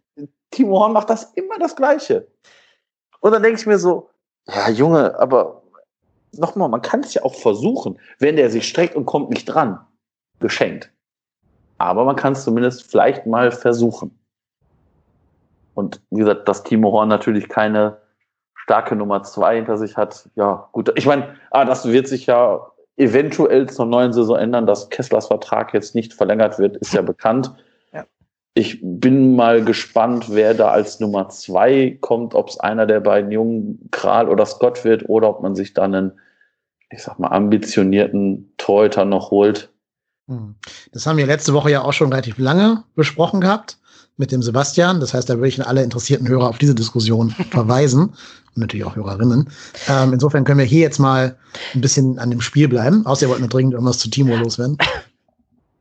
Timo 0.52 0.80
Horn 0.80 0.94
macht 0.94 1.10
das 1.10 1.32
immer 1.36 1.58
das 1.60 1.76
Gleiche. 1.76 2.28
Und 3.24 3.32
dann 3.32 3.42
denke 3.42 3.58
ich 3.58 3.66
mir 3.66 3.80
so, 3.80 4.10
ja, 4.48 4.70
Junge, 4.70 5.18
aber 5.18 5.64
nochmal, 6.34 6.68
man 6.68 6.82
kann 6.82 7.00
es 7.00 7.14
ja 7.14 7.24
auch 7.24 7.36
versuchen, 7.36 7.98
wenn 8.20 8.36
der 8.36 8.50
sich 8.50 8.68
streckt 8.68 8.98
und 8.98 9.06
kommt 9.06 9.30
nicht 9.30 9.46
dran. 9.46 9.80
Geschenkt. 10.42 10.92
Aber 11.78 12.04
man 12.04 12.18
kann 12.18 12.34
es 12.34 12.44
zumindest 12.44 12.92
vielleicht 12.92 13.26
mal 13.26 13.54
versuchen. 13.54 14.20
Und 15.74 16.02
wie 16.10 16.20
gesagt, 16.20 16.50
dass 16.50 16.64
Timo 16.64 16.92
Horn 16.92 17.08
natürlich 17.08 17.48
keine 17.48 17.98
starke 18.56 18.94
Nummer 18.94 19.24
zwei 19.24 19.56
hinter 19.56 19.78
sich 19.78 19.96
hat, 19.96 20.30
ja, 20.36 20.68
gut. 20.74 20.92
Ich 20.98 21.06
meine, 21.06 21.38
ah, 21.52 21.64
das 21.64 21.86
wird 21.86 22.10
sich 22.10 22.26
ja 22.26 22.60
eventuell 22.98 23.70
zur 23.70 23.86
neuen 23.86 24.12
Saison 24.12 24.38
ändern, 24.38 24.68
dass 24.68 24.90
Kesslers 24.90 25.28
Vertrag 25.28 25.74
jetzt 25.74 25.96
nicht 25.96 26.14
verlängert 26.14 26.60
wird, 26.60 26.76
ist 26.76 26.94
ja 26.94 27.02
bekannt. 27.14 27.56
Ich 28.56 28.80
bin 28.84 29.36
mal 29.36 29.64
gespannt, 29.64 30.28
wer 30.30 30.54
da 30.54 30.70
als 30.70 31.00
Nummer 31.00 31.30
zwei 31.30 31.98
kommt, 32.02 32.36
ob 32.36 32.50
es 32.50 32.60
einer 32.60 32.86
der 32.86 33.00
beiden 33.00 33.32
jungen 33.32 33.90
Kral 33.90 34.30
oder 34.30 34.46
Scott 34.46 34.86
wird 34.86 35.10
oder 35.10 35.30
ob 35.30 35.42
man 35.42 35.56
sich 35.56 35.74
dann 35.74 35.96
einen, 35.96 36.12
ich 36.92 37.02
sag 37.02 37.18
mal, 37.18 37.30
ambitionierten 37.30 38.54
Torhüter 38.58 39.06
noch 39.06 39.32
holt. 39.32 39.70
Hm. 40.28 40.56
Das 40.92 41.08
haben 41.08 41.18
wir 41.18 41.26
letzte 41.26 41.54
Woche 41.54 41.72
ja 41.72 41.82
auch 41.82 41.94
schon 41.94 42.10
relativ 42.10 42.38
lange 42.38 42.84
besprochen 42.96 43.42
gehabt 43.42 43.80
mit 44.18 44.32
dem 44.32 44.44
Sebastian. 44.44 45.00
Das 45.00 45.16
heißt, 45.16 45.30
da 45.30 45.36
würde 45.36 45.48
ich 45.48 45.66
alle 45.66 45.84
interessierten 45.84 46.28
Hörer 46.28 46.50
auf 46.50 46.60
diese 46.60 46.76
Diskussion 46.76 47.32
verweisen 47.50 48.10
und 48.56 48.58
natürlich 48.58 48.86
auch 48.86 48.96
Hörerinnen. 48.96 49.50
Ähm, 49.90 50.14
insofern 50.14 50.44
können 50.44 50.60
wir 50.60 50.66
hier 50.66 50.82
jetzt 50.82 51.00
mal 51.00 51.38
ein 51.74 51.82
bisschen 51.82 52.20
an 52.20 52.30
dem 52.30 52.42
Spiel 52.42 52.68
bleiben. 52.68 53.04
Außer 53.08 53.26
ihr 53.26 53.30
wollt 53.30 53.40
nur 53.40 53.50
dringend 53.50 53.74
irgendwas 53.74 53.98
zu 53.98 54.10
Timo 54.10 54.36
loswerden. 54.36 54.78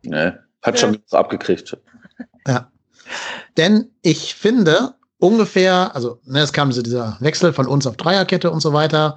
Nee, 0.04 0.32
hat 0.62 0.80
schon 0.80 0.94
ja. 0.94 1.18
abgekriegt. 1.20 1.76
Ja. 2.46 2.70
Denn 3.56 3.90
ich 4.02 4.34
finde 4.34 4.94
ungefähr, 5.18 5.94
also 5.94 6.18
ne, 6.24 6.40
es 6.40 6.52
kam 6.52 6.72
so 6.72 6.82
dieser 6.82 7.16
Wechsel 7.20 7.52
von 7.52 7.66
uns 7.66 7.86
auf 7.86 7.96
Dreierkette 7.96 8.50
und 8.50 8.60
so 8.60 8.72
weiter. 8.72 9.16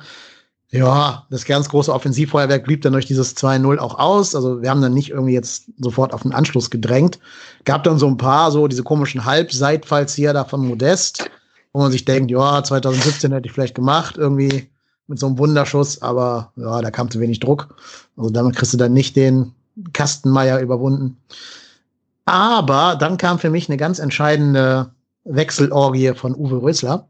Ja, 0.71 1.25
das 1.29 1.45
ganz 1.45 1.69
große 1.69 1.93
Offensivfeuerwerk 1.93 2.65
blieb 2.65 2.81
dann 2.81 2.93
durch 2.93 3.05
dieses 3.05 3.37
2-0 3.37 3.77
auch 3.77 3.97
aus. 3.97 4.35
Also 4.35 4.61
wir 4.61 4.69
haben 4.69 4.81
dann 4.81 4.93
nicht 4.93 5.11
irgendwie 5.11 5.33
jetzt 5.33 5.65
sofort 5.79 6.13
auf 6.13 6.23
den 6.23 6.33
Anschluss 6.33 6.69
gedrängt. 6.69 7.19
Gab 7.63 7.83
dann 7.83 7.97
so 7.97 8.07
ein 8.07 8.17
paar, 8.17 8.51
so 8.51 8.67
diese 8.67 8.83
komischen 8.83 9.25
Halbseitfalls 9.25 10.15
da 10.15 10.43
von 10.43 10.67
Modest, 10.67 11.29
wo 11.71 11.79
man 11.79 11.91
sich 11.91 12.03
denkt, 12.03 12.29
ja, 12.29 12.63
2017 12.63 13.31
hätte 13.31 13.47
ich 13.47 13.53
vielleicht 13.53 13.75
gemacht, 13.75 14.17
irgendwie 14.17 14.69
mit 15.07 15.19
so 15.19 15.27
einem 15.27 15.37
Wunderschuss, 15.37 16.01
aber 16.01 16.51
ja, 16.55 16.81
da 16.81 16.91
kam 16.91 17.09
zu 17.09 17.19
wenig 17.19 17.39
Druck. 17.39 17.75
Also 18.17 18.31
damit 18.31 18.55
kriegst 18.55 18.73
du 18.73 18.77
dann 18.77 18.93
nicht 18.93 19.15
den 19.15 19.53
Kastenmeier 19.93 20.59
überwunden. 20.59 21.17
Aber 22.25 22.95
dann 22.99 23.17
kam 23.17 23.39
für 23.39 23.49
mich 23.49 23.69
eine 23.69 23.77
ganz 23.77 23.99
entscheidende 23.99 24.91
Wechselorgie 25.23 26.13
von 26.15 26.35
Uwe 26.35 26.61
Rösler. 26.61 27.07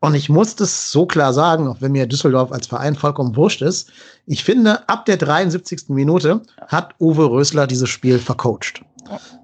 Und 0.00 0.14
ich 0.14 0.28
muss 0.28 0.54
das 0.54 0.92
so 0.92 1.06
klar 1.06 1.32
sagen, 1.32 1.66
auch 1.68 1.80
wenn 1.80 1.92
mir 1.92 2.06
Düsseldorf 2.06 2.52
als 2.52 2.66
Verein 2.66 2.94
vollkommen 2.94 3.34
wurscht 3.34 3.62
ist. 3.62 3.90
Ich 4.26 4.44
finde, 4.44 4.88
ab 4.88 5.04
der 5.06 5.16
73. 5.16 5.88
Minute 5.88 6.42
hat 6.68 6.94
Uwe 7.00 7.24
Rösler 7.30 7.66
dieses 7.66 7.88
Spiel 7.88 8.18
vercoacht. 8.18 8.82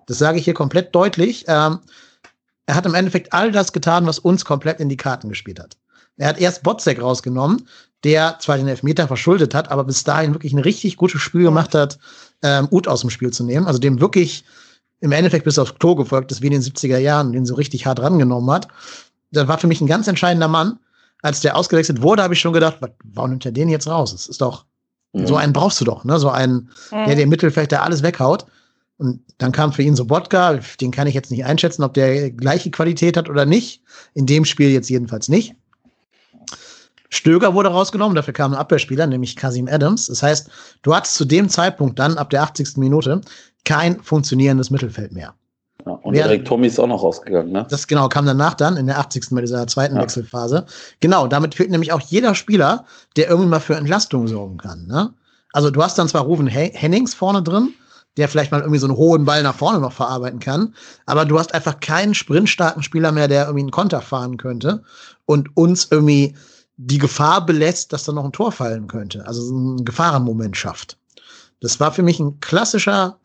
Das 0.07 0.19
sage 0.19 0.38
ich 0.38 0.45
hier 0.45 0.55
komplett 0.55 0.95
deutlich. 0.95 1.45
Ähm, 1.49 1.81
er 2.67 2.75
hat 2.75 2.87
im 2.87 2.95
Endeffekt 2.95 3.33
all 3.33 3.51
das 3.51 3.73
getan, 3.73 4.07
was 4.07 4.19
uns 4.19 4.45
komplett 4.45 4.79
in 4.79 4.88
die 4.88 4.97
Karten 4.97 5.29
gespielt 5.29 5.59
hat. 5.59 5.77
Er 6.17 6.29
hat 6.29 6.38
erst 6.38 6.62
Botzek 6.62 7.01
rausgenommen, 7.01 7.67
der 8.05 8.38
zwar 8.41 8.59
den 8.59 8.69
Elfmeter 8.69 9.07
verschuldet 9.07 9.55
hat, 9.55 9.71
aber 9.71 9.85
bis 9.85 10.05
dahin 10.05 10.35
wirklich 10.35 10.53
ein 10.53 10.59
richtig 10.59 10.96
gutes 10.96 11.21
Spiel 11.21 11.44
gemacht 11.44 11.75
hat, 11.75 11.98
ähm, 12.42 12.69
Ut 12.71 12.87
aus 12.87 13.00
dem 13.00 13.11
Spiel 13.11 13.33
zu 13.33 13.44
nehmen. 13.44 13.67
Also 13.67 13.79
dem 13.79 14.00
wirklich 14.00 14.44
im 15.03 15.13
Endeffekt 15.13 15.44
bis 15.44 15.59
aufs 15.59 15.75
Klo 15.79 15.94
gefolgt 15.94 16.33
ist, 16.33 16.40
wie 16.40 16.46
in 16.46 16.53
den 16.53 16.63
70er 16.63 16.98
Jahren, 16.98 17.33
den 17.33 17.44
so 17.44 17.55
richtig 17.55 17.85
hart 17.85 18.00
rangenommen 18.00 18.50
hat 18.50 18.69
das 19.33 19.48
war 19.48 19.59
für 19.59 19.67
mich 19.67 19.81
ein 19.81 19.87
ganz 19.87 20.07
entscheidender 20.07 20.48
Mann. 20.48 20.79
Als 21.23 21.40
der 21.40 21.57
ausgewechselt 21.57 22.03
wurde, 22.03 22.23
habe 22.23 22.35
ich 22.35 22.40
schon 22.40 22.53
gedacht, 22.53 22.79
warum 23.05 23.31
nimmt 23.31 23.46
er 23.46 23.53
den 23.53 23.69
jetzt 23.69 23.87
raus? 23.87 24.13
Es 24.13 24.27
ist 24.27 24.40
doch, 24.40 24.65
mhm. 25.13 25.27
so 25.27 25.37
einen 25.37 25.53
brauchst 25.53 25.81
du 25.81 25.85
doch, 25.85 26.05
ne? 26.05 26.19
So 26.19 26.31
einen, 26.31 26.71
mhm. 26.90 27.07
der 27.07 27.15
dir 27.15 27.23
im 27.23 27.29
Mittelfeld 27.29 27.73
da 27.73 27.83
alles 27.83 28.03
weghaut. 28.03 28.44
Und 28.98 29.21
dann 29.38 29.53
kam 29.53 29.73
für 29.73 29.83
ihn 29.83 29.96
so 29.96 30.11
Wodka, 30.11 30.61
den 30.81 30.90
kann 30.90 31.07
ich 31.07 31.15
jetzt 31.15 31.31
nicht 31.31 31.44
einschätzen, 31.44 31.83
ob 31.83 31.94
der 31.94 32.31
gleiche 32.31 32.71
Qualität 32.71 33.17
hat 33.17 33.29
oder 33.29 33.46
nicht. 33.46 33.83
In 34.15 34.27
dem 34.27 34.44
Spiel 34.44 34.71
jetzt 34.71 34.90
jedenfalls 34.90 35.29
nicht. 35.29 35.55
Stöger 37.09 37.55
wurde 37.55 37.69
rausgenommen, 37.69 38.17
dafür 38.17 38.33
kam 38.33 38.53
ein 38.53 38.59
Abwehrspieler, 38.59 39.07
nämlich 39.07 39.37
Kasim 39.37 39.69
Adams. 39.69 40.07
Das 40.07 40.23
heißt, 40.23 40.48
du 40.83 40.94
hattest 40.94 41.15
zu 41.15 41.25
dem 41.25 41.48
Zeitpunkt 41.48 41.98
dann 41.98 42.17
ab 42.17 42.31
der 42.31 42.42
80. 42.42 42.79
Minute 42.79 43.21
kein 43.65 44.00
funktionierendes 44.00 44.71
Mittelfeld 44.71 45.13
mehr. 45.13 45.35
Ja, 45.87 45.92
und 45.92 46.15
Erik 46.15 46.44
Tommy 46.44 46.69
ist 46.69 46.79
auch 46.79 46.87
noch 46.87 47.02
rausgegangen, 47.02 47.50
ne? 47.50 47.67
Das 47.69 47.87
genau 47.88 48.08
kam 48.08 48.25
danach 48.25 48.54
dann 48.54 48.77
in 48.77 48.87
der 48.87 48.98
80. 48.98 49.31
bei 49.31 49.40
dieser 49.40 49.67
zweiten 49.67 49.96
ja. 49.96 50.02
Wechselphase. 50.02 50.67
Genau, 51.00 51.27
damit 51.27 51.54
fehlt 51.56 51.71
nämlich 51.71 51.92
auch 51.92 52.00
jeder 52.00 52.35
Spieler, 52.35 52.85
der 53.17 53.29
irgendwie 53.29 53.48
mal 53.48 53.60
für 53.60 53.75
Entlastung 53.75 54.29
sorgen 54.29 54.58
kann. 54.58 54.87
Ne? 54.87 55.13
Also 55.52 55.71
du 55.71 55.83
hast 55.83 55.98
dann 55.98 56.08
zwar 56.08 56.23
Rufen 56.23 56.46
Hennings 56.46 57.15
vorne 57.15 57.42
drin, 57.42 57.75
der 58.17 58.29
vielleicht 58.29 58.52
mal 58.52 58.60
irgendwie 58.60 58.79
so 58.79 58.87
einen 58.87 58.96
hohen 58.96 59.25
Ball 59.25 59.42
nach 59.42 59.56
vorne 59.56 59.81
noch 59.81 59.92
verarbeiten 59.92 60.38
kann, 60.38 60.75
aber 61.06 61.25
du 61.25 61.38
hast 61.38 61.54
einfach 61.54 61.81
keinen 61.81 62.15
sprintstarken 62.15 62.83
Spieler 62.83 63.10
mehr, 63.10 63.27
der 63.27 63.44
irgendwie 63.44 63.63
einen 63.63 63.71
Konter 63.71 64.02
fahren 64.02 64.37
könnte 64.37 64.83
und 65.27 65.56
uns 65.56 65.88
irgendwie 65.90 66.35
die 66.77 66.98
Gefahr 66.98 67.44
belässt, 67.44 67.92
dass 67.92 68.04
da 68.04 68.13
noch 68.13 68.25
ein 68.25 68.33
Tor 68.33 68.52
fallen 68.52 68.87
könnte. 68.87 69.27
Also 69.27 69.42
so 69.42 69.54
einen 69.54 69.85
Gefahrenmoment 69.85 70.56
schafft. 70.56 70.98
Das 71.60 71.79
war 71.81 71.92
für 71.92 72.02
mich 72.02 72.19
ein 72.19 72.40
klassischer 72.40 73.19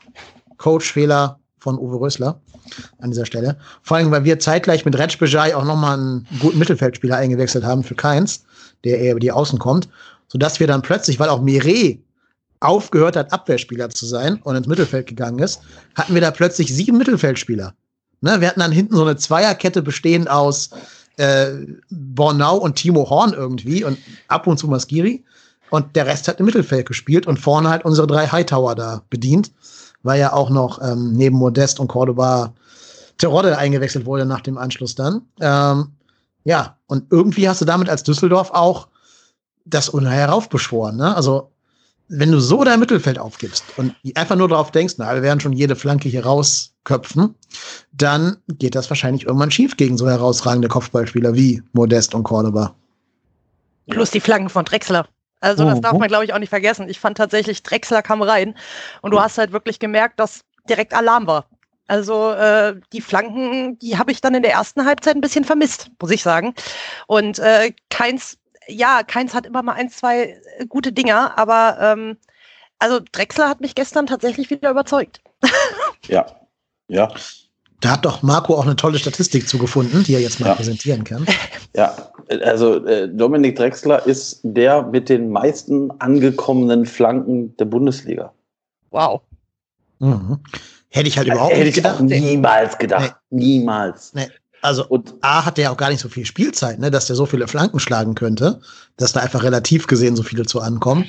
Coach-Fehler 0.57 1.39
von 1.59 1.77
Uwe 1.77 1.99
Rösler 1.99 2.39
an 2.99 3.11
dieser 3.11 3.25
Stelle. 3.25 3.57
Vor 3.81 3.97
allem, 3.97 4.11
weil 4.11 4.23
wir 4.23 4.39
zeitgleich 4.39 4.85
mit 4.85 4.97
Retsch 4.97 5.17
Bejai 5.17 5.55
auch 5.55 5.65
nochmal 5.65 5.97
einen 5.97 6.27
guten 6.39 6.59
Mittelfeldspieler 6.59 7.17
eingewechselt 7.17 7.63
haben 7.63 7.83
für 7.83 7.95
Keins, 7.95 8.43
der 8.83 8.99
eher 8.99 9.11
über 9.11 9.19
die 9.19 9.31
Außen 9.31 9.59
kommt, 9.59 9.89
sodass 10.27 10.59
wir 10.59 10.67
dann 10.67 10.81
plötzlich, 10.81 11.19
weil 11.19 11.29
auch 11.29 11.41
Mire 11.41 11.97
aufgehört 12.59 13.15
hat, 13.15 13.31
Abwehrspieler 13.31 13.89
zu 13.89 14.05
sein 14.05 14.39
und 14.43 14.55
ins 14.55 14.67
Mittelfeld 14.67 15.07
gegangen 15.07 15.39
ist, 15.39 15.61
hatten 15.95 16.13
wir 16.13 16.21
da 16.21 16.31
plötzlich 16.31 16.73
sieben 16.73 16.97
Mittelfeldspieler. 16.97 17.73
Ne, 18.21 18.41
wir 18.41 18.47
hatten 18.47 18.61
dann 18.61 18.71
hinten 18.71 18.95
so 18.95 19.03
eine 19.03 19.15
Zweierkette 19.15 19.83
bestehend 19.83 20.29
aus 20.29 20.71
äh, 21.17 21.51
Bornau 21.89 22.57
und 22.57 22.75
Timo 22.75 23.09
Horn 23.09 23.33
irgendwie 23.33 23.83
und 23.83 23.97
ab 24.27 24.47
und 24.47 24.57
zu 24.57 24.67
Maskiri. 24.67 25.23
Und 25.69 25.95
der 25.95 26.07
Rest 26.07 26.27
hat 26.27 26.39
im 26.39 26.45
Mittelfeld 26.45 26.87
gespielt 26.87 27.27
und 27.27 27.37
vorne 27.37 27.69
halt 27.69 27.83
unsere 27.83 28.07
drei 28.07 28.27
Hightower 28.27 28.73
da 28.73 29.03
bedient 29.09 29.51
weil 30.03 30.19
ja 30.19 30.33
auch 30.33 30.49
noch 30.49 30.81
ähm, 30.81 31.13
neben 31.13 31.37
Modest 31.37 31.79
und 31.79 31.87
Cordoba 31.87 32.53
Terodde 33.17 33.57
eingewechselt 33.57 34.05
wurde 34.05 34.25
nach 34.25 34.41
dem 34.41 34.57
Anschluss 34.57 34.95
dann. 34.95 35.23
Ähm, 35.39 35.93
ja, 36.43 36.77
und 36.87 37.11
irgendwie 37.11 37.49
hast 37.49 37.61
du 37.61 37.65
damit 37.65 37.89
als 37.89 38.03
Düsseldorf 38.03 38.51
auch 38.51 38.87
das 39.65 39.91
heraufbeschworen. 39.91 40.95
Ne? 40.95 41.15
Also, 41.15 41.51
wenn 42.09 42.31
du 42.31 42.39
so 42.39 42.63
dein 42.63 42.79
Mittelfeld 42.79 43.19
aufgibst 43.19 43.65
und 43.75 43.93
einfach 44.15 44.37
nur 44.37 44.47
darauf 44.47 44.71
denkst, 44.71 44.95
na, 44.97 45.13
wir 45.13 45.23
werden 45.23 45.41
schon 45.41 45.51
jede 45.51 45.75
Flanke 45.75 46.07
hier 46.07 46.25
rausköpfen, 46.25 47.35
dann 47.91 48.37
geht 48.47 48.75
das 48.75 48.89
wahrscheinlich 48.89 49.25
irgendwann 49.25 49.51
schief 49.51 49.75
gegen 49.75 49.97
so 49.97 50.09
herausragende 50.09 50.69
Kopfballspieler 50.69 51.33
wie 51.33 51.61
Modest 51.73 52.15
und 52.15 52.23
Cordoba. 52.23 52.73
Plus 53.89 54.11
die 54.11 54.21
Flanken 54.21 54.49
von 54.49 54.63
Drexler. 54.63 55.05
Also 55.47 55.63
das 55.63 55.79
darf 55.79 55.93
man, 55.93 56.09
glaube 56.09 56.25
ich, 56.25 56.33
auch 56.33 56.39
nicht 56.39 56.49
vergessen. 56.49 56.89
Ich 56.89 56.99
fand 56.99 57.17
tatsächlich, 57.17 57.63
Drexler 57.63 58.01
kam 58.01 58.21
rein 58.21 58.55
und 59.01 59.11
du 59.11 59.21
hast 59.21 59.37
halt 59.37 59.53
wirklich 59.53 59.79
gemerkt, 59.79 60.19
dass 60.19 60.41
direkt 60.69 60.93
Alarm 60.93 61.25
war. 61.25 61.45
Also 61.87 62.31
äh, 62.33 62.75
die 62.91 62.99
Flanken, 62.99 63.79
die 63.79 63.97
habe 63.97 64.11
ich 64.11 64.19
dann 64.19 64.35
in 64.35 64.43
der 64.43 64.51
ersten 64.51 64.85
Halbzeit 64.85 65.15
ein 65.15 65.21
bisschen 65.21 65.45
vermisst, 65.45 65.89
muss 66.01 66.11
ich 66.11 66.21
sagen. 66.21 66.53
Und 67.07 67.39
äh, 67.39 67.71
keins, 67.89 68.37
ja, 68.67 69.03
keins 69.03 69.33
hat 69.33 69.45
immer 69.45 69.63
mal 69.63 69.73
ein, 69.73 69.89
zwei 69.89 70.37
gute 70.67 70.91
Dinger, 70.91 71.37
aber 71.37 71.77
ähm, 71.79 72.17
also 72.79 72.99
Drexler 73.13 73.47
hat 73.47 73.61
mich 73.61 73.73
gestern 73.73 74.05
tatsächlich 74.05 74.49
wieder 74.49 74.69
überzeugt. 74.69 75.21
ja, 76.07 76.25
ja. 76.89 77.13
Da 77.79 77.91
hat 77.91 78.05
doch 78.05 78.23
Marco 78.23 78.55
auch 78.55 78.65
eine 78.65 78.75
tolle 78.75 78.97
Statistik 78.97 79.47
zugefunden, 79.47 80.03
die 80.03 80.15
er 80.15 80.19
jetzt 80.19 80.39
mal 80.39 80.47
ja. 80.47 80.55
präsentieren 80.55 81.03
kann. 81.03 81.25
Ja, 81.75 81.95
also 82.43 82.83
äh, 82.87 83.07
Dominik 83.07 83.55
Drexler 83.55 84.03
ist 84.07 84.39
der 84.41 84.81
mit 84.81 85.09
den 85.09 85.29
meisten 85.29 85.91
angekommenen 85.99 86.87
Flanken 86.87 87.55
der 87.57 87.65
Bundesliga. 87.65 88.33
Wow. 88.89 89.21
Mhm. 89.99 90.39
Hätte 90.89 91.07
ich 91.07 91.19
halt 91.19 91.27
überhaupt 91.27 91.53
Hätte 91.53 91.65
nicht 91.65 91.75
gedacht. 91.75 92.01
niemals 92.01 92.79
gedacht. 92.79 93.15
Nee. 93.29 93.59
Niemals. 93.59 94.11
Nee. 94.15 94.27
Also, 94.63 94.87
und 94.87 95.13
A 95.21 95.45
hat 95.45 95.57
der 95.57 95.71
auch 95.71 95.77
gar 95.77 95.89
nicht 95.89 95.99
so 95.99 96.09
viel 96.09 96.25
Spielzeit, 96.25 96.79
ne, 96.79 96.89
dass 96.89 97.05
der 97.05 97.15
so 97.15 97.27
viele 97.27 97.47
Flanken 97.47 97.79
schlagen 97.79 98.15
könnte, 98.15 98.59
dass 98.97 99.13
da 99.13 99.19
einfach 99.19 99.43
relativ 99.43 99.85
gesehen 99.85 100.15
so 100.15 100.23
viele 100.23 100.45
zu 100.45 100.59
ankommen. 100.59 101.05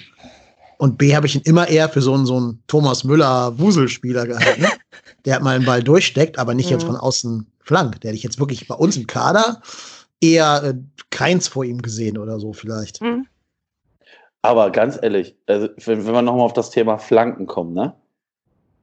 Und 0.78 0.96
B 0.96 1.14
habe 1.14 1.26
ich 1.26 1.34
ihn 1.34 1.42
immer 1.42 1.68
eher 1.68 1.88
für 1.88 2.00
so 2.00 2.14
einen, 2.14 2.24
so 2.24 2.36
einen 2.36 2.62
Thomas 2.68 3.04
Müller-Wuselspieler 3.04 4.26
gehalten. 4.26 4.66
der 5.24 5.34
hat 5.34 5.42
mal 5.42 5.56
einen 5.56 5.66
Ball 5.66 5.82
durchsteckt, 5.82 6.38
aber 6.38 6.54
nicht 6.54 6.66
mhm. 6.66 6.72
jetzt 6.72 6.84
von 6.84 6.96
außen 6.96 7.50
flank. 7.60 8.00
Der 8.00 8.08
hätte 8.08 8.16
ich 8.16 8.22
jetzt 8.22 8.38
wirklich 8.38 8.66
bei 8.68 8.76
uns 8.76 8.96
im 8.96 9.06
Kader 9.06 9.60
eher 10.20 10.62
äh, 10.64 10.74
keins 11.10 11.48
vor 11.48 11.64
ihm 11.64 11.82
gesehen 11.82 12.16
oder 12.16 12.38
so 12.38 12.52
vielleicht. 12.52 13.02
Mhm. 13.02 13.26
Aber 14.42 14.70
ganz 14.70 14.98
ehrlich, 15.02 15.36
also 15.46 15.68
wenn, 15.84 16.06
wenn 16.06 16.14
wir 16.14 16.22
nochmal 16.22 16.46
auf 16.46 16.52
das 16.52 16.70
Thema 16.70 16.96
Flanken 16.96 17.46
kommen, 17.46 17.74
ne? 17.74 17.94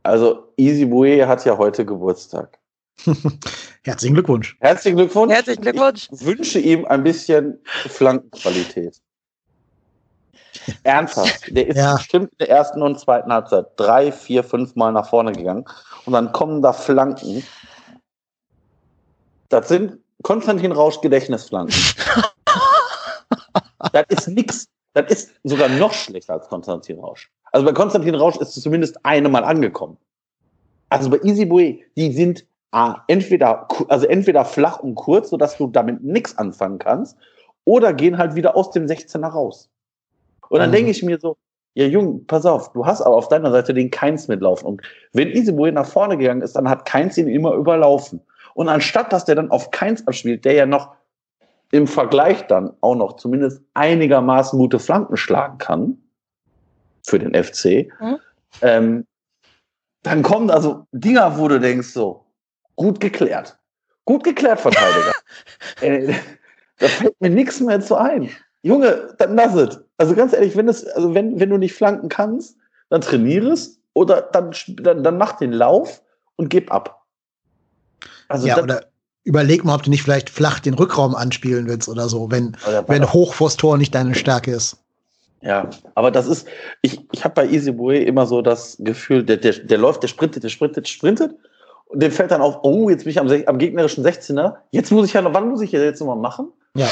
Also 0.03 0.53
Easy 0.57 0.85
Bue 0.85 1.27
hat 1.27 1.45
ja 1.45 1.57
heute 1.57 1.85
Geburtstag. 1.85 2.59
Herzlichen 3.83 4.13
Glückwunsch. 4.13 4.57
Herzlichen 4.59 4.97
Glückwunsch. 4.97 5.33
Herzlichen 5.33 5.61
Glückwunsch. 5.61 6.09
Ich 6.11 6.25
wünsche 6.25 6.59
ihm 6.59 6.85
ein 6.85 7.03
bisschen 7.03 7.59
Flankenqualität. 7.87 9.01
Ernsthaft. 10.83 11.47
Der 11.55 11.67
ist 11.67 11.77
ja. 11.77 11.95
bestimmt 11.95 12.31
in 12.31 12.37
der 12.39 12.49
ersten 12.49 12.81
und 12.81 12.99
zweiten 12.99 13.31
Halbzeit 13.31 13.67
drei, 13.75 14.11
vier, 14.11 14.43
fünf 14.43 14.75
Mal 14.75 14.91
nach 14.91 15.09
vorne 15.09 15.31
gegangen. 15.31 15.65
Und 16.05 16.13
dann 16.13 16.31
kommen 16.31 16.61
da 16.61 16.73
Flanken. 16.73 17.43
Das 19.49 19.67
sind 19.67 19.99
Konstantin 20.23 20.71
Rausch 20.71 21.01
Gedächtnisflanken. 21.01 21.75
das 23.93 24.05
ist 24.09 24.27
nix. 24.27 24.67
Das 24.93 25.11
ist 25.11 25.31
sogar 25.43 25.69
noch 25.69 25.93
schlechter 25.93 26.33
als 26.33 26.47
Konstantin 26.47 26.99
Rausch. 26.99 27.29
Also 27.51 27.65
bei 27.65 27.73
Konstantin 27.73 28.15
Rausch 28.15 28.37
ist 28.37 28.55
es 28.55 28.63
zumindest 28.63 28.97
eine 29.05 29.29
Mal 29.29 29.43
angekommen. 29.43 29.97
Also 30.89 31.09
bei 31.09 31.19
Easy 31.23 31.45
Boy, 31.45 31.83
die 31.97 32.11
sind 32.11 32.45
ah, 32.71 33.01
entweder, 33.07 33.67
also 33.87 34.05
entweder 34.05 34.45
flach 34.45 34.79
und 34.79 34.95
kurz, 34.95 35.29
sodass 35.29 35.57
du 35.57 35.67
damit 35.67 36.03
nichts 36.03 36.37
anfangen 36.37 36.79
kannst, 36.79 37.17
oder 37.63 37.93
gehen 37.93 38.17
halt 38.17 38.35
wieder 38.35 38.55
aus 38.55 38.71
dem 38.71 38.85
16er 38.85 39.27
raus. 39.27 39.69
Und 40.49 40.59
dann 40.59 40.69
mhm. 40.69 40.75
denke 40.75 40.91
ich 40.91 41.03
mir 41.03 41.19
so, 41.19 41.37
ja, 41.75 41.85
Jung, 41.85 42.25
pass 42.25 42.45
auf, 42.45 42.71
du 42.71 42.85
hast 42.85 43.01
aber 43.01 43.15
auf 43.15 43.27
deiner 43.27 43.51
Seite 43.51 43.73
den 43.73 43.91
Keins 43.91 44.27
mitlaufen. 44.29 44.67
Und 44.67 44.81
wenn 45.11 45.29
Iseboe 45.29 45.71
nach 45.71 45.85
vorne 45.85 46.17
gegangen 46.17 46.41
ist, 46.41 46.55
dann 46.55 46.69
hat 46.69 46.85
Keins 46.85 47.17
ihn 47.17 47.27
immer 47.27 47.53
überlaufen. 47.53 48.21
Und 48.53 48.69
anstatt, 48.69 49.11
dass 49.11 49.25
der 49.25 49.35
dann 49.35 49.51
auf 49.51 49.71
Keins 49.71 50.07
abspielt, 50.07 50.45
der 50.45 50.53
ja 50.53 50.65
noch 50.65 50.95
im 51.71 51.87
Vergleich 51.87 52.47
dann 52.47 52.71
auch 52.79 52.95
noch 52.95 53.17
zumindest 53.17 53.61
einigermaßen 53.73 54.57
gute 54.57 54.79
Flanken 54.79 55.17
schlagen 55.17 55.57
kann 55.57 55.97
für 57.03 57.19
den 57.19 57.33
FC, 57.33 57.91
mhm. 57.99 58.17
ähm, 58.61 59.07
dann 60.03 60.23
kommen 60.23 60.47
da 60.47 60.61
so 60.61 60.85
Dinger, 60.93 61.37
wo 61.37 61.49
du 61.49 61.59
denkst, 61.59 61.89
so, 61.89 62.25
gut 62.75 63.01
geklärt. 63.01 63.57
Gut 64.05 64.23
geklärt, 64.23 64.61
Verteidiger. 64.61 65.13
äh, 65.81 66.13
da 66.77 66.87
fällt 66.87 67.19
mir 67.19 67.31
nichts 67.31 67.59
mehr 67.59 67.81
zu 67.81 67.95
ein. 67.95 68.29
Junge, 68.65 69.13
dann 69.19 69.35
lass 69.35 69.53
es. 69.53 69.79
Also 69.99 70.15
ganz 70.15 70.33
ehrlich, 70.33 70.55
wenn, 70.55 70.67
es, 70.67 70.87
also 70.87 71.13
wenn, 71.13 71.39
wenn 71.39 71.51
du 71.51 71.57
nicht 71.57 71.73
flanken 71.75 72.09
kannst, 72.09 72.57
dann 72.89 72.99
trainiere 72.99 73.51
es 73.51 73.79
oder 73.93 74.23
dann, 74.23 74.55
dann, 74.77 75.03
dann 75.03 75.19
mach 75.19 75.33
den 75.33 75.51
Lauf 75.51 76.01
und 76.35 76.49
gib 76.49 76.71
ab. 76.71 77.05
Also 78.27 78.47
ja, 78.47 78.59
oder 78.59 78.85
überleg 79.23 79.63
mal, 79.63 79.75
ob 79.75 79.83
du 79.83 79.91
nicht 79.91 80.01
vielleicht 80.01 80.31
flach 80.31 80.59
den 80.59 80.73
Rückraum 80.73 81.13
anspielen 81.13 81.67
willst 81.67 81.87
oder 81.87 82.09
so, 82.09 82.31
wenn, 82.31 82.57
wenn 82.87 83.13
hoch 83.13 83.35
vors 83.35 83.55
Tor 83.55 83.77
nicht 83.77 83.93
deine 83.93 84.15
Stärke 84.15 84.51
ist. 84.51 84.77
Ja, 85.41 85.69
aber 85.93 86.09
das 86.09 86.25
ist, 86.25 86.47
ich, 86.81 87.05
ich 87.11 87.23
habe 87.23 87.35
bei 87.35 87.47
Easy 87.47 87.71
Boy 87.71 88.01
immer 88.01 88.25
so 88.25 88.41
das 88.41 88.77
Gefühl, 88.79 89.23
der, 89.23 89.37
der, 89.37 89.53
der 89.53 89.77
läuft, 89.77 90.01
der 90.01 90.07
sprintet, 90.07 90.43
der 90.43 90.49
sprintet, 90.49 90.87
sprintet 90.87 91.35
und 91.85 92.01
dem 92.01 92.11
fällt 92.11 92.31
dann 92.31 92.41
auf, 92.41 92.59
oh, 92.63 92.89
jetzt 92.89 93.03
bin 93.03 93.11
ich 93.11 93.19
am, 93.19 93.29
am 93.29 93.57
gegnerischen 93.57 94.05
16er, 94.05 94.55
jetzt 94.71 94.91
muss 94.91 95.07
ich 95.07 95.13
ja 95.13 95.21
noch, 95.21 95.33
wann 95.33 95.49
muss 95.49 95.61
ich 95.61 95.71
jetzt 95.71 95.99
nochmal 95.99 96.17
machen? 96.17 96.51
Ja. 96.75 96.89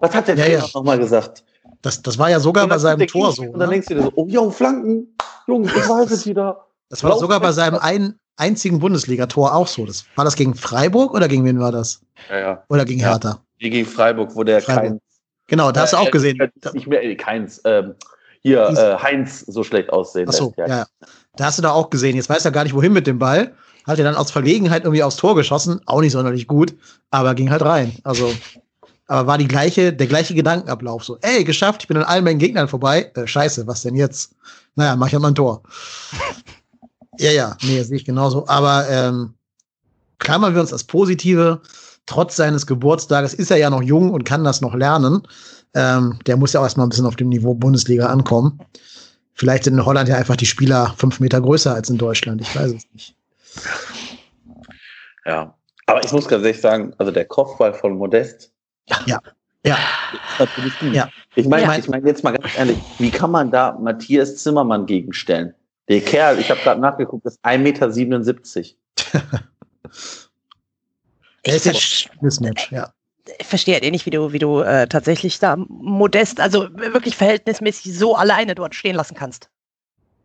Was 0.00 0.14
hat 0.14 0.28
der 0.28 0.36
ja, 0.36 0.44
Trainer 0.44 0.58
ja. 0.58 0.68
nochmal 0.74 0.98
gesagt? 0.98 1.44
Das, 1.82 2.02
das 2.02 2.18
war 2.18 2.30
ja 2.30 2.40
sogar 2.40 2.66
bei 2.66 2.78
seinem 2.78 3.06
Tor 3.06 3.32
so. 3.32 3.42
Und 3.42 3.58
dann 3.58 3.68
ne? 3.68 3.74
denkst 3.74 3.88
du 3.88 3.94
dir 3.94 4.02
so, 4.02 4.12
oh, 4.14 4.26
yo, 4.28 4.50
Flanken, 4.50 5.14
Jungs, 5.46 5.70
ich 5.74 5.88
weiß 5.88 6.10
es 6.10 6.26
wieder. 6.26 6.66
Das 6.88 7.02
war 7.02 7.18
sogar 7.18 7.40
bei 7.40 7.52
seinem 7.52 7.78
ein, 7.78 8.18
einzigen 8.36 8.78
Bundesligator 8.78 9.54
auch 9.54 9.66
so. 9.66 9.84
Das, 9.84 10.04
war 10.14 10.24
das 10.24 10.36
gegen 10.36 10.54
Freiburg 10.54 11.14
oder 11.14 11.28
gegen 11.28 11.44
wen 11.44 11.60
war 11.60 11.72
das? 11.72 12.00
Ja, 12.30 12.38
ja. 12.38 12.64
Oder 12.68 12.84
gegen 12.84 13.00
ja, 13.00 13.10
Hertha? 13.10 13.40
Gegen 13.58 13.84
Freiburg, 13.86 14.34
wo 14.34 14.44
der 14.44 14.60
Freiburg. 14.60 14.84
Keins. 14.84 15.02
Genau, 15.48 15.72
da 15.72 15.82
hast 15.82 15.92
du 15.92 15.98
auch 15.98 16.10
gesehen. 16.10 16.40
Äh, 16.40 16.50
nicht 16.72 16.86
mehr, 16.86 17.04
äh, 17.04 17.14
Keins, 17.14 17.60
ähm, 17.64 17.94
hier, 18.42 18.62
äh, 18.68 19.02
Heinz 19.02 19.40
so 19.40 19.62
schlecht 19.62 19.90
aussehen. 19.90 20.28
Achso, 20.28 20.52
ja. 20.56 20.66
ja. 20.66 20.86
Da 21.36 21.44
hast 21.44 21.58
du 21.58 21.62
da 21.62 21.72
auch 21.72 21.90
gesehen. 21.90 22.16
Jetzt 22.16 22.28
weiß 22.28 22.44
er 22.44 22.50
gar 22.50 22.64
nicht, 22.64 22.74
wohin 22.74 22.92
mit 22.92 23.06
dem 23.06 23.18
Ball. 23.18 23.54
Hat 23.86 23.98
er 23.98 24.04
dann 24.04 24.16
aus 24.16 24.30
Verlegenheit 24.30 24.84
irgendwie 24.84 25.02
aufs 25.02 25.16
Tor 25.16 25.36
geschossen. 25.36 25.80
Auch 25.86 26.00
nicht 26.00 26.12
sonderlich 26.12 26.46
gut, 26.46 26.74
aber 27.10 27.34
ging 27.34 27.50
halt 27.50 27.62
rein. 27.62 27.96
Also 28.02 28.32
aber 29.08 29.26
war 29.26 29.38
die 29.38 29.46
gleiche, 29.46 29.92
der 29.92 30.06
gleiche 30.06 30.34
Gedankenablauf. 30.34 31.04
So, 31.04 31.18
ey, 31.20 31.44
geschafft, 31.44 31.82
ich 31.82 31.88
bin 31.88 31.96
an 31.96 32.02
allen 32.04 32.24
meinen 32.24 32.38
Gegnern 32.38 32.68
vorbei. 32.68 33.10
Äh, 33.14 33.26
scheiße, 33.26 33.66
was 33.66 33.82
denn 33.82 33.94
jetzt? 33.94 34.34
Naja, 34.74 34.96
mach 34.96 35.06
ich 35.06 35.12
halt 35.12 35.22
mal 35.22 35.28
ein 35.28 35.34
Tor. 35.34 35.62
ja, 37.18 37.30
ja, 37.30 37.56
nee, 37.62 37.82
sehe 37.82 37.96
ich 37.96 38.04
genauso. 38.04 38.46
Aber 38.48 38.88
ähm, 38.88 39.34
klammern 40.18 40.54
wir 40.54 40.60
uns 40.60 40.70
das 40.70 40.84
Positive. 40.84 41.60
Trotz 42.06 42.36
seines 42.36 42.66
Geburtstages 42.66 43.34
ist 43.34 43.50
er 43.50 43.56
ja 43.56 43.70
noch 43.70 43.82
jung 43.82 44.10
und 44.10 44.24
kann 44.24 44.44
das 44.44 44.60
noch 44.60 44.74
lernen. 44.74 45.22
Ähm, 45.74 46.18
der 46.26 46.36
muss 46.36 46.52
ja 46.52 46.60
auch 46.60 46.64
erstmal 46.64 46.86
ein 46.86 46.90
bisschen 46.90 47.06
auf 47.06 47.16
dem 47.16 47.28
Niveau 47.28 47.54
Bundesliga 47.54 48.06
ankommen. 48.06 48.60
Vielleicht 49.34 49.64
sind 49.64 49.74
in 49.74 49.84
Holland 49.84 50.08
ja 50.08 50.16
einfach 50.16 50.36
die 50.36 50.46
Spieler 50.46 50.94
fünf 50.96 51.20
Meter 51.20 51.40
größer 51.40 51.74
als 51.74 51.90
in 51.90 51.98
Deutschland. 51.98 52.40
Ich 52.40 52.56
weiß 52.56 52.72
es 52.72 52.84
nicht. 52.92 53.16
Ja. 55.24 55.54
Aber 55.86 56.04
ich 56.04 56.12
muss 56.12 56.28
ganz 56.28 56.44
ehrlich 56.44 56.60
sagen, 56.60 56.94
also 56.98 57.12
der 57.12 57.24
Kopfball 57.24 57.74
von 57.74 57.96
Modest. 57.98 58.52
Ja. 59.06 59.20
Ja. 59.64 59.78
Ja. 60.94 61.08
Ich 61.34 61.46
meine, 61.46 61.64
ja. 61.64 61.76
ich 61.76 61.88
meine 61.88 62.06
jetzt 62.06 62.22
mal 62.22 62.30
ganz 62.36 62.56
ehrlich, 62.56 62.78
wie 62.98 63.10
kann 63.10 63.32
man 63.32 63.50
da 63.50 63.76
Matthias 63.80 64.36
Zimmermann 64.36 64.86
gegenstellen? 64.86 65.54
Der 65.88 66.00
Kerl, 66.00 66.38
ich 66.38 66.50
habe 66.50 66.60
gerade 66.60 66.80
nachgeguckt, 66.80 67.26
ist 67.26 67.44
1,77 67.44 68.74
Meter. 69.02 69.22
er 71.42 71.54
ist 71.54 71.66
jetzt 71.66 72.08
ja. 72.70 72.92
Ich 73.38 73.46
verstehe 73.46 73.74
halt 73.74 73.84
eh 73.84 73.90
nicht, 73.90 74.06
wie 74.06 74.10
du, 74.10 74.32
wie 74.32 74.38
du 74.38 74.60
äh, 74.60 74.86
tatsächlich 74.86 75.40
da 75.40 75.56
modest, 75.56 76.38
also 76.38 76.68
wirklich 76.76 77.16
verhältnismäßig 77.16 77.98
so 77.98 78.14
alleine 78.14 78.54
dort 78.54 78.74
stehen 78.74 78.94
lassen 78.94 79.14
kannst. 79.14 79.50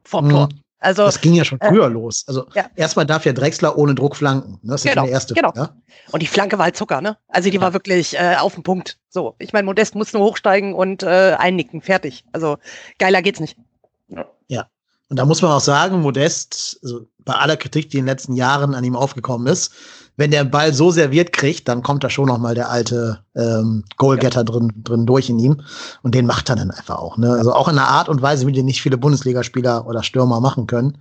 Vom 0.03 0.25
mhm. 0.25 0.29
Tor. 0.29 0.49
Also, 0.82 1.05
das 1.05 1.21
ging 1.21 1.36
ja 1.36 1.45
schon 1.45 1.61
äh, 1.61 1.69
früher 1.69 1.86
äh, 1.86 1.89
los. 1.89 2.25
Also 2.27 2.47
ja. 2.55 2.65
erstmal 2.75 3.05
darf 3.05 3.23
ja 3.25 3.34
Drexler 3.34 3.77
ohne 3.77 3.93
Druck 3.93 4.15
flanken. 4.15 4.59
Ne? 4.63 4.71
Das 4.71 4.84
ist 4.84 4.89
genau, 4.89 5.03
der 5.03 5.11
erste. 5.11 5.36
Genau. 5.36 5.53
Ja? 5.55 5.75
Und 6.11 6.21
die 6.21 6.27
Flanke 6.27 6.57
war 6.57 6.65
halt 6.65 6.75
Zucker, 6.75 7.01
ne? 7.01 7.17
Also 7.27 7.51
die 7.51 7.57
ja. 7.57 7.61
war 7.61 7.73
wirklich 7.73 8.17
äh, 8.17 8.36
auf 8.39 8.55
den 8.55 8.63
Punkt. 8.63 8.97
So, 9.07 9.36
ich 9.38 9.53
meine, 9.53 9.65
Modest 9.65 9.93
muss 9.93 10.11
nur 10.11 10.23
hochsteigen 10.23 10.73
und 10.73 11.03
äh, 11.03 11.36
einnicken, 11.38 11.82
fertig. 11.82 12.25
Also 12.32 12.57
geiler 12.97 13.21
geht's 13.21 13.39
nicht. 13.39 13.57
Ja. 14.47 14.67
Und 15.12 15.18
da 15.18 15.26
muss 15.26 15.41
man 15.41 15.51
auch 15.51 15.59
sagen, 15.59 15.99
Modest, 15.99 16.80
also 16.84 17.01
bei 17.26 17.34
aller 17.34 17.57
Kritik, 17.57 17.89
die 17.89 17.97
in 17.97 18.05
den 18.05 18.12
letzten 18.12 18.34
Jahren 18.34 18.74
an 18.74 18.86
ihm 18.86 18.95
aufgekommen 18.95 19.45
ist, 19.45 19.74
wenn 20.16 20.32
der 20.32 20.45
Ball 20.45 20.74
so 20.74 20.89
serviert 20.89 21.34
kriegt, 21.34 21.68
dann 21.68 21.84
kommt 21.84 22.05
da 22.05 22.09
schon 22.09 22.28
noch 22.28 22.38
mal 22.38 22.55
der 22.55 22.70
alte 22.70 23.20
ähm, 23.36 23.84
Goalgetter 23.97 24.39
ja. 24.39 24.43
drin, 24.45 24.72
drin 24.78 25.05
durch 25.05 25.30
in 25.30 25.38
ihm. 25.38 25.64
Und 26.01 26.16
den 26.16 26.26
macht 26.26 26.47
er 26.47 26.55
dann 26.55 26.72
einfach 26.72 26.97
auch. 26.97 27.18
Ne? 27.18 27.30
Also 27.30 27.51
auch 27.51 27.68
in 27.68 27.78
einer 27.78 27.89
Art 27.89 28.07
und 28.07 28.22
Weise, 28.22 28.47
wie 28.47 28.53
die 28.53 28.64
nicht 28.64 28.82
viele 28.82 28.97
Bundesligaspieler 28.97 29.86
oder 29.86 30.01
Stürmer 30.01 30.39
machen 30.39 30.66
können. 30.66 30.97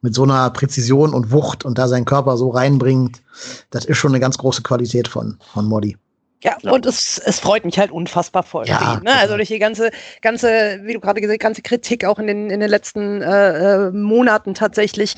Mit 0.00 0.12
so 0.12 0.24
einer 0.24 0.50
Präzision 0.50 1.14
und 1.14 1.30
Wucht 1.30 1.64
und 1.64 1.78
da 1.78 1.86
seinen 1.86 2.04
Körper 2.04 2.36
so 2.36 2.50
reinbringt, 2.50 3.22
das 3.70 3.84
ist 3.84 3.96
schon 3.96 4.10
eine 4.10 4.18
ganz 4.18 4.38
große 4.38 4.62
Qualität 4.62 5.06
von, 5.06 5.38
von 5.52 5.66
Modi. 5.66 5.96
Ja, 6.42 6.56
ja, 6.60 6.72
und 6.72 6.86
es, 6.86 7.18
es 7.18 7.38
freut 7.38 7.64
mich 7.64 7.78
halt 7.78 7.92
unfassbar 7.92 8.42
voll. 8.42 8.66
Ja, 8.66 9.00
ne? 9.02 9.14
Also 9.14 9.36
durch 9.36 9.48
die 9.48 9.60
ganze, 9.60 9.90
ganze, 10.22 10.80
wie 10.82 10.92
du 10.92 11.00
gerade 11.00 11.20
gesagt 11.20 11.40
hast, 11.40 11.46
ganze 11.46 11.62
Kritik 11.62 12.04
auch 12.04 12.18
in 12.18 12.26
den, 12.26 12.50
in 12.50 12.60
den 12.60 12.68
letzten 12.68 13.22
äh, 13.22 13.86
äh, 13.86 13.90
Monaten 13.92 14.54
tatsächlich. 14.54 15.14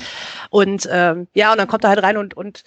Und 0.51 0.87
ähm, 0.91 1.27
ja, 1.33 1.51
und 1.51 1.57
dann 1.57 1.67
kommt 1.67 1.83
er 1.83 1.89
halt 1.89 2.03
rein 2.03 2.17
und, 2.17 2.35
und 2.35 2.63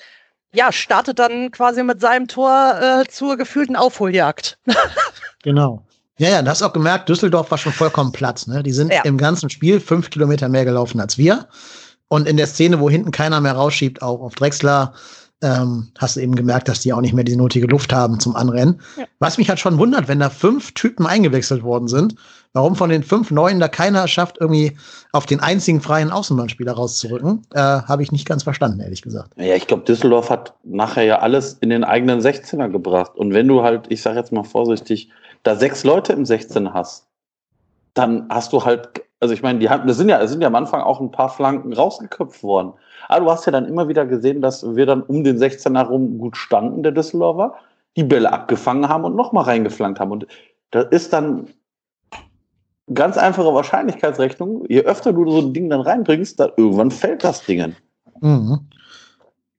ja, 0.52 0.72
startet 0.72 1.18
dann 1.18 1.50
quasi 1.52 1.82
mit 1.82 2.00
seinem 2.00 2.26
Tor 2.26 2.78
äh, 2.80 3.08
zur 3.08 3.36
gefühlten 3.36 3.76
Aufholjagd. 3.76 4.58
genau. 5.42 5.84
Ja, 6.18 6.30
ja, 6.30 6.42
du 6.42 6.50
hast 6.50 6.62
auch 6.62 6.72
gemerkt, 6.72 7.08
Düsseldorf 7.08 7.50
war 7.52 7.58
schon 7.58 7.72
vollkommen 7.72 8.10
Platz. 8.10 8.48
Ne? 8.48 8.64
Die 8.64 8.72
sind 8.72 8.92
ja. 8.92 9.02
im 9.02 9.18
ganzen 9.18 9.50
Spiel 9.50 9.78
fünf 9.78 10.10
Kilometer 10.10 10.48
mehr 10.48 10.64
gelaufen 10.64 11.00
als 11.00 11.16
wir. 11.16 11.46
Und 12.08 12.26
in 12.26 12.36
der 12.36 12.48
Szene, 12.48 12.80
wo 12.80 12.90
hinten 12.90 13.12
keiner 13.12 13.40
mehr 13.40 13.52
rausschiebt, 13.52 14.02
auch 14.02 14.20
auf 14.20 14.34
Drexler, 14.34 14.94
ähm, 15.42 15.88
hast 15.98 16.16
du 16.16 16.20
eben 16.20 16.34
gemerkt, 16.34 16.68
dass 16.68 16.80
die 16.80 16.92
auch 16.92 17.00
nicht 17.00 17.14
mehr 17.14 17.24
die 17.24 17.36
nötige 17.36 17.66
Luft 17.66 17.92
haben 17.92 18.18
zum 18.18 18.34
Anrennen. 18.34 18.80
Ja. 18.96 19.04
Was 19.18 19.38
mich 19.38 19.48
halt 19.48 19.60
schon 19.60 19.78
wundert, 19.78 20.08
wenn 20.08 20.20
da 20.20 20.30
fünf 20.30 20.72
Typen 20.72 21.06
eingewechselt 21.06 21.62
worden 21.62 21.86
sind, 21.86 22.16
warum 22.52 22.74
von 22.74 22.90
den 22.90 23.02
fünf 23.02 23.30
Neuen 23.30 23.60
da 23.60 23.68
keiner 23.68 24.08
schafft, 24.08 24.38
irgendwie 24.40 24.76
auf 25.12 25.26
den 25.26 25.40
einzigen 25.40 25.80
freien 25.80 26.10
Außenbahnspieler 26.10 26.72
rauszurücken, 26.72 27.46
äh, 27.54 27.60
habe 27.60 28.02
ich 28.02 28.10
nicht 28.10 28.26
ganz 28.26 28.42
verstanden, 28.42 28.80
ehrlich 28.80 29.02
gesagt. 29.02 29.30
Ja, 29.36 29.54
ich 29.54 29.66
glaube, 29.66 29.84
Düsseldorf 29.84 30.30
hat 30.30 30.54
nachher 30.64 31.04
ja 31.04 31.20
alles 31.20 31.54
in 31.60 31.70
den 31.70 31.84
eigenen 31.84 32.20
16er 32.20 32.68
gebracht. 32.68 33.12
Und 33.14 33.32
wenn 33.32 33.46
du 33.46 33.62
halt, 33.62 33.86
ich 33.90 34.02
sage 34.02 34.18
jetzt 34.18 34.32
mal 34.32 34.44
vorsichtig, 34.44 35.10
da 35.44 35.54
sechs 35.54 35.84
Leute 35.84 36.12
im 36.12 36.24
16 36.24 36.74
hast, 36.74 37.06
dann 37.94 38.26
hast 38.28 38.52
du 38.52 38.64
halt, 38.64 39.02
also 39.20 39.34
ich 39.34 39.42
meine, 39.42 39.58
die 39.58 39.68
haben, 39.68 39.86
das 39.86 39.96
sind 39.96 40.08
ja, 40.08 40.18
das 40.18 40.30
sind 40.30 40.40
ja 40.40 40.48
am 40.48 40.54
Anfang 40.54 40.80
auch 40.80 41.00
ein 41.00 41.10
paar 41.10 41.28
Flanken 41.28 41.72
rausgeköpft 41.72 42.42
worden. 42.42 42.72
Aber 43.08 43.24
du 43.24 43.30
hast 43.30 43.46
ja 43.46 43.52
dann 43.52 43.66
immer 43.66 43.88
wieder 43.88 44.06
gesehen, 44.06 44.40
dass 44.40 44.76
wir 44.76 44.86
dann 44.86 45.02
um 45.02 45.24
den 45.24 45.38
16 45.38 45.74
herum 45.76 46.18
gut 46.18 46.36
standen, 46.36 46.82
der 46.82 46.92
Düsseldorfer, 46.92 47.54
die 47.96 48.04
Bälle 48.04 48.32
abgefangen 48.32 48.88
haben 48.88 49.04
und 49.04 49.16
nochmal 49.16 49.44
reingeflankt 49.44 49.98
haben. 49.98 50.12
Und 50.12 50.26
das 50.70 50.86
ist 50.90 51.12
dann 51.12 51.48
ganz 52.92 53.16
einfache 53.16 53.52
Wahrscheinlichkeitsrechnung. 53.52 54.66
Je 54.68 54.82
öfter 54.82 55.12
du 55.12 55.28
so 55.30 55.38
ein 55.38 55.52
Ding 55.54 55.70
dann 55.70 55.80
reinbringst, 55.80 56.38
dann 56.38 56.52
irgendwann 56.56 56.90
fällt 56.90 57.24
das 57.24 57.44
Ding. 57.44 57.74
Mhm. 58.20 58.60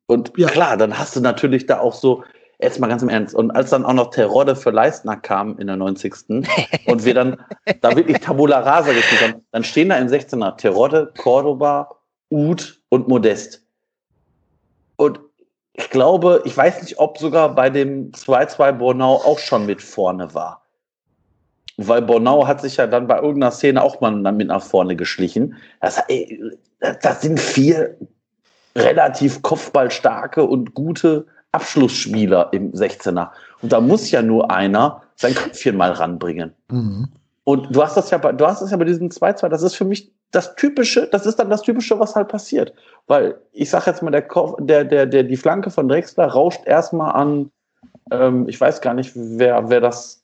Und 0.07 0.31
ja. 0.37 0.47
klar, 0.47 0.77
dann 0.77 0.97
hast 0.97 1.15
du 1.15 1.19
natürlich 1.19 1.65
da 1.65 1.79
auch 1.79 1.93
so, 1.93 2.23
jetzt 2.59 2.79
mal 2.79 2.87
ganz 2.87 3.01
im 3.01 3.09
Ernst, 3.09 3.35
und 3.35 3.51
als 3.51 3.71
dann 3.71 3.85
auch 3.85 3.93
noch 3.93 4.11
Terodde 4.11 4.55
für 4.55 4.71
Leistner 4.71 5.17
kam 5.17 5.57
in 5.57 5.67
der 5.67 5.75
90. 5.75 6.13
und 6.85 7.05
wir 7.05 7.13
dann 7.13 7.37
da 7.81 7.95
wirklich 7.95 8.19
Tabula 8.19 8.59
Rasa 8.59 8.93
gespielt 8.93 9.21
haben, 9.21 9.45
dann 9.51 9.63
stehen 9.63 9.89
da 9.89 9.97
im 9.97 10.07
16er 10.07 10.55
Terodde, 10.57 11.11
Cordoba, 11.17 11.95
Uth 12.31 12.78
und 12.89 13.07
Modest. 13.07 13.63
Und 14.97 15.19
ich 15.73 15.89
glaube, 15.89 16.41
ich 16.45 16.55
weiß 16.55 16.81
nicht, 16.81 16.99
ob 16.99 17.17
sogar 17.17 17.55
bei 17.55 17.69
dem 17.69 18.11
2-2 18.11 18.73
Bornau 18.73 19.15
auch 19.15 19.39
schon 19.39 19.65
mit 19.65 19.81
vorne 19.81 20.33
war. 20.33 20.65
Weil 21.77 22.01
Bornau 22.01 22.45
hat 22.45 22.59
sich 22.59 22.75
ja 22.75 22.87
dann 22.87 23.07
bei 23.07 23.15
irgendeiner 23.15 23.51
Szene 23.51 23.81
auch 23.81 24.01
mal 24.01 24.11
mit 24.11 24.47
nach 24.47 24.61
vorne 24.61 24.97
geschlichen. 24.97 25.55
Das, 25.79 25.97
ey, 26.09 26.41
das 27.01 27.21
sind 27.21 27.39
vier 27.39 27.95
relativ 28.75 29.41
kopfballstarke 29.41 30.43
und 30.43 30.73
gute 30.73 31.25
Abschlussspieler 31.53 32.49
im 32.51 32.73
16er. 32.73 33.29
Und 33.61 33.71
da 33.71 33.79
muss 33.79 34.11
ja 34.11 34.21
nur 34.21 34.51
einer 34.51 35.01
sein 35.15 35.33
Köpfchen 35.33 35.77
mal 35.77 35.91
ranbringen. 35.91 36.53
Mhm. 36.69 37.07
Und 37.45 37.75
du 37.75 37.81
hast 37.81 37.97
das 37.97 38.09
ja 38.11 38.17
bei, 38.17 38.31
du 38.33 38.45
hast 38.45 38.61
das 38.61 38.71
ja 38.71 38.77
bei 38.77 38.85
diesem 38.85 39.09
2-2, 39.09 39.47
das 39.47 39.63
ist 39.63 39.75
für 39.75 39.85
mich 39.85 40.11
das 40.31 40.55
Typische, 40.55 41.07
das 41.07 41.25
ist 41.25 41.39
dann 41.39 41.49
das 41.49 41.61
Typische, 41.61 41.99
was 41.99 42.15
halt 42.15 42.27
passiert. 42.27 42.73
Weil 43.07 43.35
ich 43.51 43.69
sag 43.69 43.87
jetzt 43.87 44.01
mal, 44.01 44.11
der, 44.11 44.27
der, 44.59 44.83
der, 44.83 45.05
der, 45.05 45.23
die 45.23 45.37
Flanke 45.37 45.71
von 45.71 45.87
Drexler 45.87 46.27
rauscht 46.27 46.61
erstmal 46.65 47.13
an, 47.15 47.51
ähm, 48.11 48.47
ich 48.47 48.59
weiß 48.59 48.81
gar 48.81 48.93
nicht, 48.93 49.11
wer, 49.15 49.69
wer 49.69 49.81
das 49.81 50.23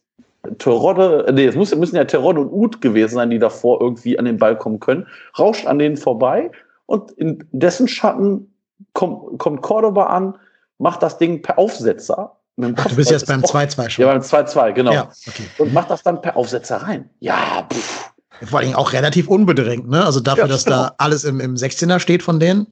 Terodde, 0.59 1.25
nee, 1.33 1.45
es 1.45 1.55
müssen 1.55 1.95
ja 1.95 2.05
Terodde 2.05 2.41
und 2.41 2.51
Uth 2.51 2.81
gewesen 2.81 3.15
sein, 3.15 3.31
die 3.31 3.39
davor 3.39 3.81
irgendwie 3.81 4.17
an 4.19 4.25
den 4.25 4.37
Ball 4.37 4.55
kommen 4.55 4.79
können, 4.79 5.07
rauscht 5.39 5.65
an 5.65 5.79
denen 5.79 5.97
vorbei 5.97 6.51
und 6.85 7.11
in 7.11 7.47
dessen 7.51 7.87
Schatten 7.87 8.53
kommt, 8.93 9.39
kommt 9.39 9.61
Cordoba 9.63 10.05
an, 10.07 10.35
macht 10.77 11.01
das 11.01 11.17
Ding 11.17 11.41
per 11.41 11.57
Aufsetzer. 11.57 12.35
Ach, 12.75 12.87
du 12.87 12.95
bist 12.95 13.11
jetzt 13.11 13.27
beim 13.27 13.41
2-2 13.41 13.89
schon. 13.89 14.05
Ja, 14.05 14.11
beim 14.11 14.21
2-2, 14.21 14.71
genau. 14.71 14.93
Ja, 14.93 15.09
okay. 15.27 15.43
Und 15.57 15.73
macht 15.73 15.89
das 15.89 16.03
dann 16.03 16.21
per 16.21 16.37
Aufsetzer 16.37 16.77
rein. 16.77 17.09
Ja, 17.19 17.67
pff. 17.71 18.14
Vor 18.43 18.59
allem 18.59 18.73
auch 18.75 18.93
relativ 18.93 19.27
unbedrängt, 19.27 19.89
ne? 19.89 20.05
Also 20.05 20.19
dafür, 20.19 20.45
ja, 20.45 20.47
dass 20.49 20.65
genau. 20.65 20.77
da 20.77 20.95
alles 20.97 21.23
im, 21.23 21.39
im 21.39 21.55
16er 21.55 21.99
steht 21.99 22.23
von 22.23 22.39
denen, 22.39 22.67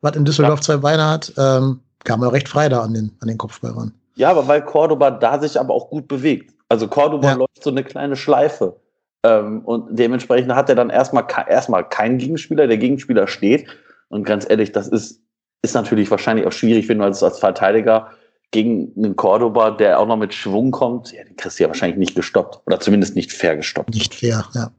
was 0.00 0.16
in 0.16 0.24
Düsseldorf 0.24 0.60
ja. 0.60 0.62
zwei 0.62 0.76
Beine 0.78 1.06
hat, 1.06 1.32
ähm, 1.36 1.80
kam 2.04 2.22
er 2.22 2.32
recht 2.32 2.48
frei 2.48 2.68
da 2.68 2.82
an 2.82 2.94
den, 2.94 3.16
an 3.20 3.28
den 3.28 3.38
Kopfball 3.38 3.72
ran. 3.72 3.94
Ja, 4.16 4.30
aber 4.30 4.46
weil 4.48 4.64
Cordoba 4.64 5.10
da 5.10 5.38
sich 5.38 5.58
aber 5.58 5.74
auch 5.74 5.90
gut 5.90 6.08
bewegt. 6.08 6.54
Also 6.68 6.88
Cordoba 6.88 7.28
ja. 7.28 7.34
läuft 7.34 7.62
so 7.62 7.70
eine 7.70 7.84
kleine 7.84 8.16
Schleife. 8.16 8.76
Ähm, 9.24 9.60
und 9.60 9.98
dementsprechend 9.98 10.54
hat 10.54 10.68
er 10.68 10.74
dann 10.74 10.90
erstmal 10.90 11.24
erstmal 11.48 11.88
keinen 11.88 12.18
Gegenspieler, 12.18 12.66
der 12.66 12.78
Gegenspieler 12.78 13.26
steht. 13.26 13.66
Und 14.08 14.24
ganz 14.24 14.48
ehrlich, 14.48 14.72
das 14.72 14.88
ist, 14.88 15.20
ist 15.62 15.74
natürlich 15.74 16.10
wahrscheinlich 16.10 16.46
auch 16.46 16.52
schwierig, 16.52 16.88
wenn 16.88 16.98
du 16.98 17.04
als, 17.04 17.22
als 17.22 17.38
Verteidiger 17.38 18.10
gegen 18.50 18.92
einen 18.96 19.16
Cordoba, 19.16 19.70
der 19.70 19.98
auch 19.98 20.06
noch 20.06 20.16
mit 20.16 20.32
Schwung 20.32 20.70
kommt, 20.70 21.12
ja, 21.12 21.22
den 21.24 21.36
kriegst 21.36 21.58
du 21.58 21.64
ja 21.64 21.68
wahrscheinlich 21.68 21.98
nicht 21.98 22.14
gestoppt. 22.14 22.60
Oder 22.66 22.80
zumindest 22.80 23.14
nicht 23.14 23.32
fair 23.32 23.56
gestoppt. 23.56 23.94
Nicht 23.94 24.14
fair, 24.14 24.44
ja. 24.54 24.70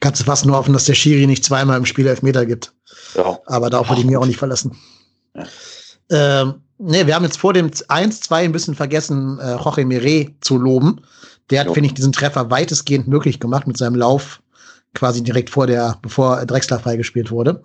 Kannst 0.00 0.20
du 0.20 0.24
fast 0.24 0.46
nur 0.46 0.56
hoffen, 0.56 0.72
dass 0.72 0.84
der 0.84 0.94
Schiri 0.94 1.26
nicht 1.26 1.44
zweimal 1.44 1.76
im 1.78 1.86
Spiel 1.86 2.06
Elfmeter 2.06 2.46
gibt. 2.46 2.72
Ja. 3.14 3.38
Aber 3.46 3.70
darauf 3.70 3.88
würde 3.88 4.00
ich 4.00 4.06
mich 4.06 4.16
auch 4.16 4.26
nicht 4.26 4.38
verlassen. 4.38 4.76
Ja. 5.34 5.44
Ähm, 6.10 6.54
nee, 6.78 7.06
wir 7.06 7.14
haben 7.14 7.24
jetzt 7.24 7.38
vor 7.38 7.52
dem 7.52 7.70
1-2 7.70 8.34
ein 8.34 8.52
bisschen 8.52 8.74
vergessen, 8.74 9.38
äh, 9.38 9.56
Jorge 9.56 9.84
Mire 9.84 10.28
zu 10.40 10.58
loben. 10.58 11.02
Der 11.50 11.60
hat, 11.60 11.72
finde 11.72 11.88
ich, 11.88 11.94
diesen 11.94 12.12
Treffer 12.12 12.50
weitestgehend 12.50 13.08
möglich 13.08 13.40
gemacht 13.40 13.66
mit 13.66 13.76
seinem 13.76 13.96
Lauf 13.96 14.40
quasi 14.94 15.22
direkt 15.22 15.50
vor 15.50 15.66
der, 15.66 15.98
bevor 16.02 16.44
Drexler 16.46 16.80
freigespielt 16.80 17.30
wurde. 17.30 17.62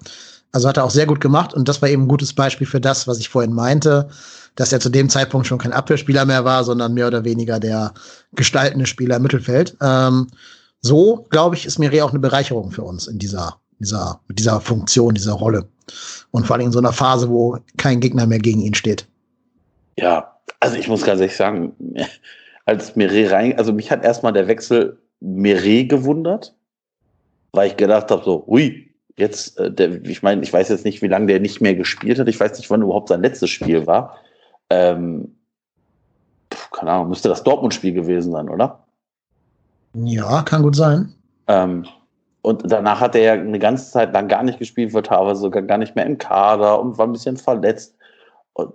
Also 0.51 0.69
hat 0.69 0.77
er 0.77 0.85
auch 0.85 0.91
sehr 0.91 1.05
gut 1.05 1.19
gemacht 1.19 1.53
und 1.53 1.67
das 1.67 1.81
war 1.81 1.89
eben 1.89 2.03
ein 2.03 2.07
gutes 2.07 2.33
Beispiel 2.33 2.67
für 2.67 2.79
das, 2.79 3.07
was 3.07 3.19
ich 3.19 3.29
vorhin 3.29 3.53
meinte, 3.53 4.09
dass 4.55 4.71
er 4.71 4.79
zu 4.79 4.89
dem 4.89 5.09
Zeitpunkt 5.09 5.47
schon 5.47 5.57
kein 5.57 5.73
Abwehrspieler 5.73 6.25
mehr 6.25 6.45
war, 6.45 6.63
sondern 6.63 6.93
mehr 6.93 7.07
oder 7.07 7.25
weniger 7.25 7.59
der 7.59 7.93
gestaltende 8.33 8.85
Spieler 8.85 9.17
im 9.17 9.23
Mittelfeld. 9.23 9.75
Ähm, 9.81 10.27
so, 10.85 11.25
glaube 11.31 11.55
ich, 11.55 11.65
ist 11.65 11.79
Mire 11.79 12.05
auch 12.05 12.11
eine 12.11 12.19
Bereicherung 12.19 12.69
für 12.69 12.83
uns 12.83 13.07
in 13.07 13.17
dieser, 13.17 13.59
dieser, 13.79 14.19
dieser 14.29 14.61
Funktion, 14.61 15.15
dieser 15.15 15.33
Rolle. 15.33 15.67
Und 16.29 16.45
vor 16.45 16.55
allem 16.55 16.67
in 16.67 16.71
so 16.71 16.77
einer 16.77 16.93
Phase, 16.93 17.27
wo 17.27 17.57
kein 17.77 17.99
Gegner 17.99 18.27
mehr 18.27 18.37
gegen 18.37 18.61
ihn 18.61 18.75
steht. 18.75 19.07
Ja, 19.97 20.37
also 20.59 20.77
ich 20.77 20.87
muss 20.87 21.03
ganz 21.03 21.21
ehrlich 21.21 21.35
sagen, 21.35 21.73
als 22.65 22.95
Mire 22.95 23.31
rein, 23.31 23.57
also 23.57 23.73
mich 23.73 23.89
hat 23.89 24.03
erstmal 24.03 24.33
der 24.33 24.47
Wechsel 24.47 24.99
Mire 25.21 25.85
gewundert, 25.85 26.53
weil 27.51 27.69
ich 27.69 27.77
gedacht 27.77 28.11
habe, 28.11 28.23
so, 28.23 28.45
hui, 28.45 28.93
jetzt, 29.17 29.57
äh, 29.57 29.71
der, 29.71 30.05
ich 30.05 30.21
meine, 30.21 30.43
ich 30.43 30.53
weiß 30.53 30.69
jetzt 30.69 30.85
nicht, 30.85 31.01
wie 31.01 31.07
lange 31.07 31.25
der 31.25 31.39
nicht 31.39 31.61
mehr 31.61 31.73
gespielt 31.73 32.19
hat. 32.19 32.27
Ich 32.27 32.39
weiß 32.39 32.55
nicht, 32.59 32.69
wann 32.69 32.83
überhaupt 32.83 33.09
sein 33.09 33.23
letztes 33.23 33.49
Spiel 33.49 33.87
war. 33.87 34.19
Ähm, 34.69 35.35
keine 36.71 36.91
Ahnung, 36.91 37.09
müsste 37.09 37.29
das 37.29 37.43
Dortmund-Spiel 37.43 37.93
gewesen 37.93 38.31
sein, 38.31 38.49
oder? 38.49 38.84
Ja, 40.03 40.41
kann 40.43 40.63
gut 40.63 40.75
sein. 40.75 41.13
Ähm, 41.47 41.85
und 42.41 42.71
danach 42.71 42.99
hat 42.99 43.15
er 43.15 43.21
ja 43.21 43.33
eine 43.33 43.59
ganze 43.59 43.91
Zeit 43.91 44.13
lang 44.13 44.27
gar 44.27 44.43
nicht 44.43 44.59
gespielt, 44.59 44.93
war 44.93 45.03
teilweise 45.03 45.41
sogar 45.41 45.63
gar 45.63 45.77
nicht 45.77 45.95
mehr 45.95 46.05
im 46.05 46.17
Kader 46.17 46.79
und 46.79 46.97
war 46.97 47.07
ein 47.07 47.13
bisschen 47.13 47.37
verletzt. 47.37 47.95
Und 48.53 48.73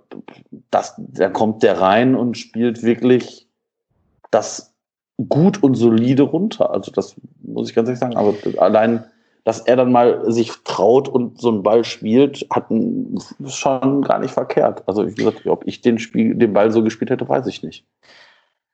das, 0.71 0.93
da 0.97 1.29
kommt 1.29 1.63
der 1.63 1.79
rein 1.79 2.15
und 2.15 2.37
spielt 2.37 2.83
wirklich 2.83 3.47
das 4.29 4.73
gut 5.29 5.61
und 5.63 5.75
solide 5.75 6.23
runter. 6.23 6.71
Also 6.71 6.91
das 6.91 7.15
muss 7.41 7.69
ich 7.69 7.75
ganz 7.75 7.87
ehrlich 7.87 7.99
sagen. 7.99 8.15
Aber 8.15 8.33
allein, 8.57 9.03
dass 9.43 9.59
er 9.61 9.75
dann 9.75 9.91
mal 9.91 10.31
sich 10.31 10.51
traut 10.63 11.07
und 11.07 11.39
so 11.39 11.49
einen 11.49 11.63
Ball 11.63 11.83
spielt, 11.83 12.45
hat 12.51 12.65
schon 13.47 14.01
gar 14.01 14.19
nicht 14.19 14.33
verkehrt. 14.33 14.83
Also 14.87 15.07
wie 15.07 15.15
gesagt, 15.15 15.45
ob 15.47 15.65
ich 15.65 15.81
den 15.81 15.99
Spiel, 15.99 16.35
den 16.35 16.53
Ball 16.53 16.71
so 16.71 16.83
gespielt 16.83 17.09
hätte, 17.09 17.27
weiß 17.27 17.47
ich 17.47 17.63
nicht. 17.63 17.85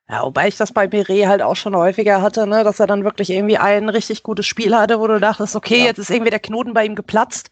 Ja, 0.09 0.23
wobei 0.23 0.47
ich 0.47 0.55
das 0.55 0.71
bei 0.71 0.87
Mire 0.87 1.27
halt 1.27 1.41
auch 1.41 1.55
schon 1.57 1.75
häufiger 1.75 2.21
hatte, 2.21 2.47
ne, 2.47 2.63
dass 2.63 2.79
er 2.79 2.87
dann 2.87 3.03
wirklich 3.03 3.29
irgendwie 3.29 3.57
ein 3.57 3.89
richtig 3.89 4.23
gutes 4.23 4.45
Spiel 4.47 4.73
hatte, 4.75 4.99
wo 5.01 5.07
du 5.07 5.19
dachtest, 5.19 5.55
okay, 5.55 5.79
ja. 5.79 5.85
jetzt 5.85 5.97
ist 5.97 6.09
irgendwie 6.09 6.29
der 6.29 6.39
Knoten 6.39 6.73
bei 6.73 6.85
ihm 6.85 6.95
geplatzt. 6.95 7.49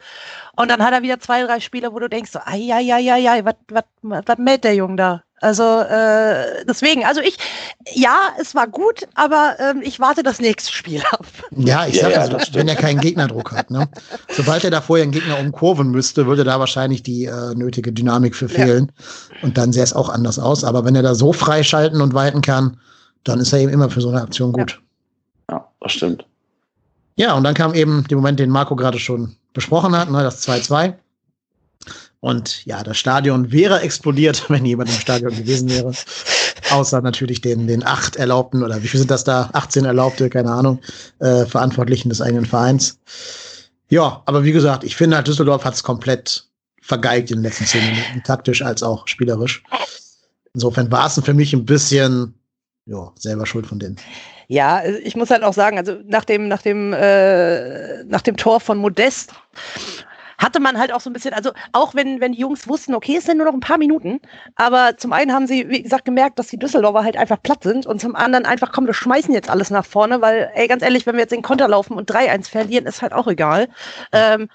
Und 0.55 0.71
dann 0.71 0.81
hat 0.83 0.93
er 0.93 1.01
wieder 1.01 1.19
zwei, 1.19 1.43
drei 1.43 1.59
Spiele, 1.59 1.91
wo 1.93 1.99
du 1.99 2.07
denkst, 2.09 2.31
so, 2.31 2.39
ai, 2.39 2.71
ai, 2.73 2.93
ai, 2.93 3.11
ai, 3.11 3.29
ai 3.29 3.45
was, 3.45 3.55
was, 3.69 3.83
was 4.25 4.37
mäht 4.37 4.63
der 4.63 4.75
Junge 4.75 4.95
da? 4.95 5.23
Also 5.41 5.81
äh, 5.81 6.63
deswegen, 6.67 7.05
also 7.05 7.19
ich, 7.21 7.37
ja, 7.93 8.29
es 8.39 8.55
war 8.55 8.67
gut, 8.67 9.05
aber 9.15 9.55
ähm, 9.59 9.81
ich 9.83 9.99
warte 9.99 10.23
das 10.23 10.39
nächste 10.39 10.71
Spiel 10.71 11.01
ab. 11.11 11.25
Ja, 11.51 11.85
ich 11.85 11.99
sag 11.99 12.11
ja, 12.11 12.21
also, 12.21 12.37
wenn 12.53 12.67
er 12.67 12.75
keinen 12.75 12.99
Gegnerdruck 12.99 13.51
hat. 13.51 13.69
Ne? 13.69 13.89
Sobald 14.29 14.63
er 14.63 14.71
da 14.71 14.81
vorher 14.81 15.03
einen 15.03 15.11
Gegner 15.11 15.37
umkurven 15.39 15.91
müsste, 15.91 16.25
würde 16.25 16.45
da 16.45 16.59
wahrscheinlich 16.59 17.03
die 17.03 17.25
äh, 17.25 17.53
nötige 17.53 17.91
Dynamik 17.91 18.35
für 18.35 18.47
fehlen. 18.47 18.91
Ja. 18.95 19.43
Und 19.43 19.57
dann 19.57 19.73
sähe 19.73 19.83
es 19.83 19.93
auch 19.93 20.09
anders 20.09 20.39
aus. 20.39 20.63
Aber 20.63 20.85
wenn 20.85 20.95
er 20.95 21.03
da 21.03 21.15
so 21.15 21.33
freischalten 21.33 22.01
und 22.01 22.13
weiten 22.13 22.41
kann, 22.41 22.79
dann 23.25 23.39
ist 23.39 23.51
er 23.51 23.59
eben 23.59 23.71
immer 23.71 23.89
für 23.89 24.01
so 24.01 24.09
eine 24.09 24.21
Aktion 24.21 24.53
gut. 24.53 24.79
Ja, 25.49 25.57
ja 25.57 25.67
das 25.81 25.91
stimmt. 25.91 26.25
Ja, 27.17 27.33
und 27.33 27.43
dann 27.43 27.53
kam 27.53 27.73
eben 27.73 28.05
der 28.09 28.17
Moment, 28.17 28.39
den 28.39 28.49
Marco 28.49 28.75
gerade 28.75 28.99
schon 28.99 29.35
besprochen 29.53 29.95
hat, 29.97 30.09
ne, 30.09 30.23
das 30.23 30.47
2-2. 30.47 30.93
Und 32.25 32.65
ja, 32.65 32.81
das 32.81 32.97
Stadion 32.97 33.51
wäre 33.51 33.81
explodiert, 33.81 34.45
wenn 34.49 34.65
jemand 34.65 34.89
im 34.89 34.99
Stadion 34.99 35.29
gewesen 35.29 35.69
wäre. 35.69 35.93
Außer 36.71 36.99
natürlich 37.01 37.39
den, 37.39 37.67
den 37.67 37.85
acht 37.85 38.15
Erlaubten 38.15 38.63
oder 38.63 38.81
wie 38.81 38.87
viel 38.87 38.97
sind 38.99 39.11
das 39.11 39.23
da? 39.23 39.51
18 39.53 39.85
Erlaubte, 39.85 40.31
keine 40.31 40.49
Ahnung, 40.49 40.79
äh, 41.19 41.45
Verantwortlichen 41.45 42.09
des 42.09 42.21
eigenen 42.21 42.47
Vereins. 42.47 42.97
Ja, 43.89 44.23
aber 44.25 44.43
wie 44.43 44.53
gesagt, 44.53 44.83
ich 44.83 44.95
finde, 44.95 45.17
halt, 45.17 45.27
Düsseldorf 45.27 45.65
hat 45.65 45.75
es 45.75 45.83
komplett 45.83 46.47
vergeigt 46.81 47.29
in 47.29 47.37
den 47.37 47.43
letzten 47.43 47.67
zehn 47.67 47.85
Minuten, 47.85 48.23
taktisch 48.23 48.63
als 48.63 48.81
auch 48.81 49.07
spielerisch. 49.07 49.61
Insofern 50.55 50.91
war 50.91 51.05
es 51.05 51.21
für 51.23 51.33
mich 51.35 51.53
ein 51.53 51.65
bisschen, 51.65 52.33
ja, 52.87 53.11
selber 53.19 53.45
schuld 53.45 53.67
von 53.67 53.77
denen. 53.77 53.97
Ja, 54.47 54.83
ich 54.83 55.15
muss 55.15 55.29
halt 55.29 55.43
auch 55.43 55.53
sagen, 55.53 55.77
also 55.77 55.99
nach 56.07 56.25
dem, 56.25 56.47
nach 56.47 56.63
dem, 56.63 56.91
äh, 56.91 58.03
nach 58.05 58.21
dem 58.21 58.35
Tor 58.35 58.59
von 58.61 58.79
Modest 58.79 59.31
hatte 60.37 60.59
man 60.59 60.77
halt 60.77 60.91
auch 60.93 60.99
so 60.99 61.09
ein 61.09 61.13
bisschen, 61.13 61.33
also 61.33 61.51
auch 61.71 61.95
wenn, 61.95 62.21
wenn 62.21 62.33
die 62.33 62.39
Jungs 62.39 62.67
wussten, 62.67 62.95
okay, 62.95 63.17
es 63.17 63.25
sind 63.25 63.37
nur 63.37 63.47
noch 63.47 63.53
ein 63.53 63.59
paar 63.59 63.77
Minuten, 63.77 64.19
aber 64.55 64.97
zum 64.97 65.13
einen 65.13 65.33
haben 65.33 65.47
sie, 65.47 65.69
wie 65.69 65.83
gesagt, 65.83 66.05
gemerkt, 66.05 66.39
dass 66.39 66.47
die 66.47 66.59
Düsseldorfer 66.59 67.03
halt 67.03 67.17
einfach 67.17 67.41
platt 67.41 67.63
sind 67.63 67.85
und 67.85 68.01
zum 68.01 68.15
anderen 68.15 68.45
einfach, 68.45 68.71
komm, 68.71 68.87
wir 68.87 68.93
schmeißen 68.93 69.33
jetzt 69.33 69.49
alles 69.49 69.69
nach 69.69 69.85
vorne, 69.85 70.21
weil, 70.21 70.51
ey, 70.55 70.67
ganz 70.67 70.83
ehrlich, 70.83 71.05
wenn 71.05 71.15
wir 71.15 71.21
jetzt 71.21 71.31
den 71.31 71.41
Konter 71.41 71.67
laufen 71.67 71.97
und 71.97 72.09
3-1 72.11 72.49
verlieren, 72.49 72.85
ist 72.85 73.01
halt 73.01 73.13
auch 73.13 73.27
egal. 73.27 73.69
Ähm, 74.11 74.49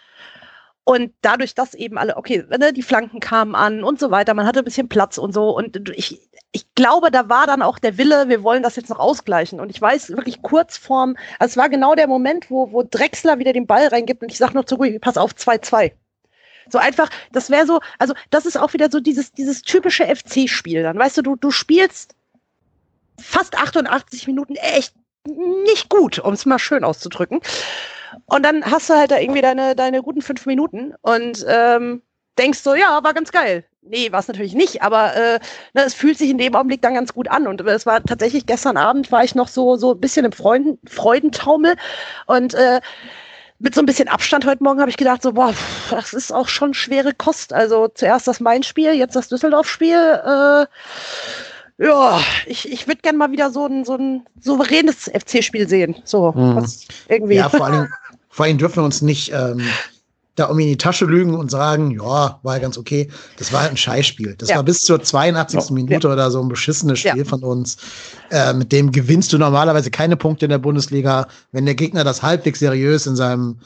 und 0.84 1.12
dadurch, 1.20 1.54
dass 1.54 1.74
eben 1.74 1.98
alle, 1.98 2.16
okay, 2.16 2.44
ne, 2.58 2.72
die 2.72 2.82
Flanken 2.82 3.20
kamen 3.20 3.54
an 3.54 3.84
und 3.84 4.00
so 4.00 4.10
weiter, 4.10 4.34
man 4.34 4.46
hatte 4.46 4.60
ein 4.60 4.64
bisschen 4.64 4.88
Platz 4.88 5.18
und 5.18 5.32
so. 5.32 5.50
Und 5.56 5.90
ich, 5.90 6.18
ich 6.52 6.74
glaube, 6.74 7.10
da 7.10 7.28
war 7.28 7.46
dann 7.46 7.62
auch 7.62 7.78
der 7.78 7.96
Wille, 7.96 8.28
wir 8.28 8.42
wollen 8.42 8.62
das 8.62 8.76
jetzt 8.76 8.90
noch 8.90 8.98
ausgleichen. 8.98 9.60
Und 9.60 9.70
ich 9.70 9.80
weiß 9.80 10.10
wirklich 10.10 10.42
kurz 10.42 10.76
vorm, 10.76 11.16
also 11.38 11.52
es 11.52 11.56
war 11.56 11.68
genau 11.68 11.94
der 11.94 12.08
Moment, 12.08 12.50
wo, 12.50 12.72
wo 12.72 12.82
Drexler 12.82 13.38
wieder 13.38 13.52
den 13.52 13.66
Ball 13.66 13.86
reingibt 13.86 14.22
und 14.22 14.32
ich 14.32 14.38
sage 14.38 14.54
noch 14.54 14.64
zu 14.64 14.74
Rui, 14.74 14.98
pass 14.98 15.16
auf, 15.16 15.32
2-2. 15.32 15.92
So 16.68 16.78
einfach, 16.78 17.08
das 17.32 17.50
wäre 17.50 17.66
so, 17.66 17.80
also 17.98 18.14
das 18.30 18.46
ist 18.46 18.56
auch 18.56 18.72
wieder 18.72 18.90
so 18.90 19.00
dieses, 19.00 19.32
dieses 19.32 19.62
typische 19.62 20.04
FC-Spiel 20.04 20.82
dann. 20.82 20.98
Weißt 20.98 21.16
du, 21.18 21.22
du, 21.22 21.36
du 21.36 21.50
spielst 21.50 22.14
fast 23.18 23.56
88 23.56 24.26
Minuten 24.26 24.56
echt 24.56 24.94
nicht 25.26 25.88
gut, 25.88 26.18
um 26.18 26.32
es 26.32 26.46
mal 26.46 26.58
schön 26.58 26.84
auszudrücken. 26.84 27.40
Und 28.26 28.44
dann 28.44 28.64
hast 28.64 28.90
du 28.90 28.94
halt 28.94 29.10
da 29.10 29.18
irgendwie 29.18 29.42
deine, 29.42 29.76
deine 29.76 30.02
guten 30.02 30.22
fünf 30.22 30.46
Minuten 30.46 30.94
und 31.02 31.44
ähm, 31.48 32.02
denkst 32.38 32.60
so, 32.60 32.74
ja, 32.74 33.02
war 33.04 33.14
ganz 33.14 33.30
geil. 33.30 33.64
Nee, 33.82 34.12
war 34.12 34.20
es 34.20 34.28
natürlich 34.28 34.54
nicht, 34.54 34.82
aber 34.82 35.16
äh, 35.16 35.38
ne, 35.72 35.84
es 35.86 35.94
fühlt 35.94 36.18
sich 36.18 36.30
in 36.30 36.38
dem 36.38 36.54
Augenblick 36.54 36.82
dann 36.82 36.94
ganz 36.94 37.14
gut 37.14 37.28
an. 37.28 37.46
Und 37.46 37.60
es 37.62 37.86
war 37.86 38.02
tatsächlich 38.02 38.44
gestern 38.46 38.76
Abend 38.76 39.10
war 39.10 39.24
ich 39.24 39.34
noch 39.34 39.48
so, 39.48 39.76
so 39.76 39.92
ein 39.92 40.00
bisschen 40.00 40.26
im 40.26 40.32
Freuden, 40.32 40.78
Freudentaumel 40.86 41.76
und 42.26 42.54
äh, 42.54 42.80
mit 43.58 43.74
so 43.74 43.82
ein 43.82 43.86
bisschen 43.86 44.08
Abstand 44.08 44.46
heute 44.46 44.62
Morgen 44.62 44.80
habe 44.80 44.90
ich 44.90 44.96
gedacht, 44.96 45.22
so, 45.22 45.32
boah, 45.32 45.54
das 45.90 46.14
ist 46.14 46.32
auch 46.32 46.48
schon 46.48 46.74
schwere 46.74 47.12
Kost. 47.14 47.52
Also 47.52 47.88
zuerst 47.88 48.26
das 48.26 48.40
Main-Spiel, 48.40 48.94
jetzt 48.94 49.16
das 49.16 49.28
Düsseldorf-Spiel. 49.28 49.96
Äh, 49.96 50.66
ja, 51.82 52.20
ich, 52.46 52.70
ich 52.70 52.86
würde 52.86 53.00
gerne 53.00 53.18
mal 53.18 53.32
wieder 53.32 53.50
so 53.50 53.66
ein, 53.66 53.84
so 53.84 53.96
ein 53.96 54.26
souveränes 54.38 55.10
FC-Spiel 55.10 55.68
sehen. 55.68 55.96
So, 56.04 56.32
mhm. 56.32 56.66
irgendwie. 57.08 57.36
Ja, 57.36 57.48
vor 57.48 57.66
allem, 57.66 57.88
vor 58.28 58.46
allem 58.46 58.58
dürfen 58.58 58.76
wir 58.76 58.84
uns 58.84 59.02
nicht 59.02 59.32
ähm, 59.32 59.62
da 60.36 60.46
um 60.46 60.58
in 60.58 60.68
die 60.68 60.76
Tasche 60.76 61.04
lügen 61.04 61.34
und 61.34 61.50
sagen, 61.50 61.90
ja, 61.90 62.38
war 62.42 62.54
ja 62.54 62.58
ganz 62.58 62.78
okay. 62.78 63.10
Das 63.38 63.52
war 63.52 63.62
halt 63.62 63.72
ein 63.72 63.76
Scheißspiel. 63.76 64.36
Das 64.38 64.48
ja. 64.48 64.56
war 64.56 64.62
bis 64.62 64.78
zur 64.78 65.02
82. 65.02 65.60
Ja. 65.60 65.74
Minute 65.74 66.08
ja. 66.08 66.14
oder 66.14 66.30
so 66.30 66.40
ein 66.40 66.48
beschissenes 66.48 67.00
Spiel 67.00 67.24
von 67.24 67.42
uns. 67.42 67.76
Äh, 68.30 68.54
mit 68.54 68.72
dem 68.72 68.92
gewinnst 68.92 69.32
du 69.32 69.38
normalerweise 69.38 69.90
keine 69.90 70.16
Punkte 70.16 70.46
in 70.46 70.50
der 70.50 70.58
Bundesliga, 70.58 71.26
wenn 71.52 71.66
der 71.66 71.74
Gegner 71.74 72.04
das 72.04 72.22
halbwegs 72.22 72.60
seriös 72.60 73.06
in 73.06 73.16
seinem 73.16 73.58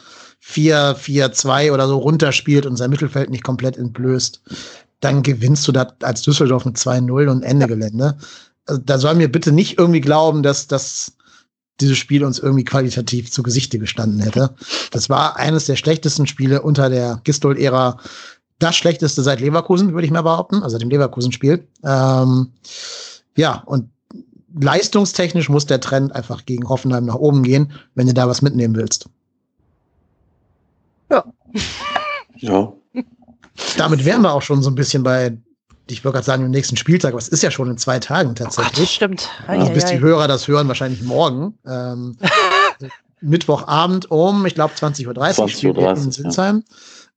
4-4-2 0.44 1.72
oder 1.72 1.86
so 1.88 1.98
runterspielt 1.98 2.66
und 2.66 2.76
sein 2.76 2.90
Mittelfeld 2.90 3.30
nicht 3.30 3.44
komplett 3.44 3.76
entblößt 3.76 4.42
dann 5.04 5.22
gewinnst 5.22 5.68
du 5.68 5.72
da 5.72 5.92
als 6.02 6.22
Düsseldorf 6.22 6.64
mit 6.64 6.76
2-0 6.76 7.28
und 7.28 7.42
Ende 7.42 7.64
ja. 7.64 7.66
Gelände. 7.66 8.16
Also, 8.66 8.80
da 8.84 8.98
soll 8.98 9.14
mir 9.14 9.30
bitte 9.30 9.52
nicht 9.52 9.78
irgendwie 9.78 10.00
glauben, 10.00 10.42
dass 10.42 10.66
das 10.66 11.12
dieses 11.80 11.98
Spiel 11.98 12.24
uns 12.24 12.38
irgendwie 12.38 12.64
qualitativ 12.64 13.30
zu 13.30 13.42
Gesichte 13.42 13.78
gestanden 13.78 14.20
hätte. 14.20 14.54
Das 14.90 15.10
war 15.10 15.36
eines 15.36 15.66
der 15.66 15.76
schlechtesten 15.76 16.26
Spiele 16.26 16.62
unter 16.62 16.88
der 16.88 17.20
Gistol-Ära. 17.24 17.98
Das 18.58 18.76
schlechteste 18.76 19.22
seit 19.22 19.40
Leverkusen, 19.40 19.92
würde 19.92 20.06
ich 20.06 20.12
mal 20.12 20.22
behaupten, 20.22 20.62
also 20.62 20.78
dem 20.78 20.90
Leverkusen-Spiel. 20.90 21.66
Ähm, 21.84 22.52
ja, 23.36 23.62
und 23.66 23.90
leistungstechnisch 24.58 25.48
muss 25.48 25.66
der 25.66 25.80
Trend 25.80 26.14
einfach 26.14 26.46
gegen 26.46 26.68
Hoffenheim 26.68 27.06
nach 27.06 27.16
oben 27.16 27.42
gehen, 27.42 27.72
wenn 27.94 28.06
du 28.06 28.14
da 28.14 28.28
was 28.28 28.42
mitnehmen 28.42 28.76
willst. 28.76 29.08
Ja. 31.10 31.24
Ja, 32.36 32.72
damit 33.76 34.04
wären 34.04 34.22
wir 34.22 34.32
auch 34.32 34.42
schon 34.42 34.62
so 34.62 34.70
ein 34.70 34.74
bisschen 34.74 35.02
bei, 35.02 35.36
ich 35.86 36.04
würde 36.04 36.14
gerade 36.14 36.26
sagen, 36.26 36.44
im 36.44 36.50
nächsten 36.50 36.76
Spieltag, 36.76 37.12
aber 37.12 37.18
es 37.18 37.28
ist 37.28 37.42
ja 37.42 37.50
schon 37.50 37.70
in 37.70 37.78
zwei 37.78 37.98
Tagen 37.98 38.34
tatsächlich. 38.34 38.78
Oh 38.78 38.80
Gott, 38.80 38.88
stimmt. 38.88 39.30
Also 39.46 39.72
bis 39.72 39.84
die 39.86 40.00
Hörer 40.00 40.28
das 40.28 40.48
hören, 40.48 40.68
wahrscheinlich 40.68 41.02
morgen. 41.02 41.58
Ähm, 41.66 42.16
Mittwochabend 43.20 44.10
um, 44.10 44.44
ich 44.46 44.54
glaube, 44.54 44.74
20.30 44.74 45.06
Uhr 45.06 45.14
20 45.14 45.64
Uhr 45.66 45.90
in 45.90 46.12
Sinsheim. 46.12 46.64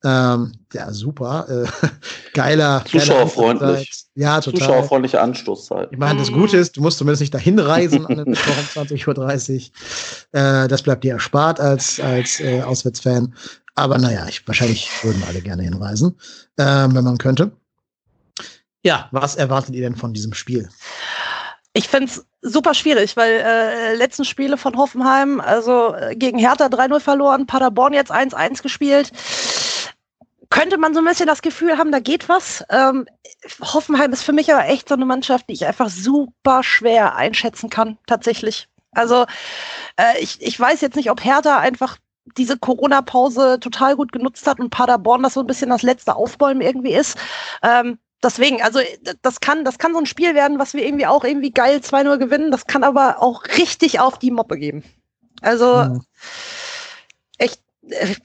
Ja. 0.04 0.36
Ähm, 0.36 0.54
ja, 0.74 0.92
super. 0.92 1.48
Äh, 1.50 1.88
geiler. 2.34 2.84
Zuschauerfreundlich. 2.86 4.06
Ja, 4.16 4.40
total. 4.40 4.60
Zuschauerfreundliche 4.60 5.20
Anstoßzeit. 5.20 5.90
Ich 5.92 5.98
meine, 5.98 6.20
das 6.20 6.32
Gute 6.32 6.58
ist, 6.58 6.78
du 6.78 6.82
musst 6.82 7.00
zumindest 7.00 7.22
nicht 7.22 7.34
dahin 7.34 7.60
reisen 7.60 8.06
an 8.06 8.18
den 8.18 8.26
Mittwoch 8.30 8.54
um 8.76 8.84
20.30 8.84 9.72
Uhr. 10.34 10.40
Äh, 10.40 10.68
das 10.68 10.84
bleibt 10.84 11.04
dir 11.04 11.14
erspart 11.14 11.60
als, 11.60 12.00
als 12.00 12.40
äh, 12.40 12.62
Auswärtsfan. 12.62 13.34
Aber 13.76 13.98
naja, 13.98 14.26
ich, 14.28 14.48
wahrscheinlich 14.48 14.90
würden 15.04 15.24
alle 15.28 15.42
gerne 15.42 15.64
hinreisen, 15.64 16.16
äh, 16.58 16.64
wenn 16.64 17.04
man 17.04 17.18
könnte. 17.18 17.52
Ja, 18.88 19.10
was 19.12 19.36
erwartet 19.36 19.76
ihr 19.76 19.82
denn 19.82 19.98
von 19.98 20.14
diesem 20.14 20.34
Spiel? 20.34 20.70
Ich 21.74 21.90
finde 21.90 22.06
es 22.06 22.26
super 22.42 22.74
schwierig, 22.74 23.18
weil 23.18 23.34
äh, 23.34 23.96
letzten 23.96 24.24
Spiele 24.24 24.56
von 24.56 24.78
Hoffenheim, 24.78 25.42
also 25.42 25.94
äh, 25.94 26.16
gegen 26.16 26.40
Hertha 26.40 26.68
3-0 26.68 27.02
verloren, 27.02 27.48
Paderborn 27.48 27.92
jetzt 27.92 28.14
1-1 28.14 28.64
gespielt. 28.64 29.12
Könnte 30.50 30.78
man 30.78 30.94
so 30.94 31.02
ein 31.02 31.06
bisschen 31.06 31.28
das 31.28 31.42
Gefühl 31.42 31.78
haben, 31.78 31.92
da 31.92 32.00
geht 32.00 32.30
was. 32.30 32.64
Ähm, 32.70 33.06
Hoffenheim 33.60 34.14
ist 34.14 34.24
für 34.24 34.32
mich 34.32 34.54
aber 34.54 34.66
echt 34.70 34.88
so 34.88 34.96
eine 34.96 35.04
Mannschaft, 35.04 35.50
die 35.50 35.54
ich 35.56 35.66
einfach 35.66 35.90
super 35.90 36.64
schwer 36.64 37.18
einschätzen 37.18 37.70
kann, 37.70 37.98
tatsächlich. 38.08 38.70
Also 38.92 39.26
äh, 39.98 40.18
ich, 40.22 40.42
ich 40.42 40.58
weiß 40.58 40.80
jetzt 40.80 40.96
nicht, 40.96 41.12
ob 41.12 41.22
Hertha 41.22 41.60
einfach 41.60 41.98
diese 42.38 42.58
Corona-Pause 42.58 43.60
total 43.60 43.98
gut 43.98 44.14
genutzt 44.14 44.48
hat 44.48 44.62
und 44.62 44.70
Paderborn 44.70 45.24
das 45.24 45.34
so 45.34 45.42
ein 45.42 45.48
bisschen 45.48 45.72
das 45.72 45.82
letzte 45.82 46.16
Aufbäumen 46.16 46.62
irgendwie 46.62 46.94
ist. 46.94 47.18
Ähm, 47.62 48.00
deswegen, 48.24 48.62
also 48.62 48.80
das 49.22 49.40
kann, 49.40 49.66
das 49.66 49.78
kann 49.78 49.94
so 49.94 50.00
ein 50.00 50.06
Spiel 50.06 50.36
werden, 50.36 50.60
was 50.60 50.74
wir 50.74 50.86
irgendwie 50.86 51.08
auch 51.08 51.24
irgendwie 51.24 51.52
geil 51.52 51.80
2-0 51.80 52.18
gewinnen. 52.18 52.52
Das 52.52 52.68
kann 52.68 52.84
aber 52.84 53.22
auch 53.22 53.44
richtig 53.58 54.00
auf 54.00 54.20
die 54.20 54.32
Moppe 54.32 54.58
geben. 54.58 54.84
Also 55.42 55.84
mhm. 55.84 56.02
echt. 57.38 57.62
Äh, 57.90 58.16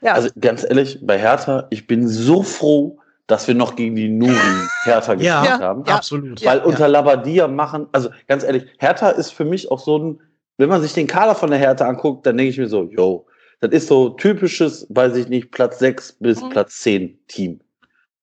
ja. 0.00 0.14
Also 0.14 0.28
ganz 0.40 0.64
ehrlich, 0.64 0.98
bei 1.02 1.18
Hertha, 1.18 1.66
ich 1.70 1.86
bin 1.86 2.06
so 2.06 2.42
froh, 2.42 2.98
dass 3.26 3.48
wir 3.48 3.54
noch 3.54 3.74
gegen 3.74 3.96
die 3.96 4.08
Nuri 4.08 4.36
Hertha 4.84 5.14
gespielt 5.14 5.26
ja, 5.26 5.60
haben. 5.60 5.84
Ja, 5.86 5.96
absolut. 5.96 6.44
Weil 6.44 6.58
ja. 6.58 6.64
unter 6.64 6.88
Labadia 6.88 7.48
machen, 7.48 7.88
also 7.92 8.10
ganz 8.28 8.44
ehrlich, 8.44 8.66
Hertha 8.78 9.10
ist 9.10 9.32
für 9.32 9.44
mich 9.44 9.70
auch 9.70 9.80
so 9.80 9.98
ein 9.98 10.20
wenn 10.58 10.68
man 10.68 10.82
sich 10.82 10.92
den 10.92 11.06
Kader 11.06 11.34
von 11.34 11.50
der 11.50 11.58
Hertha 11.58 11.88
anguckt, 11.88 12.26
dann 12.26 12.36
denke 12.36 12.50
ich 12.50 12.58
mir 12.58 12.68
so, 12.68 12.84
yo, 12.84 13.26
das 13.60 13.72
ist 13.72 13.88
so 13.88 14.10
typisches, 14.10 14.86
weiß 14.90 15.16
ich 15.16 15.28
nicht, 15.28 15.50
Platz 15.50 15.78
6 15.78 16.18
bis 16.20 16.40
mhm. 16.40 16.50
Platz 16.50 16.78
10 16.78 17.18
Team. 17.26 17.60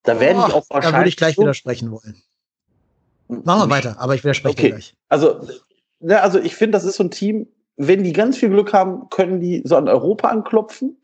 Da 0.03 0.19
werden 0.19 0.41
oh, 0.43 0.47
die 0.47 0.53
auch 0.53 0.65
wahrscheinlich. 0.69 0.91
Da 0.91 0.97
würde 0.97 1.09
ich 1.09 1.17
gleich 1.17 1.37
widersprechen 1.37 1.91
wollen. 1.91 2.21
Machen 3.27 3.69
wir 3.69 3.75
weiter, 3.75 3.95
aber 3.99 4.15
ich 4.15 4.23
widerspreche 4.23 4.57
okay. 4.57 4.69
gleich. 4.69 4.95
Also, 5.07 5.47
ja, 5.99 6.21
also 6.21 6.39
ich 6.39 6.55
finde, 6.55 6.71
das 6.77 6.85
ist 6.85 6.95
so 6.95 7.03
ein 7.03 7.11
Team, 7.11 7.47
wenn 7.77 8.03
die 8.03 8.13
ganz 8.13 8.37
viel 8.37 8.49
Glück 8.49 8.73
haben, 8.73 9.09
können 9.09 9.39
die 9.39 9.61
so 9.65 9.77
an 9.77 9.87
Europa 9.87 10.27
anklopfen. 10.27 10.97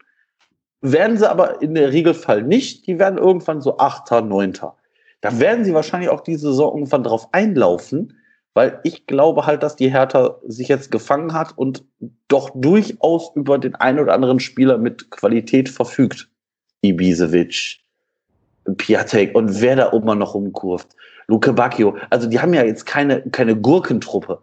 Werden 0.81 1.17
sie 1.17 1.29
aber 1.29 1.61
in 1.61 1.73
der 1.73 1.93
Regelfall 1.93 2.43
nicht. 2.43 2.85
Die 2.87 2.99
werden 2.99 3.17
irgendwann 3.17 3.61
so 3.61 3.77
Achter, 3.77 4.21
Neunter. 4.21 4.75
Da 5.21 5.39
werden 5.39 5.65
sie 5.65 5.73
wahrscheinlich 5.73 6.09
auch 6.09 6.21
diese 6.21 6.49
Saison 6.49 6.73
irgendwann 6.73 7.03
drauf 7.03 7.29
einlaufen, 7.31 8.17
weil 8.53 8.79
ich 8.83 9.07
glaube 9.07 9.45
halt, 9.45 9.63
dass 9.63 9.75
die 9.75 9.91
Hertha 9.91 10.39
sich 10.45 10.67
jetzt 10.67 10.91
gefangen 10.91 11.33
hat 11.33 11.57
und 11.57 11.83
doch 12.27 12.51
durchaus 12.53 13.31
über 13.35 13.57
den 13.57 13.75
einen 13.75 13.99
oder 13.99 14.13
anderen 14.13 14.39
Spieler 14.39 14.77
mit 14.77 15.09
Qualität 15.11 15.69
verfügt. 15.69 16.29
Ibisevic, 16.81 17.79
Piatek 18.78 19.36
und 19.36 19.61
wer 19.61 19.76
da 19.76 19.93
oben 19.93 20.18
noch 20.18 20.34
rumkurft. 20.34 20.95
Luke 21.28 21.53
Bacchio. 21.53 21.97
Also 22.09 22.28
die 22.28 22.39
haben 22.39 22.53
ja 22.53 22.63
jetzt 22.63 22.86
keine, 22.86 23.22
keine 23.30 23.55
Gurkentruppe. 23.55 24.41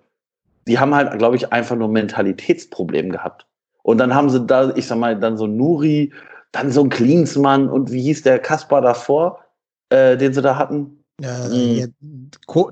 Die 0.66 0.78
haben 0.78 0.94
halt, 0.94 1.18
glaube 1.18 1.36
ich, 1.36 1.52
einfach 1.52 1.76
nur 1.76 1.88
Mentalitätsproblem 1.88 3.10
gehabt. 3.10 3.46
Und 3.82 3.98
dann 3.98 4.14
haben 4.14 4.30
sie 4.30 4.44
da, 4.46 4.74
ich 4.76 4.86
sag 4.86 4.98
mal, 4.98 5.18
dann 5.18 5.36
so 5.36 5.46
Nuri, 5.46 6.12
dann 6.52 6.70
so 6.70 6.84
ein 6.84 6.88
Klinsmann 6.88 7.68
und 7.68 7.90
wie 7.90 8.02
hieß 8.02 8.22
der 8.22 8.38
Kaspar 8.38 8.80
davor, 8.80 9.40
äh, 9.90 10.16
den 10.16 10.32
sie 10.32 10.42
da 10.42 10.56
hatten? 10.56 11.02
Äh, 11.20 11.26
hm. 11.26 11.76
ja, 11.76 11.86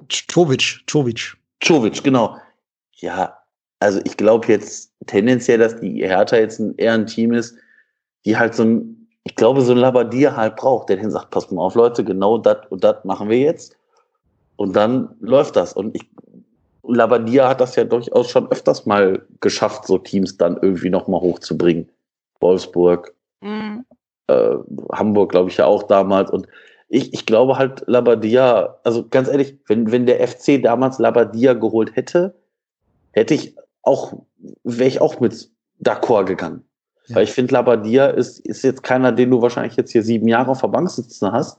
Czovic, 0.09 0.85
Czovic. 0.87 1.37
Czovic, 1.61 2.03
genau. 2.05 2.37
Ja, 2.97 3.39
also 3.81 4.01
ich 4.05 4.17
glaube 4.17 4.49
jetzt 4.49 4.93
tendenziell, 5.07 5.59
dass 5.59 5.81
die 5.81 6.03
Hertha 6.03 6.37
jetzt 6.37 6.61
ein, 6.61 6.75
eher 6.77 6.95
ein 6.95 7.07
Team 7.07 7.33
ist, 7.33 7.57
die 8.25 8.37
halt 8.37 8.55
so 8.55 8.65
ein, 8.65 9.00
ich 9.31 9.37
glaube, 9.37 9.61
so 9.61 9.70
ein 9.70 9.78
Labadier 9.78 10.37
halt 10.37 10.57
braucht, 10.57 10.89
der 10.89 10.97
den 10.97 11.12
sagt, 11.12 11.31
pass 11.31 11.53
mal 11.53 11.62
auf, 11.62 11.76
Leute, 11.76 12.03
genau 12.03 12.37
das 12.37 12.66
und 12.68 12.83
das 12.83 13.05
machen 13.05 13.28
wir 13.28 13.39
jetzt. 13.39 13.76
Und 14.57 14.74
dann 14.74 15.14
läuft 15.20 15.55
das. 15.55 15.72
Und 15.72 15.95
ich, 15.95 16.03
Labadia 16.83 17.49
hat 17.49 17.61
das 17.61 17.76
ja 17.76 17.85
durchaus 17.85 18.28
schon 18.28 18.51
öfters 18.51 18.87
mal 18.87 19.24
geschafft, 19.41 19.87
so 19.87 19.99
Teams 19.99 20.37
dann 20.37 20.59
irgendwie 20.61 20.91
nochmal 20.91 21.20
hochzubringen. 21.20 21.89
Wolfsburg, 22.41 23.14
mhm. 23.41 23.85
äh, 24.26 24.57
Hamburg, 24.93 25.31
glaube 25.31 25.49
ich 25.49 25.59
ja 25.59 25.66
auch 25.66 25.85
damals. 25.85 26.33
Und 26.33 26.49
ich, 26.89 27.14
ich 27.14 27.24
glaube 27.24 27.57
halt, 27.57 27.85
Labadia, 27.87 28.81
also 28.83 29.07
ganz 29.09 29.28
ehrlich, 29.28 29.57
wenn, 29.68 29.93
wenn 29.93 30.07
der 30.07 30.26
FC 30.26 30.61
damals 30.61 30.99
Labadia 30.99 31.53
geholt 31.53 31.95
hätte, 31.95 32.35
hätte 33.12 33.35
ich 33.35 33.55
auch, 33.83 34.12
wäre 34.64 34.89
ich 34.89 35.01
auch 35.01 35.20
mit 35.20 35.49
d'accord 35.81 36.24
gegangen. 36.24 36.64
Ja. 37.11 37.17
Weil 37.17 37.25
ich 37.25 37.33
finde, 37.33 37.55
Labadia 37.55 38.07
ist, 38.07 38.41
ist 38.41 38.63
jetzt 38.63 38.83
keiner, 38.83 39.13
den 39.13 39.31
du 39.31 39.43
wahrscheinlich 39.43 39.77
jetzt 39.77 39.93
hier 39.93 40.03
sieben 40.03 40.29
Jahre 40.29 40.53
auf 40.53 40.61
der 40.61 40.69
Bank 40.69 40.89
sitzen 40.91 41.31
hast. 41.31 41.59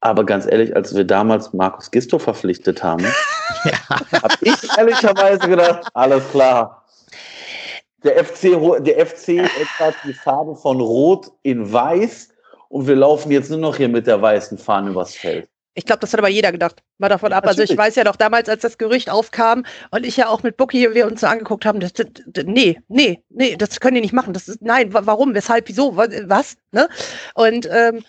Aber 0.00 0.24
ganz 0.24 0.46
ehrlich, 0.46 0.74
als 0.74 0.94
wir 0.94 1.04
damals 1.04 1.52
Markus 1.52 1.90
Gisto 1.90 2.18
verpflichtet 2.18 2.82
haben, 2.82 3.04
ja. 3.64 4.22
habe 4.22 4.34
ich 4.40 4.78
ehrlicherweise 4.78 5.48
gedacht, 5.48 5.88
alles 5.94 6.28
klar. 6.30 6.84
Der 8.04 8.24
FC, 8.24 8.58
der 8.84 9.06
FC 9.06 9.48
hat 9.78 9.94
die 10.04 10.12
Farbe 10.12 10.56
von 10.56 10.80
Rot 10.80 11.30
in 11.42 11.72
Weiß 11.72 12.30
und 12.68 12.86
wir 12.88 12.96
laufen 12.96 13.30
jetzt 13.30 13.50
nur 13.50 13.60
noch 13.60 13.76
hier 13.76 13.88
mit 13.88 14.06
der 14.06 14.20
weißen 14.20 14.58
Fahne 14.58 14.90
übers 14.90 15.14
Feld. 15.14 15.48
Ich 15.74 15.86
glaube, 15.86 16.00
das 16.00 16.12
hat 16.12 16.20
aber 16.20 16.28
jeder 16.28 16.52
gedacht. 16.52 16.82
Mal 16.98 17.08
davon 17.08 17.32
ab. 17.32 17.44
Natürlich. 17.44 17.70
Also 17.70 17.72
ich 17.72 17.78
weiß 17.78 17.94
ja 17.96 18.04
doch 18.04 18.16
damals, 18.16 18.48
als 18.48 18.62
das 18.62 18.76
Gerücht 18.76 19.08
aufkam 19.08 19.64
und 19.90 20.04
ich 20.04 20.16
ja 20.16 20.28
auch 20.28 20.42
mit 20.42 20.56
Bucky, 20.56 20.94
wir 20.94 21.06
uns 21.06 21.22
so 21.22 21.26
angeguckt 21.26 21.64
haben, 21.64 21.80
das, 21.80 21.94
das, 21.94 22.06
nee, 22.44 22.78
nee, 22.88 23.22
nee, 23.30 23.56
das 23.56 23.80
können 23.80 23.94
die 23.94 24.02
nicht 24.02 24.12
machen. 24.12 24.34
Das 24.34 24.48
ist, 24.48 24.60
nein, 24.60 24.92
warum, 24.92 25.34
weshalb, 25.34 25.68
wieso, 25.68 25.96
was? 25.96 26.56
Ne? 26.72 26.88
Und 27.34 27.68
ähm, 27.70 28.04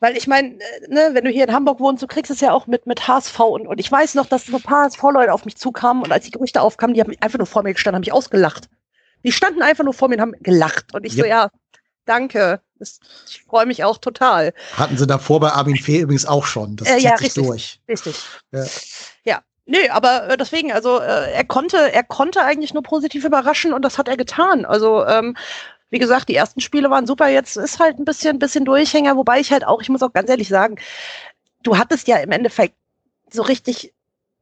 weil 0.00 0.16
ich 0.16 0.26
meine, 0.26 0.54
äh, 0.54 0.88
ne, 0.88 1.10
wenn 1.12 1.24
du 1.24 1.30
hier 1.30 1.44
in 1.46 1.52
Hamburg 1.52 1.78
wohnst, 1.78 2.02
du 2.02 2.06
kriegst 2.06 2.30
es 2.30 2.40
ja 2.40 2.52
auch 2.52 2.66
mit, 2.66 2.86
mit 2.86 3.06
HSV 3.06 3.38
und, 3.40 3.66
und 3.66 3.78
ich 3.78 3.92
weiß 3.92 4.14
noch, 4.14 4.26
dass 4.26 4.46
so 4.46 4.56
ein 4.56 4.62
paar 4.62 4.86
HSV-Leute 4.86 5.32
auf 5.32 5.44
mich 5.44 5.56
zukamen 5.56 6.02
und 6.02 6.10
als 6.10 6.24
die 6.24 6.30
Gerüchte 6.30 6.62
aufkamen, 6.62 6.94
die 6.94 7.00
haben 7.00 7.12
einfach 7.20 7.38
nur 7.38 7.46
vor 7.46 7.62
mir 7.62 7.74
gestanden, 7.74 7.96
haben 7.96 8.02
mich 8.02 8.12
ausgelacht. 8.12 8.68
Die 9.24 9.32
standen 9.32 9.62
einfach 9.62 9.84
nur 9.84 9.92
vor 9.92 10.08
mir 10.08 10.14
und 10.14 10.22
haben 10.22 10.34
gelacht. 10.40 10.94
Und 10.94 11.04
ich 11.04 11.12
yep. 11.12 11.20
so, 11.20 11.28
ja, 11.28 11.50
danke. 12.06 12.60
Das, 12.80 12.98
ich 13.28 13.42
freue 13.42 13.66
mich 13.66 13.84
auch 13.84 13.98
total. 13.98 14.52
Hatten 14.76 14.96
sie 14.96 15.06
davor 15.06 15.40
bei 15.40 15.52
Armin 15.52 15.76
Fee 15.76 16.00
übrigens 16.00 16.26
auch 16.26 16.46
schon. 16.46 16.76
Das 16.76 16.88
äh, 16.88 16.94
zieht 16.94 17.02
ja, 17.02 17.16
sich 17.16 17.26
richtig, 17.26 17.46
durch. 17.46 17.80
Richtig. 17.88 18.16
Ja. 18.52 18.64
ja. 19.24 19.40
Nö, 19.66 19.78
aber 19.90 20.30
äh, 20.30 20.36
deswegen, 20.36 20.72
also 20.72 20.98
äh, 20.98 21.32
er 21.32 21.44
konnte, 21.44 21.92
er 21.92 22.02
konnte 22.02 22.42
eigentlich 22.42 22.74
nur 22.74 22.82
positiv 22.82 23.24
überraschen 23.24 23.72
und 23.72 23.84
das 23.84 23.98
hat 23.98 24.08
er 24.08 24.16
getan. 24.16 24.64
Also 24.64 25.06
ähm, 25.06 25.36
wie 25.90 25.98
gesagt, 25.98 26.28
die 26.28 26.34
ersten 26.34 26.60
Spiele 26.60 26.90
waren 26.90 27.06
super. 27.06 27.28
Jetzt 27.28 27.56
ist 27.56 27.78
halt 27.78 27.98
ein 27.98 28.04
bisschen, 28.04 28.38
bisschen 28.38 28.64
Durchhänger, 28.64 29.16
wobei 29.16 29.40
ich 29.40 29.52
halt 29.52 29.66
auch, 29.66 29.82
ich 29.82 29.88
muss 29.88 30.02
auch 30.02 30.12
ganz 30.12 30.30
ehrlich 30.30 30.48
sagen, 30.48 30.76
du 31.62 31.76
hattest 31.76 32.08
ja 32.08 32.16
im 32.16 32.32
Endeffekt 32.32 32.74
so 33.30 33.42
richtig 33.42 33.92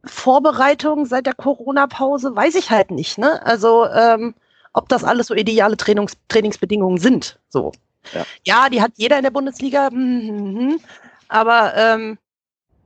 Vorbereitung 0.04 1.06
seit 1.06 1.26
der 1.26 1.34
Corona-Pause, 1.34 2.34
weiß 2.36 2.54
ich 2.54 2.70
halt 2.70 2.90
nicht, 2.90 3.18
ne? 3.18 3.44
Also, 3.44 3.86
ähm, 3.86 4.34
ob 4.72 4.88
das 4.88 5.04
alles 5.04 5.26
so 5.26 5.34
ideale 5.34 5.76
Trainings 5.76 6.12
Trainingsbedingungen 6.28 6.98
sind. 6.98 7.38
So. 7.48 7.72
Ja. 8.14 8.24
ja. 8.44 8.68
die 8.68 8.82
hat 8.82 8.92
jeder 8.96 9.16
in 9.16 9.22
der 9.22 9.30
Bundesliga, 9.30 9.90
mm, 9.90 10.78
aber 11.28 11.72
ähm, 11.76 12.18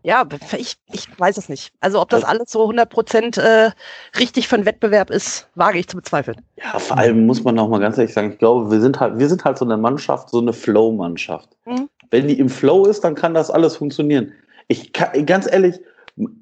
ja, 0.05 0.27
ich, 0.59 0.77
ich 0.93 1.09
weiß 1.16 1.39
es 1.39 1.49
nicht. 1.49 1.73
Also 1.81 2.01
ob 2.01 2.09
das 2.09 2.25
alles 2.25 2.51
so 2.51 2.62
100 2.62 2.91
Prozent 2.91 3.39
äh, 3.39 3.70
richtig 4.18 4.49
für 4.49 4.57
einen 4.57 4.66
Wettbewerb 4.66 5.11
ist, 5.11 5.49
wage 5.55 5.79
ich 5.79 5.89
zu 5.89 5.97
bezweifeln. 5.97 6.39
Ja, 6.57 6.79
vor 6.79 6.99
allem 6.99 7.25
muss 7.27 7.45
man 7.45 7.59
auch 7.59 7.68
mal 7.68 7.79
ganz 7.79 7.99
ehrlich 7.99 8.12
sagen, 8.12 8.33
ich 8.33 8.39
glaube, 8.39 8.70
wir 8.70 8.81
sind 8.81 8.99
halt, 8.99 9.18
wir 9.18 9.29
sind 9.29 9.45
halt 9.45 9.59
so 9.59 9.64
eine 9.64 9.77
Mannschaft, 9.77 10.31
so 10.31 10.41
eine 10.41 10.53
Flow-Mannschaft. 10.53 11.51
Mhm. 11.66 11.89
Wenn 12.11 12.27
die 12.27 12.39
im 12.39 12.49
Flow 12.49 12.85
ist, 12.87 13.05
dann 13.05 13.14
kann 13.14 13.35
das 13.35 13.51
alles 13.51 13.77
funktionieren. 13.77 14.33
Ich 14.66 14.93
kann, 14.93 15.25
ganz 15.25 15.51
ehrlich, 15.51 15.81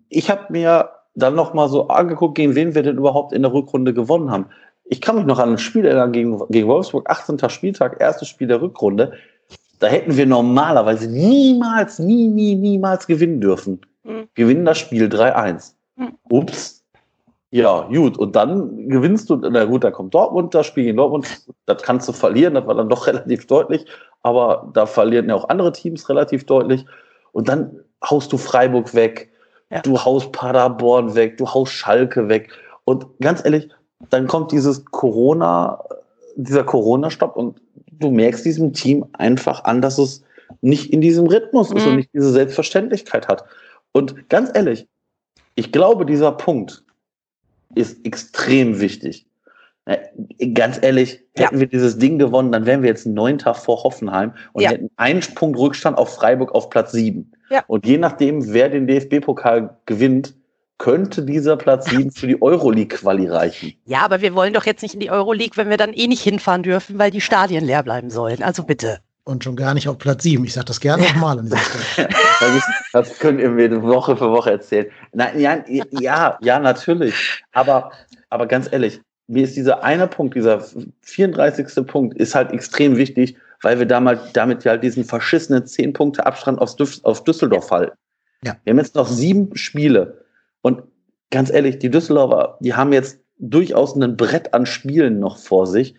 ich 0.08 0.30
habe 0.30 0.46
mir 0.48 0.90
dann 1.14 1.34
noch 1.34 1.52
mal 1.52 1.68
so 1.68 1.88
angeguckt, 1.88 2.36
gegen 2.36 2.54
wen 2.54 2.74
wir 2.74 2.82
denn 2.82 2.96
überhaupt 2.96 3.32
in 3.32 3.42
der 3.42 3.52
Rückrunde 3.52 3.92
gewonnen 3.92 4.30
haben. 4.30 4.46
Ich 4.90 5.00
kann 5.00 5.14
mich 5.14 5.24
noch 5.24 5.38
an 5.38 5.50
ein 5.50 5.58
Spiel 5.58 5.86
erinnern 5.86 6.10
gegen, 6.10 6.42
gegen 6.48 6.66
Wolfsburg, 6.66 7.08
18. 7.08 7.38
Spieltag, 7.48 8.00
erstes 8.00 8.26
Spiel 8.26 8.48
der 8.48 8.60
Rückrunde. 8.60 9.12
Da 9.78 9.86
hätten 9.86 10.16
wir 10.16 10.26
normalerweise 10.26 11.08
niemals, 11.08 12.00
nie, 12.00 12.26
nie, 12.26 12.56
niemals 12.56 13.06
gewinnen 13.06 13.40
dürfen. 13.40 13.80
Mhm. 14.02 14.28
Gewinnen 14.34 14.64
das 14.64 14.78
Spiel 14.78 15.06
3-1. 15.06 15.74
Mhm. 15.94 16.16
Ups. 16.28 16.84
Ja, 17.52 17.82
gut. 17.82 18.18
Und 18.18 18.34
dann 18.34 18.88
gewinnst 18.88 19.30
du, 19.30 19.36
na 19.36 19.64
gut, 19.64 19.84
da 19.84 19.92
kommt 19.92 20.12
Dortmund, 20.12 20.54
das 20.54 20.66
Spiel 20.66 20.84
gegen 20.84 20.96
Dortmund, 20.96 21.26
das 21.66 21.82
kannst 21.82 22.08
du 22.08 22.12
verlieren, 22.12 22.54
das 22.54 22.66
war 22.66 22.74
dann 22.74 22.88
doch 22.88 23.06
relativ 23.06 23.46
deutlich, 23.46 23.86
aber 24.24 24.70
da 24.74 24.86
verlieren 24.86 25.28
ja 25.28 25.36
auch 25.36 25.48
andere 25.48 25.70
Teams 25.70 26.08
relativ 26.08 26.46
deutlich. 26.46 26.84
Und 27.30 27.48
dann 27.48 27.78
haust 28.04 28.32
du 28.32 28.38
Freiburg 28.38 28.92
weg, 28.92 29.30
ja. 29.70 29.82
du 29.82 30.04
haust 30.04 30.32
Paderborn 30.32 31.14
weg, 31.14 31.38
du 31.38 31.46
haust 31.46 31.72
Schalke 31.72 32.28
weg. 32.28 32.50
Und 32.84 33.06
ganz 33.20 33.44
ehrlich, 33.44 33.68
dann 34.08 34.26
kommt 34.26 34.52
dieses 34.52 34.84
Corona, 34.86 35.84
dieser 36.36 36.64
Corona-Stopp 36.64 37.36
und 37.36 37.60
du 37.92 38.10
merkst 38.10 38.44
diesem 38.44 38.72
Team 38.72 39.04
einfach 39.12 39.64
an, 39.64 39.82
dass 39.82 39.98
es 39.98 40.24
nicht 40.62 40.92
in 40.92 41.00
diesem 41.00 41.26
Rhythmus 41.26 41.70
mhm. 41.70 41.76
ist 41.76 41.84
und 41.84 41.90
mhm. 41.90 41.96
nicht 41.98 42.10
diese 42.14 42.30
Selbstverständlichkeit 42.30 43.28
hat. 43.28 43.44
Und 43.92 44.28
ganz 44.28 44.50
ehrlich, 44.54 44.88
ich 45.54 45.72
glaube, 45.72 46.06
dieser 46.06 46.32
Punkt 46.32 46.84
ist 47.74 48.04
extrem 48.04 48.80
wichtig. 48.80 49.26
Ganz 50.54 50.78
ehrlich, 50.82 51.24
hätten 51.34 51.56
ja. 51.56 51.60
wir 51.60 51.66
dieses 51.66 51.98
Ding 51.98 52.18
gewonnen, 52.18 52.52
dann 52.52 52.66
wären 52.66 52.82
wir 52.82 52.90
jetzt 52.90 53.06
neunter 53.06 53.54
vor 53.54 53.82
Hoffenheim 53.82 54.32
und 54.52 54.62
ja. 54.62 54.70
hätten 54.70 54.90
einen 54.96 55.20
Punkt 55.34 55.58
Rückstand 55.58 55.98
auf 55.98 56.14
Freiburg 56.14 56.54
auf 56.54 56.70
Platz 56.70 56.92
sieben. 56.92 57.32
Ja. 57.50 57.64
Und 57.66 57.86
je 57.86 57.98
nachdem, 57.98 58.52
wer 58.52 58.68
den 58.68 58.86
DFB-Pokal 58.86 59.76
gewinnt, 59.86 60.34
könnte 60.80 61.22
dieser 61.22 61.56
Platz 61.56 61.90
7 61.90 62.10
für 62.10 62.26
die 62.26 62.40
Euroleague-Quali 62.40 63.28
reichen. 63.28 63.74
Ja, 63.84 64.00
aber 64.00 64.22
wir 64.22 64.34
wollen 64.34 64.54
doch 64.54 64.64
jetzt 64.64 64.82
nicht 64.82 64.94
in 64.94 65.00
die 65.00 65.10
Euroleague, 65.10 65.56
wenn 65.56 65.68
wir 65.68 65.76
dann 65.76 65.92
eh 65.92 66.08
nicht 66.08 66.22
hinfahren 66.22 66.62
dürfen, 66.62 66.98
weil 66.98 67.10
die 67.10 67.20
Stadien 67.20 67.64
leer 67.64 67.82
bleiben 67.82 68.08
sollen. 68.08 68.42
Also 68.42 68.64
bitte. 68.64 68.98
Und 69.24 69.44
schon 69.44 69.56
gar 69.56 69.74
nicht 69.74 69.88
auf 69.88 69.98
Platz 69.98 70.22
7. 70.22 70.42
Ich 70.42 70.54
sage 70.54 70.64
das 70.64 70.80
gerne 70.80 71.04
ja. 71.04 71.12
nochmal 71.12 71.38
an 71.38 71.50
das 72.92 73.18
könnt 73.18 73.40
ihr 73.40 73.50
mir 73.50 73.82
Woche 73.82 74.16
für 74.16 74.30
Woche 74.30 74.52
erzählen. 74.52 74.86
Nein, 75.12 75.38
ja, 75.38 75.62
ja, 75.90 76.38
ja, 76.40 76.58
natürlich. 76.58 77.14
Aber, 77.52 77.92
aber 78.30 78.46
ganz 78.46 78.72
ehrlich, 78.72 79.02
mir 79.28 79.44
ist 79.44 79.56
dieser 79.56 79.84
eine 79.84 80.06
Punkt, 80.06 80.34
dieser 80.34 80.64
34. 81.02 81.86
Punkt, 81.86 82.16
ist 82.16 82.34
halt 82.34 82.52
extrem 82.52 82.96
wichtig, 82.96 83.36
weil 83.60 83.78
wir 83.78 83.86
damals, 83.86 84.32
damit 84.32 84.64
halt 84.64 84.82
diesen 84.82 85.04
verschissenen 85.04 85.66
10 85.66 85.92
Punkte 85.92 86.24
Abstand 86.24 86.58
auf 86.58 87.24
Düsseldorf 87.24 87.70
halten. 87.70 87.96
Ja. 88.42 88.56
Wir 88.64 88.70
haben 88.70 88.78
jetzt 88.78 88.94
noch 88.94 89.06
sieben 89.06 89.54
Spiele. 89.54 90.19
Und 90.62 90.82
ganz 91.30 91.50
ehrlich, 91.50 91.78
die 91.78 91.90
Düsseldorfer, 91.90 92.58
die 92.60 92.74
haben 92.74 92.92
jetzt 92.92 93.20
durchaus 93.38 93.96
ein 93.96 94.16
Brett 94.16 94.52
an 94.52 94.66
Spielen 94.66 95.18
noch 95.18 95.38
vor 95.38 95.66
sich. 95.66 95.94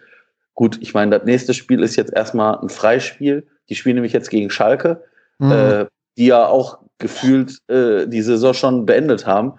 Gut, 0.54 0.78
ich 0.82 0.94
meine, 0.94 1.18
das 1.18 1.26
nächste 1.26 1.54
Spiel 1.54 1.82
ist 1.82 1.96
jetzt 1.96 2.14
erstmal 2.14 2.60
ein 2.60 2.70
Freispiel. 2.70 3.48
Die 3.70 3.76
spielen 3.76 3.96
nämlich 3.96 4.14
jetzt 4.14 4.30
gegen 4.30 4.50
Schalke, 4.50 5.04
mhm. 5.40 5.52
äh, 5.52 5.86
die 6.18 6.28
ja 6.28 6.48
auch 6.48 6.80
gefühlt 7.00 7.58
äh, 7.68 8.06
die 8.08 8.22
Saison 8.22 8.54
schon 8.54 8.86
beendet 8.86 9.26
haben. 9.26 9.54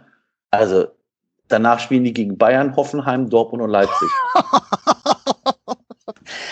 Also 0.51 0.87
danach 1.49 1.81
spielen 1.81 2.05
die 2.05 2.13
gegen 2.13 2.39
Bayern, 2.39 2.77
Hoffenheim, 2.77 3.29
Dortmund 3.31 3.63
und 3.63 3.71
Leipzig. 3.71 4.09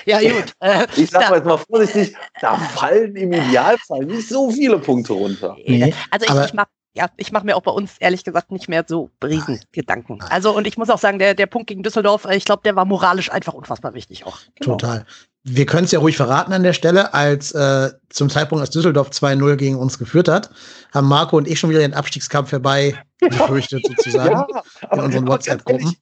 Ja, 0.07 0.21
gut. 0.21 0.55
Äh, 0.61 0.87
ich 0.97 1.11
sag 1.11 1.29
mal 1.29 1.37
jetzt 1.37 1.45
mal 1.47 1.59
vorsichtig, 1.59 2.17
da 2.41 2.57
fallen 2.57 3.15
im 3.17 3.33
Idealfall 3.33 4.05
nicht 4.05 4.29
so 4.29 4.51
viele 4.51 4.79
Punkte 4.79 5.13
runter. 5.13 5.57
Nee, 5.67 5.95
also 6.11 6.27
ich, 6.27 6.47
ich 6.47 6.55
mache 6.55 6.69
ja, 6.95 7.09
ich 7.17 7.31
mache 7.31 7.47
mir 7.47 7.57
auch 7.57 7.63
bei 7.63 7.71
uns 7.71 7.97
ehrlich 7.99 8.25
gesagt 8.25 8.51
nicht 8.51 8.69
mehr 8.69 8.85
so 8.87 9.11
Riesengedanken. 9.23 10.21
Also 10.29 10.57
und 10.57 10.67
ich 10.67 10.77
muss 10.77 10.91
auch 10.91 10.99
sagen, 10.99 11.19
der, 11.19 11.35
der 11.35 11.47
Punkt 11.47 11.69
gegen 11.69 11.83
Düsseldorf, 11.83 12.27
ich 12.27 12.45
glaube, 12.45 12.63
der 12.65 12.75
war 12.75 12.85
moralisch 12.85 13.31
einfach 13.31 13.55
unfassbar 13.55 13.95
wichtig 13.95 14.27
auch. 14.27 14.39
Genau. 14.57 14.77
Total. 14.77 15.07
Wir 15.43 15.67
können 15.67 15.85
es 15.85 15.93
ja 15.93 16.01
ruhig 16.01 16.17
verraten 16.17 16.53
an 16.53 16.63
der 16.63 16.73
Stelle, 16.73 17.15
als 17.15 17.53
äh, 17.53 17.91
zum 18.11 18.29
Zeitpunkt, 18.29 18.61
als 18.61 18.71
Düsseldorf 18.71 19.11
2-0 19.11 19.57
gegen 19.57 19.77
uns 19.77 19.99
geführt 19.99 20.29
hat, 20.29 20.51
haben 20.93 21.09
Marco 21.09 21.37
und 21.37 21.49
ich 21.49 21.59
schon 21.59 21.71
wieder 21.71 21.81
den 21.81 21.95
Abstiegskampf 21.95 22.53
herbei 22.53 22.95
gefürchtet 23.19 23.87
sozusagen 23.87 24.31
ja, 24.83 24.93
in 24.93 25.01
unseren 25.01 25.29
WhatsApp-Gruppen. 25.29 25.95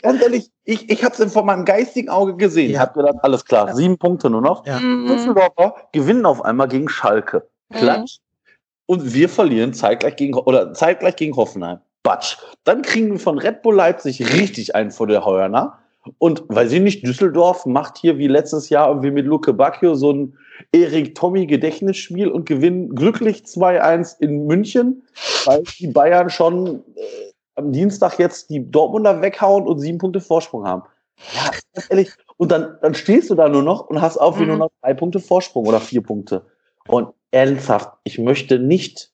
Ganz 0.00 0.22
ehrlich, 0.22 0.50
ich, 0.64 0.88
ich 0.88 1.04
habe 1.04 1.14
es 1.22 1.32
vor 1.32 1.44
meinem 1.44 1.66
geistigen 1.66 2.08
Auge 2.08 2.36
gesehen. 2.36 2.70
Ja. 2.70 2.76
Ich 2.76 2.80
habe 2.80 3.02
gedacht, 3.02 3.22
alles 3.22 3.44
klar, 3.44 3.68
ja. 3.68 3.74
sieben 3.74 3.98
Punkte 3.98 4.30
nur 4.30 4.40
noch. 4.40 4.66
Ja. 4.66 4.80
Mhm. 4.80 5.08
Düsseldorfer 5.08 5.74
gewinnen 5.92 6.24
auf 6.24 6.42
einmal 6.42 6.68
gegen 6.68 6.88
Schalke. 6.88 7.46
Klatsch. 7.70 8.18
Und 8.92 9.14
wir 9.14 9.30
verlieren 9.30 9.72
zeitgleich 9.72 10.16
gegen, 10.16 10.34
oder 10.34 10.74
zeitgleich 10.74 11.16
gegen 11.16 11.34
Hoffenheim. 11.34 11.78
Batsch. 12.02 12.36
Dann 12.64 12.82
kriegen 12.82 13.12
wir 13.12 13.18
von 13.18 13.38
Red 13.38 13.62
Bull 13.62 13.74
Leipzig 13.74 14.34
richtig 14.34 14.74
einen 14.74 14.90
vor 14.90 15.06
der 15.06 15.24
Heuerner. 15.24 15.78
Und 16.18 16.44
weiß 16.48 16.72
ich 16.72 16.82
nicht, 16.82 17.06
Düsseldorf 17.06 17.64
macht 17.64 17.96
hier 17.96 18.18
wie 18.18 18.26
letztes 18.26 18.68
Jahr 18.68 18.88
irgendwie 18.88 19.10
mit 19.10 19.24
Luke 19.24 19.54
Bacchio 19.54 19.94
so 19.94 20.12
ein 20.12 20.36
Erik 20.72 21.14
Tommy 21.14 21.46
Gedächtnisspiel 21.46 22.28
und 22.28 22.44
gewinnen 22.44 22.94
glücklich 22.94 23.44
2-1 23.44 24.20
in 24.20 24.46
München, 24.46 25.04
weil 25.46 25.62
die 25.78 25.86
Bayern 25.86 26.28
schon 26.28 26.84
äh, 26.94 27.32
am 27.54 27.72
Dienstag 27.72 28.18
jetzt 28.18 28.50
die 28.50 28.70
Dortmunder 28.70 29.22
weghauen 29.22 29.66
und 29.66 29.78
sieben 29.78 29.96
Punkte 29.96 30.20
Vorsprung 30.20 30.68
haben. 30.68 30.82
Ja, 31.34 31.50
ehrlich. 31.88 32.10
Und 32.36 32.52
dann, 32.52 32.76
dann 32.82 32.94
stehst 32.94 33.30
du 33.30 33.36
da 33.36 33.48
nur 33.48 33.62
noch 33.62 33.88
und 33.88 34.02
hast 34.02 34.18
auf 34.18 34.38
mhm. 34.38 34.48
nur 34.48 34.56
noch 34.58 34.70
drei 34.82 34.92
Punkte 34.92 35.18
Vorsprung 35.18 35.66
oder 35.66 35.80
vier 35.80 36.02
Punkte. 36.02 36.44
Und 36.88 37.08
ernsthaft, 37.30 37.90
ich 38.04 38.18
möchte 38.18 38.58
nicht, 38.58 39.10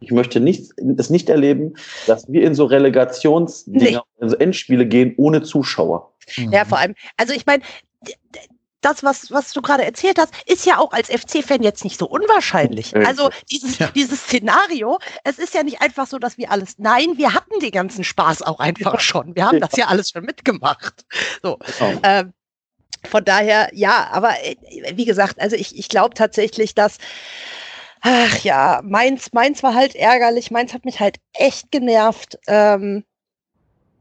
ich 0.00 0.10
möchte 0.10 0.40
nicht, 0.40 0.72
es 0.96 1.10
nicht 1.10 1.28
erleben, 1.28 1.74
dass 2.06 2.30
wir 2.30 2.42
in 2.42 2.54
so 2.54 2.64
Relegationsdinger, 2.66 4.04
nee. 4.18 4.22
in 4.22 4.28
so 4.28 4.36
Endspiele 4.36 4.86
gehen 4.86 5.14
ohne 5.16 5.42
Zuschauer. 5.42 6.12
Ja, 6.36 6.64
vor 6.64 6.78
allem, 6.78 6.94
also 7.16 7.32
ich 7.32 7.46
meine, 7.46 7.62
das, 8.80 9.02
was, 9.02 9.30
was 9.32 9.52
du 9.52 9.60
gerade 9.60 9.84
erzählt 9.84 10.18
hast, 10.18 10.32
ist 10.46 10.64
ja 10.64 10.78
auch 10.78 10.92
als 10.92 11.08
FC-Fan 11.08 11.62
jetzt 11.62 11.82
nicht 11.84 11.98
so 11.98 12.06
unwahrscheinlich. 12.06 12.94
Also 12.96 13.30
dieses, 13.50 13.78
ja. 13.78 13.88
dieses 13.88 14.22
Szenario, 14.22 14.98
es 15.24 15.38
ist 15.38 15.54
ja 15.54 15.62
nicht 15.62 15.80
einfach 15.80 16.06
so, 16.06 16.18
dass 16.18 16.38
wir 16.38 16.50
alles, 16.50 16.78
nein, 16.78 17.16
wir 17.16 17.34
hatten 17.34 17.58
den 17.60 17.72
ganzen 17.72 18.04
Spaß 18.04 18.42
auch 18.42 18.60
einfach 18.60 18.94
ja. 18.94 19.00
schon. 19.00 19.34
Wir 19.34 19.46
haben 19.46 19.58
ja. 19.58 19.66
das 19.66 19.76
ja 19.76 19.86
alles 19.86 20.10
schon 20.10 20.24
mitgemacht. 20.24 21.04
So. 21.42 21.58
Genau. 21.78 22.00
Ähm, 22.04 22.32
von 23.04 23.24
daher, 23.24 23.68
ja, 23.72 24.08
aber 24.12 24.30
äh, 24.42 24.56
wie 24.94 25.04
gesagt, 25.04 25.40
also 25.40 25.56
ich, 25.56 25.78
ich 25.78 25.88
glaube 25.88 26.14
tatsächlich, 26.14 26.74
dass, 26.74 26.98
ach 28.00 28.38
ja, 28.40 28.80
meins, 28.84 29.32
meins 29.32 29.62
war 29.62 29.74
halt 29.74 29.94
ärgerlich, 29.94 30.50
meins 30.50 30.74
hat 30.74 30.84
mich 30.84 31.00
halt 31.00 31.18
echt 31.34 31.70
genervt. 31.70 32.38
Ähm, 32.46 33.04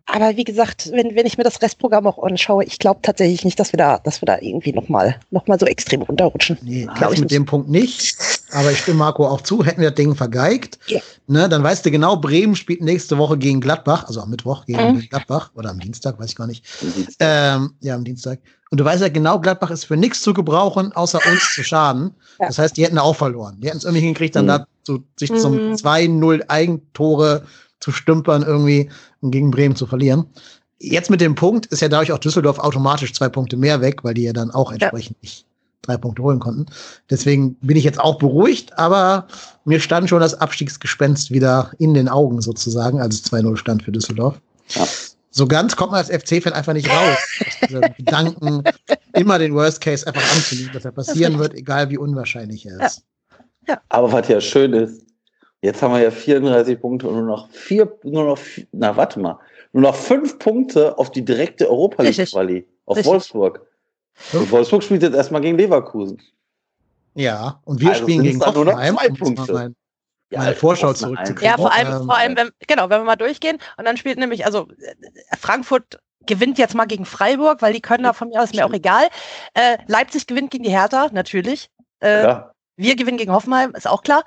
aber 0.10 0.38
wie 0.38 0.46
gesagt, 0.46 0.90
wenn, 0.94 1.16
wenn 1.16 1.26
ich 1.26 1.38
mir 1.38 1.44
das 1.44 1.62
Restprogramm 1.62 2.08
auch 2.08 2.24
anschaue, 2.24 2.64
ich 2.64 2.80
glaube 2.80 3.02
tatsächlich 3.04 3.44
nicht, 3.44 3.60
dass 3.60 3.74
wir 3.74 3.78
da, 3.78 4.00
dass 4.00 4.22
wir 4.22 4.26
da 4.26 4.38
irgendwie 4.40 4.72
nochmal 4.72 5.20
noch 5.32 5.48
mal 5.48 5.60
so 5.60 5.66
extrem 5.66 6.02
runterrutschen. 6.02 6.58
Nee, 6.62 6.88
glaube 6.96 7.16
ich 7.16 7.20
mit 7.20 7.30
dem 7.30 7.46
Punkt 7.46 7.70
nicht. 7.70 8.18
Aber 8.52 8.72
ich 8.72 8.80
stimme 8.80 9.00
Marco 9.00 9.28
auch 9.28 9.42
zu, 9.42 9.66
hätten 9.66 9.82
wir 9.82 9.90
das 9.90 9.98
Ding 9.98 10.16
vergeigt, 10.16 10.80
yeah. 10.90 11.02
ne, 11.28 11.50
dann 11.50 11.62
weißt 11.62 11.86
du 11.86 11.92
genau, 11.92 12.16
Bremen 12.16 12.56
spielt 12.56 12.82
nächste 12.82 13.18
Woche 13.18 13.38
gegen 13.38 13.60
Gladbach, 13.60 14.06
also 14.08 14.22
am 14.22 14.30
Mittwoch 14.30 14.66
gegen 14.66 14.94
mhm. 14.94 15.10
Gladbach 15.10 15.52
oder 15.56 15.70
am 15.70 15.80
Dienstag, 15.80 16.18
weiß 16.18 16.30
ich 16.30 16.36
gar 16.38 16.48
nicht. 16.48 16.66
Ähm, 17.20 17.74
ja, 17.82 17.96
am 17.96 18.06
Dienstag. 18.06 18.40
Und 18.70 18.80
du 18.80 18.86
weißt 18.86 19.02
ja 19.02 19.10
genau, 19.10 19.40
Gladbach 19.40 19.72
ist 19.72 19.86
für 19.86 19.98
nichts 19.98 20.22
zu 20.22 20.34
gebrauchen, 20.34 20.92
außer 20.92 21.20
uns 21.32 21.54
zu 21.54 21.64
schaden. 21.64 22.14
Ja. 22.40 22.48
Das 22.48 22.60
heißt, 22.60 22.76
die 22.76 22.84
hätten 22.84 22.98
auch 22.98 23.16
verloren. 23.16 23.58
Die 23.62 23.68
hätten 23.68 23.78
es 23.78 23.86
irgendwie 23.86 24.04
hingekriegt, 24.04 24.36
dann 24.36 24.46
mhm. 24.46 24.50
da 24.50 24.68
zu, 24.84 25.04
sich 25.16 25.32
mhm. 25.32 25.38
zum 25.38 25.54
2-0 25.74 26.50
Eigentore 26.50 27.44
zu 27.80 27.92
stümpern 27.92 28.44
irgendwie 28.44 28.90
und 29.22 29.32
gegen 29.32 29.52
Bremen 29.52 29.76
zu 29.76 29.86
verlieren. 29.86 30.26
Jetzt 30.80 31.10
mit 31.10 31.22
dem 31.22 31.36
Punkt 31.36 31.66
ist 31.68 31.82
ja 31.82 31.90
dadurch 31.90 32.12
auch 32.12 32.20
Düsseldorf 32.20 32.60
automatisch 32.60 33.14
zwei 33.14 33.30
Punkte 33.30 33.58
mehr 33.58 33.82
weg, 33.82 34.04
weil 34.04 34.14
die 34.14 34.24
ja 34.24 34.34
dann 34.34 34.52
auch 34.52 34.72
entsprechend 34.72 35.18
ja. 35.18 35.22
nicht 35.22 35.46
drei 35.82 35.98
Punkte 35.98 36.22
holen 36.22 36.40
konnten. 36.40 36.66
Deswegen 37.10 37.56
bin 37.56 37.78
ich 37.78 37.84
jetzt 37.84 38.00
auch 38.00 38.18
beruhigt, 38.20 38.78
aber 38.78 39.28
mir 39.66 39.80
stand 39.80 40.10
schon 40.10 40.20
das 40.20 40.36
Abstiegsgespenst 40.36 41.32
wieder 41.32 41.72
in 41.80 41.94
den 41.94 42.10
Augen 42.10 42.42
sozusagen, 42.42 43.00
als 43.00 43.16
es 43.16 43.32
2-0 43.32 43.58
stand 43.58 43.84
für 43.84 43.92
Düsseldorf. 43.92 44.40
Ja. 44.70 44.86
So 45.38 45.46
ganz 45.46 45.76
kommt 45.76 45.92
man 45.92 46.00
als 46.00 46.10
FC-Fan 46.10 46.54
einfach 46.54 46.74
nicht 46.74 46.90
raus. 46.90 47.18
Gedanken, 47.98 48.64
immer 49.14 49.38
den 49.38 49.54
Worst 49.54 49.82
Case 49.82 50.08
einfach 50.08 50.36
anzunehmen, 50.36 50.72
dass 50.74 50.84
er 50.84 50.92
passieren 50.92 51.38
wird, 51.38 51.54
egal 51.54 51.90
wie 51.92 51.98
unwahrscheinlich 51.98 52.66
er 52.66 52.86
ist. 52.86 53.04
Ja. 53.68 53.74
ja. 53.76 53.82
Aber 53.90 54.12
was 54.12 54.28
ja 54.28 54.42
schön 54.42 54.74
ist, 54.74 55.08
Jetzt 55.62 55.82
haben 55.82 55.94
wir 55.94 56.02
ja 56.02 56.12
34 56.12 56.80
Punkte 56.80 57.08
und 57.08 57.16
nur 57.16 57.26
noch 57.26 57.50
vier, 57.50 57.92
nur 58.04 58.26
noch, 58.26 58.40
na 58.72 58.96
warte 58.96 59.20
mal, 59.20 59.40
nur 59.74 59.84
noch 59.84 59.96
fünf 59.96 60.38
Punkte 60.38 60.98
auf 60.98 61.12
die 61.12 61.26
direkte 61.26 61.68
Europa 61.68 62.04
League 62.04 62.30
Quali, 62.30 62.68
auf 62.86 62.98
Richtig. 62.98 63.12
Wolfsburg. 63.12 63.68
Und 64.34 64.52
Wolfsburg 64.52 64.84
spielt 64.84 65.02
jetzt 65.02 65.16
erstmal 65.16 65.42
gegen 65.42 65.58
Leverkusen. 65.58 66.22
Ja, 67.16 67.60
und 67.66 67.82
wir 67.82 67.90
also 67.90 68.04
spielen 68.04 68.24
gegen 68.24 68.40
Hoffenheim. 68.40 68.66
Nur 68.66 68.74
noch 68.74 69.08
zwei 69.08 69.10
Punkte. 69.10 69.74
Mal, 70.30 70.38
ja, 70.38 70.44
mal 70.44 70.56
Vorschau 70.56 70.94
zurückzukriegen. 70.94 71.44
Ja, 71.44 71.56
vor 71.58 71.74
allem, 71.74 72.06
vor 72.06 72.18
allem 72.18 72.36
wenn, 72.36 72.50
genau, 72.68 72.90
wenn 72.90 73.02
wir 73.02 73.06
mal 73.06 73.16
durchgehen 73.16 73.60
und 73.78 73.86
dann 73.86 73.98
spielt 73.98 74.18
nämlich, 74.18 74.46
also 74.46 74.68
Frankfurt 75.40 76.00
gewinnt 76.26 76.58
jetzt 76.58 76.76
mal 76.76 76.86
gegen 76.86 77.06
Freiburg, 77.06 77.62
weil 77.62 77.74
die 77.74 77.82
können 77.82 78.04
da 78.04 78.14
von 78.14 78.28
mir 78.30 78.42
aus, 78.42 78.52
mir 78.52 78.66
auch 78.66 78.74
egal. 78.74 79.08
Äh, 79.54 79.78
Leipzig 79.88 80.28
gewinnt 80.28 80.52
gegen 80.52 80.64
die 80.64 80.70
Hertha, 80.70 81.10
natürlich. 81.12 81.70
Äh, 82.02 82.24
ja. 82.24 82.52
Wir 82.76 82.96
gewinnen 82.96 83.18
gegen 83.18 83.32
Hoffenheim, 83.32 83.74
ist 83.74 83.88
auch 83.88 84.04
klar. 84.04 84.24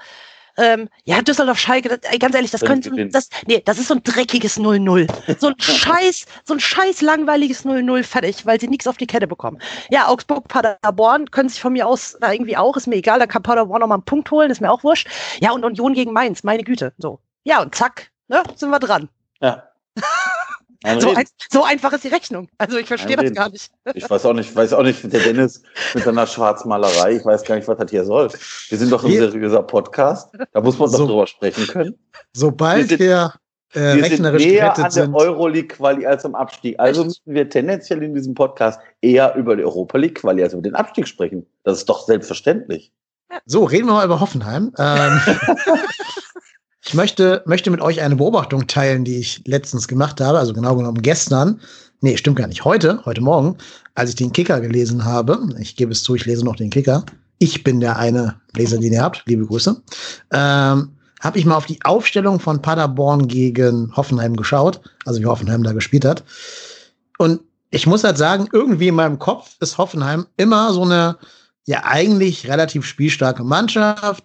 Ähm, 0.56 0.88
ja, 1.04 1.22
Düsseldorf 1.22 1.58
Schalke, 1.58 1.88
das, 1.88 2.10
ey, 2.10 2.18
ganz 2.18 2.34
ehrlich, 2.34 2.50
das 2.50 2.60
könnte 2.60 2.90
das 3.08 3.28
nee, 3.46 3.62
das 3.64 3.78
ist 3.78 3.88
so 3.88 3.94
ein 3.94 4.02
dreckiges 4.02 4.58
0-0. 4.58 5.08
So 5.38 5.48
ein 5.48 5.54
scheiß, 5.60 6.26
so 6.44 6.54
ein 6.54 6.60
scheiß 6.60 7.02
langweiliges 7.02 7.64
0-0 7.64 8.02
fertig, 8.02 8.46
weil 8.46 8.60
sie 8.60 8.68
nichts 8.68 8.86
auf 8.86 8.96
die 8.96 9.06
Kette 9.06 9.26
bekommen. 9.26 9.58
Ja, 9.90 10.08
Augsburg, 10.08 10.48
Paderborn 10.48 11.30
können 11.30 11.48
sich 11.48 11.60
von 11.60 11.72
mir 11.72 11.86
aus 11.86 12.16
na, 12.20 12.32
irgendwie 12.32 12.56
auch, 12.56 12.76
ist 12.76 12.86
mir 12.86 12.96
egal, 12.96 13.18
da 13.18 13.26
kann 13.26 13.42
Paderborn 13.42 13.80
noch 13.80 13.88
mal 13.88 13.94
einen 13.94 14.04
Punkt 14.04 14.30
holen, 14.30 14.50
ist 14.50 14.60
mir 14.60 14.70
auch 14.70 14.84
wurscht. 14.84 15.08
Ja, 15.40 15.52
und 15.52 15.64
Union 15.64 15.94
gegen 15.94 16.12
Mainz, 16.12 16.42
meine 16.42 16.64
Güte, 16.64 16.92
so. 16.98 17.20
Ja, 17.44 17.62
und 17.62 17.74
zack, 17.74 18.10
ne, 18.28 18.42
sind 18.54 18.70
wir 18.70 18.78
dran. 18.78 19.08
Ja. 19.40 19.69
So, 20.98 21.14
ein, 21.14 21.26
so, 21.50 21.62
einfach 21.62 21.92
ist 21.92 22.04
die 22.04 22.08
Rechnung. 22.08 22.48
Also 22.56 22.78
ich 22.78 22.86
verstehe 22.86 23.16
das 23.16 23.34
gar 23.34 23.50
nicht. 23.50 23.70
Ich 23.92 24.08
weiß 24.08 24.24
auch 24.24 24.32
nicht, 24.32 24.56
weiß 24.56 24.72
auch 24.72 24.82
nicht, 24.82 25.02
der 25.12 25.20
Dennis 25.20 25.62
mit 25.92 26.04
seiner 26.04 26.26
Schwarzmalerei, 26.26 27.16
ich 27.16 27.24
weiß 27.24 27.44
gar 27.44 27.56
nicht, 27.56 27.68
was 27.68 27.76
das 27.76 27.90
hier 27.90 28.04
soll. 28.04 28.30
Wir 28.68 28.78
sind 28.78 28.90
doch 28.90 29.04
ein 29.04 29.12
seriöser 29.12 29.62
Podcast, 29.62 30.30
da 30.52 30.60
muss 30.62 30.78
man 30.78 30.88
so, 30.88 30.98
doch 30.98 31.06
drüber 31.08 31.26
sprechen 31.26 31.66
können. 31.66 31.98
Sobald 32.32 32.88
wir, 32.88 32.96
sind, 32.96 33.00
wir 33.00 33.34
äh, 33.74 33.96
wir 33.96 34.04
rechnerisch 34.04 34.42
sind 34.42 34.52
näher 34.52 34.78
an 34.78 34.92
der 34.92 35.14
Euroleague-Quali 35.14 36.06
als 36.06 36.24
am 36.24 36.34
Abstieg. 36.34 36.80
Also 36.80 37.04
müssen 37.04 37.22
wir 37.26 37.48
tendenziell 37.48 38.02
in 38.02 38.14
diesem 38.14 38.34
Podcast 38.34 38.80
eher 39.02 39.34
über 39.36 39.56
die 39.56 39.64
Europa 39.64 39.98
League-Quali 39.98 40.42
als 40.42 40.54
über 40.54 40.62
den 40.62 40.74
Abstieg 40.74 41.06
sprechen. 41.06 41.46
Das 41.62 41.78
ist 41.78 41.88
doch 41.88 42.06
selbstverständlich. 42.06 42.90
So, 43.46 43.64
reden 43.64 43.86
wir 43.86 43.92
mal 43.92 44.04
über 44.04 44.18
Hoffenheim. 44.18 44.72
Ähm, 44.78 45.20
Ich 46.82 46.94
möchte, 46.94 47.42
möchte 47.46 47.70
mit 47.70 47.80
euch 47.82 48.00
eine 48.00 48.16
Beobachtung 48.16 48.66
teilen, 48.66 49.04
die 49.04 49.18
ich 49.18 49.42
letztens 49.46 49.86
gemacht 49.86 50.20
habe, 50.20 50.38
also 50.38 50.54
genau 50.54 50.76
genommen 50.76 51.02
gestern. 51.02 51.60
Nee, 52.00 52.16
stimmt 52.16 52.36
gar 52.36 52.46
nicht. 52.46 52.64
Heute, 52.64 53.04
heute 53.04 53.20
Morgen, 53.20 53.58
als 53.94 54.10
ich 54.10 54.16
den 54.16 54.32
Kicker 54.32 54.60
gelesen 54.60 55.04
habe. 55.04 55.38
Ich 55.58 55.76
gebe 55.76 55.92
es 55.92 56.02
zu, 56.02 56.14
ich 56.14 56.24
lese 56.24 56.44
noch 56.44 56.56
den 56.56 56.70
Kicker. 56.70 57.04
Ich 57.38 57.62
bin 57.64 57.80
der 57.80 57.98
eine 57.98 58.40
Leser, 58.54 58.78
den 58.78 58.94
ihr 58.94 59.02
habt. 59.02 59.22
Liebe 59.26 59.46
Grüße. 59.46 59.80
Ähm, 60.32 60.96
habe 61.20 61.38
ich 61.38 61.44
mal 61.44 61.56
auf 61.56 61.66
die 61.66 61.78
Aufstellung 61.84 62.40
von 62.40 62.62
Paderborn 62.62 63.28
gegen 63.28 63.94
Hoffenheim 63.94 64.34
geschaut, 64.36 64.80
also 65.04 65.20
wie 65.20 65.26
Hoffenheim 65.26 65.62
da 65.62 65.72
gespielt 65.72 66.06
hat. 66.06 66.24
Und 67.18 67.40
ich 67.70 67.86
muss 67.86 68.04
halt 68.04 68.16
sagen, 68.16 68.48
irgendwie 68.52 68.88
in 68.88 68.94
meinem 68.94 69.18
Kopf 69.18 69.56
ist 69.60 69.76
Hoffenheim 69.76 70.26
immer 70.38 70.72
so 70.72 70.82
eine 70.82 71.18
ja 71.66 71.84
eigentlich 71.84 72.48
relativ 72.48 72.86
spielstarke 72.86 73.44
Mannschaft 73.44 74.24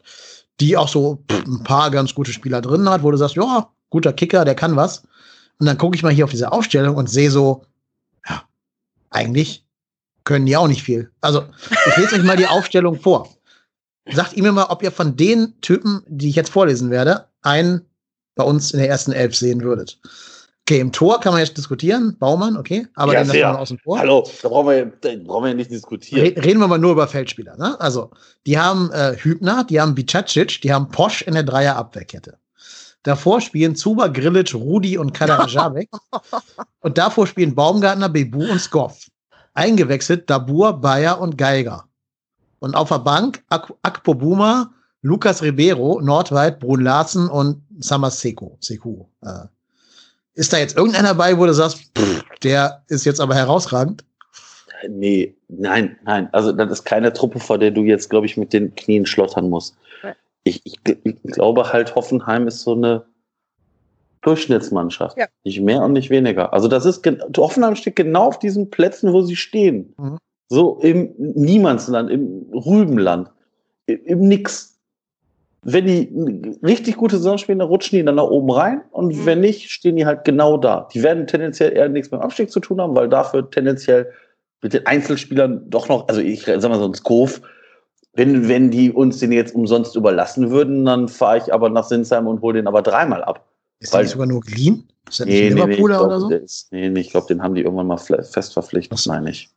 die 0.59 0.77
auch 0.77 0.87
so 0.87 1.23
ein 1.29 1.63
paar 1.63 1.91
ganz 1.91 2.13
gute 2.15 2.31
Spieler 2.31 2.61
drin 2.61 2.89
hat, 2.89 3.03
wo 3.03 3.11
du 3.11 3.17
sagst, 3.17 3.35
ja, 3.35 3.69
guter 3.89 4.13
Kicker, 4.13 4.45
der 4.45 4.55
kann 4.55 4.75
was. 4.75 5.03
Und 5.59 5.67
dann 5.67 5.77
gucke 5.77 5.95
ich 5.95 6.03
mal 6.03 6.13
hier 6.13 6.25
auf 6.25 6.31
diese 6.31 6.51
Aufstellung 6.51 6.95
und 6.95 7.09
sehe 7.09 7.31
so, 7.31 7.65
ja, 8.27 8.43
eigentlich 9.09 9.65
können 10.23 10.45
die 10.45 10.57
auch 10.57 10.67
nicht 10.67 10.83
viel. 10.83 11.11
Also, 11.21 11.45
ich 11.87 11.97
lese 11.97 12.15
euch 12.15 12.23
mal 12.23 12.37
die 12.37 12.47
Aufstellung 12.47 12.99
vor. 12.99 13.29
Sagt 14.11 14.33
ihr 14.33 14.43
mir 14.43 14.51
mal, 14.51 14.65
ob 14.65 14.83
ihr 14.83 14.91
von 14.91 15.15
den 15.15 15.59
Typen, 15.61 16.03
die 16.07 16.29
ich 16.29 16.35
jetzt 16.35 16.51
vorlesen 16.51 16.91
werde, 16.91 17.27
einen 17.41 17.81
bei 18.35 18.43
uns 18.43 18.71
in 18.71 18.79
der 18.79 18.89
ersten 18.89 19.11
Elf 19.11 19.35
sehen 19.35 19.61
würdet. 19.61 19.99
Okay, 20.67 20.79
im 20.79 20.91
Tor 20.91 21.19
kann 21.19 21.33
man 21.33 21.41
jetzt 21.41 21.55
diskutieren, 21.55 22.17
Baumann, 22.17 22.57
okay, 22.57 22.87
aber 22.95 23.13
ja, 23.13 23.19
den 23.19 23.27
lassen 23.27 23.37
wir 23.37 23.59
außen 23.59 23.77
vor. 23.83 23.99
Hallo, 23.99 24.27
da 24.41 24.49
brauchen 24.49 24.69
wir, 24.69 24.85
da 24.99 25.09
brauchen 25.23 25.43
wir 25.43 25.49
ja 25.49 25.53
nicht 25.53 25.69
diskutieren. 25.69 26.35
Reden 26.39 26.59
wir 26.59 26.67
mal 26.67 26.79
nur 26.79 26.93
über 26.93 27.07
Feldspieler. 27.07 27.55
Ne? 27.57 27.79
Also, 27.79 28.09
die 28.47 28.57
haben 28.57 28.89
äh, 28.91 29.15
Hübner, 29.15 29.63
die 29.63 29.79
haben 29.79 29.93
Bicacic, 29.93 30.61
die 30.61 30.73
haben 30.73 30.89
Posch 30.89 31.21
in 31.21 31.35
der 31.35 31.43
Dreier-Abwehrkette. 31.43 32.39
Davor 33.03 33.41
spielen 33.41 33.75
Zuba, 33.75 34.07
Grillic, 34.07 34.55
Rudi 34.55 34.97
und 34.97 35.13
Kaderajabek. 35.13 35.87
und 36.79 36.97
davor 36.97 37.27
spielen 37.27 37.53
Baumgartner, 37.53 38.09
Bebu 38.09 38.49
und 38.49 38.59
Skoff. 38.59 39.05
eingewechselt 39.53 40.27
Dabur, 40.31 40.73
Bayer 40.81 41.19
und 41.19 41.37
Geiger. 41.37 41.87
Und 42.57 42.75
auf 42.75 42.89
der 42.89 42.99
Bank 42.99 43.43
Ak 43.49 43.71
Akpo 43.83 44.15
Buma, 44.15 44.73
Lukas 45.03 45.43
Ribeiro, 45.43 46.01
Nordweit, 46.01 46.59
Brun 46.59 46.81
Larsen 46.81 47.29
und 47.29 47.61
Samas 47.77 48.19
Seku. 48.19 48.57
Seku. 48.61 49.05
Äh, 49.21 49.45
ist 50.35 50.53
da 50.53 50.57
jetzt 50.57 50.77
irgendeiner 50.77 51.09
dabei, 51.09 51.37
wo 51.37 51.45
du 51.45 51.53
sagst, 51.53 51.91
pff, 51.97 52.23
der 52.43 52.83
ist 52.87 53.05
jetzt 53.05 53.19
aber 53.19 53.35
herausragend? 53.35 54.03
Nee, 54.87 55.35
nein, 55.47 55.97
nein. 56.03 56.29
Also 56.31 56.51
das 56.51 56.71
ist 56.71 56.83
keine 56.83 57.13
Truppe, 57.13 57.39
vor 57.39 57.57
der 57.57 57.71
du 57.71 57.83
jetzt, 57.83 58.09
glaube 58.09 58.25
ich, 58.25 58.37
mit 58.37 58.53
den 58.53 58.75
Knien 58.75 59.05
schlottern 59.05 59.49
musst. 59.49 59.75
Ich, 60.43 60.61
ich, 60.63 60.79
ich, 60.85 61.15
glaube 61.23 61.73
halt, 61.73 61.95
Hoffenheim 61.95 62.47
ist 62.47 62.61
so 62.61 62.73
eine 62.73 63.03
Durchschnittsmannschaft. 64.21 65.17
Ja. 65.17 65.27
Nicht 65.43 65.61
mehr 65.61 65.81
und 65.81 65.93
nicht 65.93 66.09
weniger. 66.09 66.53
Also 66.53 66.67
das 66.67 66.85
ist, 66.85 67.03
Hoffenheim 67.37 67.75
steht 67.75 67.95
genau 67.95 68.27
auf 68.27 68.39
diesen 68.39 68.69
Plätzen, 68.69 69.11
wo 69.11 69.21
sie 69.21 69.35
stehen. 69.35 69.95
Mhm. 69.97 70.17
So 70.49 70.77
im 70.81 71.13
Niemandsland, 71.17 72.11
im 72.11 72.45
Rübenland, 72.53 73.31
im, 73.87 74.03
im 74.05 74.19
Nix 74.27 74.74
wenn 75.67 75.87
die 75.87 76.11
eine 76.15 76.55
richtig 76.61 76.95
gute 76.95 77.17
Saison 77.17 77.39
spielen, 77.39 77.57
dann 77.57 77.67
rutschen 77.67 77.97
die 77.97 78.05
dann 78.05 78.15
nach 78.15 78.23
oben 78.23 78.51
rein 78.51 78.81
und 78.91 79.15
mhm. 79.15 79.25
wenn 79.25 79.39
nicht, 79.39 79.71
stehen 79.71 79.95
die 79.95 80.05
halt 80.05 80.23
genau 80.23 80.57
da. 80.57 80.87
Die 80.93 81.01
werden 81.01 81.25
tendenziell 81.25 81.73
eher 81.73 81.89
nichts 81.89 82.11
mit 82.11 82.21
dem 82.21 82.23
Abstieg 82.23 82.51
zu 82.51 82.59
tun 82.59 82.79
haben, 82.79 82.95
weil 82.95 83.09
dafür 83.09 83.49
tendenziell 83.49 84.11
mit 84.61 84.73
den 84.73 84.85
Einzelspielern 84.85 85.67
doch 85.67 85.89
noch, 85.89 86.07
also 86.07 86.21
ich 86.21 86.43
sag 86.45 86.61
mal 86.61 86.77
so 86.77 86.85
ein 86.85 86.93
Skov, 86.93 87.41
wenn, 88.13 88.47
wenn 88.47 88.69
die 88.69 88.91
uns 88.91 89.19
den 89.19 89.31
jetzt 89.31 89.55
umsonst 89.55 89.95
überlassen 89.95 90.51
würden, 90.51 90.85
dann 90.85 91.07
fahre 91.07 91.39
ich 91.39 91.51
aber 91.51 91.69
nach 91.69 91.83
Sinsheim 91.83 92.27
und 92.27 92.41
hole 92.41 92.53
den 92.53 92.67
aber 92.67 92.83
dreimal 92.83 93.23
ab. 93.23 93.43
Ist 93.79 93.91
der 93.91 94.01
nicht 94.01 94.11
sogar 94.11 94.27
nur 94.27 94.41
geliehen? 94.41 94.87
Ist 95.09 95.19
der 95.19 95.25
nee, 95.25 95.49
nicht 95.49 95.55
nee, 95.55 95.65
nee, 95.65 95.75
glaub, 95.77 96.05
oder 96.05 96.19
so? 96.19 96.29
Ist, 96.29 96.71
nee, 96.71 96.89
nee, 96.89 96.99
ich 96.99 97.09
glaube, 97.09 97.25
den 97.27 97.41
haben 97.41 97.55
die 97.55 97.61
irgendwann 97.61 97.87
mal 97.87 97.97
fest 97.97 98.53
verpflichtet, 98.53 99.03
meine 99.07 99.31
ich. 99.31 99.49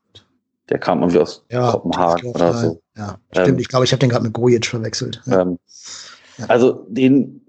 Der 0.68 0.78
kam 0.78 1.00
irgendwie 1.00 1.18
aus 1.18 1.44
ja, 1.50 1.70
Kopenhagen 1.72 2.30
oder 2.32 2.52
so. 2.54 2.82
Ja, 2.96 3.18
stimmt. 3.32 3.48
Ähm, 3.48 3.58
ich 3.58 3.68
glaube, 3.68 3.84
ich 3.84 3.92
habe 3.92 4.00
den 4.00 4.10
gerade 4.10 4.24
mit 4.24 4.32
Gojic 4.34 4.66
verwechselt. 4.66 5.22
Ja. 5.26 5.42
Ähm, 5.42 5.58
also 6.46 6.86
den 6.88 7.40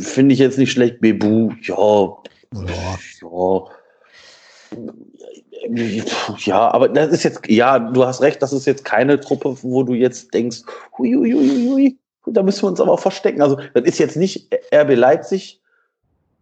finde 0.00 0.32
ich 0.32 0.40
jetzt 0.40 0.58
nicht 0.58 0.72
schlecht. 0.72 1.00
Bebu, 1.00 1.52
ja. 1.62 2.16
Ja. 2.52 2.98
ja. 3.22 3.60
Ja, 6.38 6.70
aber 6.70 6.88
das 6.88 7.10
ist 7.10 7.24
jetzt, 7.24 7.40
ja, 7.48 7.78
du 7.78 8.04
hast 8.04 8.22
recht, 8.22 8.40
das 8.42 8.52
ist 8.52 8.66
jetzt 8.66 8.84
keine 8.84 9.18
Truppe, 9.20 9.56
wo 9.62 9.82
du 9.82 9.94
jetzt 9.94 10.32
denkst, 10.32 10.62
hui, 10.96 11.14
hui, 11.14 11.32
hui, 11.32 11.68
hui, 11.68 11.98
da 12.26 12.42
müssen 12.42 12.62
wir 12.62 12.68
uns 12.68 12.80
aber 12.80 12.92
auch 12.92 13.00
verstecken. 13.00 13.42
Also, 13.42 13.58
das 13.74 13.84
ist 13.84 13.98
jetzt 13.98 14.16
nicht 14.16 14.54
RB 14.74 14.94
Leipzig, 14.94 15.60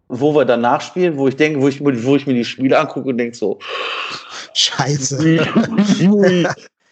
wo 0.08 0.34
wir 0.34 0.44
danach 0.44 0.80
spielen, 0.80 1.16
wo 1.16 1.28
ich 1.28 1.36
denke, 1.36 1.60
wo 1.60 1.68
ich, 1.68 1.80
wo 1.82 2.16
ich 2.16 2.26
mir 2.26 2.34
die 2.34 2.44
Spiele 2.44 2.78
angucke 2.78 3.08
und 3.08 3.18
denke 3.18 3.36
so, 3.36 3.58
Scheiße. 4.54 5.46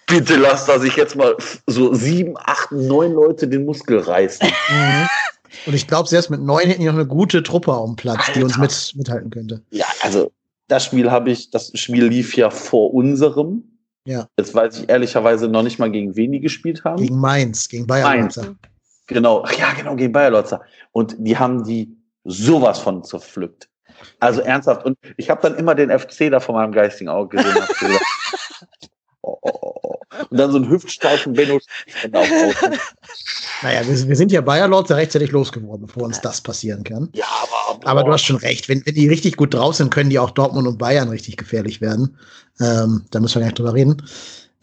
bitte 0.06 0.36
lass, 0.36 0.66
dass 0.66 0.82
ich 0.84 0.96
jetzt 0.96 1.16
mal 1.16 1.36
so 1.66 1.94
sieben, 1.94 2.34
acht, 2.36 2.72
neun 2.72 3.12
Leute 3.12 3.48
den 3.48 3.64
Muskel 3.64 3.98
reißen. 3.98 4.46
Mhm. 4.46 5.08
Und 5.66 5.74
ich 5.74 5.86
glaube, 5.86 6.08
selbst 6.08 6.30
mit 6.30 6.42
neun 6.42 6.66
hätten 6.66 6.80
die 6.80 6.86
noch 6.86 6.94
eine 6.94 7.06
gute 7.06 7.42
Truppe 7.42 7.72
auf 7.72 7.86
dem 7.86 7.96
Platz, 7.96 8.20
Alter. 8.26 8.32
die 8.32 8.44
uns 8.44 8.58
mit, 8.58 8.92
mithalten 8.96 9.30
könnte. 9.30 9.62
Ja, 9.70 9.86
also 10.02 10.30
das 10.68 10.84
Spiel 10.84 11.10
habe 11.10 11.30
ich, 11.30 11.50
das 11.50 11.70
Spiel 11.74 12.06
lief 12.06 12.36
ja 12.36 12.50
vor 12.50 12.92
unserem. 12.92 13.62
Ja. 14.04 14.28
Jetzt 14.36 14.54
weiß 14.54 14.80
ich 14.80 14.88
ehrlicherweise 14.88 15.48
noch 15.48 15.62
nicht 15.62 15.78
mal, 15.78 15.90
gegen 15.90 16.16
wen 16.16 16.32
die 16.32 16.40
gespielt 16.40 16.84
haben. 16.84 17.00
Gegen 17.02 17.18
Mainz, 17.18 17.68
gegen 17.68 17.86
Bayer 17.86 18.04
Mainz. 18.04 18.40
Genau, 19.06 19.44
Ach, 19.46 19.52
ja, 19.52 19.72
genau, 19.72 19.96
gegen 19.96 20.12
Bayer 20.12 20.30
Lotzer. 20.30 20.62
Und 20.92 21.16
die 21.18 21.38
haben 21.38 21.64
die 21.64 21.96
sowas 22.24 22.78
von 22.78 23.04
zerpflückt. 23.04 23.68
Also 24.20 24.40
ernsthaft. 24.40 24.84
Und 24.84 24.98
ich 25.16 25.30
habe 25.30 25.42
dann 25.42 25.56
immer 25.56 25.74
den 25.74 25.90
FC 25.96 26.30
da 26.30 26.40
vor 26.40 26.54
meinem 26.54 26.72
geistigen 26.72 27.08
Auge 27.08 27.36
gesehen. 27.36 27.56
oh, 29.22 29.38
oh, 29.40 29.50
oh. 29.82 29.98
Und 30.30 30.38
dann 30.38 30.50
so 30.50 30.58
einen 30.58 30.68
hüftsteifen 30.68 31.32
Benno 31.32 31.58
Naja, 33.62 33.86
wir, 33.86 34.08
wir, 34.08 34.16
sind 34.16 34.32
ja 34.32 34.40
Bayer 34.40 34.68
Lords 34.68 34.90
ja 34.90 34.96
rechtzeitig 34.96 35.32
losgeworden, 35.32 35.86
bevor 35.86 36.04
uns 36.04 36.20
das 36.20 36.40
passieren 36.40 36.84
kann. 36.84 37.08
Ja, 37.14 37.26
aber. 37.42 37.86
Aber 37.86 38.04
du 38.04 38.12
hast 38.12 38.24
schon 38.24 38.36
recht. 38.36 38.68
Wenn, 38.68 38.84
wenn 38.86 38.94
die 38.94 39.08
richtig 39.08 39.36
gut 39.36 39.54
drauf 39.54 39.74
sind, 39.76 39.92
können 39.92 40.10
die 40.10 40.18
auch 40.18 40.30
Dortmund 40.30 40.66
und 40.68 40.78
Bayern 40.78 41.08
richtig 41.08 41.36
gefährlich 41.36 41.80
werden. 41.80 42.18
Ähm, 42.60 43.04
da 43.10 43.20
müssen 43.20 43.36
wir 43.36 43.40
gar 43.40 43.46
nicht 43.46 43.58
drüber 43.58 43.74
reden. 43.74 44.02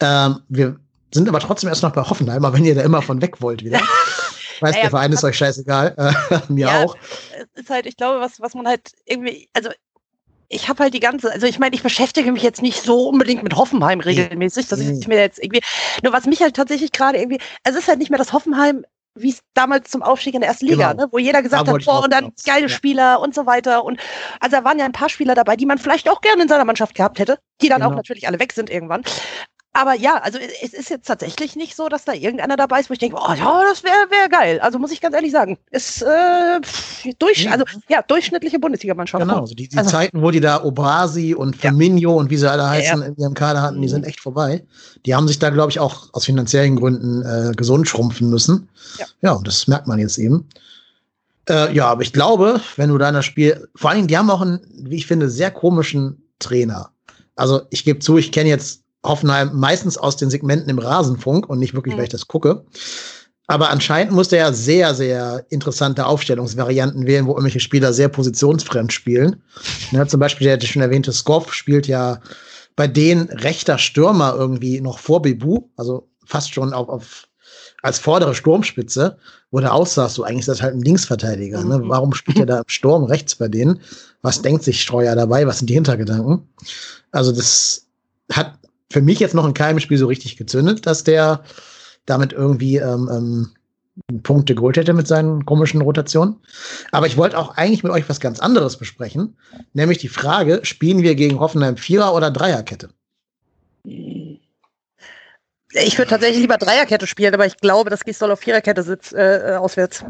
Ähm, 0.00 0.40
wir 0.48 0.76
sind 1.12 1.28
aber 1.28 1.40
trotzdem 1.40 1.68
erst 1.68 1.82
noch 1.82 1.92
bei 1.92 2.02
Hoffenheim, 2.02 2.44
aber 2.44 2.56
wenn 2.56 2.64
ihr 2.64 2.74
da 2.74 2.82
immer 2.82 3.02
von 3.02 3.20
weg 3.20 3.40
wollt 3.40 3.62
wieder. 3.64 3.80
Ich 4.62 4.68
weiß, 4.68 4.74
naja, 4.74 4.82
der 4.82 4.90
Verein 4.90 5.12
ist 5.12 5.24
euch 5.24 5.36
scheißegal. 5.36 5.96
Äh, 6.02 6.38
mir 6.48 6.66
ja, 6.66 6.84
auch. 6.84 6.96
Ist 7.54 7.68
halt, 7.68 7.86
ich 7.86 7.96
glaube, 7.96 8.20
was, 8.20 8.40
was 8.40 8.54
man 8.54 8.66
halt 8.66 8.92
irgendwie, 9.04 9.48
also 9.52 9.70
ich 10.48 10.68
habe 10.68 10.84
halt 10.84 10.94
die 10.94 11.00
ganze, 11.00 11.32
also 11.32 11.46
ich 11.46 11.58
meine, 11.58 11.74
ich 11.74 11.82
beschäftige 11.82 12.30
mich 12.30 12.42
jetzt 12.42 12.62
nicht 12.62 12.82
so 12.82 13.08
unbedingt 13.08 13.42
mit 13.42 13.56
Hoffenheim 13.56 14.00
regelmäßig, 14.00 14.68
dass 14.68 14.80
ich 14.80 15.08
mir 15.08 15.18
jetzt 15.18 15.42
irgendwie, 15.42 15.62
nur 16.02 16.12
was 16.12 16.26
mich 16.26 16.40
halt 16.42 16.54
tatsächlich 16.54 16.92
gerade 16.92 17.18
irgendwie, 17.18 17.40
es 17.64 17.74
ist 17.74 17.88
halt 17.88 17.98
nicht 17.98 18.10
mehr 18.10 18.18
das 18.18 18.32
Hoffenheim, 18.32 18.84
wie 19.14 19.30
es 19.30 19.40
damals 19.54 19.90
zum 19.90 20.02
Aufstieg 20.02 20.34
in 20.34 20.40
der 20.40 20.48
ersten 20.48 20.66
Liga, 20.66 20.92
genau. 20.92 21.04
ne? 21.04 21.08
wo 21.12 21.18
jeder 21.18 21.42
gesagt 21.42 21.68
da 21.68 21.72
hat, 21.72 21.84
boah, 21.84 22.04
und 22.04 22.12
dann 22.12 22.32
geile 22.44 22.62
ja. 22.62 22.68
Spieler 22.68 23.20
und 23.20 23.34
so 23.34 23.46
weiter. 23.46 23.84
Und 23.84 24.00
also 24.40 24.56
da 24.56 24.64
waren 24.64 24.78
ja 24.78 24.84
ein 24.84 24.92
paar 24.92 25.08
Spieler 25.08 25.34
dabei, 25.34 25.56
die 25.56 25.66
man 25.66 25.78
vielleicht 25.78 26.08
auch 26.08 26.20
gerne 26.20 26.42
in 26.42 26.48
seiner 26.48 26.64
Mannschaft 26.64 26.94
gehabt 26.94 27.18
hätte, 27.18 27.38
die 27.60 27.68
dann 27.68 27.80
genau. 27.80 27.92
auch 27.92 27.96
natürlich 27.96 28.26
alle 28.26 28.38
weg 28.38 28.52
sind 28.52 28.70
irgendwann. 28.70 29.02
Aber 29.74 29.94
ja, 29.94 30.16
also 30.18 30.38
es 30.62 30.74
ist 30.74 30.90
jetzt 30.90 31.06
tatsächlich 31.06 31.56
nicht 31.56 31.76
so, 31.76 31.88
dass 31.88 32.04
da 32.04 32.12
irgendeiner 32.12 32.56
dabei 32.56 32.80
ist, 32.80 32.90
wo 32.90 32.92
ich 32.92 32.98
denke, 32.98 33.16
oh 33.18 33.32
ja, 33.32 33.62
das 33.70 33.82
wäre 33.82 34.10
wär 34.10 34.28
geil. 34.28 34.60
Also 34.60 34.78
muss 34.78 34.92
ich 34.92 35.00
ganz 35.00 35.14
ehrlich 35.14 35.32
sagen, 35.32 35.56
ist 35.70 36.02
äh, 36.02 36.60
durch, 37.18 37.50
also 37.50 37.64
ja, 37.88 38.02
durchschnittliche 38.02 38.58
Bundesligamannschaft. 38.58 39.22
Genau, 39.22 39.40
also 39.40 39.54
die, 39.54 39.68
die 39.68 39.78
also, 39.78 39.90
Zeiten, 39.90 40.20
wo 40.20 40.30
die 40.30 40.40
da 40.40 40.62
Obrasi 40.62 41.34
und 41.34 41.56
Firmino 41.56 42.10
ja. 42.10 42.16
und 42.16 42.28
wie 42.28 42.36
sie 42.36 42.50
alle 42.50 42.68
heißen 42.68 42.98
ja, 42.98 43.06
ja. 43.06 43.12
in 43.12 43.16
ihrem 43.16 43.34
Kader 43.34 43.62
hatten, 43.62 43.80
die 43.80 43.88
sind 43.88 44.04
echt 44.04 44.20
vorbei. 44.20 44.62
Die 45.06 45.14
haben 45.14 45.26
sich 45.26 45.38
da, 45.38 45.48
glaube 45.48 45.70
ich, 45.70 45.80
auch 45.80 46.08
aus 46.12 46.26
finanziellen 46.26 46.76
Gründen 46.76 47.22
äh, 47.22 47.52
gesund 47.52 47.88
schrumpfen 47.88 48.28
müssen. 48.28 48.68
Ja. 48.98 49.06
ja, 49.22 49.32
und 49.32 49.46
das 49.46 49.68
merkt 49.68 49.86
man 49.86 49.98
jetzt 49.98 50.18
eben. 50.18 50.46
Äh, 51.48 51.74
ja, 51.74 51.86
aber 51.86 52.02
ich 52.02 52.12
glaube, 52.12 52.60
wenn 52.76 52.90
du 52.90 52.98
da 52.98 53.08
in 53.08 53.14
das 53.14 53.24
Spiel, 53.24 53.68
vor 53.74 53.90
allen 53.90 54.00
Dingen, 54.00 54.08
die 54.08 54.18
haben 54.18 54.30
auch 54.30 54.42
einen, 54.42 54.60
wie 54.70 54.96
ich 54.96 55.06
finde, 55.06 55.30
sehr 55.30 55.50
komischen 55.50 56.22
Trainer. 56.38 56.90
Also 57.36 57.62
ich 57.70 57.84
gebe 57.84 58.00
zu, 58.00 58.18
ich 58.18 58.32
kenne 58.32 58.50
jetzt 58.50 58.81
Hoffenheim 59.04 59.50
meistens 59.54 59.98
aus 59.98 60.16
den 60.16 60.30
Segmenten 60.30 60.68
im 60.68 60.78
Rasenfunk 60.78 61.48
und 61.48 61.58
nicht 61.58 61.74
wirklich, 61.74 61.94
mhm. 61.94 61.98
weil 61.98 62.04
ich 62.04 62.10
das 62.10 62.28
gucke. 62.28 62.64
Aber 63.48 63.70
anscheinend 63.70 64.12
musste 64.12 64.36
er 64.36 64.54
sehr, 64.54 64.94
sehr 64.94 65.44
interessante 65.50 66.06
Aufstellungsvarianten 66.06 67.06
wählen, 67.06 67.26
wo 67.26 67.32
irgendwelche 67.32 67.60
Spieler 67.60 67.92
sehr 67.92 68.08
positionsfremd 68.08 68.92
spielen. 68.92 69.42
Ja, 69.90 70.06
zum 70.06 70.20
Beispiel 70.20 70.46
der 70.46 70.64
schon 70.66 70.82
erwähnte 70.82 71.12
Skoff 71.12 71.52
spielt 71.52 71.86
ja 71.86 72.20
bei 72.76 72.86
denen 72.86 73.28
rechter 73.28 73.78
Stürmer 73.78 74.34
irgendwie 74.36 74.80
noch 74.80 74.98
vor 74.98 75.20
Bibu, 75.22 75.68
also 75.76 76.08
fast 76.24 76.54
schon 76.54 76.72
auf, 76.72 76.88
auf 76.88 77.28
als 77.82 77.98
vordere 77.98 78.34
Sturmspitze, 78.34 79.18
wo 79.50 79.58
der 79.58 79.74
aussah, 79.74 80.08
so 80.08 80.22
eigentlich 80.22 80.40
ist 80.40 80.48
das 80.48 80.62
halt 80.62 80.74
ein 80.74 80.82
Linksverteidiger. 80.82 81.62
Ne? 81.64 81.78
Mhm. 81.78 81.88
Warum 81.88 82.14
spielt 82.14 82.38
er 82.38 82.46
da 82.46 82.58
im 82.58 82.68
Sturm 82.68 83.04
rechts 83.04 83.34
bei 83.34 83.48
denen? 83.48 83.80
Was 84.22 84.40
denkt 84.40 84.62
sich 84.62 84.80
Streuer 84.80 85.16
dabei? 85.16 85.46
Was 85.46 85.58
sind 85.58 85.68
die 85.68 85.74
Hintergedanken? 85.74 86.48
Also 87.10 87.32
das 87.32 87.86
hat 88.32 88.54
für 88.92 89.02
mich 89.02 89.18
jetzt 89.18 89.34
noch 89.34 89.46
in 89.46 89.54
keinem 89.54 89.80
Spiel 89.80 89.98
so 89.98 90.06
richtig 90.06 90.36
gezündet, 90.36 90.86
dass 90.86 91.04
der 91.04 91.42
damit 92.06 92.32
irgendwie 92.32 92.76
ähm, 92.76 93.08
ähm, 93.10 93.50
Punkte 94.22 94.54
geholt 94.54 94.76
hätte 94.76 94.92
mit 94.92 95.06
seinen 95.06 95.44
komischen 95.44 95.82
Rotationen. 95.82 96.36
Aber 96.92 97.06
ich 97.06 97.16
wollte 97.16 97.38
auch 97.38 97.56
eigentlich 97.56 97.82
mit 97.82 97.92
euch 97.92 98.08
was 98.08 98.20
ganz 98.20 98.40
anderes 98.40 98.76
besprechen, 98.76 99.36
nämlich 99.72 99.98
die 99.98 100.08
Frage, 100.08 100.60
spielen 100.62 101.02
wir 101.02 101.14
gegen 101.14 101.40
Hoffenheim 101.40 101.76
Vierer- 101.76 102.14
oder 102.14 102.30
Dreierkette? 102.30 102.90
Ich 103.84 104.38
würde 105.98 106.10
tatsächlich 106.10 106.40
lieber 106.40 106.58
Dreierkette 106.58 107.06
spielen, 107.06 107.34
aber 107.34 107.46
ich 107.46 107.56
glaube, 107.56 107.90
dass 107.90 108.04
Gisdol 108.04 108.30
auf 108.30 108.40
Viererkette 108.40 108.82
sitzt, 108.82 109.12
äh, 109.12 109.56
auswärts. 109.58 110.04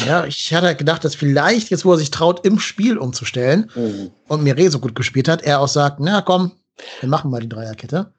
Ja, 0.00 0.24
ich 0.24 0.52
hatte 0.54 0.74
gedacht, 0.74 1.04
dass 1.04 1.14
vielleicht 1.14 1.70
jetzt, 1.70 1.84
wo 1.84 1.92
er 1.92 1.98
sich 1.98 2.10
traut, 2.10 2.46
im 2.46 2.58
Spiel 2.58 2.96
umzustellen 2.96 3.70
mhm. 3.74 4.10
und 4.26 4.42
Mire 4.42 4.70
so 4.70 4.78
gut 4.78 4.94
gespielt 4.94 5.28
hat, 5.28 5.42
er 5.42 5.60
auch 5.60 5.68
sagt, 5.68 6.00
na 6.00 6.22
komm, 6.22 6.52
wir 7.00 7.08
machen 7.08 7.30
mal 7.30 7.40
die 7.40 7.48
Dreierkette. 7.48 8.12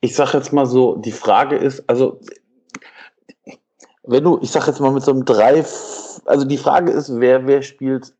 Ich 0.00 0.14
sage 0.14 0.38
jetzt 0.38 0.52
mal 0.52 0.66
so, 0.66 0.96
die 0.96 1.12
Frage 1.12 1.56
ist, 1.56 1.84
also 1.88 2.20
wenn 4.04 4.24
du, 4.24 4.38
ich 4.42 4.50
sage 4.50 4.66
jetzt 4.66 4.80
mal 4.80 4.92
mit 4.92 5.02
so 5.02 5.12
einem 5.12 5.24
drei, 5.24 5.64
also 6.24 6.44
die 6.44 6.56
Frage 6.56 6.90
ist, 6.90 7.20
wer 7.20 7.46
wer 7.46 7.62
spielt, 7.62 8.14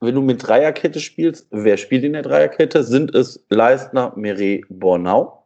wenn 0.00 0.14
du 0.14 0.20
mit 0.20 0.46
Dreierkette 0.46 1.00
spielst, 1.00 1.46
wer 1.50 1.76
spielt 1.76 2.04
in 2.04 2.14
der 2.14 2.22
Dreierkette? 2.22 2.82
Sind 2.82 3.14
es 3.14 3.44
Leistner, 3.48 4.12
Meret, 4.16 4.64
Bornau? 4.68 5.44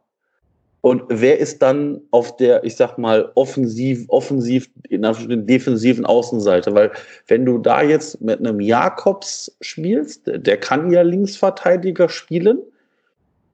Und 0.81 1.03
wer 1.09 1.37
ist 1.37 1.61
dann 1.61 2.01
auf 2.09 2.35
der, 2.37 2.63
ich 2.63 2.75
sag 2.75 2.97
mal, 2.97 3.31
offensiv, 3.35 4.05
offensiv, 4.07 4.67
in 4.89 5.03
der 5.03 5.13
defensiven 5.13 6.05
Außenseite? 6.05 6.73
Weil 6.73 6.91
wenn 7.27 7.45
du 7.45 7.59
da 7.59 7.83
jetzt 7.83 8.19
mit 8.19 8.39
einem 8.39 8.59
Jakobs 8.59 9.55
spielst, 9.61 10.23
der 10.25 10.57
kann 10.57 10.91
ja 10.91 11.03
Linksverteidiger 11.03 12.09
spielen, 12.09 12.63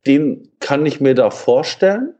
den 0.07 0.49
kann 0.59 0.85
ich 0.85 1.01
mir 1.01 1.13
da 1.13 1.29
vorstellen. 1.29 2.13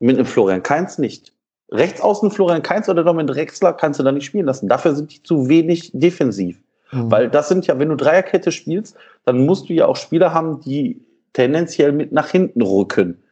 Mit 0.00 0.16
einem 0.16 0.26
Florian 0.26 0.62
Kainz 0.62 0.98
nicht. 0.98 1.32
Rechts 1.70 2.00
außen 2.00 2.30
Florian 2.30 2.62
Kainz 2.62 2.88
oder 2.88 3.04
Dominik 3.04 3.34
Drexler 3.34 3.72
kannst 3.72 4.00
du 4.00 4.04
da 4.04 4.12
nicht 4.12 4.24
spielen 4.24 4.46
lassen. 4.46 4.68
Dafür 4.68 4.94
sind 4.94 5.12
die 5.12 5.22
zu 5.22 5.48
wenig 5.48 5.90
defensiv. 5.94 6.60
Mhm. 6.90 7.10
Weil 7.10 7.30
das 7.30 7.48
sind 7.48 7.66
ja, 7.66 7.78
wenn 7.78 7.88
du 7.88 7.96
Dreierkette 7.96 8.52
spielst, 8.52 8.96
dann 9.24 9.46
musst 9.46 9.68
du 9.68 9.72
ja 9.72 9.86
auch 9.86 9.96
Spieler 9.96 10.34
haben, 10.34 10.60
die 10.60 11.00
tendenziell 11.32 11.92
mit 11.92 12.12
nach 12.12 12.28
hinten 12.28 12.62
rücken. 12.62 13.22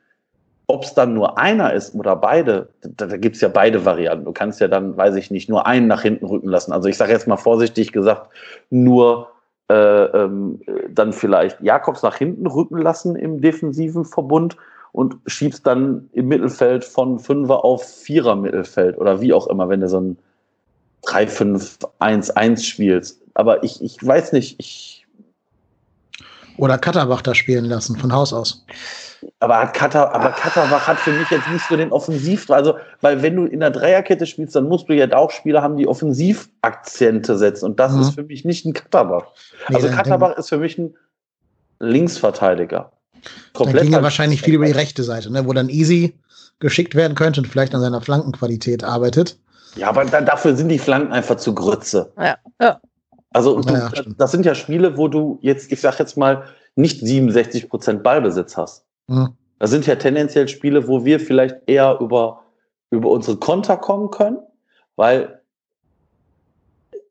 Ob 0.69 0.85
es 0.85 0.95
dann 0.95 1.15
nur 1.15 1.37
einer 1.39 1.73
ist 1.73 1.95
oder 1.95 2.15
beide, 2.15 2.69
da, 2.83 3.07
da 3.07 3.17
gibt 3.17 3.35
es 3.35 3.43
ja 3.43 3.49
beide 3.49 3.85
Varianten. 3.85 4.25
Du 4.25 4.33
kannst 4.33 4.61
ja 4.61 4.69
dann, 4.69 4.97
weiß 4.97 5.17
ich 5.17 5.31
nicht, 5.31 5.49
nur 5.49 5.67
einen 5.67 5.89
nach 5.89 6.03
hinten 6.03 6.27
rücken 6.27 6.49
lassen. 6.49 6.73
Also 6.73 6.89
ich 6.89 6.97
sage 6.97 7.13
jetzt 7.13 7.27
mal 7.27 7.37
vorsichtig 7.37 7.93
gesagt, 7.93 8.31
nur 8.71 9.29
äh, 9.71 10.05
ähm, 10.25 10.61
dann 10.89 11.13
vielleicht 11.13 11.61
Jakobs 11.61 12.03
nach 12.03 12.17
hinten 12.17 12.49
rücken 12.49 12.79
lassen 12.79 13.15
im 13.15 13.41
defensiven 13.41 14.05
Verbund 14.05 14.57
und 14.91 15.17
schiebst 15.27 15.65
dann 15.65 16.11
im 16.13 16.27
Mittelfeld 16.27 16.85
von 16.85 17.21
Fünfer 17.21 17.65
auf 17.65 17.85
Vierer 17.85 18.35
Mittelfeld 18.35 18.99
oder 18.99 19.21
wie 19.21 19.33
auch 19.33 19.47
immer, 19.47 19.69
wenn 19.69 19.81
du 19.81 19.89
so 19.89 20.01
ein 20.01 20.19
3-5-1-1 21.05 22.65
spielst. 22.65 23.21
Aber 23.35 23.63
ich, 23.63 23.81
ich 23.81 24.05
weiß 24.05 24.33
nicht, 24.33 24.57
ich. 24.59 25.07
Oder 26.57 26.77
Katterbach 26.77 27.23
da 27.23 27.37
spielen 27.37 27.67
lassen, 27.67 27.97
von 27.97 28.13
Haus 28.13 28.33
aus. 28.33 28.67
Aber, 29.39 29.67
Katar, 29.67 30.15
aber 30.15 30.31
Katterbach 30.31 30.87
hat 30.87 30.99
für 30.99 31.13
mich 31.13 31.29
jetzt 31.31 31.49
nicht 31.51 31.67
so 31.69 31.77
den 31.77 31.93
Offensiv, 31.93 32.51
also, 32.51 32.77
weil 33.01 33.23
wenn 33.23 33.37
du 33.37 33.45
in 33.45 33.61
der 33.61 33.71
Dreierkette 33.71 34.27
spielst, 34.27 34.57
dann 34.57 34.69
musst 34.69 34.89
du 34.89 34.95
ja 34.95 35.11
auch 35.15 35.31
Spieler 35.31 35.63
haben, 35.63 35.77
die 35.77 35.87
Offensivakzente 35.87 37.37
setzen. 37.37 37.67
Und 37.67 37.81
das 37.81 37.93
mhm. 37.93 38.01
ist 38.01 38.15
für 38.15 38.23
mich 38.23 38.45
nicht 38.45 38.65
ein 38.65 38.73
Katterbach. 38.73 39.27
Nee, 39.69 39.77
also 39.77 39.89
Katterbach 39.89 40.37
ist 40.37 40.49
für 40.49 40.59
mich 40.59 40.79
ein 40.79 40.95
Linksverteidiger. 41.81 42.93
Komplett 43.53 43.77
dann 43.77 43.85
ging 43.85 43.93
er 43.95 44.03
wahrscheinlich 44.03 44.43
viel 44.43 44.55
über 44.55 44.67
die 44.67 44.73
rechte 44.73 45.03
Seite, 45.03 45.31
ne, 45.31 45.47
wo 45.47 45.53
dann 45.53 45.69
Easy 45.69 46.15
geschickt 46.59 46.95
werden 46.95 47.15
könnte 47.15 47.41
und 47.41 47.47
vielleicht 47.47 47.75
an 47.75 47.81
seiner 47.81 48.01
Flankenqualität 48.01 48.85
arbeitet. 48.85 49.39
Ja, 49.77 49.89
aber 49.89 50.05
dann, 50.05 50.27
dafür 50.27 50.57
sind 50.57 50.69
die 50.69 50.79
Flanken 50.79 51.13
einfach 51.13 51.37
zu 51.37 51.55
Grütze. 51.55 52.13
Ja. 52.19 52.37
ja. 52.61 52.81
Also 53.33 53.61
du, 53.61 53.73
ja, 53.73 53.91
das 54.19 54.33
sind 54.33 54.45
ja 54.45 54.55
Spiele, 54.55 54.97
wo 54.97 55.09
du 55.09 55.39
jetzt, 55.43 55.71
ich 55.71 55.81
sag 55.81 55.99
jetzt 55.99 56.17
mal, 56.17 56.45
nicht 56.75 57.01
67 57.01 57.69
Prozent 57.69 58.03
Ballbesitz 58.03 58.57
hast. 58.57 58.85
Mhm. 59.11 59.35
Das 59.59 59.71
sind 59.71 59.87
ja 59.87 59.97
tendenziell 59.97 60.49
Spiele, 60.49 60.89
wo 60.89 61.05
wir 61.05 61.21
vielleicht 61.21 61.57
eher 61.67 61.99
über, 62.01 62.45
über 62.91 63.11
unsere 63.11 63.37
Konter 63.37 63.77
kommen 63.77 64.11
können, 64.11 64.39
weil, 64.97 65.43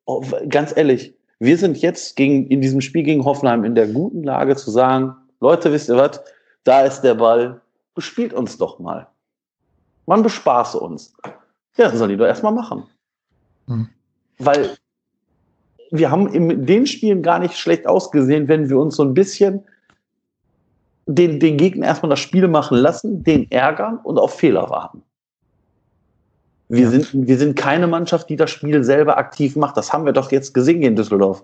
oh, 0.05 0.23
ganz 0.47 0.75
ehrlich, 0.75 1.13
wir 1.39 1.57
sind 1.57 1.77
jetzt 1.81 2.15
gegen, 2.15 2.47
in 2.47 2.61
diesem 2.61 2.81
Spiel 2.81 3.03
gegen 3.03 3.25
Hoffenheim 3.25 3.63
in 3.65 3.75
der 3.75 3.87
guten 3.87 4.23
Lage 4.23 4.55
zu 4.55 4.71
sagen, 4.71 5.15
Leute, 5.41 5.71
wisst 5.71 5.89
ihr 5.89 5.97
was? 5.97 6.21
Da 6.63 6.81
ist 6.81 7.01
der 7.01 7.15
Ball, 7.15 7.61
bespielt 7.95 8.33
uns 8.33 8.57
doch 8.57 8.79
mal. 8.79 9.07
Man 10.05 10.23
bespaße 10.23 10.79
uns. 10.79 11.13
Ja, 11.77 11.89
das 11.89 11.97
soll 11.99 12.07
die 12.07 12.17
doch 12.17 12.25
erstmal 12.25 12.53
machen. 12.53 12.83
Mhm. 13.67 13.89
Weil 14.37 14.77
wir 15.91 16.09
haben 16.09 16.27
in 16.33 16.65
den 16.65 16.87
Spielen 16.87 17.21
gar 17.21 17.39
nicht 17.39 17.57
schlecht 17.57 17.87
ausgesehen, 17.87 18.47
wenn 18.47 18.69
wir 18.69 18.77
uns 18.77 18.95
so 18.95 19.03
ein 19.03 19.13
bisschen 19.13 19.65
den, 21.15 21.39
den 21.39 21.57
Gegner 21.57 21.87
erstmal 21.87 22.11
das 22.11 22.19
Spiel 22.19 22.47
machen 22.47 22.77
lassen, 22.77 23.23
den 23.23 23.49
ärgern 23.51 23.97
und 24.03 24.19
auf 24.19 24.35
Fehler 24.35 24.69
warten. 24.69 25.01
Wir, 26.67 26.83
ja. 26.83 26.89
sind, 26.91 27.09
wir 27.13 27.37
sind 27.37 27.55
keine 27.55 27.87
Mannschaft, 27.87 28.29
die 28.29 28.35
das 28.35 28.51
Spiel 28.51 28.83
selber 28.83 29.17
aktiv 29.17 29.55
macht. 29.55 29.75
Das 29.75 29.91
haben 29.91 30.05
wir 30.05 30.13
doch 30.13 30.31
jetzt 30.31 30.53
gesehen 30.53 30.83
in 30.83 30.95
Düsseldorf. 30.95 31.43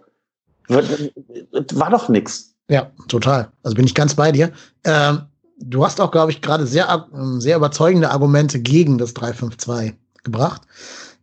War 0.67 1.89
doch 1.89 2.09
nichts. 2.09 2.53
Ja, 2.69 2.91
total. 3.07 3.51
Also 3.63 3.75
bin 3.75 3.85
ich 3.85 3.95
ganz 3.95 4.13
bei 4.13 4.31
dir. 4.31 4.51
Ähm, 4.83 5.21
du 5.57 5.83
hast 5.83 5.99
auch, 5.99 6.11
glaube 6.11 6.31
ich, 6.31 6.41
gerade 6.41 6.67
sehr, 6.67 7.07
sehr 7.39 7.57
überzeugende 7.57 8.11
Argumente 8.11 8.59
gegen 8.59 8.99
das 8.99 9.15
3-5-2 9.15 9.93
gebracht. 10.23 10.61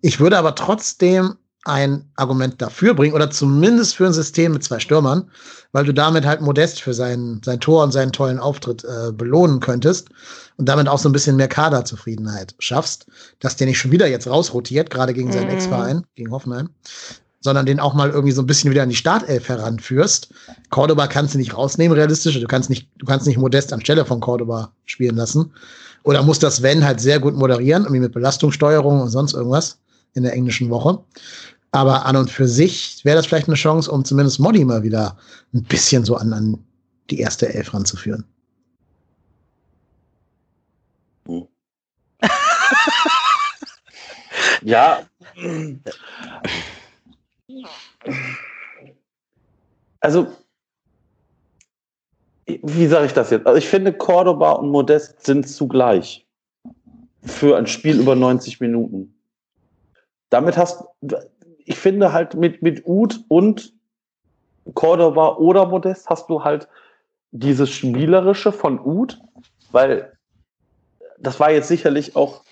Ich 0.00 0.18
würde 0.18 0.36
aber 0.36 0.56
trotzdem 0.56 1.36
ein 1.64 2.04
Argument 2.16 2.60
dafür 2.60 2.94
bringen 2.94 3.14
oder 3.14 3.30
zumindest 3.30 3.96
für 3.96 4.06
ein 4.06 4.12
System 4.12 4.52
mit 4.52 4.64
zwei 4.64 4.80
Stürmern, 4.80 5.30
weil 5.70 5.84
du 5.84 5.94
damit 5.94 6.26
halt 6.26 6.40
Modest 6.40 6.82
für 6.82 6.92
sein, 6.92 7.40
sein 7.44 7.60
Tor 7.60 7.84
und 7.84 7.92
seinen 7.92 8.12
tollen 8.12 8.40
Auftritt 8.40 8.84
äh, 8.84 9.12
belohnen 9.12 9.60
könntest 9.60 10.08
und 10.56 10.68
damit 10.68 10.88
auch 10.88 10.98
so 10.98 11.08
ein 11.08 11.12
bisschen 11.12 11.36
mehr 11.36 11.48
Kaderzufriedenheit 11.48 12.54
schaffst, 12.58 13.06
dass 13.38 13.56
der 13.56 13.68
nicht 13.68 13.78
schon 13.78 13.92
wieder 13.92 14.08
jetzt 14.08 14.26
rausrotiert, 14.26 14.90
gerade 14.90 15.14
gegen 15.14 15.32
seinen 15.32 15.46
mhm. 15.46 15.54
Ex-Verein, 15.54 16.04
gegen 16.16 16.32
Hoffenheim, 16.32 16.70
sondern 17.40 17.66
den 17.66 17.78
auch 17.78 17.94
mal 17.94 18.10
irgendwie 18.10 18.32
so 18.32 18.42
ein 18.42 18.46
bisschen 18.46 18.72
wieder 18.72 18.82
an 18.82 18.88
die 18.88 18.96
Startelf 18.96 19.48
heranführst. 19.48 20.30
Cordoba 20.70 21.06
kannst 21.06 21.34
du 21.34 21.38
nicht 21.38 21.56
rausnehmen, 21.56 21.96
realistisch. 21.96 22.40
Du 22.40 22.46
kannst 22.46 22.70
nicht, 22.70 22.88
du 22.98 23.06
kannst 23.06 23.26
nicht 23.26 23.38
Modest 23.38 23.72
anstelle 23.72 24.04
von 24.04 24.18
Cordoba 24.20 24.72
spielen 24.84 25.14
lassen. 25.14 25.52
Oder 26.02 26.24
muss 26.24 26.40
das 26.40 26.62
Wenn 26.62 26.84
halt 26.84 27.00
sehr 27.00 27.20
gut 27.20 27.36
moderieren, 27.36 27.84
irgendwie 27.84 28.00
mit 28.00 28.12
Belastungssteuerung 28.12 29.00
und 29.00 29.10
sonst 29.10 29.34
irgendwas 29.34 29.78
in 30.14 30.22
der 30.22 30.34
englischen 30.34 30.70
Woche. 30.70 31.02
Aber 31.70 32.04
an 32.04 32.16
und 32.16 32.30
für 32.30 32.46
sich 32.46 33.04
wäre 33.04 33.16
das 33.16 33.26
vielleicht 33.26 33.48
eine 33.48 33.56
Chance, 33.56 33.90
um 33.90 34.04
zumindest 34.04 34.40
Modi 34.40 34.64
mal 34.64 34.82
wieder 34.82 35.16
ein 35.54 35.62
bisschen 35.62 36.04
so 36.04 36.16
an, 36.16 36.32
an 36.32 36.58
die 37.10 37.20
erste 37.20 37.52
Elf 37.52 37.72
ranzuführen. 37.72 38.26
ja. 44.62 45.02
Also, 50.00 50.26
wie 52.46 52.86
sage 52.86 53.06
ich 53.06 53.12
das 53.12 53.30
jetzt? 53.30 53.46
Also 53.46 53.58
ich 53.58 53.68
finde, 53.68 53.92
Cordoba 53.92 54.52
und 54.52 54.70
Modest 54.70 55.24
sind 55.24 55.48
zugleich 55.48 56.26
für 57.24 57.56
ein 57.56 57.66
Spiel 57.66 58.00
über 58.00 58.16
90 58.16 58.60
Minuten. 58.60 59.14
Damit 60.32 60.56
hast 60.56 60.84
ich 61.64 61.78
finde 61.78 62.12
halt 62.12 62.34
mit, 62.34 62.62
mit 62.62 62.86
Ud 62.86 63.20
und 63.28 63.72
Cordoba 64.74 65.36
oder 65.36 65.66
Modest 65.66 66.08
hast 66.08 66.28
du 66.30 66.42
halt 66.42 66.68
dieses 67.32 67.70
Spielerische 67.70 68.50
von 68.50 68.80
Ud, 68.80 69.20
weil 69.72 70.12
das 71.18 71.38
war 71.38 71.50
jetzt 71.50 71.68
sicherlich 71.68 72.16
auch 72.16 72.42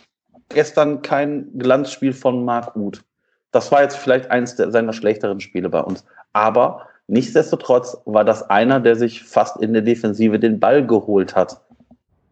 gestern 0.48 1.02
kein 1.02 1.58
Glanzspiel 1.58 2.12
von 2.12 2.44
Marc 2.44 2.76
Uth. 2.76 3.02
Das 3.50 3.72
war 3.72 3.82
jetzt 3.82 3.96
vielleicht 3.96 4.30
eins 4.30 4.56
der, 4.56 4.70
seiner 4.70 4.92
schlechteren 4.92 5.40
Spiele 5.40 5.68
bei 5.68 5.80
uns. 5.80 6.04
Aber 6.32 6.86
nichtsdestotrotz 7.06 7.96
war 8.04 8.24
das 8.24 8.48
einer, 8.48 8.80
der 8.80 8.96
sich 8.96 9.22
fast 9.24 9.56
in 9.58 9.72
der 9.72 9.82
Defensive 9.82 10.38
den 10.38 10.60
Ball 10.60 10.86
geholt 10.86 11.34
hat, 11.34 11.60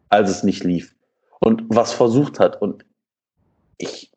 als 0.09 0.29
es 0.29 0.43
nicht 0.43 0.63
lief. 0.63 0.95
Und 1.39 1.63
was 1.69 1.91
versucht 1.91 2.39
hat. 2.39 2.61
Und 2.61 2.85
ich, 3.77 4.08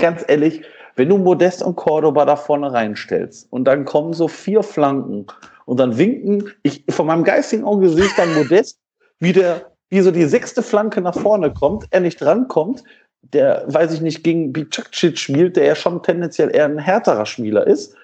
ganz 0.00 0.24
ehrlich, 0.26 0.62
wenn 0.96 1.08
du 1.08 1.18
Modest 1.18 1.62
und 1.62 1.76
Cordoba 1.76 2.24
da 2.24 2.36
vorne 2.36 2.72
reinstellst 2.72 3.46
und 3.50 3.64
dann 3.64 3.84
kommen 3.84 4.12
so 4.12 4.28
vier 4.28 4.62
Flanken 4.62 5.26
und 5.66 5.78
dann 5.78 5.96
winken, 5.96 6.50
ich 6.62 6.84
von 6.90 7.06
meinem 7.06 7.24
geistigen 7.24 7.64
Auge 7.64 7.88
sehe 7.88 8.06
ich 8.06 8.16
dann 8.16 8.34
Modest, 8.34 8.78
wie 9.20 9.32
der, 9.32 9.70
wie 9.88 10.00
so 10.00 10.10
die 10.10 10.24
sechste 10.24 10.62
Flanke 10.62 11.00
nach 11.00 11.14
vorne 11.14 11.52
kommt, 11.52 11.86
er 11.90 12.00
nicht 12.00 12.22
rankommt, 12.22 12.82
der, 13.22 13.64
weiß 13.66 13.92
ich 13.92 14.00
nicht, 14.00 14.24
gegen 14.24 14.52
Bicakcic 14.52 15.18
spielt, 15.18 15.56
der 15.56 15.64
ja 15.64 15.74
schon 15.74 16.02
tendenziell 16.02 16.54
eher 16.54 16.64
ein 16.64 16.78
härterer 16.78 17.26
Spieler 17.26 17.66
ist, 17.66 17.94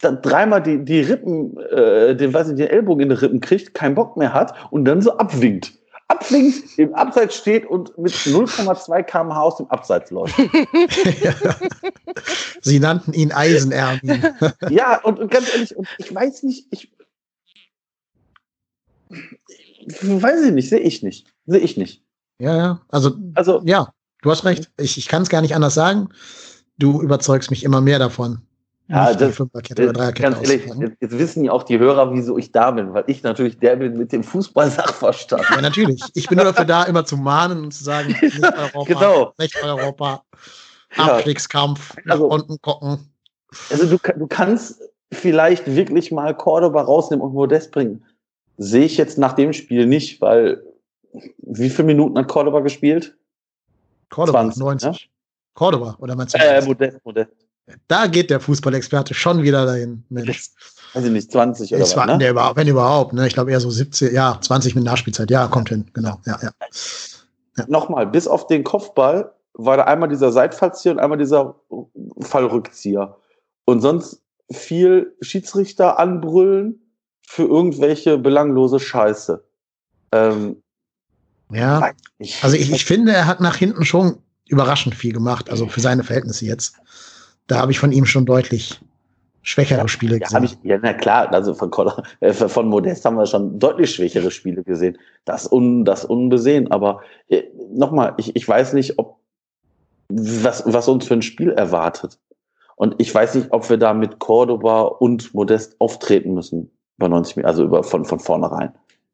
dann 0.00 0.20
dreimal 0.22 0.62
die, 0.62 0.84
die 0.84 1.00
Rippen, 1.00 1.58
äh, 1.70 2.14
den, 2.14 2.32
weiß 2.32 2.50
ich, 2.50 2.56
den 2.56 2.68
Ellbogen 2.68 3.02
in 3.02 3.08
die 3.08 3.16
Rippen 3.16 3.40
kriegt, 3.40 3.74
keinen 3.74 3.94
Bock 3.94 4.16
mehr 4.16 4.32
hat 4.32 4.54
und 4.70 4.84
dann 4.84 5.00
so 5.00 5.16
abwinkt 5.16 5.72
abwinkt, 6.08 6.78
im 6.78 6.94
Abseits 6.94 7.36
steht 7.36 7.66
und 7.66 7.96
mit 7.98 8.12
0,2 8.12 9.02
km/h 9.02 9.40
aus 9.40 9.56
dem 9.56 9.66
Abseits 9.70 10.10
läuft. 10.10 10.34
Sie 12.60 12.78
nannten 12.78 13.12
ihn 13.12 13.32
Eisenermin. 13.32 14.24
ja, 14.70 15.00
und, 15.02 15.18
und, 15.18 15.30
ganz 15.30 15.52
ehrlich, 15.52 15.76
und 15.76 15.88
ich 15.98 16.14
weiß 16.14 16.44
nicht, 16.44 16.66
ich, 16.70 16.92
ich 19.08 20.02
weiß 20.02 20.44
ich 20.44 20.52
nicht, 20.52 20.68
sehe 20.68 20.80
ich 20.80 21.02
nicht. 21.02 21.32
Sehe 21.46 21.60
ich 21.60 21.76
nicht. 21.76 22.02
Ja, 22.38 22.56
ja. 22.56 22.80
Also, 22.88 23.16
also 23.34 23.62
ja, 23.64 23.92
du 24.22 24.30
hast 24.30 24.44
recht. 24.44 24.70
Ich, 24.78 24.98
ich 24.98 25.08
kann 25.08 25.22
es 25.22 25.28
gar 25.28 25.40
nicht 25.40 25.54
anders 25.54 25.74
sagen. 25.74 26.10
Du 26.78 27.00
überzeugst 27.00 27.50
mich 27.50 27.64
immer 27.64 27.80
mehr 27.80 27.98
davon. 27.98 28.42
Ja, 28.88 29.12
das, 29.14 29.40
oder 29.40 30.12
ganz 30.12 30.48
ehrlich, 30.48 30.70
jetzt 31.00 31.18
wissen 31.18 31.44
ja 31.44 31.50
auch 31.50 31.64
die 31.64 31.78
Hörer, 31.78 32.12
wieso 32.12 32.38
ich 32.38 32.52
da 32.52 32.70
bin, 32.70 32.94
weil 32.94 33.02
ich 33.08 33.24
natürlich 33.24 33.58
der 33.58 33.74
bin 33.76 33.98
mit 33.98 34.12
dem 34.12 34.22
Fußball-Sachverstand. 34.22 35.42
Ja, 35.50 35.60
natürlich. 35.60 36.00
Ich 36.14 36.28
bin 36.28 36.36
nur 36.36 36.44
dafür 36.44 36.66
da, 36.66 36.84
immer 36.84 37.04
zu 37.04 37.16
mahnen 37.16 37.64
und 37.64 37.74
zu 37.74 37.82
sagen, 37.82 38.14
nicht 38.22 38.42
Europa, 38.44 38.84
genau. 38.84 39.34
nicht 39.38 39.62
Europa, 39.62 40.22
Abstiegskampf, 40.96 41.96
nach 42.04 42.14
also, 42.14 42.26
unten 42.26 42.60
gucken. 42.60 43.12
Also 43.70 43.86
du, 43.86 43.98
du 44.18 44.26
kannst 44.28 44.80
vielleicht 45.12 45.66
wirklich 45.74 46.12
mal 46.12 46.36
Cordoba 46.36 46.82
rausnehmen 46.82 47.24
und 47.24 47.34
Modest 47.34 47.72
bringen. 47.72 48.04
Sehe 48.56 48.84
ich 48.84 48.96
jetzt 48.96 49.18
nach 49.18 49.32
dem 49.32 49.52
Spiel 49.52 49.86
nicht, 49.86 50.20
weil 50.20 50.62
wie 51.38 51.70
viele 51.70 51.86
Minuten 51.86 52.16
hat 52.18 52.28
Cordoba 52.28 52.60
gespielt? 52.60 53.16
Cordoba, 54.10 54.42
20, 54.42 54.60
90. 54.60 54.88
Ja? 54.88 55.08
Cordoba, 55.54 55.96
oder 55.98 56.14
meinst 56.14 56.34
du? 56.34 56.38
Äh, 56.38 56.64
Modest, 56.64 57.04
Modest. 57.04 57.45
Da 57.88 58.06
geht 58.06 58.30
der 58.30 58.40
Fußballexperte 58.40 59.14
schon 59.14 59.42
wieder 59.42 59.66
dahin. 59.66 60.04
Mensch. 60.08 60.50
Ich 60.94 61.02
nicht, 61.02 61.30
20 61.30 61.74
oder 61.74 61.82
was, 61.82 61.96
ne? 62.06 62.18
der, 62.18 62.34
Wenn 62.34 62.68
überhaupt, 62.68 63.12
ne? 63.12 63.26
Ich 63.26 63.34
glaube 63.34 63.50
eher 63.50 63.60
so 63.60 63.70
17, 63.70 64.14
ja, 64.14 64.38
20 64.40 64.74
mit 64.76 64.84
Nachspielzeit. 64.84 65.30
Ja, 65.30 65.46
kommt 65.48 65.68
hin, 65.68 65.84
genau. 65.92 66.20
Ja, 66.24 66.38
ja. 66.42 66.50
ja. 67.58 67.64
Nochmal, 67.68 68.06
bis 68.06 68.26
auf 68.26 68.46
den 68.46 68.64
Kopfball 68.64 69.32
war 69.54 69.76
da 69.76 69.84
einmal 69.84 70.08
dieser 70.08 70.32
Seitfallzieher 70.32 70.92
und 70.92 71.00
einmal 71.00 71.18
dieser 71.18 71.56
Fallrückzieher. 72.20 73.16
Und 73.64 73.80
sonst 73.80 74.22
viel 74.50 75.14
Schiedsrichter 75.20 75.98
anbrüllen 75.98 76.80
für 77.22 77.44
irgendwelche 77.44 78.16
belanglose 78.16 78.78
Scheiße. 78.78 79.44
Ähm, 80.12 80.62
ja, 81.50 81.92
also 82.42 82.56
ich, 82.56 82.72
ich 82.72 82.84
finde, 82.84 83.12
er 83.12 83.26
hat 83.26 83.40
nach 83.40 83.56
hinten 83.56 83.84
schon 83.84 84.18
überraschend 84.48 84.94
viel 84.94 85.12
gemacht, 85.12 85.50
also 85.50 85.66
für 85.68 85.80
seine 85.80 86.04
Verhältnisse 86.04 86.46
jetzt. 86.46 86.76
Da 87.46 87.60
habe 87.60 87.72
ich 87.72 87.78
von 87.78 87.92
ihm 87.92 88.06
schon 88.06 88.26
deutlich 88.26 88.80
schwächere 89.42 89.80
ja, 89.80 89.88
Spiele 89.88 90.18
gesehen. 90.18 90.42
Ja, 90.42 90.44
ich, 90.44 90.58
ja, 90.64 90.78
na 90.82 90.92
klar, 90.92 91.32
also 91.32 91.54
von, 91.54 91.70
äh, 92.20 92.32
von 92.32 92.68
Modest 92.68 93.04
haben 93.04 93.16
wir 93.16 93.26
schon 93.26 93.58
deutlich 93.58 93.94
schwächere 93.94 94.30
Spiele 94.30 94.64
gesehen. 94.64 94.98
Das, 95.24 95.50
un, 95.50 95.84
das 95.84 96.04
unbesehen. 96.04 96.70
Aber 96.70 97.02
äh, 97.28 97.44
nochmal, 97.72 98.14
ich, 98.18 98.34
ich 98.34 98.46
weiß 98.46 98.72
nicht, 98.72 98.98
ob 98.98 99.18
was, 100.08 100.62
was 100.66 100.88
uns 100.88 101.06
für 101.06 101.14
ein 101.14 101.22
Spiel 101.22 101.50
erwartet. 101.50 102.18
Und 102.76 102.94
ich 102.98 103.14
weiß 103.14 103.36
nicht, 103.36 103.52
ob 103.52 103.68
wir 103.70 103.78
da 103.78 103.94
mit 103.94 104.18
Cordoba 104.18 104.82
und 104.82 105.32
Modest 105.32 105.80
auftreten 105.80 106.34
müssen 106.34 106.70
bei 106.98 107.08
90 107.08 107.36
Minuten, 107.36 107.48
also 107.48 107.64
über, 107.64 107.82
von, 107.82 108.04
von 108.04 108.20
vornherein. 108.20 108.72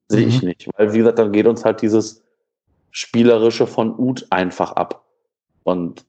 Sehe 0.08 0.22
mhm. 0.22 0.28
ich 0.28 0.42
nicht. 0.42 0.68
Weil, 0.76 0.92
wie 0.92 0.98
gesagt, 0.98 1.18
dann 1.18 1.32
geht 1.32 1.46
uns 1.46 1.64
halt 1.64 1.82
dieses 1.82 2.22
Spielerische 2.90 3.66
von 3.66 3.98
Ut 3.98 4.26
einfach 4.30 4.72
ab. 4.72 5.04
Und 5.62 6.04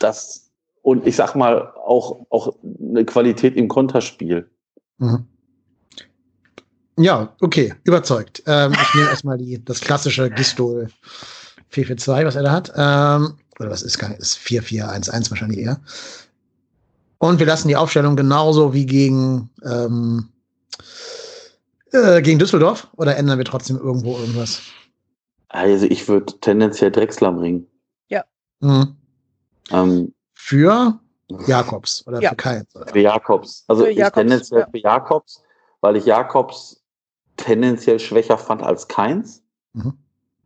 das, 0.00 0.50
und 0.82 1.06
ich 1.06 1.16
sag 1.16 1.34
mal, 1.34 1.72
auch, 1.74 2.26
auch 2.30 2.54
eine 2.80 3.04
Qualität 3.04 3.56
im 3.56 3.68
Konterspiel. 3.68 4.48
Mhm. 4.98 5.26
Ja, 6.98 7.34
okay, 7.40 7.74
überzeugt. 7.84 8.42
Ähm, 8.46 8.72
ich 8.72 8.94
nehme 8.94 9.10
erstmal 9.10 9.36
die, 9.36 9.62
das 9.62 9.80
klassische 9.80 10.30
Gistol 10.30 10.88
442, 11.68 12.26
was 12.26 12.36
er 12.36 12.42
da 12.42 12.52
hat. 12.52 12.72
Ähm, 12.74 13.34
oder 13.58 13.70
was 13.70 13.82
ist 13.82 13.98
gar 13.98 14.08
nicht, 14.08 14.20
ist 14.20 14.38
4411 14.38 15.30
wahrscheinlich 15.30 15.58
eher. 15.58 15.80
Und 17.18 17.38
wir 17.38 17.46
lassen 17.46 17.68
die 17.68 17.76
Aufstellung 17.76 18.16
genauso 18.16 18.72
wie 18.72 18.86
gegen, 18.86 19.50
ähm, 19.64 20.28
äh, 21.92 22.20
gegen 22.22 22.38
Düsseldorf 22.38 22.88
oder 22.96 23.16
ändern 23.16 23.38
wir 23.38 23.44
trotzdem 23.44 23.76
irgendwo 23.78 24.18
irgendwas? 24.18 24.60
Also 25.48 25.86
ich 25.86 26.08
würde 26.08 26.38
tendenziell 26.40 26.90
Drechsler 26.90 27.32
bringen. 27.32 27.66
Ja. 28.08 28.24
Mhm. 28.60 28.95
Ähm, 29.70 30.14
für 30.34 31.00
Jakobs 31.46 32.06
oder 32.06 32.20
ja. 32.20 32.30
für 32.30 32.36
Keins? 32.36 32.66
Für 32.92 33.00
Jakobs. 33.00 33.64
Also 33.68 33.84
für 33.84 33.90
ich 33.90 33.98
Jakobs, 33.98 34.14
tendenziell 34.14 34.60
ja. 34.60 34.68
für 34.70 34.78
Jakobs, 34.78 35.42
weil 35.80 35.96
ich 35.96 36.04
Jakobs 36.04 36.82
tendenziell 37.36 37.98
schwächer 37.98 38.38
fand 38.38 38.62
als 38.62 38.88
Keins. 38.88 39.42
Mhm. 39.72 39.92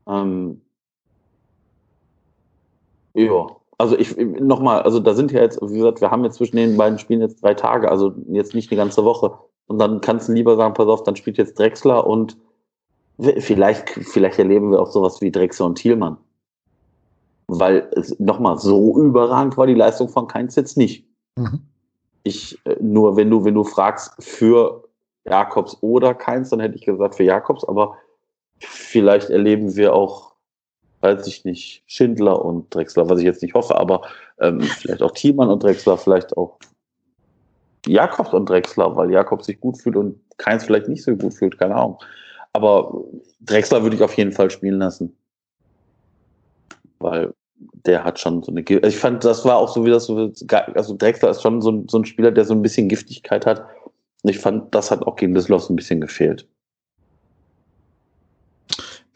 Ähm, 0.06 0.60
ja, 3.14 3.46
also 3.78 3.96
ich 3.96 4.16
nochmal, 4.16 4.82
also 4.82 5.00
da 5.00 5.14
sind 5.14 5.32
ja 5.32 5.40
jetzt, 5.40 5.60
wie 5.62 5.78
gesagt, 5.78 6.00
wir 6.00 6.10
haben 6.10 6.24
jetzt 6.24 6.36
zwischen 6.36 6.56
den 6.56 6.76
beiden 6.76 6.98
Spielen 6.98 7.20
jetzt 7.20 7.42
drei 7.42 7.54
Tage, 7.54 7.90
also 7.90 8.12
jetzt 8.28 8.54
nicht 8.54 8.70
eine 8.70 8.78
ganze 8.78 9.04
Woche. 9.04 9.38
Und 9.66 9.78
dann 9.78 10.00
kannst 10.00 10.28
du 10.28 10.32
lieber 10.32 10.56
sagen, 10.56 10.74
pass 10.74 10.88
auf, 10.88 11.02
dann 11.04 11.16
spielt 11.16 11.38
jetzt 11.38 11.58
Drexler 11.58 12.06
und 12.06 12.36
vielleicht, 13.18 13.90
vielleicht 13.90 14.38
erleben 14.38 14.70
wir 14.72 14.80
auch 14.80 14.90
sowas 14.90 15.20
wie 15.20 15.30
Drexler 15.30 15.66
und 15.66 15.76
Thielmann. 15.76 16.18
Weil 17.58 17.88
es 17.96 18.18
nochmal 18.20 18.58
so 18.58 18.98
überragend 18.98 19.56
war 19.56 19.66
die 19.66 19.74
Leistung 19.74 20.08
von 20.08 20.28
Keins 20.28 20.56
jetzt 20.56 20.76
nicht. 20.76 21.06
Mhm. 21.36 21.60
Ich, 22.22 22.58
äh, 22.64 22.76
nur 22.80 23.16
wenn 23.16 23.30
du, 23.30 23.44
wenn 23.44 23.54
du 23.54 23.64
fragst 23.64 24.12
für 24.22 24.84
Jakobs 25.24 25.76
oder 25.80 26.14
Keins, 26.14 26.50
dann 26.50 26.60
hätte 26.60 26.76
ich 26.76 26.84
gesagt 26.84 27.16
für 27.16 27.24
Jakobs, 27.24 27.64
aber 27.64 27.96
vielleicht 28.58 29.30
erleben 29.30 29.74
wir 29.76 29.94
auch 29.94 30.30
weiß 31.00 31.26
ich 31.26 31.44
nicht, 31.44 31.82
Schindler 31.86 32.44
und 32.44 32.74
Drexler, 32.74 33.08
was 33.08 33.20
ich 33.20 33.24
jetzt 33.24 33.42
nicht 33.42 33.54
hoffe, 33.54 33.76
aber 33.76 34.02
ähm, 34.38 34.60
vielleicht 34.60 35.02
auch 35.02 35.12
Thiemann 35.12 35.48
und 35.48 35.62
Drexler, 35.62 35.96
vielleicht 35.96 36.36
auch 36.36 36.58
Jakobs 37.86 38.32
und 38.32 38.48
Drexler, 38.48 38.94
weil 38.96 39.10
Jakob 39.10 39.42
sich 39.42 39.58
gut 39.60 39.80
fühlt 39.80 39.96
und 39.96 40.20
Keins 40.36 40.64
vielleicht 40.64 40.88
nicht 40.88 41.02
so 41.02 41.16
gut 41.16 41.34
fühlt, 41.34 41.58
keine 41.58 41.74
Ahnung. 41.74 41.98
Aber 42.52 43.04
Drexler 43.40 43.82
würde 43.82 43.96
ich 43.96 44.02
auf 44.02 44.14
jeden 44.14 44.32
Fall 44.32 44.50
spielen 44.50 44.78
lassen. 44.78 45.16
Weil 46.98 47.32
der 47.86 48.04
hat 48.04 48.18
schon 48.18 48.42
so 48.42 48.52
eine. 48.52 48.62
Ich 48.62 48.96
fand, 48.96 49.24
das 49.24 49.44
war 49.44 49.56
auch 49.56 49.72
so 49.72 49.84
wie 49.84 49.90
das 49.90 50.06
so. 50.06 50.32
Also 50.74 50.96
Drexler 50.96 51.30
ist 51.30 51.42
schon 51.42 51.60
so 51.60 51.70
ein, 51.70 51.88
so 51.88 51.98
ein 51.98 52.04
Spieler, 52.04 52.30
der 52.30 52.44
so 52.44 52.54
ein 52.54 52.62
bisschen 52.62 52.88
Giftigkeit 52.88 53.46
hat. 53.46 53.64
Und 54.22 54.30
ich 54.30 54.38
fand, 54.38 54.74
das 54.74 54.90
hat 54.90 55.02
auch 55.02 55.16
gegen 55.16 55.34
Düsseldorf 55.34 55.64
so 55.64 55.72
ein 55.72 55.76
bisschen 55.76 56.00
gefehlt. 56.00 56.46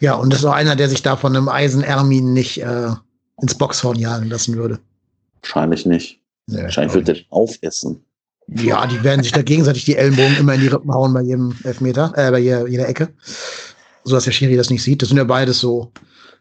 Ja, 0.01 0.15
und 0.15 0.33
das 0.33 0.41
ist 0.41 0.47
auch 0.47 0.53
einer, 0.53 0.77
der 0.77 0.89
sich 0.89 1.03
da 1.03 1.17
von 1.17 1.37
einem 1.37 1.49
Eisen-Ermin 1.49 2.33
nicht 2.33 2.61
äh, 2.63 2.89
ins 3.41 3.55
Boxhorn 3.55 3.99
jagen 3.99 4.29
lassen 4.29 4.57
würde. 4.57 4.79
Wahrscheinlich 5.41 5.87
nicht. 5.87 6.21
Nee, 6.47 6.63
Wahrscheinlich 6.63 6.95
wird 6.95 7.09
der 7.09 7.17
aufessen. 7.31 8.05
Ja, 8.49 8.87
die 8.87 9.03
werden 9.03 9.23
sich 9.23 9.33
da 9.33 9.41
gegenseitig 9.41 9.85
die 9.87 9.97
Ellenbogen 9.97 10.37
immer 10.37 10.55
in 10.55 10.61
die 10.61 10.67
Rippen 10.67 10.93
hauen 10.93 11.15
bei 11.15 11.23
jedem 11.23 11.55
Elfmeter, 11.65 12.13
äh, 12.17 12.31
bei 12.31 12.41
jeder, 12.41 12.67
jeder 12.69 12.89
Ecke. 12.89 13.09
So 14.05 14.15
dass 14.15 14.25
der 14.25 14.33
Schiri 14.33 14.57
das 14.57 14.69
nicht 14.69 14.83
sieht. 14.83 15.01
Das 15.01 15.09
sind 15.09 15.17
ja 15.17 15.25
beides 15.25 15.61
so, 15.61 15.91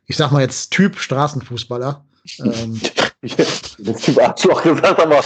ich 0.05 0.17
sag 0.17 0.31
mal 0.31 0.41
jetzt 0.41 0.71
Typ 0.71 0.97
Straßenfußballer. 0.97 2.03
Ähm, 2.39 2.80
das 3.21 4.01
Typ 4.01 4.17
Arschloch 4.21 4.63
gesagt, 4.63 4.99
aber. 4.99 5.23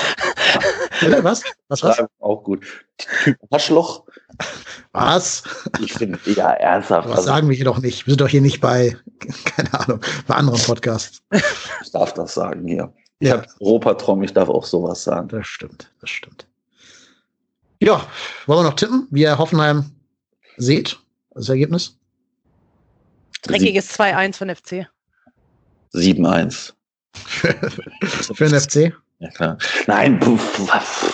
was? 1.24 1.44
Was, 1.68 1.84
was? 1.84 2.04
auch 2.20 2.44
gut. 2.44 2.66
Typ 3.24 3.38
Arschloch. 3.50 4.04
Was? 4.92 5.44
Ich 5.80 5.94
finde, 5.94 6.20
ja, 6.26 6.52
ernsthaft. 6.52 7.08
Was 7.08 7.18
also, 7.18 7.28
sagen 7.28 7.50
wir 7.50 7.56
hier 7.56 7.66
doch 7.66 7.80
nicht. 7.80 8.06
Wir 8.06 8.12
sind 8.12 8.22
doch 8.22 8.28
hier 8.28 8.42
nicht 8.42 8.62
bei, 8.62 8.98
keine 9.46 9.74
Ahnung, 9.74 10.02
bei 10.28 10.36
anderen 10.36 10.62
Podcasts. 10.62 11.22
Ich 11.82 11.92
darf 11.92 12.14
das 12.14 12.34
sagen 12.34 12.68
hier. 12.68 12.92
Ich 13.20 13.30
ja. 13.30 13.38
habe 13.38 13.48
Europatrom, 13.60 14.22
ich 14.24 14.34
darf 14.34 14.50
auch 14.50 14.66
sowas 14.66 15.04
sagen. 15.04 15.28
Das 15.30 15.48
stimmt, 15.48 15.92
das 16.02 16.10
stimmt. 16.10 16.46
Ja, 17.80 18.08
wollen 18.48 18.60
wir 18.60 18.64
noch 18.64 18.76
tippen, 18.76 19.08
wie 19.12 19.22
ihr 19.22 19.38
Hoffenheim 19.38 19.92
seht, 20.58 21.00
das 21.32 21.50
Ergebnis? 21.50 21.98
Dreckiges 23.44 23.98
2-1 23.98 24.36
von 24.36 24.56
FC. 24.56 24.88
7-1. 25.94 26.74
Für 28.34 28.50
den 28.50 28.60
FC? 28.60 28.94
Ja, 29.20 29.30
klar. 29.30 29.58
Nein, 29.88 30.20
puff, 30.20 30.60
was? 30.70 31.12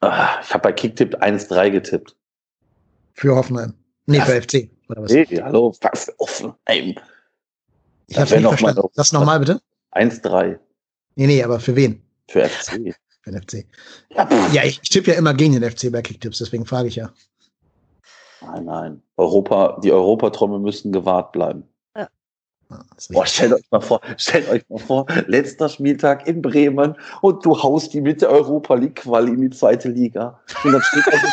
Ah, 0.00 0.40
ich 0.42 0.52
habe 0.52 0.62
bei 0.62 0.72
Kicktipp 0.72 1.14
1-3 1.22 1.70
getippt. 1.70 2.16
Für 3.14 3.36
Hoffenheim. 3.36 3.74
Nee, 4.06 4.18
ja. 4.18 4.24
für 4.24 4.42
FC. 4.42 4.68
Oder 4.88 5.02
was? 5.02 5.12
Nee, 5.12 5.26
hallo, 5.42 5.72
für 5.72 6.14
Hoffenheim. 6.18 6.96
Ich 8.08 8.18
habe 8.18 8.36
nicht 8.36 8.48
verstanden. 8.48 8.80
Noch, 8.80 8.90
das 8.94 9.12
nochmal 9.12 9.38
bitte. 9.38 9.62
1-3. 9.92 10.58
Nee, 11.14 11.26
nee, 11.26 11.42
aber 11.42 11.60
für 11.60 11.76
wen? 11.76 12.02
Für 12.28 12.48
FC. 12.48 12.94
Für 13.22 13.30
den 13.30 13.42
FC. 13.42 13.66
Ja, 14.10 14.28
ja 14.52 14.64
ich 14.64 14.80
tippe 14.80 15.12
ja 15.12 15.18
immer 15.18 15.34
gegen 15.34 15.58
den 15.58 15.70
FC 15.70 15.92
bei 15.92 16.02
Kicktipps, 16.02 16.38
deswegen 16.38 16.66
frage 16.66 16.88
ich 16.88 16.96
ja. 16.96 17.12
Nein, 18.46 18.64
nein. 18.64 19.02
Europa, 19.16 19.78
die 19.82 19.92
Europatrommel 19.92 20.58
müssen 20.58 20.92
gewahrt 20.92 21.32
bleiben. 21.32 21.64
Boah, 23.10 23.26
stellt 23.26 23.52
euch 23.52 23.64
mal 23.70 23.80
vor, 23.80 24.00
stellt 24.16 24.48
euch 24.48 24.62
mal 24.68 24.78
vor, 24.78 25.06
letzter 25.26 25.68
Spieltag 25.68 26.26
in 26.26 26.42
Bremen 26.42 26.96
und 27.20 27.44
du 27.44 27.60
haust 27.62 27.92
die 27.92 28.00
mit 28.00 28.22
der 28.22 28.30
Europa 28.30 28.74
League 28.74 28.96
Quali 28.96 29.32
in 29.32 29.42
die 29.42 29.50
zweite 29.50 29.88
Liga. 29.88 30.40
Und 30.64 30.72
dann 30.72 30.82
steht 30.82 31.04
also 31.06 31.26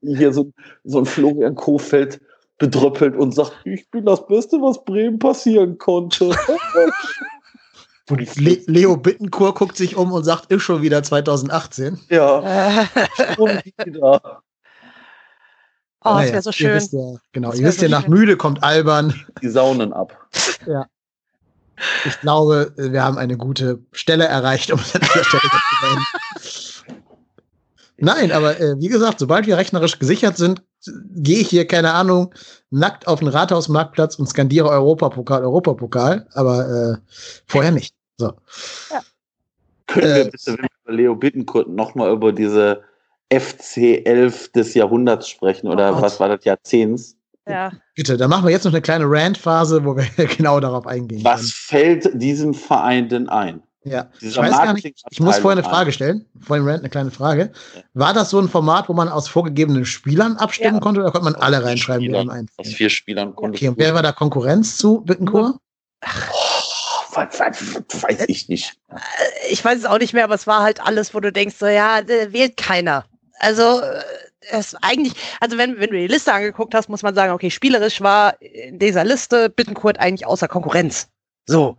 hier 0.00 0.32
so, 0.32 0.52
so 0.84 0.98
ein 0.98 1.06
Florian 1.06 1.54
Kofeld 1.54 2.20
bedröppelt 2.58 3.16
und 3.16 3.34
sagt, 3.34 3.52
ich 3.64 3.88
bin 3.90 4.04
das 4.04 4.26
Beste, 4.26 4.56
was 4.58 4.84
Bremen 4.84 5.18
passieren 5.18 5.78
konnte. 5.78 6.30
Le 8.36 8.58
Leo 8.66 8.96
Bittenkur 8.96 9.52
guckt 9.52 9.76
sich 9.76 9.94
um 9.94 10.12
und 10.12 10.24
sagt, 10.24 10.50
ist 10.50 10.62
schon 10.62 10.80
wieder 10.80 11.02
2018. 11.02 11.98
Ja, 12.08 12.88
schon 13.36 13.60
wieder. 13.84 14.42
Oh, 16.04 16.10
naja, 16.10 16.24
das 16.24 16.32
wäre 16.32 16.42
so 16.42 16.52
schön. 16.52 16.66
Ihr 16.68 16.74
wisst 16.74 16.92
ja, 16.92 17.14
genau, 17.32 17.52
ihr 17.52 17.64
wisst 17.64 17.82
ja, 17.82 17.88
nach 17.88 18.06
müde 18.06 18.36
kommt 18.36 18.62
albern. 18.62 19.14
Die 19.42 19.48
Saunen 19.48 19.92
ab. 19.92 20.16
Ja. 20.66 20.86
Ich 22.04 22.20
glaube, 22.20 22.72
wir 22.76 23.04
haben 23.04 23.18
eine 23.18 23.36
gute 23.36 23.78
Stelle 23.92 24.24
erreicht, 24.24 24.72
um 24.72 24.80
es 24.80 24.94
an 24.96 25.00
dieser 25.00 25.24
Stelle 25.24 25.42
zu 25.42 25.86
nennen. 25.86 26.04
Nein, 27.98 28.32
aber 28.32 28.60
äh, 28.60 28.74
wie 28.80 28.88
gesagt, 28.88 29.18
sobald 29.18 29.46
wir 29.46 29.56
rechnerisch 29.56 29.98
gesichert 29.98 30.36
sind, 30.36 30.62
gehe 31.14 31.38
ich 31.40 31.48
hier, 31.48 31.66
keine 31.66 31.92
Ahnung, 31.94 32.34
nackt 32.70 33.06
auf 33.06 33.20
den 33.20 33.28
Rathausmarktplatz 33.28 34.16
und 34.16 34.28
skandiere 34.28 34.68
Europapokal, 34.68 35.42
Europapokal, 35.42 36.26
aber 36.34 36.68
äh, 36.68 37.12
vorher 37.46 37.72
nicht. 37.72 37.94
So. 38.16 38.32
Ja. 38.90 39.00
Können 39.86 40.06
wir 40.06 40.16
äh, 40.16 40.30
bitte, 40.30 40.52
wenn 40.52 40.58
wir 40.58 40.68
über 40.84 40.92
Leo 40.92 41.14
Bittenkurt 41.16 41.68
nochmal 41.68 42.12
über 42.12 42.32
diese 42.32 42.82
FC 43.32 44.06
11 44.06 44.52
des 44.52 44.74
Jahrhunderts 44.74 45.28
sprechen 45.28 45.68
oder 45.68 45.96
oh 45.98 46.02
was 46.02 46.18
war 46.20 46.28
das 46.28 46.44
Jahrzehnts? 46.44 47.16
Ja. 47.48 47.72
Bitte, 47.94 48.16
dann 48.16 48.30
machen 48.30 48.44
wir 48.44 48.52
jetzt 48.52 48.64
noch 48.64 48.72
eine 48.72 48.82
kleine 48.82 49.04
Rant-Phase, 49.06 49.84
wo 49.84 49.96
wir 49.96 50.26
genau 50.36 50.60
darauf 50.60 50.86
eingehen. 50.86 51.24
Was 51.24 51.40
können. 51.40 51.50
fällt 51.50 52.22
diesem 52.22 52.54
Verein 52.54 53.08
denn 53.08 53.28
ein? 53.28 53.62
Ja, 53.84 54.10
ich 54.20 54.36
weiß 54.36 54.50
gar 54.50 54.74
nicht, 54.74 55.04
ich 55.08 55.20
muss 55.20 55.38
vorher 55.38 55.58
eine 55.58 55.68
Frage 55.68 55.92
stellen, 55.92 56.26
vor 56.40 56.56
dem 56.56 56.66
Rant 56.66 56.80
eine 56.80 56.90
kleine 56.90 57.10
Frage. 57.10 57.52
War 57.94 58.12
das 58.12 58.30
so 58.30 58.38
ein 58.38 58.48
Format, 58.48 58.88
wo 58.88 58.92
man 58.92 59.08
aus 59.08 59.28
vorgegebenen 59.28 59.84
Spielern 59.84 60.36
abstimmen 60.36 60.74
ja. 60.74 60.80
konnte 60.80 61.00
oder 61.00 61.10
konnte 61.10 61.24
man 61.24 61.36
aus 61.36 61.42
alle 61.42 61.64
reinschreiben? 61.64 62.04
Spielern, 62.04 62.48
aus 62.56 62.68
vier 62.68 62.90
Spielern 62.90 63.34
konnte 63.34 63.56
Okay, 63.56 63.68
und 63.68 63.78
wer 63.78 63.94
war 63.94 64.02
da 64.02 64.12
Konkurrenz 64.12 64.76
zu 64.76 65.00
Bittencourt? 65.02 65.54
Oh, 66.04 67.16
weiß 67.16 68.24
ich 68.26 68.48
nicht. 68.48 68.76
Ich 69.50 69.64
weiß 69.64 69.78
es 69.78 69.84
auch 69.86 69.98
nicht 69.98 70.12
mehr, 70.12 70.24
aber 70.24 70.34
es 70.34 70.46
war 70.46 70.62
halt 70.62 70.80
alles, 70.84 71.14
wo 71.14 71.20
du 71.20 71.32
denkst, 71.32 71.56
so 71.58 71.66
ja, 71.66 72.00
wählt 72.06 72.56
keiner. 72.56 73.06
Also, 73.38 73.80
es 74.50 74.74
eigentlich, 74.82 75.14
also 75.40 75.58
wenn, 75.58 75.78
wenn 75.78 75.90
du 75.90 75.96
die 75.96 76.06
Liste 76.06 76.32
angeguckt 76.32 76.74
hast, 76.74 76.88
muss 76.88 77.02
man 77.02 77.14
sagen, 77.14 77.32
okay, 77.32 77.50
spielerisch 77.50 78.00
war 78.00 78.40
in 78.40 78.78
dieser 78.78 79.04
Liste 79.04 79.50
Bittenkurt 79.50 79.98
eigentlich 79.98 80.26
außer 80.26 80.48
Konkurrenz. 80.48 81.08
So. 81.46 81.76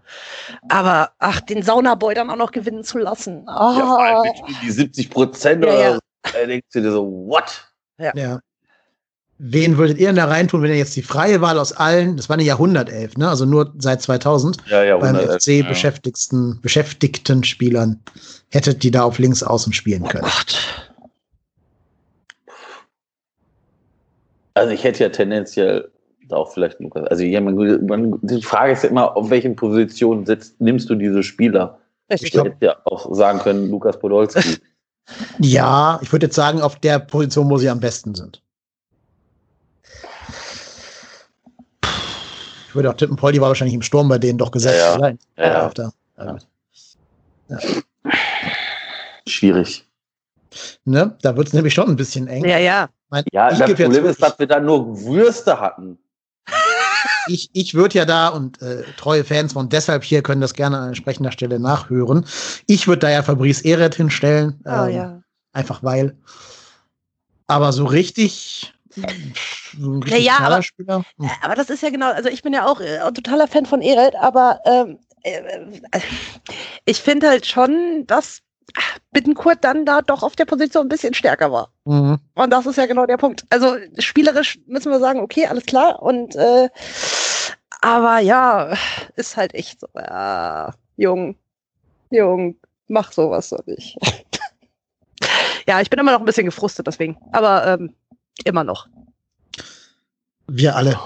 Aber 0.68 1.12
ach, 1.20 1.42
den 1.42 1.62
Saunaboy 1.62 2.16
dann 2.16 2.30
auch 2.30 2.36
noch 2.36 2.52
gewinnen 2.52 2.84
zu 2.84 2.98
lassen. 2.98 3.44
Oh. 3.48 3.78
Ja, 3.78 3.86
vor 3.86 4.04
allem 4.04 4.34
ah. 4.44 4.48
die 4.64 4.72
70 4.72 5.10
Prozent 5.10 5.64
ja, 5.64 5.72
oder 5.72 5.82
ja. 5.82 5.94
so. 5.94 6.00
Da 6.34 6.46
denkst 6.46 6.68
du 6.74 6.82
dir 6.82 6.92
so, 6.92 7.06
what? 7.06 7.68
Ja. 8.00 8.12
ja. 8.16 8.40
Wen 9.38 9.78
würdet 9.78 10.00
ihr 10.00 10.08
denn 10.08 10.18
da 10.18 10.26
reintun, 10.26 10.62
wenn 10.64 10.72
ihr 10.72 10.78
jetzt 10.78 10.96
die 10.96 11.02
freie 11.02 11.40
Wahl 11.40 11.60
aus 11.60 11.72
allen, 11.72 12.18
das 12.18 12.28
war 12.28 12.34
eine 12.34 12.44
Jahrhundertelf, 12.44 13.16
ne? 13.16 13.30
also 13.30 13.46
nur 13.46 13.74
seit 13.78 14.02
2000, 14.02 14.58
ja, 14.68 14.84
ja, 14.84 14.98
beim 14.98 15.16
FC 15.16 15.48
ja. 15.48 15.70
beschäftigten, 15.70 16.60
beschäftigten 16.62 17.46
Spielern 17.46 18.02
hättet, 18.50 18.84
die 18.84 18.92
da 18.92 19.04
auf 19.04 19.18
links 19.18 19.42
außen 19.42 19.72
spielen 19.72 20.06
können? 20.10 20.26
Oh 20.28 20.38
Gott. 20.40 20.89
Also 24.60 24.74
ich 24.74 24.84
hätte 24.84 25.04
ja 25.04 25.10
tendenziell 25.10 25.90
auch 26.30 26.52
vielleicht 26.52 26.80
Lukas. 26.80 27.08
Also 27.08 27.24
ja, 27.24 27.42
man, 27.42 27.86
man, 27.86 28.20
die 28.22 28.42
Frage 28.42 28.74
ist 28.74 28.84
ja 28.84 28.90
immer, 28.90 29.16
auf 29.16 29.30
welchen 29.30 29.56
Positionen 29.56 30.26
sitzt, 30.26 30.60
nimmst 30.62 30.90
du 30.90 30.96
diese 30.96 31.24
Spieler? 31.24 31.80
Ich 32.10 32.34
hätte 32.34 32.54
ja 32.60 32.76
auch 32.86 33.14
sagen 33.16 33.40
können, 33.40 33.70
Lukas 33.70 33.98
Podolski. 33.98 34.58
ja, 35.40 36.00
ich 36.02 36.12
würde 36.12 36.28
jetzt 36.28 36.36
sagen, 36.36 36.62
auf 36.62 36.76
der 36.76 37.00
Position, 37.00 37.50
wo 37.50 37.58
sie 37.58 37.70
am 37.70 37.80
besten 37.80 38.16
sind. 38.16 38.42
Ich 42.68 42.76
würde 42.76 42.90
auch 42.90 42.96
tippen, 42.96 43.16
Poldi 43.16 43.42
war 43.42 43.48
wahrscheinlich 43.48 43.74
im 43.74 43.82
Sturm 43.82 44.10
bei 44.10 44.20
denen 44.20 44.38
doch 44.38 44.52
gesetzt. 44.52 45.00
Ja, 45.00 45.10
ja. 45.38 45.72
ja. 45.78 45.92
ja. 46.18 46.38
ja. 47.50 47.60
Schwierig. 49.26 49.88
Ne? 50.86 51.18
Da 51.22 51.36
wird 51.36 51.48
es 51.48 51.54
nämlich 51.54 51.74
schon 51.74 51.90
ein 51.90 51.96
bisschen 51.96 52.28
eng. 52.28 52.46
Ja, 52.46 52.60
ja. 52.60 52.90
Mein, 53.10 53.24
ja, 53.32 53.50
das 53.50 53.60
Problem 53.60 54.06
ist, 54.06 54.22
dass 54.22 54.38
wir 54.38 54.48
da 54.48 54.60
nur 54.60 55.02
Würste 55.04 55.60
hatten. 55.60 55.98
Ich, 57.28 57.50
ich 57.54 57.76
würde 57.76 58.00
ja 58.00 58.06
da, 58.06 58.30
und 58.30 58.60
äh, 58.62 58.84
treue 58.98 59.24
Fans 59.24 59.54
von 59.54 59.70
deshalb 59.70 60.04
hier 60.04 60.24
können 60.24 60.42
das 60.42 60.54
gerne 60.54 60.80
an 60.80 60.88
entsprechender 60.88 61.32
Stelle 61.32 61.60
nachhören. 61.60 62.26
Ich 62.66 62.88
würde 62.88 63.02
da 63.02 63.10
ja 63.12 63.22
Fabrice 63.22 63.64
Eret 63.64 63.94
hinstellen. 63.94 64.60
Oh, 64.66 64.86
ähm, 64.86 64.96
ja. 64.96 65.22
Einfach 65.54 65.84
weil. 65.84 66.18
Aber 67.46 67.72
so 67.72 67.86
richtig 67.86 68.74
so 69.78 70.00
ja, 70.06 70.18
ja 70.18 70.40
aber, 70.40 70.62
hm. 70.62 71.30
aber, 71.42 71.56
das 71.56 71.70
ist 71.70 71.84
ja 71.84 71.90
genau, 71.90 72.12
also 72.12 72.30
ich 72.30 72.42
bin 72.42 72.54
ja 72.54 72.66
auch 72.66 72.80
äh, 72.82 73.00
totaler 73.14 73.48
Fan 73.48 73.66
von 73.66 73.82
Eret, 73.82 74.16
aber 74.16 74.60
ähm, 74.66 75.00
äh, 75.24 75.40
äh 75.92 76.02
ich 76.86 77.02
finde 77.02 77.30
halt 77.30 77.46
schon, 77.46 78.06
dass 78.08 78.42
Bittenkurt 79.12 79.64
dann 79.64 79.86
da 79.86 80.02
doch 80.02 80.24
auf 80.24 80.36
der 80.36 80.46
Position 80.46 80.86
ein 80.86 80.90
bisschen 80.90 81.14
stärker 81.14 81.52
war. 81.52 81.72
Mhm. 81.86 82.20
Und 82.36 82.50
das 82.52 82.66
ist 82.66 82.78
ja 82.78 82.86
genau 82.86 83.06
der 83.06 83.18
Punkt. 83.18 83.46
Also 83.50 83.76
spielerisch 83.98 84.60
müssen 84.68 84.92
wir 84.92 85.00
sagen, 85.00 85.20
okay, 85.20 85.48
alles 85.48 85.66
klar. 85.66 86.02
Und 86.02 86.36
äh, 86.36 86.70
aber 87.82 88.20
ja, 88.20 88.76
ist 89.16 89.38
halt 89.38 89.54
echt 89.54 89.80
so, 89.80 89.88
ja, 89.96 90.74
jung, 90.98 91.36
jung, 92.10 92.56
mach 92.88 93.12
sowas 93.12 93.50
doch 93.50 93.66
nicht. 93.66 93.98
ja, 95.68 95.80
ich 95.82 95.90
bin 95.90 96.00
immer 96.00 96.12
noch 96.12 96.20
ein 96.20 96.26
bisschen 96.26 96.46
gefrustet 96.46 96.88
deswegen. 96.88 97.18
Aber 97.32 97.66
ähm, 97.66 97.96
Immer 98.46 98.64
noch. 98.64 98.88
Wir 100.48 100.76
alle. 100.76 100.98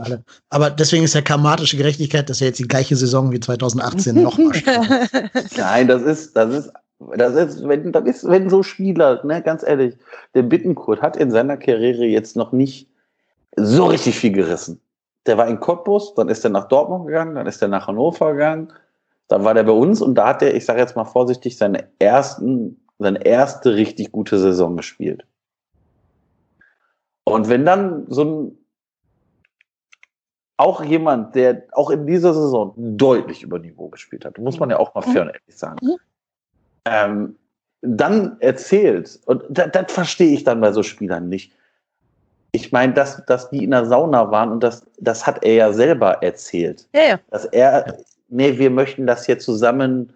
Alle. 0.00 0.24
Aber 0.50 0.70
deswegen 0.70 1.04
ist 1.04 1.14
ja 1.14 1.22
karmatische 1.22 1.76
Gerechtigkeit, 1.76 2.28
dass 2.28 2.40
er 2.40 2.48
jetzt 2.48 2.58
die 2.58 2.68
gleiche 2.68 2.96
Saison 2.96 3.32
wie 3.32 3.40
2018 3.40 4.22
noch 4.22 4.38
Nein, 5.56 5.88
das 5.88 6.02
ist, 6.02 6.36
das 6.36 6.54
ist, 6.54 6.72
das 7.16 7.34
ist, 7.34 7.68
wenn, 7.68 7.92
das 7.92 8.04
ist, 8.04 8.28
wenn 8.28 8.50
so 8.50 8.62
Spieler, 8.62 9.24
ne, 9.24 9.42
ganz 9.42 9.62
ehrlich, 9.62 9.96
der 10.34 10.42
Bittenkurt 10.42 11.00
hat 11.00 11.16
in 11.16 11.30
seiner 11.30 11.56
Karriere 11.56 12.04
jetzt 12.04 12.36
noch 12.36 12.52
nicht 12.52 12.88
so 13.56 13.86
richtig 13.86 14.18
viel 14.18 14.32
gerissen. 14.32 14.80
Der 15.26 15.38
war 15.38 15.46
in 15.46 15.60
Cottbus, 15.60 16.14
dann 16.14 16.28
ist 16.28 16.44
er 16.44 16.50
nach 16.50 16.68
Dortmund 16.68 17.06
gegangen, 17.06 17.34
dann 17.34 17.46
ist 17.46 17.62
er 17.62 17.68
nach 17.68 17.86
Hannover 17.86 18.32
gegangen, 18.32 18.72
dann 19.28 19.44
war 19.44 19.54
der 19.54 19.64
bei 19.64 19.72
uns 19.72 20.00
und 20.00 20.14
da 20.14 20.28
hat 20.28 20.42
er, 20.42 20.54
ich 20.54 20.64
sage 20.64 20.80
jetzt 20.80 20.96
mal 20.96 21.04
vorsichtig, 21.04 21.56
seine 21.56 21.88
ersten, 21.98 22.80
seine 22.98 23.24
erste 23.24 23.74
richtig 23.74 24.10
gute 24.10 24.38
Saison 24.38 24.76
gespielt. 24.76 25.24
Und 27.24 27.48
wenn 27.48 27.64
dann 27.64 28.06
so 28.08 28.24
ein 28.24 28.58
auch 30.58 30.84
jemand, 30.84 31.34
der 31.34 31.62
auch 31.72 31.88
in 31.90 32.06
dieser 32.06 32.34
Saison 32.34 32.74
deutlich 32.76 33.42
über 33.42 33.58
Niveau 33.58 33.88
gespielt 33.88 34.24
hat, 34.24 34.38
muss 34.38 34.58
man 34.58 34.70
ja 34.70 34.78
auch 34.78 34.94
mal 34.94 35.02
fair 35.02 35.22
und 35.22 35.28
ehrlich 35.28 35.56
sagen, 35.56 35.78
mhm. 35.80 35.96
ähm, 36.84 37.36
dann 37.80 38.36
erzählt, 38.40 39.20
und 39.26 39.44
das, 39.48 39.70
das 39.72 39.92
verstehe 39.92 40.34
ich 40.34 40.42
dann 40.42 40.60
bei 40.60 40.72
so 40.72 40.82
Spielern 40.82 41.28
nicht. 41.28 41.52
Ich 42.50 42.72
meine, 42.72 42.92
dass, 42.92 43.24
dass 43.26 43.50
die 43.50 43.62
in 43.62 43.70
der 43.70 43.86
Sauna 43.86 44.30
waren 44.32 44.50
und 44.50 44.62
das, 44.62 44.84
das 44.98 45.26
hat 45.26 45.44
er 45.44 45.54
ja 45.54 45.72
selber 45.72 46.22
erzählt. 46.24 46.88
Ja, 46.92 47.02
ja. 47.02 47.20
Dass 47.30 47.44
er, 47.44 47.98
nee, 48.28 48.58
wir 48.58 48.70
möchten 48.70 49.06
das 49.06 49.26
hier 49.26 49.38
zusammen 49.38 50.12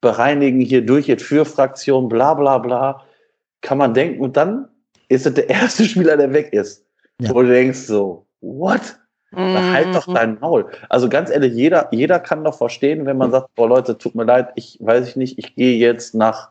bereinigen, 0.00 0.60
hier 0.60 0.84
durch 0.84 1.06
jetzt 1.06 1.24
für 1.24 1.44
Fraktion, 1.44 2.08
bla 2.08 2.34
bla 2.34 2.58
bla. 2.58 3.04
Kann 3.60 3.78
man 3.78 3.94
denken. 3.94 4.20
Und 4.20 4.36
dann 4.36 4.68
ist 5.08 5.24
das 5.24 5.34
der 5.34 5.48
erste 5.50 5.84
Spieler, 5.84 6.16
der 6.16 6.32
weg 6.32 6.52
ist. 6.52 6.84
Ja. 7.20 7.30
Wo 7.30 7.42
du 7.42 7.48
denkst 7.48 7.80
so, 7.80 8.26
what? 8.40 8.98
Mhm. 9.36 9.72
Halt 9.72 9.94
doch 9.94 10.12
dein 10.12 10.38
Maul. 10.40 10.66
Also 10.88 11.08
ganz 11.08 11.30
ehrlich, 11.30 11.54
jeder, 11.54 11.88
jeder 11.90 12.18
kann 12.18 12.44
doch 12.44 12.56
verstehen, 12.56 13.06
wenn 13.06 13.16
man 13.16 13.30
sagt, 13.30 13.54
boah 13.54 13.68
Leute, 13.68 13.98
tut 13.98 14.14
mir 14.14 14.24
leid, 14.24 14.48
ich 14.54 14.78
weiß 14.80 15.08
ich 15.08 15.16
nicht, 15.16 15.38
ich 15.38 15.54
gehe 15.54 15.76
jetzt 15.76 16.14
nach, 16.14 16.50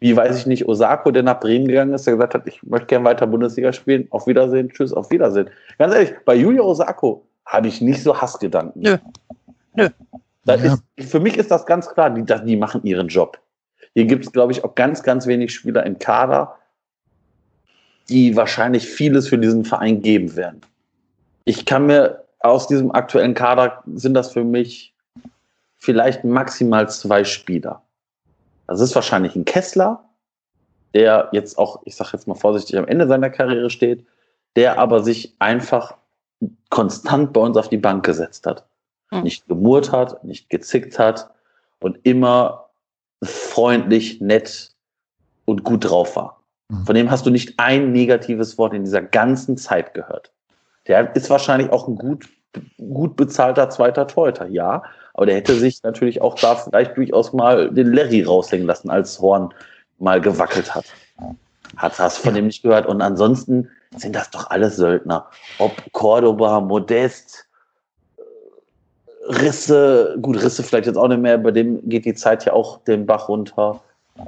wie 0.00 0.16
weiß 0.16 0.38
ich 0.38 0.46
nicht, 0.46 0.68
Osako, 0.68 1.10
der 1.10 1.22
nach 1.22 1.40
Bremen 1.40 1.68
gegangen 1.68 1.92
ist, 1.92 2.06
der 2.06 2.14
gesagt 2.14 2.34
hat, 2.34 2.46
ich 2.46 2.62
möchte 2.62 2.86
gerne 2.86 3.04
weiter 3.04 3.26
Bundesliga 3.26 3.72
spielen. 3.72 4.06
Auf 4.10 4.26
Wiedersehen, 4.26 4.70
tschüss, 4.70 4.92
auf 4.92 5.10
Wiedersehen. 5.10 5.50
Ganz 5.78 5.94
ehrlich, 5.94 6.14
bei 6.24 6.34
Julia 6.34 6.62
Osako 6.62 7.26
habe 7.44 7.68
ich 7.68 7.80
nicht 7.80 8.02
so 8.02 8.20
Hassgedanken. 8.20 8.82
Nö. 8.82 8.96
Nö. 9.74 9.88
Ja. 10.46 10.54
Ist, 10.54 10.82
für 11.10 11.20
mich 11.20 11.36
ist 11.36 11.50
das 11.50 11.66
ganz 11.66 11.88
klar, 11.88 12.10
die, 12.10 12.24
die 12.44 12.56
machen 12.56 12.82
ihren 12.84 13.08
Job. 13.08 13.38
Hier 13.94 14.06
gibt 14.06 14.24
es, 14.24 14.32
glaube 14.32 14.52
ich, 14.52 14.64
auch 14.64 14.74
ganz, 14.74 15.02
ganz 15.02 15.26
wenig 15.26 15.52
Spieler 15.52 15.84
im 15.84 15.98
Kader, 15.98 16.56
die 18.08 18.36
wahrscheinlich 18.36 18.86
vieles 18.86 19.28
für 19.28 19.38
diesen 19.38 19.64
Verein 19.64 20.00
geben 20.00 20.36
werden. 20.36 20.60
Ich 21.48 21.64
kann 21.64 21.86
mir 21.86 22.26
aus 22.40 22.68
diesem 22.68 22.94
aktuellen 22.94 23.32
Kader 23.32 23.82
sind 23.94 24.12
das 24.12 24.32
für 24.32 24.44
mich 24.44 24.94
vielleicht 25.78 26.22
maximal 26.22 26.90
zwei 26.90 27.24
Spieler. 27.24 27.80
Das 28.66 28.82
ist 28.82 28.94
wahrscheinlich 28.94 29.34
ein 29.34 29.46
Kessler, 29.46 30.04
der 30.92 31.30
jetzt 31.32 31.56
auch, 31.56 31.80
ich 31.86 31.96
sage 31.96 32.10
jetzt 32.12 32.28
mal 32.28 32.34
vorsichtig, 32.34 32.76
am 32.76 32.86
Ende 32.86 33.08
seiner 33.08 33.30
Karriere 33.30 33.70
steht, 33.70 34.04
der 34.56 34.78
aber 34.78 35.02
sich 35.02 35.36
einfach 35.38 35.94
konstant 36.68 37.32
bei 37.32 37.40
uns 37.40 37.56
auf 37.56 37.70
die 37.70 37.78
Bank 37.78 38.04
gesetzt 38.04 38.44
hat. 38.44 38.66
Hm. 39.08 39.22
Nicht 39.22 39.48
gemurrt 39.48 39.90
hat, 39.90 40.22
nicht 40.24 40.50
gezickt 40.50 40.98
hat 40.98 41.30
und 41.80 41.98
immer 42.02 42.68
freundlich, 43.24 44.20
nett 44.20 44.74
und 45.46 45.64
gut 45.64 45.88
drauf 45.88 46.14
war. 46.14 46.42
Mhm. 46.68 46.84
Von 46.84 46.94
dem 46.94 47.10
hast 47.10 47.24
du 47.24 47.30
nicht 47.30 47.58
ein 47.58 47.90
negatives 47.92 48.58
Wort 48.58 48.74
in 48.74 48.84
dieser 48.84 49.00
ganzen 49.00 49.56
Zeit 49.56 49.94
gehört. 49.94 50.30
Der 50.88 51.14
ist 51.14 51.30
wahrscheinlich 51.30 51.70
auch 51.70 51.86
ein 51.86 51.96
gut, 51.96 52.28
gut 52.78 53.16
bezahlter 53.16 53.70
zweiter 53.70 54.06
Torhüter, 54.06 54.46
ja. 54.46 54.82
Aber 55.14 55.26
der 55.26 55.36
hätte 55.36 55.54
sich 55.54 55.82
natürlich 55.82 56.22
auch 56.22 56.34
da 56.34 56.56
vielleicht 56.56 56.96
durchaus 56.96 57.32
mal 57.32 57.70
den 57.70 57.92
Larry 57.92 58.22
raushängen 58.22 58.66
lassen, 58.66 58.90
als 58.90 59.20
Horn 59.20 59.52
mal 59.98 60.20
gewackelt 60.20 60.74
hat. 60.74 60.86
Hat 61.76 61.98
das 61.98 62.18
von 62.18 62.34
dem 62.34 62.46
nicht 62.46 62.62
gehört. 62.62 62.86
Und 62.86 63.02
ansonsten 63.02 63.68
sind 63.96 64.14
das 64.14 64.30
doch 64.30 64.50
alles 64.50 64.76
Söldner. 64.76 65.26
Ob 65.58 65.72
Cordoba, 65.92 66.60
Modest, 66.60 67.46
Risse, 69.28 70.16
gut, 70.22 70.42
Risse 70.42 70.62
vielleicht 70.62 70.86
jetzt 70.86 70.96
auch 70.96 71.08
nicht 71.08 71.20
mehr, 71.20 71.36
bei 71.36 71.50
dem 71.50 71.86
geht 71.88 72.06
die 72.06 72.14
Zeit 72.14 72.44
ja 72.46 72.54
auch 72.54 72.82
den 72.84 73.04
Bach 73.04 73.28
runter. 73.28 73.80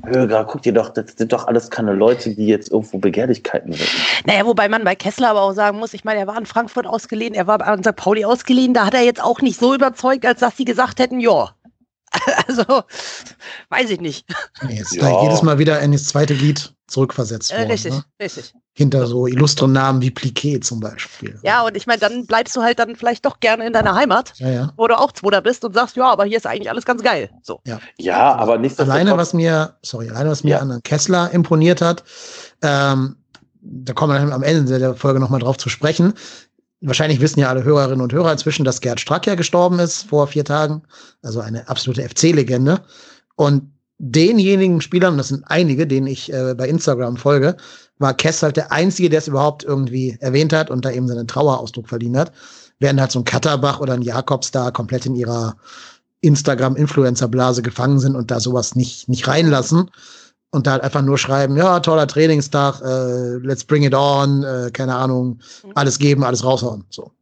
Höger, 0.05 0.45
guck 0.45 0.62
dir 0.62 0.73
doch, 0.73 0.91
das 0.91 1.12
sind 1.17 1.33
doch 1.33 1.47
alles 1.47 1.71
keine 1.71 1.93
Leute, 1.95 2.35
die 2.35 2.47
jetzt 2.47 2.71
irgendwo 2.71 2.99
Begehrlichkeiten 2.99 3.73
wecken. 3.73 4.01
Naja, 4.25 4.47
wobei 4.47 4.69
man 4.69 4.85
bei 4.85 4.95
Kessler 4.95 5.31
aber 5.31 5.43
auch 5.43 5.53
sagen 5.53 5.79
muss, 5.79 5.95
ich 5.95 6.05
meine, 6.05 6.21
er 6.21 6.27
war 6.27 6.39
in 6.39 6.47
Frankfurt 6.47 6.87
ausgeliehen, 6.87 7.35
er 7.35 7.47
war 7.47 7.61
an 7.61 7.83
St. 7.83 7.97
Pauli 7.97 8.25
ausgeliehen, 8.25 8.75
da 8.75 8.87
hat 8.87 8.95
er 8.95 9.03
jetzt 9.03 9.23
auch 9.23 9.41
nicht 9.41 9.59
so 9.59 9.75
überzeugt, 9.75 10.25
als 10.25 10.41
dass 10.41 10.57
sie 10.57 10.65
gesagt 10.65 11.01
hätten, 11.01 11.21
ja. 11.21 11.51
Also, 12.49 12.83
weiß 13.69 13.91
ich 13.91 14.01
nicht. 14.01 14.27
Nee, 14.67 14.79
jetzt 14.79 14.95
ja. 14.95 15.23
jedes 15.23 15.43
Mal 15.43 15.59
wieder 15.59 15.81
in 15.81 15.93
das 15.93 16.07
zweite 16.07 16.35
Glied 16.35 16.75
zurückversetzt 16.89 17.53
worden. 17.53 17.69
Äh, 17.69 17.73
richtig, 17.73 17.93
ne? 17.93 18.05
richtig. 18.21 18.55
Hinter 18.81 19.07
so 19.07 19.27
illustren 19.27 19.73
Namen 19.73 20.01
wie 20.01 20.11
Pliquet 20.11 20.61
zum 20.61 20.81
Beispiel. 20.81 21.39
Ja, 21.43 21.66
und 21.66 21.77
ich 21.77 21.86
meine, 21.86 22.01
dann 22.01 22.24
bleibst 22.24 22.57
du 22.57 22.62
halt 22.62 22.78
dann 22.78 22.97
vielleicht 22.97 23.27
doch 23.27 23.39
gerne 23.39 23.66
in 23.66 23.74
deiner 23.74 23.94
Heimat, 23.94 24.32
ja, 24.39 24.48
ja. 24.48 24.73
wo 24.78 24.89
du 24.89 24.98
auch 24.98 25.12
Zweiter 25.12 25.43
bist 25.43 25.66
und 25.66 25.74
sagst, 25.74 25.97
ja, 25.97 26.11
aber 26.11 26.24
hier 26.24 26.39
ist 26.39 26.47
eigentlich 26.47 26.70
alles 26.70 26.86
ganz 26.86 27.02
geil. 27.02 27.28
So. 27.43 27.61
Ja, 27.66 27.78
ja 27.98 28.35
aber 28.36 28.57
nicht 28.57 28.81
Alleine, 28.81 29.19
was 29.19 29.35
mir, 29.35 29.74
sorry, 29.82 30.09
alleine, 30.09 30.31
was 30.31 30.44
mir 30.44 30.52
ja. 30.52 30.59
an 30.61 30.82
Kessler 30.82 31.31
imponiert 31.31 31.82
hat, 31.82 32.05
ähm, 32.62 33.16
da 33.61 33.93
kommen 33.93 34.15
wir 34.15 34.35
am 34.35 34.43
Ende 34.43 34.78
der 34.78 34.94
Folge 34.94 35.20
nochmal 35.20 35.40
drauf 35.40 35.59
zu 35.59 35.69
sprechen. 35.69 36.15
Wahrscheinlich 36.81 37.20
wissen 37.20 37.40
ja 37.40 37.51
alle 37.51 37.65
Hörerinnen 37.65 38.01
und 38.01 38.15
Hörer 38.15 38.32
inzwischen, 38.32 38.65
dass 38.65 38.81
Gerd 38.81 38.98
Strack 38.98 39.27
ja 39.27 39.35
gestorben 39.35 39.78
ist 39.78 40.05
vor 40.05 40.27
vier 40.27 40.47
Tagen. 40.47 40.85
Also 41.20 41.40
eine 41.40 41.69
absolute 41.69 42.09
FC-Legende. 42.09 42.81
Und 43.36 43.70
denjenigen 44.01 44.81
Spielern, 44.81 45.19
das 45.19 45.29
sind 45.29 45.45
einige, 45.47 45.87
denen 45.87 46.07
ich 46.07 46.33
äh, 46.33 46.55
bei 46.55 46.69
Instagram 46.69 47.17
folge, 47.17 47.57
war 47.99 48.15
Kess 48.15 48.43
halt 48.43 48.57
der 48.57 48.73
Einzige, 48.73 49.11
der 49.11 49.19
es 49.19 49.29
überhaupt 49.29 49.63
irgendwie 49.63 50.17
erwähnt 50.21 50.55
hat 50.55 50.71
und 50.71 50.85
da 50.85 50.91
eben 50.91 51.07
seinen 51.07 51.29
Trauerausdruck 51.29 51.87
verdient 51.87 52.17
hat. 52.17 52.33
Während 52.79 52.99
halt 52.99 53.13
so 53.13 53.21
ein 53.21 53.25
Katterbach 53.25 53.79
oder 53.79 53.93
ein 53.93 54.03
Jakobs 54.03 54.51
da 54.51 54.71
komplett 54.71 55.05
in 55.05 55.15
ihrer 55.15 55.57
Instagram-Influencer-Blase 56.23 57.61
gefangen 57.61 57.99
sind 57.99 58.17
und 58.17 58.31
da 58.31 58.41
sowas 58.41 58.75
nicht, 58.75 59.09
nicht 59.11 59.29
reinlassen 59.29 59.91
und 60.51 60.67
da 60.67 60.73
halt 60.73 60.83
einfach 60.83 61.03
nur 61.03 61.19
schreiben, 61.19 61.57
ja, 61.59 61.81
toller 61.81 62.07
Trainingstag, 62.07 62.81
äh, 62.81 63.37
let's 63.47 63.65
bring 63.65 63.83
it 63.83 63.95
on, 63.95 64.43
äh, 64.43 64.71
keine 64.73 64.95
Ahnung, 64.95 65.41
alles 65.75 65.99
geben, 65.99 66.25
alles 66.25 66.43
raushauen. 66.43 66.85
So. 66.89 67.13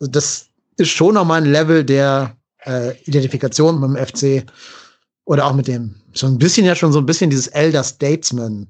Das 0.00 0.46
ist 0.76 0.90
schon 0.90 1.14
nochmal 1.14 1.42
ein 1.42 1.50
Level 1.50 1.84
der 1.84 2.36
äh, 2.66 2.96
Identifikation 3.04 3.80
mit 3.80 3.90
dem 3.90 4.06
FC 4.06 4.44
oder 5.24 5.46
auch 5.46 5.54
mit 5.54 5.68
dem, 5.68 5.94
so 6.12 6.26
ein 6.26 6.38
bisschen 6.38 6.66
ja 6.66 6.74
schon 6.74 6.92
so 6.92 6.98
ein 6.98 7.06
bisschen 7.06 7.30
dieses 7.30 7.48
Elder 7.48 7.84
Statesman 7.84 8.66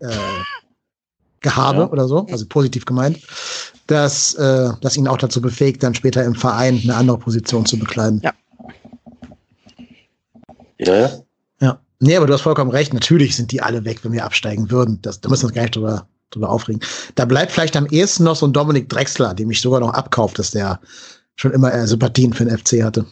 äh, 0.00 0.08
Gehabe 1.40 1.80
ja. 1.80 1.90
oder 1.90 2.08
so, 2.08 2.26
also 2.26 2.46
positiv 2.46 2.84
gemeint, 2.84 3.20
dass 3.86 4.34
äh, 4.34 4.70
das 4.80 4.96
ihn 4.96 5.06
auch 5.06 5.18
dazu 5.18 5.40
befähigt, 5.40 5.82
dann 5.82 5.94
später 5.94 6.24
im 6.24 6.34
Verein 6.34 6.80
eine 6.82 6.96
andere 6.96 7.18
Position 7.18 7.64
zu 7.64 7.78
bekleiden. 7.78 8.20
Ja. 8.24 8.32
Ja, 10.78 10.94
ja. 10.94 11.10
Ja. 11.60 11.80
Nee, 12.00 12.16
aber 12.16 12.26
du 12.26 12.32
hast 12.32 12.42
vollkommen 12.42 12.70
recht. 12.70 12.94
Natürlich 12.94 13.36
sind 13.36 13.50
die 13.50 13.60
alle 13.60 13.84
weg, 13.84 14.04
wenn 14.04 14.12
wir 14.12 14.24
absteigen 14.24 14.70
würden. 14.70 15.00
Das, 15.02 15.20
da 15.20 15.28
müssen 15.28 15.42
wir 15.42 15.46
uns 15.48 15.54
gar 15.54 15.62
nicht 15.62 15.76
drüber, 15.76 16.06
drüber 16.30 16.50
aufregen. 16.50 16.80
Da 17.16 17.24
bleibt 17.24 17.52
vielleicht 17.52 17.76
am 17.76 17.86
ehesten 17.86 18.24
noch 18.24 18.36
so 18.36 18.46
ein 18.46 18.52
Dominik 18.52 18.88
Drexler, 18.88 19.34
dem 19.34 19.50
ich 19.50 19.60
sogar 19.60 19.80
noch 19.80 19.94
abkauft, 19.94 20.38
dass 20.38 20.52
der 20.52 20.80
schon 21.34 21.52
immer 21.52 21.72
äh, 21.72 21.86
Sympathien 21.86 22.32
für 22.32 22.44
den 22.44 22.56
FC 22.56 22.82
hatte. 22.82 23.06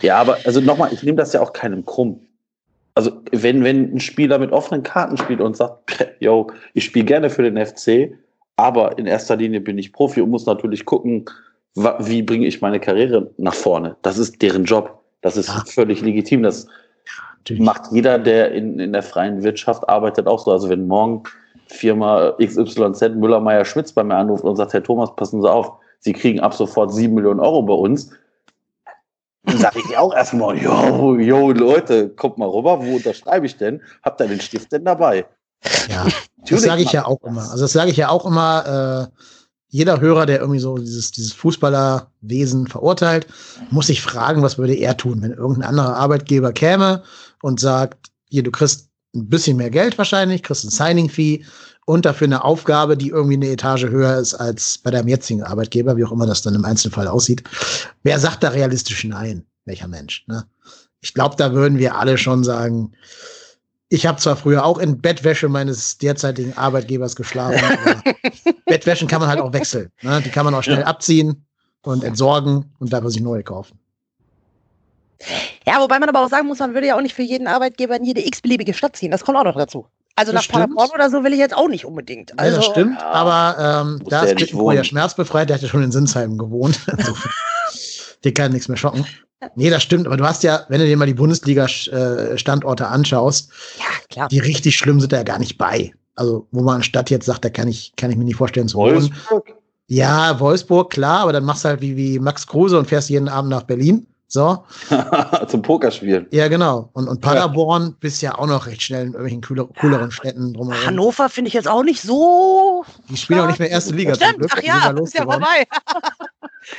Ja, 0.00 0.18
aber 0.18 0.38
also 0.44 0.60
nochmal, 0.60 0.92
ich 0.92 1.02
nehme 1.02 1.16
das 1.16 1.32
ja 1.32 1.40
auch 1.40 1.52
keinem 1.52 1.84
krumm. 1.84 2.20
Also 2.94 3.12
wenn, 3.30 3.62
wenn 3.64 3.94
ein 3.94 4.00
Spieler 4.00 4.38
mit 4.38 4.52
offenen 4.52 4.82
Karten 4.82 5.16
spielt 5.16 5.40
und 5.40 5.56
sagt, 5.56 6.06
yo, 6.20 6.48
ich 6.74 6.84
spiele 6.84 7.04
gerne 7.04 7.30
für 7.30 7.48
den 7.48 7.64
FC, 7.64 8.12
aber 8.56 8.98
in 8.98 9.06
erster 9.06 9.36
Linie 9.36 9.60
bin 9.60 9.78
ich 9.78 9.92
Profi 9.92 10.20
und 10.20 10.30
muss 10.30 10.46
natürlich 10.46 10.84
gucken, 10.84 11.24
wie 11.74 12.22
bringe 12.22 12.46
ich 12.46 12.60
meine 12.60 12.80
Karriere 12.80 13.30
nach 13.38 13.54
vorne. 13.54 13.96
Das 14.02 14.18
ist 14.18 14.42
deren 14.42 14.64
Job. 14.64 15.00
Das 15.22 15.36
ist 15.36 15.48
ja. 15.48 15.62
völlig 15.66 16.00
legitim. 16.00 16.42
Das 16.42 16.66
ja, 17.48 17.62
macht 17.62 17.92
jeder, 17.92 18.18
der 18.18 18.52
in, 18.52 18.78
in 18.78 18.92
der 18.92 19.02
freien 19.02 19.42
Wirtschaft 19.42 19.88
arbeitet, 19.88 20.26
auch 20.26 20.44
so. 20.44 20.50
Also 20.50 20.68
wenn 20.68 20.86
morgen 20.86 21.22
Firma 21.68 22.34
XYZ 22.42 23.14
Müller 23.14 23.40
Meyer 23.40 23.64
Schmitz 23.64 23.92
bei 23.92 24.02
mir 24.02 24.16
anruft 24.16 24.44
und 24.44 24.56
sagt, 24.56 24.72
Herr 24.72 24.82
Thomas, 24.82 25.14
passen 25.14 25.40
Sie 25.40 25.50
auf, 25.50 25.72
Sie 26.00 26.12
kriegen 26.12 26.40
ab 26.40 26.54
sofort 26.54 26.92
sieben 26.92 27.14
Millionen 27.14 27.40
Euro 27.40 27.62
bei 27.62 27.74
uns, 27.74 28.10
dann 29.44 29.58
sage 29.58 29.80
ich 29.80 29.96
auch 29.96 30.14
erstmal, 30.14 30.58
jo, 30.58 31.16
jo, 31.16 31.52
Leute, 31.52 32.10
kommt 32.10 32.38
mal 32.38 32.48
rüber, 32.48 32.84
wo 32.84 32.96
unterschreibe 32.96 33.46
ich 33.46 33.56
denn? 33.56 33.80
Habt 34.02 34.20
ihr 34.20 34.28
den 34.28 34.40
Stift 34.40 34.72
denn 34.72 34.84
dabei? 34.84 35.26
Ja, 35.88 36.06
das 36.48 36.62
sage 36.62 36.82
ich 36.82 36.92
ja 36.92 37.06
auch 37.06 37.22
immer. 37.22 37.42
Also 37.50 37.64
das 37.64 37.72
sage 37.72 37.90
ich 37.90 37.96
ja 37.96 38.10
auch 38.10 38.26
immer, 38.26 39.10
äh, 39.10 39.22
jeder 39.68 40.00
Hörer, 40.00 40.26
der 40.26 40.40
irgendwie 40.40 40.58
so 40.58 40.76
dieses, 40.76 41.12
dieses 41.12 41.32
Fußballerwesen 41.32 42.66
verurteilt, 42.66 43.26
muss 43.70 43.86
sich 43.86 44.02
fragen, 44.02 44.42
was 44.42 44.58
würde 44.58 44.74
er 44.74 44.96
tun, 44.96 45.22
wenn 45.22 45.32
irgendein 45.32 45.68
anderer 45.68 45.96
Arbeitgeber 45.96 46.52
käme 46.52 47.04
und 47.40 47.60
sagt, 47.60 48.10
hier, 48.28 48.42
du 48.42 48.50
kriegst 48.50 48.88
ein 49.14 49.28
bisschen 49.28 49.56
mehr 49.56 49.70
Geld 49.70 49.96
wahrscheinlich, 49.96 50.42
kriegst 50.42 50.64
ein 50.64 50.70
Signing-Fee 50.70 51.44
und 51.90 52.06
dafür 52.06 52.28
eine 52.28 52.44
Aufgabe, 52.44 52.96
die 52.96 53.08
irgendwie 53.08 53.34
eine 53.34 53.48
Etage 53.48 53.86
höher 53.86 54.16
ist 54.16 54.34
als 54.34 54.78
bei 54.78 54.92
deinem 54.92 55.08
jetzigen 55.08 55.42
Arbeitgeber, 55.42 55.96
wie 55.96 56.04
auch 56.04 56.12
immer 56.12 56.24
das 56.24 56.40
dann 56.40 56.54
im 56.54 56.64
Einzelfall 56.64 57.08
aussieht. 57.08 57.42
Wer 58.04 58.20
sagt 58.20 58.44
da 58.44 58.50
realistisch 58.50 59.02
nein? 59.02 59.44
Welcher 59.64 59.88
Mensch? 59.88 60.24
Ne? 60.28 60.44
Ich 61.00 61.14
glaube, 61.14 61.34
da 61.34 61.52
würden 61.52 61.78
wir 61.78 61.96
alle 61.96 62.16
schon 62.16 62.44
sagen, 62.44 62.92
ich 63.88 64.06
habe 64.06 64.20
zwar 64.20 64.36
früher 64.36 64.64
auch 64.64 64.78
in 64.78 65.00
Bettwäsche 65.00 65.48
meines 65.48 65.98
derzeitigen 65.98 66.56
Arbeitgebers 66.56 67.16
geschlafen, 67.16 67.58
aber 67.84 68.02
Bettwäschen 68.66 69.08
kann 69.08 69.20
man 69.20 69.28
halt 69.28 69.40
auch 69.40 69.52
wechseln. 69.52 69.90
Ne? 70.02 70.22
Die 70.24 70.30
kann 70.30 70.44
man 70.44 70.54
auch 70.54 70.62
schnell 70.62 70.80
ja. 70.80 70.86
abziehen 70.86 71.44
und 71.82 72.04
entsorgen 72.04 72.66
und 72.78 72.92
dafür 72.92 73.10
sich 73.10 73.20
neue 73.20 73.42
kaufen. 73.42 73.80
Ja, 75.66 75.80
wobei 75.80 75.98
man 75.98 76.08
aber 76.08 76.24
auch 76.24 76.30
sagen 76.30 76.46
muss, 76.46 76.60
man 76.60 76.72
würde 76.72 76.86
ja 76.86 76.96
auch 76.96 77.02
nicht 77.02 77.16
für 77.16 77.22
jeden 77.22 77.48
Arbeitgeber 77.48 77.96
in 77.96 78.04
jede 78.04 78.24
x-beliebige 78.24 78.74
Stadt 78.74 78.94
ziehen. 78.94 79.10
Das 79.10 79.24
kommt 79.24 79.36
auch 79.36 79.44
noch 79.44 79.56
dazu. 79.56 79.86
Also 80.20 80.32
das 80.32 80.40
nach 80.40 80.42
stimmt. 80.42 80.76
Paderborn 80.76 80.90
oder 80.94 81.08
so 81.08 81.24
will 81.24 81.32
ich 81.32 81.38
jetzt 81.38 81.56
auch 81.56 81.68
nicht 81.68 81.86
unbedingt. 81.86 82.38
Also, 82.38 82.52
ja, 82.52 82.56
das 82.58 82.66
stimmt, 82.66 83.00
ja. 83.00 83.10
aber 83.10 83.82
ähm, 83.86 84.02
da 84.06 84.22
ist 84.24 84.36
Kittenbrot 84.36 84.74
ja 84.74 84.84
schmerzbefreit, 84.84 85.48
der 85.48 85.56
hatte 85.56 85.66
schon 85.66 85.82
in 85.82 85.90
Sinsheim 85.92 86.36
gewohnt. 86.36 86.78
Den 88.24 88.34
kann 88.34 88.52
nichts 88.52 88.68
mehr 88.68 88.76
schocken. 88.76 89.06
Nee, 89.54 89.70
das 89.70 89.82
stimmt, 89.82 90.06
aber 90.06 90.18
du 90.18 90.24
hast 90.26 90.42
ja, 90.42 90.66
wenn 90.68 90.78
du 90.78 90.86
dir 90.86 90.98
mal 90.98 91.06
die 91.06 91.14
Bundesliga-Standorte 91.14 92.86
anschaust, 92.86 93.50
ja, 93.78 93.84
klar. 94.10 94.28
die 94.28 94.40
richtig 94.40 94.76
schlimm 94.76 95.00
sind 95.00 95.10
da 95.10 95.16
ja 95.16 95.22
gar 95.22 95.38
nicht 95.38 95.56
bei. 95.56 95.94
Also, 96.16 96.46
wo 96.50 96.60
man 96.60 96.82
Stadt 96.82 97.08
jetzt 97.08 97.24
sagt, 97.24 97.46
da 97.46 97.48
kann 97.48 97.66
ich, 97.66 97.94
kann 97.96 98.10
ich 98.10 98.18
mir 98.18 98.24
nicht 98.24 98.36
vorstellen 98.36 98.68
zu 98.68 98.76
wohnen. 98.76 98.96
Wolfsburg? 98.96 99.54
Ja, 99.86 100.38
Wolfsburg, 100.38 100.90
klar, 100.90 101.20
aber 101.20 101.32
dann 101.32 101.44
machst 101.44 101.64
du 101.64 101.70
halt 101.70 101.80
wie, 101.80 101.96
wie 101.96 102.18
Max 102.18 102.46
Kruse 102.46 102.78
und 102.78 102.88
fährst 102.88 103.08
jeden 103.08 103.28
Abend 103.28 103.50
nach 103.50 103.62
Berlin. 103.62 104.06
So. 104.32 104.64
Zum 105.48 105.62
Pokerspielen. 105.62 106.28
Ja, 106.30 106.46
genau. 106.46 106.88
Und, 106.92 107.08
und 107.08 107.20
Paderborn 107.20 107.82
ja. 107.82 107.94
bist 107.98 108.22
ja 108.22 108.38
auch 108.38 108.46
noch 108.46 108.68
recht 108.68 108.80
schnell 108.80 109.00
in 109.00 109.06
irgendwelchen 109.08 109.42
cooler, 109.42 109.66
cooleren 109.80 110.12
Städten 110.12 110.54
drumherum. 110.54 110.86
Hannover 110.86 111.28
finde 111.28 111.48
ich 111.48 111.54
jetzt 111.54 111.66
auch 111.66 111.82
nicht 111.82 112.00
so. 112.00 112.84
Die 113.08 113.16
spielen 113.16 113.40
auch 113.40 113.48
nicht 113.48 113.58
mehr 113.58 113.70
erste 113.70 113.92
Liga. 113.92 114.14
Stimmt. 114.14 114.46
Ach 114.48 114.62
ja, 114.62 114.90
ist 114.90 115.14
ja 115.14 115.24
vorbei. 115.24 115.66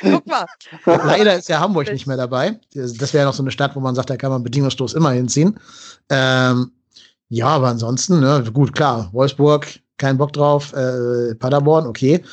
Guck 0.00 0.26
mal. 0.26 0.46
Leider 0.86 1.36
ist 1.36 1.50
ja 1.50 1.60
Hamburg 1.60 1.92
nicht 1.92 2.06
mehr 2.06 2.16
dabei. 2.16 2.58
Das 2.74 3.12
wäre 3.12 3.26
noch 3.26 3.34
so 3.34 3.42
eine 3.42 3.50
Stadt, 3.50 3.76
wo 3.76 3.80
man 3.80 3.94
sagt, 3.94 4.08
da 4.08 4.16
kann 4.16 4.30
man 4.30 4.42
bedingungslos 4.42 4.94
immer 4.94 5.10
hinziehen. 5.10 5.60
Ähm, 6.08 6.72
ja, 7.28 7.48
aber 7.48 7.68
ansonsten, 7.68 8.20
ne, 8.20 8.44
gut, 8.50 8.74
klar, 8.74 9.10
Wolfsburg, 9.12 9.66
kein 9.98 10.16
Bock 10.16 10.32
drauf, 10.32 10.72
äh, 10.72 11.34
Paderborn, 11.34 11.86
okay. 11.86 12.24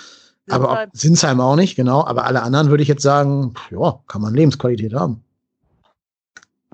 Aber 0.49 0.71
auch, 0.71 0.85
Sinsheim 0.93 1.39
auch 1.39 1.55
nicht, 1.55 1.75
genau. 1.75 2.05
Aber 2.05 2.25
alle 2.25 2.41
anderen 2.41 2.69
würde 2.69 2.83
ich 2.83 2.89
jetzt 2.89 3.03
sagen, 3.03 3.53
ja, 3.71 3.99
kann 4.07 4.21
man 4.21 4.33
Lebensqualität 4.33 4.93
haben. 4.93 5.23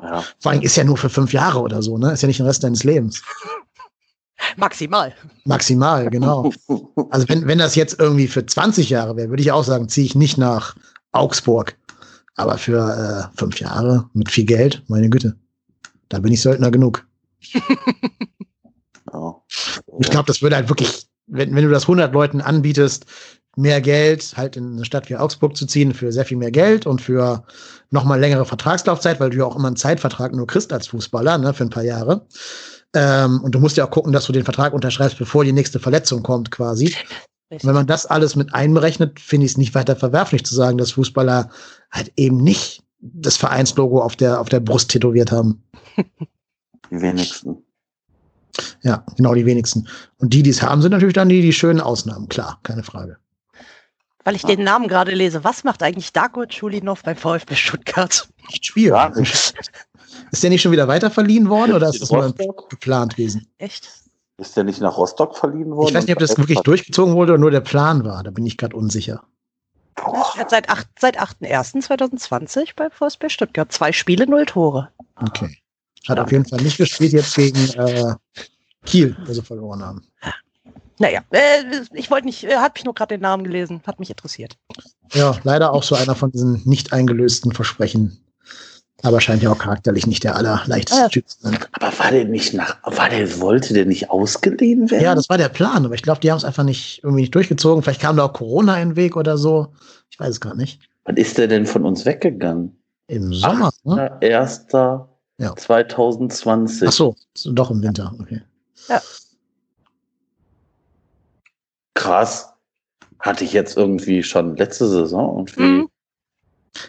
Ja. 0.01 0.23
Vor 0.39 0.51
allem 0.51 0.61
ist 0.61 0.75
ja 0.75 0.83
nur 0.83 0.97
für 0.97 1.09
fünf 1.09 1.33
Jahre 1.33 1.61
oder 1.61 1.81
so, 1.81 1.97
ne? 1.97 2.11
Ist 2.11 2.21
ja 2.21 2.27
nicht 2.27 2.39
den 2.39 2.45
Rest 2.45 2.63
deines 2.63 2.83
Lebens. 2.83 3.21
Maximal. 4.57 5.13
Maximal, 5.45 6.09
genau. 6.09 6.51
Also 7.11 7.29
wenn, 7.29 7.47
wenn 7.47 7.59
das 7.59 7.75
jetzt 7.75 7.99
irgendwie 7.99 8.27
für 8.27 8.45
20 8.45 8.89
Jahre 8.89 9.15
wäre, 9.15 9.29
würde 9.29 9.41
ich 9.41 9.51
auch 9.51 9.63
sagen, 9.63 9.87
ziehe 9.87 10.05
ich 10.05 10.15
nicht 10.15 10.37
nach 10.37 10.75
Augsburg. 11.11 11.77
Aber 12.35 12.57
für 12.57 13.29
äh, 13.31 13.37
fünf 13.37 13.59
Jahre 13.59 14.09
mit 14.13 14.29
viel 14.29 14.45
Geld, 14.45 14.83
meine 14.87 15.09
Güte, 15.09 15.37
da 16.09 16.19
bin 16.19 16.33
ich 16.33 16.41
Söldner 16.41 16.71
genug. 16.71 17.05
Ich 19.99 20.09
glaube, 20.09 20.27
das 20.27 20.41
würde 20.41 20.55
halt 20.55 20.69
wirklich, 20.69 21.07
wenn, 21.27 21.55
wenn 21.55 21.63
du 21.63 21.69
das 21.69 21.83
100 21.83 22.13
Leuten 22.13 22.41
anbietest, 22.41 23.05
mehr 23.55 23.81
Geld 23.81 24.33
halt 24.35 24.57
in 24.57 24.73
eine 24.73 24.85
Stadt 24.85 25.09
wie 25.09 25.15
Augsburg 25.15 25.55
zu 25.55 25.65
ziehen 25.65 25.93
für 25.93 26.11
sehr 26.11 26.25
viel 26.25 26.37
mehr 26.37 26.51
Geld 26.51 26.85
und 26.85 27.01
für 27.01 27.43
nochmal 27.91 28.19
längere 28.19 28.45
Vertragslaufzeit, 28.45 29.19
weil 29.19 29.29
du 29.29 29.37
ja 29.37 29.45
auch 29.45 29.55
immer 29.55 29.67
einen 29.67 29.75
Zeitvertrag 29.75 30.33
nur 30.33 30.47
kriegst 30.47 30.73
als 30.73 30.87
Fußballer, 30.87 31.37
ne, 31.37 31.53
für 31.53 31.63
ein 31.63 31.69
paar 31.69 31.83
Jahre. 31.83 32.25
Ähm, 32.93 33.41
und 33.41 33.53
du 33.53 33.59
musst 33.59 33.77
ja 33.77 33.85
auch 33.85 33.91
gucken, 33.91 34.13
dass 34.13 34.25
du 34.25 34.33
den 34.33 34.43
Vertrag 34.43 34.73
unterschreibst, 34.73 35.17
bevor 35.17 35.43
die 35.43 35.53
nächste 35.53 35.79
Verletzung 35.79 36.23
kommt, 36.23 36.51
quasi. 36.51 36.95
Wenn 37.49 37.75
man 37.75 37.87
das 37.87 38.05
alles 38.05 38.35
mit 38.35 38.53
einberechnet, 38.53 39.19
finde 39.19 39.45
ich 39.45 39.53
es 39.53 39.57
nicht 39.57 39.75
weiter 39.75 39.95
verwerflich 39.95 40.45
zu 40.45 40.55
sagen, 40.55 40.77
dass 40.77 40.91
Fußballer 40.91 41.49
halt 41.91 42.11
eben 42.15 42.37
nicht 42.37 42.83
das 42.99 43.37
Vereinslogo 43.37 44.01
auf 44.01 44.15
der, 44.15 44.41
auf 44.41 44.49
der 44.49 44.59
Brust 44.59 44.89
tätowiert 44.89 45.31
haben. 45.31 45.63
Die 46.91 47.01
wenigsten. 47.01 47.57
Ja, 48.83 49.03
genau 49.17 49.33
die 49.33 49.45
wenigsten. 49.45 49.87
Und 50.17 50.33
die, 50.33 50.43
die 50.43 50.51
es 50.51 50.61
haben, 50.61 50.81
sind 50.81 50.91
natürlich 50.91 51.15
dann 51.15 51.27
die, 51.27 51.41
die 51.41 51.51
schönen 51.51 51.81
Ausnahmen, 51.81 52.29
klar, 52.29 52.59
keine 52.63 52.83
Frage. 52.83 53.17
Weil 54.25 54.35
ich 54.35 54.41
den 54.41 54.63
Namen 54.63 54.87
gerade 54.87 55.13
lese. 55.13 55.43
Was 55.43 55.63
macht 55.63 55.83
eigentlich 55.83 56.11
Darko 56.11 56.45
Chulinov 56.47 57.03
beim 57.03 57.15
VfB 57.15 57.55
Stuttgart? 57.55 58.27
Nicht 58.49 58.65
schwierig. 58.65 59.53
Ist 60.31 60.43
der 60.43 60.49
nicht 60.49 60.63
schon 60.63 60.71
wieder 60.71 60.87
weiter 60.87 61.11
verliehen 61.11 61.47
worden 61.47 61.73
oder 61.73 61.89
ist 61.89 62.01
das 62.01 62.11
nur 62.11 62.33
geplant 62.69 63.15
gewesen? 63.15 63.47
Echt? 63.59 63.87
Ist 64.37 64.57
der 64.57 64.63
nicht 64.63 64.81
nach 64.81 64.97
Rostock 64.97 65.37
verliehen 65.37 65.71
worden? 65.71 65.89
Ich 65.89 65.93
weiß 65.93 66.07
nicht, 66.07 66.15
ob 66.15 66.19
das 66.19 66.37
wirklich 66.37 66.59
durchgezogen 66.59 67.13
wurde 67.13 67.33
oder 67.33 67.39
nur 67.39 67.51
der 67.51 67.61
Plan 67.61 68.03
war. 68.03 68.23
Da 68.23 68.31
bin 68.31 68.45
ich 68.45 68.57
gerade 68.57 68.75
unsicher. 68.75 69.23
Er 69.97 70.33
hat 70.39 70.49
seit, 70.49 70.69
8, 70.69 70.87
seit 70.99 71.19
8.1.2020 71.21 72.71
beim 72.75 72.91
VfB 72.91 73.29
Stuttgart 73.29 73.71
zwei 73.71 73.91
Spiele, 73.91 74.27
null 74.27 74.45
Tore. 74.45 74.89
Okay. 75.15 75.57
Hat 76.07 76.17
ja. 76.17 76.23
auf 76.23 76.31
jeden 76.31 76.45
Fall 76.45 76.61
nicht 76.61 76.77
gespielt 76.77 77.13
jetzt 77.13 77.35
gegen 77.35 77.69
äh, 77.75 78.13
Kiel, 78.85 79.15
wo 79.25 79.33
sie 79.33 79.41
verloren 79.41 79.83
haben. 79.83 80.05
Naja, 80.97 81.21
äh, 81.31 81.63
ich 81.93 82.09
wollte 82.09 82.25
nicht, 82.25 82.43
äh, 82.43 82.55
hat 82.55 82.75
mich 82.75 82.85
nur 82.85 82.93
gerade 82.93 83.15
den 83.15 83.21
Namen 83.21 83.43
gelesen, 83.43 83.81
hat 83.85 83.99
mich 83.99 84.09
interessiert. 84.09 84.57
Ja, 85.13 85.37
leider 85.43 85.73
auch 85.73 85.83
so 85.83 85.95
einer 85.95 86.15
von 86.15 86.31
diesen 86.31 86.61
nicht 86.65 86.93
eingelösten 86.93 87.51
Versprechen. 87.51 88.17
Aber 89.03 89.21
scheint 89.21 89.43
ja 89.43 89.51
auch 89.51 89.57
charakterlich 89.57 90.07
nicht 90.07 90.23
der 90.23 90.35
allerleichteste 90.35 91.03
ja. 91.03 91.09
Typ 91.09 91.29
zu 91.29 91.41
sein. 91.41 91.59
Aber 91.73 91.99
war 91.99 92.11
der 92.11 92.25
nicht 92.25 92.53
nach, 92.53 92.77
war 92.83 93.09
der, 93.09 93.39
wollte 93.39 93.73
der 93.73 93.85
nicht 93.85 94.09
ausgeliehen 94.09 94.89
werden? 94.89 95.03
Ja, 95.03 95.13
das 95.13 95.29
war 95.29 95.37
der 95.37 95.49
Plan, 95.49 95.85
aber 95.85 95.93
ich 95.93 96.01
glaube, 96.01 96.21
die 96.21 96.31
haben 96.31 96.37
es 96.37 96.45
einfach 96.45 96.63
nicht 96.63 97.03
irgendwie 97.03 97.21
nicht 97.21 97.35
durchgezogen. 97.35 97.83
Vielleicht 97.83 98.01
kam 98.01 98.17
da 98.17 98.25
auch 98.25 98.33
Corona 98.33 98.81
in 98.81 98.89
den 98.89 98.95
Weg 98.95 99.15
oder 99.15 99.37
so. 99.37 99.67
Ich 100.09 100.19
weiß 100.19 100.29
es 100.29 100.41
gar 100.41 100.55
nicht. 100.55 100.79
Wann 101.03 101.17
ist 101.17 101.37
der 101.37 101.47
denn 101.47 101.65
von 101.65 101.85
uns 101.85 102.05
weggegangen? 102.05 102.75
Im 103.07 103.33
Sommer? 103.33 103.67
8. 103.67 103.85
Ne? 103.85 104.21
1. 104.21 104.65
Ja. 105.37 105.55
2020. 105.55 106.87
Ach 106.87 106.91
so, 106.91 107.15
doch 107.45 107.69
im 107.69 107.83
Winter, 107.83 108.11
okay. 108.19 108.41
Ja. 108.87 109.01
Krass. 111.95 112.53
Hatte 113.19 113.43
ich 113.43 113.53
jetzt 113.53 113.75
irgendwie 113.75 114.21
schon 114.21 114.55
letzte 114.55 114.87
Saison 114.87 115.37
irgendwie. 115.37 115.61
Mhm. 115.61 115.89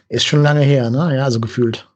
Ist 0.08 0.26
schon 0.26 0.42
lange 0.42 0.60
her, 0.60 0.90
ne? 0.90 1.16
Ja, 1.16 1.30
so 1.30 1.40
gefühlt. 1.40 1.88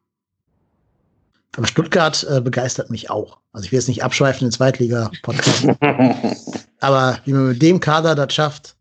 Aber 1.57 1.66
Stuttgart 1.66 2.24
äh, 2.31 2.41
begeistert 2.41 2.91
mich 2.91 3.11
auch. 3.11 3.39
Also 3.53 3.66
ich 3.66 3.73
will 3.73 3.78
jetzt 3.78 3.89
nicht 3.89 4.05
abschweifen 4.05 4.47
in 4.47 4.53
Zweitliga-Podcast. 4.53 5.66
aber 6.81 7.19
wie 7.24 7.32
man 7.32 7.49
mit 7.49 7.61
dem 7.61 7.81
Kader 7.81 8.15
das 8.15 8.32
schafft, 8.32 8.77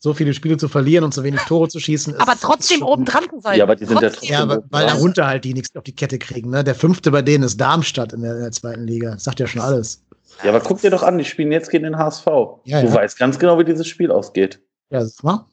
so 0.00 0.14
viele 0.14 0.34
Spiele 0.34 0.56
zu 0.56 0.68
verlieren 0.68 1.04
und 1.04 1.14
so 1.14 1.24
wenig 1.24 1.40
Tore 1.42 1.68
zu 1.68 1.80
schießen. 1.80 2.16
Aber 2.20 2.34
trotzdem 2.40 2.82
oben 2.82 3.04
dran 3.04 3.24
zu 3.30 3.40
sein. 3.40 3.58
Ja, 3.58 3.64
aber 3.64 3.76
die 3.76 3.84
sind 3.84 3.98
trotzdem. 3.98 4.30
ja 4.30 4.46
trotzdem. 4.46 4.60
Ja, 4.60 4.70
weil 4.70 4.86
darunter 4.86 5.26
halt 5.26 5.44
die 5.44 5.54
nichts 5.54 5.74
auf 5.76 5.84
die 5.84 5.94
Kette 5.94 6.18
kriegen. 6.18 6.50
Ne? 6.50 6.62
Der 6.62 6.74
fünfte 6.74 7.10
bei 7.10 7.22
denen 7.22 7.44
ist 7.44 7.60
Darmstadt 7.60 8.12
in 8.12 8.22
der, 8.22 8.34
in 8.34 8.42
der, 8.42 8.52
zweiten 8.52 8.86
Liga. 8.86 9.12
Das 9.12 9.24
sagt 9.24 9.40
ja 9.40 9.46
schon 9.46 9.60
alles. 9.60 10.02
Ja, 10.42 10.50
aber 10.50 10.60
guck 10.60 10.80
dir 10.80 10.90
doch 10.90 11.02
an, 11.02 11.18
die 11.18 11.24
spielen 11.24 11.52
jetzt 11.52 11.70
gegen 11.70 11.84
den 11.84 11.98
HSV. 11.98 12.26
Ja, 12.64 12.80
du 12.80 12.88
ja. 12.88 12.94
weißt 12.94 13.18
ganz 13.18 13.38
genau, 13.38 13.58
wie 13.58 13.64
dieses 13.64 13.86
Spiel 13.86 14.10
ausgeht. 14.10 14.60
Ja, 14.90 15.00
das 15.00 15.22
war. 15.24 15.48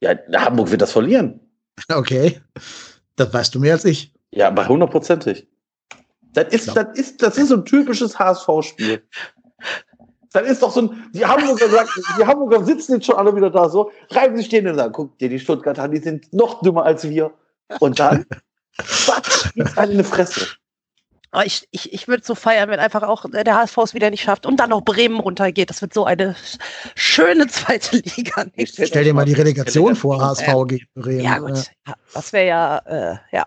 Ja, 0.00 0.14
Hamburg 0.34 0.70
wird 0.70 0.82
das 0.82 0.92
verlieren. 0.92 1.40
Okay. 1.88 2.40
Das 3.16 3.32
weißt 3.32 3.54
du 3.54 3.60
mehr 3.60 3.74
als 3.74 3.84
ich. 3.84 4.12
Ja, 4.30 4.48
aber 4.48 4.68
hundertprozentig. 4.68 5.48
Das 6.34 6.52
ist, 6.52 6.76
das 6.76 6.86
ist, 6.94 7.22
das 7.22 7.38
ist 7.38 7.48
so 7.48 7.56
ein 7.56 7.64
typisches 7.64 8.18
HSV-Spiel. 8.18 9.02
Dann 10.32 10.44
ist 10.46 10.62
doch 10.62 10.70
so 10.70 10.82
ein, 10.82 11.10
die 11.12 11.24
Hamburger 11.24 11.68
sagt, 11.68 11.90
die 12.18 12.24
Hamburger 12.24 12.64
sitzen 12.64 12.94
jetzt 12.94 13.06
schon 13.06 13.16
alle 13.16 13.34
wieder 13.36 13.50
da 13.50 13.68
so, 13.68 13.90
reiben 14.10 14.36
sich 14.36 14.46
stehen 14.46 14.66
und 14.66 14.76
sagen, 14.76 14.92
guck 14.92 15.18
dir 15.18 15.28
die 15.28 15.38
Stuttgarter 15.38 15.82
an, 15.82 15.92
die 15.92 15.98
sind 15.98 16.32
noch 16.32 16.62
dümmer 16.62 16.84
als 16.84 17.08
wir. 17.08 17.32
Und 17.80 17.98
dann, 18.00 18.24
was, 18.78 19.52
geht's 19.54 19.72
in 19.72 19.78
eine 19.78 20.04
Fresse. 20.04 20.46
Ich, 21.44 21.66
ich, 21.70 21.92
ich 21.94 22.08
würde 22.08 22.22
so 22.22 22.34
feiern, 22.34 22.68
wenn 22.68 22.78
einfach 22.78 23.02
auch 23.02 23.24
der 23.30 23.54
HSV 23.54 23.78
es 23.78 23.94
wieder 23.94 24.10
nicht 24.10 24.22
schafft 24.22 24.44
und 24.44 24.60
dann 24.60 24.68
noch 24.68 24.82
Bremen 24.82 25.18
runtergeht. 25.18 25.70
Das 25.70 25.80
wird 25.80 25.94
so 25.94 26.04
eine 26.04 26.36
schöne 26.94 27.46
zweite 27.46 27.96
Liga. 27.96 28.44
Stell 28.66 29.04
dir 29.04 29.14
mal 29.14 29.24
die 29.24 29.32
Relegation 29.32 29.96
vor, 29.96 30.20
HSV 30.20 30.48
äh, 30.48 30.64
gegen 30.66 30.86
Bremen. 30.94 31.20
Ja, 31.20 31.38
gut. 31.38 31.70
Ja, 31.86 31.94
das 32.12 32.32
wäre 32.34 32.46
ja, 32.46 32.78
äh, 32.78 33.16
ja. 33.32 33.46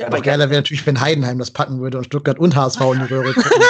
Ja, 0.00 0.06
aber 0.06 0.20
geiler 0.20 0.48
wäre 0.48 0.60
natürlich, 0.60 0.86
wenn 0.86 1.00
Heidenheim 1.00 1.38
das 1.38 1.50
packen 1.50 1.80
würde 1.80 1.98
und 1.98 2.04
Stuttgart 2.04 2.38
und 2.38 2.54
HSV 2.54 2.80
in 2.80 3.06
die 3.06 3.12
Röhre 3.12 3.32
gucken. 3.34 3.62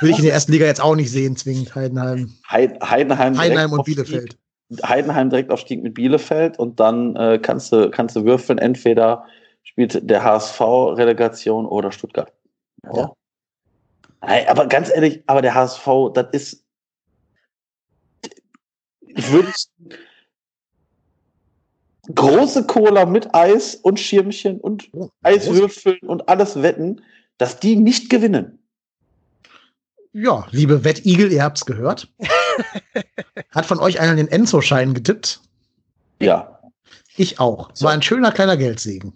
Will 0.00 0.10
ich 0.10 0.18
in 0.18 0.24
der 0.24 0.34
ersten 0.34 0.52
Liga 0.52 0.66
jetzt 0.66 0.80
auch 0.80 0.96
nicht 0.96 1.10
sehen, 1.10 1.36
zwingend 1.36 1.74
Heidenheim. 1.74 2.32
Heidenheim, 2.48 3.38
Heidenheim 3.38 3.72
und 3.72 3.84
Bielefeld. 3.84 4.36
Heidenheim 4.84 5.30
direkt 5.30 5.50
aufstieg 5.50 5.82
mit 5.82 5.94
Bielefeld 5.94 6.58
und 6.58 6.78
dann 6.78 7.16
äh, 7.16 7.38
kannst, 7.40 7.72
du, 7.72 7.90
kannst 7.90 8.16
du 8.16 8.24
würfeln, 8.24 8.58
entweder 8.58 9.24
spielt 9.68 10.08
der 10.08 10.24
HSV 10.24 10.60
Relegation 10.60 11.66
oder 11.66 11.92
Stuttgart. 11.92 12.32
Ja. 12.92 13.12
Aber 14.20 14.66
ganz 14.66 14.90
ehrlich, 14.90 15.22
aber 15.26 15.42
der 15.42 15.54
HSV, 15.54 15.86
das 16.14 16.26
ist. 16.32 16.64
Ich 19.00 19.30
würde 19.30 19.52
große 22.14 22.66
Cola 22.66 23.04
mit 23.04 23.34
Eis 23.34 23.74
und 23.74 24.00
Schirmchen 24.00 24.58
und 24.60 24.88
oh, 24.92 25.10
Eiswürfeln 25.22 26.00
und 26.00 26.28
alles 26.28 26.62
wetten, 26.62 27.02
dass 27.36 27.60
die 27.60 27.76
nicht 27.76 28.10
gewinnen. 28.10 28.58
Ja, 30.12 30.46
liebe 30.50 30.84
Wettigel, 30.84 31.30
ihr 31.30 31.42
habt's 31.44 31.66
gehört. 31.66 32.08
Hat 33.50 33.66
von 33.66 33.78
euch 33.78 34.00
einer 34.00 34.16
den 34.16 34.28
Enzo-Schein 34.28 34.94
getippt? 34.94 35.42
Ja. 36.20 36.58
Ich 37.16 37.38
auch. 37.38 37.70
Es 37.72 37.82
war 37.82 37.92
ein 37.92 38.02
schöner 38.02 38.32
kleiner 38.32 38.56
Geldsegen. 38.56 39.12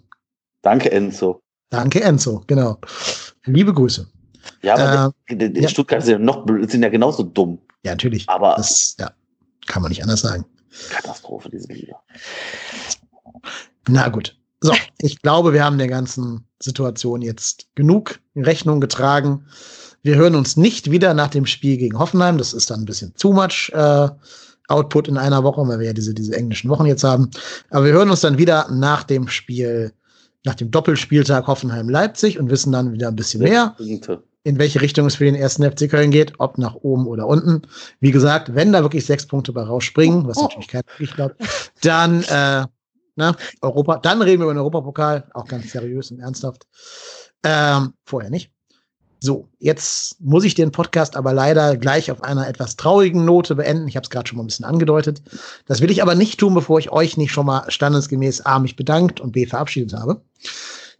Danke, 0.63 0.91
Enzo. 0.91 1.41
Danke, 1.69 2.01
Enzo, 2.01 2.43
genau. 2.47 2.79
Liebe 3.45 3.73
Grüße. 3.73 4.07
Ja, 4.63 4.75
aber 4.75 5.13
äh, 5.27 5.35
die, 5.35 5.53
die 5.53 5.61
ja. 5.61 5.69
Stuttgart 5.69 6.03
sind 6.03 6.13
ja, 6.13 6.19
noch, 6.19 6.45
sind 6.67 6.81
ja 6.81 6.89
genauso 6.89 7.23
dumm. 7.23 7.59
Ja, 7.83 7.91
natürlich. 7.91 8.27
Aber 8.29 8.55
das 8.57 8.95
ja, 8.99 9.11
kann 9.67 9.81
man 9.81 9.89
nicht 9.89 10.01
anders 10.01 10.21
sagen. 10.21 10.45
Katastrophe, 10.89 11.49
diese 11.49 11.71
Liga. 11.71 11.95
Na 13.87 14.09
gut. 14.09 14.37
So, 14.61 14.73
ich 14.99 15.21
glaube, 15.21 15.51
wir 15.51 15.63
haben 15.63 15.77
der 15.77 15.89
ganzen 15.89 16.47
Situation 16.61 17.21
jetzt 17.21 17.67
genug 17.75 18.19
in 18.33 18.45
Rechnung 18.45 18.79
getragen. 18.79 19.45
Wir 20.03 20.15
hören 20.15 20.35
uns 20.35 20.55
nicht 20.55 20.89
wieder 20.89 21.13
nach 21.13 21.27
dem 21.27 21.45
Spiel 21.45 21.77
gegen 21.77 21.99
Hoffenheim. 21.99 22.37
Das 22.37 22.53
ist 22.53 22.71
dann 22.71 22.81
ein 22.81 22.85
bisschen 22.85 23.13
too 23.15 23.33
much 23.33 23.71
äh, 23.73 24.09
Output 24.69 25.09
in 25.09 25.17
einer 25.17 25.43
Woche, 25.43 25.67
weil 25.67 25.79
wir 25.79 25.87
ja 25.87 25.93
diese, 25.93 26.13
diese 26.13 26.35
englischen 26.35 26.69
Wochen 26.69 26.85
jetzt 26.85 27.03
haben. 27.03 27.29
Aber 27.69 27.85
wir 27.85 27.91
hören 27.91 28.09
uns 28.09 28.21
dann 28.21 28.37
wieder 28.37 28.69
nach 28.71 29.03
dem 29.03 29.27
Spiel, 29.27 29.91
nach 30.45 30.55
dem 30.55 30.71
Doppelspieltag 30.71 31.47
Hoffenheim-Leipzig 31.47 32.39
und 32.39 32.49
wissen 32.49 32.71
dann 32.71 32.93
wieder 32.93 33.07
ein 33.07 33.15
bisschen 33.15 33.43
mehr, 33.43 33.75
in 34.43 34.59
welche 34.59 34.81
Richtung 34.81 35.05
es 35.07 35.15
für 35.15 35.25
den 35.25 35.35
ersten 35.35 35.63
FC 35.63 35.89
Köln 35.89 36.11
geht, 36.11 36.33
ob 36.39 36.57
nach 36.57 36.75
oben 36.75 37.07
oder 37.07 37.27
unten. 37.27 37.61
Wie 37.99 38.11
gesagt, 38.11 38.53
wenn 38.55 38.73
da 38.73 38.81
wirklich 38.81 39.05
sechs 39.05 39.25
Punkte 39.25 39.53
bei 39.53 39.63
rausspringen, 39.63 40.27
was 40.27 40.37
natürlich 40.37 40.67
kein 40.67 40.83
ich 40.99 41.13
glaube, 41.13 41.35
dann 41.81 42.23
äh, 42.23 42.65
na, 43.15 43.35
Europa, 43.61 43.97
dann 43.97 44.21
reden 44.21 44.41
wir 44.41 44.45
über 44.45 44.53
den 44.53 44.59
Europapokal, 44.59 45.29
auch 45.33 45.45
ganz 45.45 45.71
seriös 45.71 46.11
und 46.11 46.19
ernsthaft. 46.19 46.65
Ähm, 47.43 47.93
vorher 48.05 48.29
nicht. 48.29 48.51
So, 49.23 49.47
jetzt 49.59 50.19
muss 50.19 50.43
ich 50.43 50.53
den 50.53 50.73
Podcast 50.73 51.15
aber 51.15 51.31
leider 51.31 51.77
gleich 51.77 52.11
auf 52.11 52.25
einer 52.25 52.45
etwas 52.45 52.75
traurigen 52.75 53.23
Note 53.23 53.55
beenden. 53.55 53.87
Ich 53.87 53.95
habe 53.95 54.03
es 54.03 54.09
gerade 54.09 54.27
schon 54.27 54.35
mal 54.35 54.43
ein 54.43 54.47
bisschen 54.47 54.65
angedeutet. 54.65 55.21
Das 55.65 55.79
will 55.79 55.91
ich 55.91 56.01
aber 56.01 56.13
nicht 56.13 56.41
tun, 56.41 56.53
bevor 56.53 56.77
ich 56.77 56.91
euch 56.91 57.15
nicht 57.15 57.31
schon 57.31 57.45
mal 57.45 57.71
standesgemäß 57.71 58.41
A 58.41 58.59
mich 58.59 58.75
bedankt 58.75 59.21
und 59.21 59.31
B 59.31 59.45
verabschiedet 59.45 59.93
habe. 59.93 60.19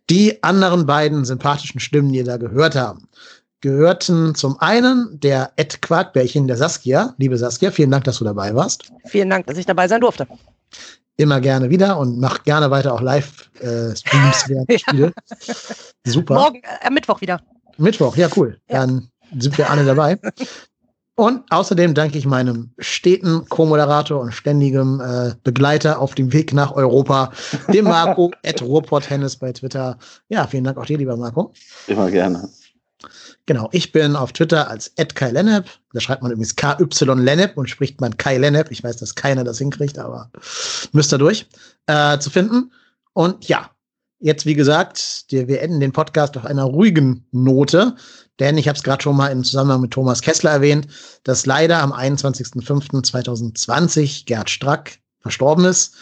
Die 0.10 0.42
anderen 0.42 0.86
beiden 0.86 1.26
sympathischen 1.26 1.82
Stimmen, 1.82 2.14
die 2.14 2.20
ihr 2.20 2.24
da 2.24 2.38
gehört 2.38 2.76
haben, 2.76 3.10
gehörten 3.60 4.36
zum 4.36 4.58
einen 4.62 5.20
der 5.20 5.52
Ed 5.58 5.82
Quarkbärchen 5.82 6.48
der 6.48 6.56
Saskia. 6.56 7.16
Liebe 7.18 7.38
Saskia, 7.38 7.72
vielen 7.72 7.92
Dank, 7.92 8.06
dass 8.06 8.20
du 8.20 8.24
dabei 8.24 8.56
warst. 8.56 8.90
Vielen 9.06 9.30
Dank, 9.30 9.48
dass 9.48 9.58
ich 9.58 9.66
dabei 9.66 9.90
sein 9.90 10.00
durfte 10.00 10.30
immer 11.16 11.40
gerne 11.42 11.70
wieder 11.70 12.00
und 12.00 12.20
mach 12.20 12.44
gerne 12.44 12.72
weiter 12.72 12.92
auch 12.92 13.02
Live-Streams 13.02 14.44
äh, 14.46 14.50
während 14.50 14.74
Spiele. 14.82 15.14
Super. 16.04 16.34
Morgen, 16.34 16.62
äh, 16.82 16.90
Mittwoch 16.90 17.22
wieder. 17.22 17.40
Mittwoch, 17.78 18.16
ja, 18.16 18.30
cool. 18.36 18.60
Ja. 18.70 18.82
Dann 18.82 19.10
sind 19.38 19.58
wir 19.58 19.70
alle 19.70 19.86
dabei. 19.86 20.20
Und 21.16 21.44
außerdem 21.52 21.94
danke 21.94 22.18
ich 22.18 22.26
meinem 22.26 22.72
steten 22.80 23.48
Co-Moderator 23.48 24.20
und 24.20 24.32
ständigem 24.32 25.00
äh, 25.00 25.36
Begleiter 25.44 26.00
auf 26.00 26.16
dem 26.16 26.34
Weg 26.34 26.54
nach 26.54 26.72
Europa, 26.72 27.32
dem 27.72 27.86
Marco 27.86 28.32
at 28.46 28.62
Ruhrpott-Hennis 28.64 29.36
bei 29.36 29.52
Twitter. 29.54 30.00
Ja, 30.30 30.48
vielen 30.48 30.64
Dank 30.64 30.78
auch 30.78 30.86
dir, 30.86 30.98
lieber 30.98 31.16
Marco. 31.16 31.54
Immer 31.86 32.10
gerne. 32.10 32.50
Genau, 33.46 33.70
ich 33.74 33.92
bin 33.92 34.16
auf 34.16 34.32
Twitter 34.32 34.70
als 34.70 34.94
@kai_lennep. 34.96 35.66
Da 35.94 36.00
schreibt 36.00 36.24
man 36.24 36.32
übrigens 36.32 36.56
KY 36.56 36.88
Lennep 37.16 37.58
und 37.58 37.70
spricht 37.70 38.00
man 38.00 38.16
Kai 38.18 38.38
Lennep. 38.38 38.72
Ich 38.72 38.84
weiß, 38.84 38.98
dass 38.98 39.16
keiner 39.16 39.44
das 39.44 39.58
hinkriegt, 39.58 40.00
aber 40.00 40.32
müsst 40.94 41.14
ihr 41.14 41.18
durch 41.18 41.48
äh, 41.88 42.18
zu 42.20 42.30
finden. 42.30 42.72
Und 43.12 43.48
ja, 43.48 43.70
jetzt 44.24 44.46
wie 44.46 44.56
gesagt, 44.56 45.26
wir, 45.30 45.62
enden 45.62 45.80
den 45.82 45.92
Podcast 45.92 46.38
auf 46.38 46.46
einer 46.46 46.64
ruhigen 46.64 47.28
Note, 47.32 47.98
denn 48.40 48.58
ich 48.58 48.70
habe 48.70 48.78
es 48.78 48.84
gerade 48.84 49.04
schon 49.04 49.18
mal 49.18 49.28
im 49.28 49.44
Zusammenhang 49.44 49.82
mit 49.82 49.92
Thomas 49.92 50.22
Kessler 50.22 50.52
erwähnt, 50.52 50.88
dass 51.24 51.46
leider 51.46 51.80
am 51.80 51.92
21.05.2020 51.92 54.24
Gerd 54.26 54.50
Strack 54.50 55.00
verstorben 55.20 55.66
ist. 55.66 55.98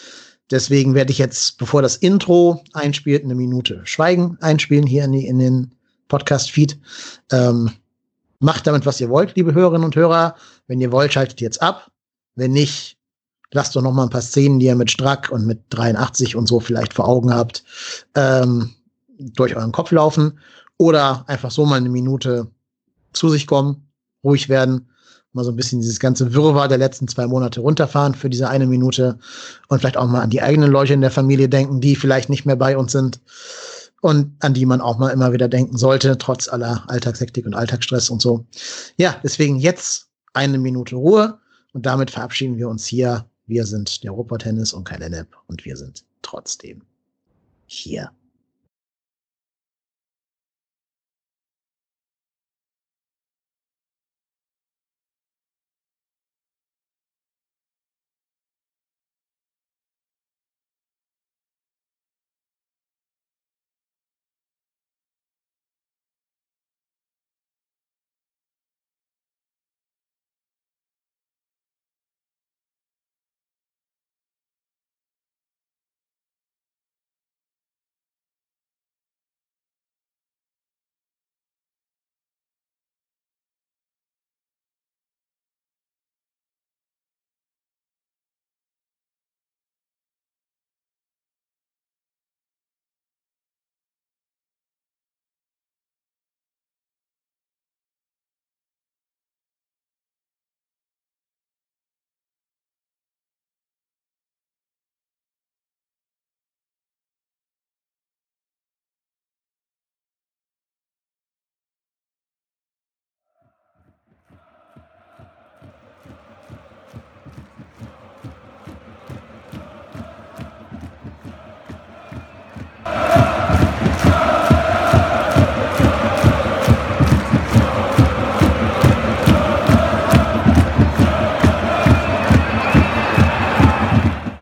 Deswegen 0.52 0.93
werde 0.93 1.11
ich 1.11 1.18
jetzt, 1.18 1.57
bevor 1.57 1.81
das 1.81 1.95
Intro 1.95 2.64
einspielt, 2.73 3.23
eine 3.23 3.34
Minute 3.34 3.81
Schweigen 3.85 4.38
einspielen 4.39 4.85
hier 4.85 5.06
in, 5.06 5.14
die, 5.14 5.26
in 5.26 5.39
den 5.39 5.73
Podcast-Feed. 6.07 6.77
Ähm, 7.31 7.72
macht 8.39 8.68
damit, 8.68 8.85
was 8.85 9.02
ihr 9.02 9.10
wollt, 9.10 9.35
liebe 9.35 9.56
Hörerinnen 9.56 9.85
und 9.85 9.95
Hörer. 9.95 10.35
Wenn 10.68 10.80
ihr 10.80 10.91
wollt, 10.91 11.14
schaltet 11.14 11.41
jetzt 11.41 11.60
ab. 11.61 11.89
Wenn 12.35 12.52
nicht, 12.52 12.99
lasst 13.52 13.76
doch 13.76 13.82
noch 13.82 13.94
mal 13.94 14.03
ein 14.03 14.10
paar 14.10 14.22
Szenen, 14.22 14.60
die 14.60 14.68
ihr 14.68 14.76
mit 14.76 14.91
Strack 14.91 15.30
und 15.32 15.45
mit 15.45 15.61
83 15.69 16.36
und 16.36 16.48
so 16.48 16.60
vielleicht 16.60 16.94
vor 16.94 17.07
Augen 17.07 17.34
habt, 17.34 17.64
ähm, 18.15 18.72
durch 19.18 19.56
euren 19.56 19.72
Kopf 19.72 19.91
laufen. 19.91 20.40
Oder 20.78 21.26
einfach 21.28 21.52
so 21.52 21.65
mal 21.65 21.76
eine 21.76 21.90
Minute 21.90 22.48
zu 23.14 23.30
sich 23.30 23.45
kommen, 23.45 23.88
ruhig 24.23 24.49
werden, 24.49 24.90
mal 25.34 25.44
so 25.44 25.52
ein 25.52 25.56
bisschen 25.56 25.82
dieses 25.82 25.99
ganze 25.99 26.34
Wirrwarr 26.34 26.68
der 26.68 26.78
letzten 26.78 27.07
zwei 27.07 27.28
Monate 27.28 27.61
runterfahren 27.61 28.15
für 28.15 28.30
diese 28.30 28.49
eine 28.49 28.65
Minute 28.65 29.19
und 29.68 29.80
vielleicht 29.80 29.98
auch 29.98 30.07
mal 30.07 30.22
an 30.22 30.30
die 30.30 30.41
eigenen 30.41 30.72
Leute 30.72 30.94
in 30.94 31.02
der 31.02 31.11
Familie 31.11 31.49
denken, 31.49 31.82
die 31.82 31.95
vielleicht 31.95 32.30
nicht 32.30 32.45
mehr 32.45 32.56
bei 32.56 32.78
uns 32.78 32.91
sind 32.91 33.19
und 34.02 34.34
an 34.40 34.53
die 34.53 34.65
man 34.65 34.82
auch 34.82 34.98
mal 34.98 35.10
immer 35.10 35.32
wieder 35.32 35.48
denken 35.48 35.78
sollte, 35.78 36.18
trotz 36.18 36.49
aller 36.49 36.84
Alltagshektik 36.88 37.45
und 37.45 37.53
Alltagsstress 37.53 38.10
und 38.10 38.22
so. 38.22 38.45
Ja, 38.98 39.15
deswegen 39.23 39.57
jetzt 39.57 40.07
eine 40.34 40.57
Minute 40.57 40.95
Ruhe 40.95 41.40
und 41.73 41.86
damit 41.86 42.11
verabschieden 42.11 42.57
wir 42.57 42.68
uns 42.68 42.86
hier. 42.86 43.26
Wir 43.52 43.65
sind 43.65 44.02
der 44.06 44.14
Tennis 44.38 44.72
und 44.72 44.86
kein 44.86 45.02
Lennep 45.02 45.36
und 45.48 45.65
wir 45.65 45.76
sind 45.76 46.06
trotzdem 46.22 46.84
hier. 47.65 48.10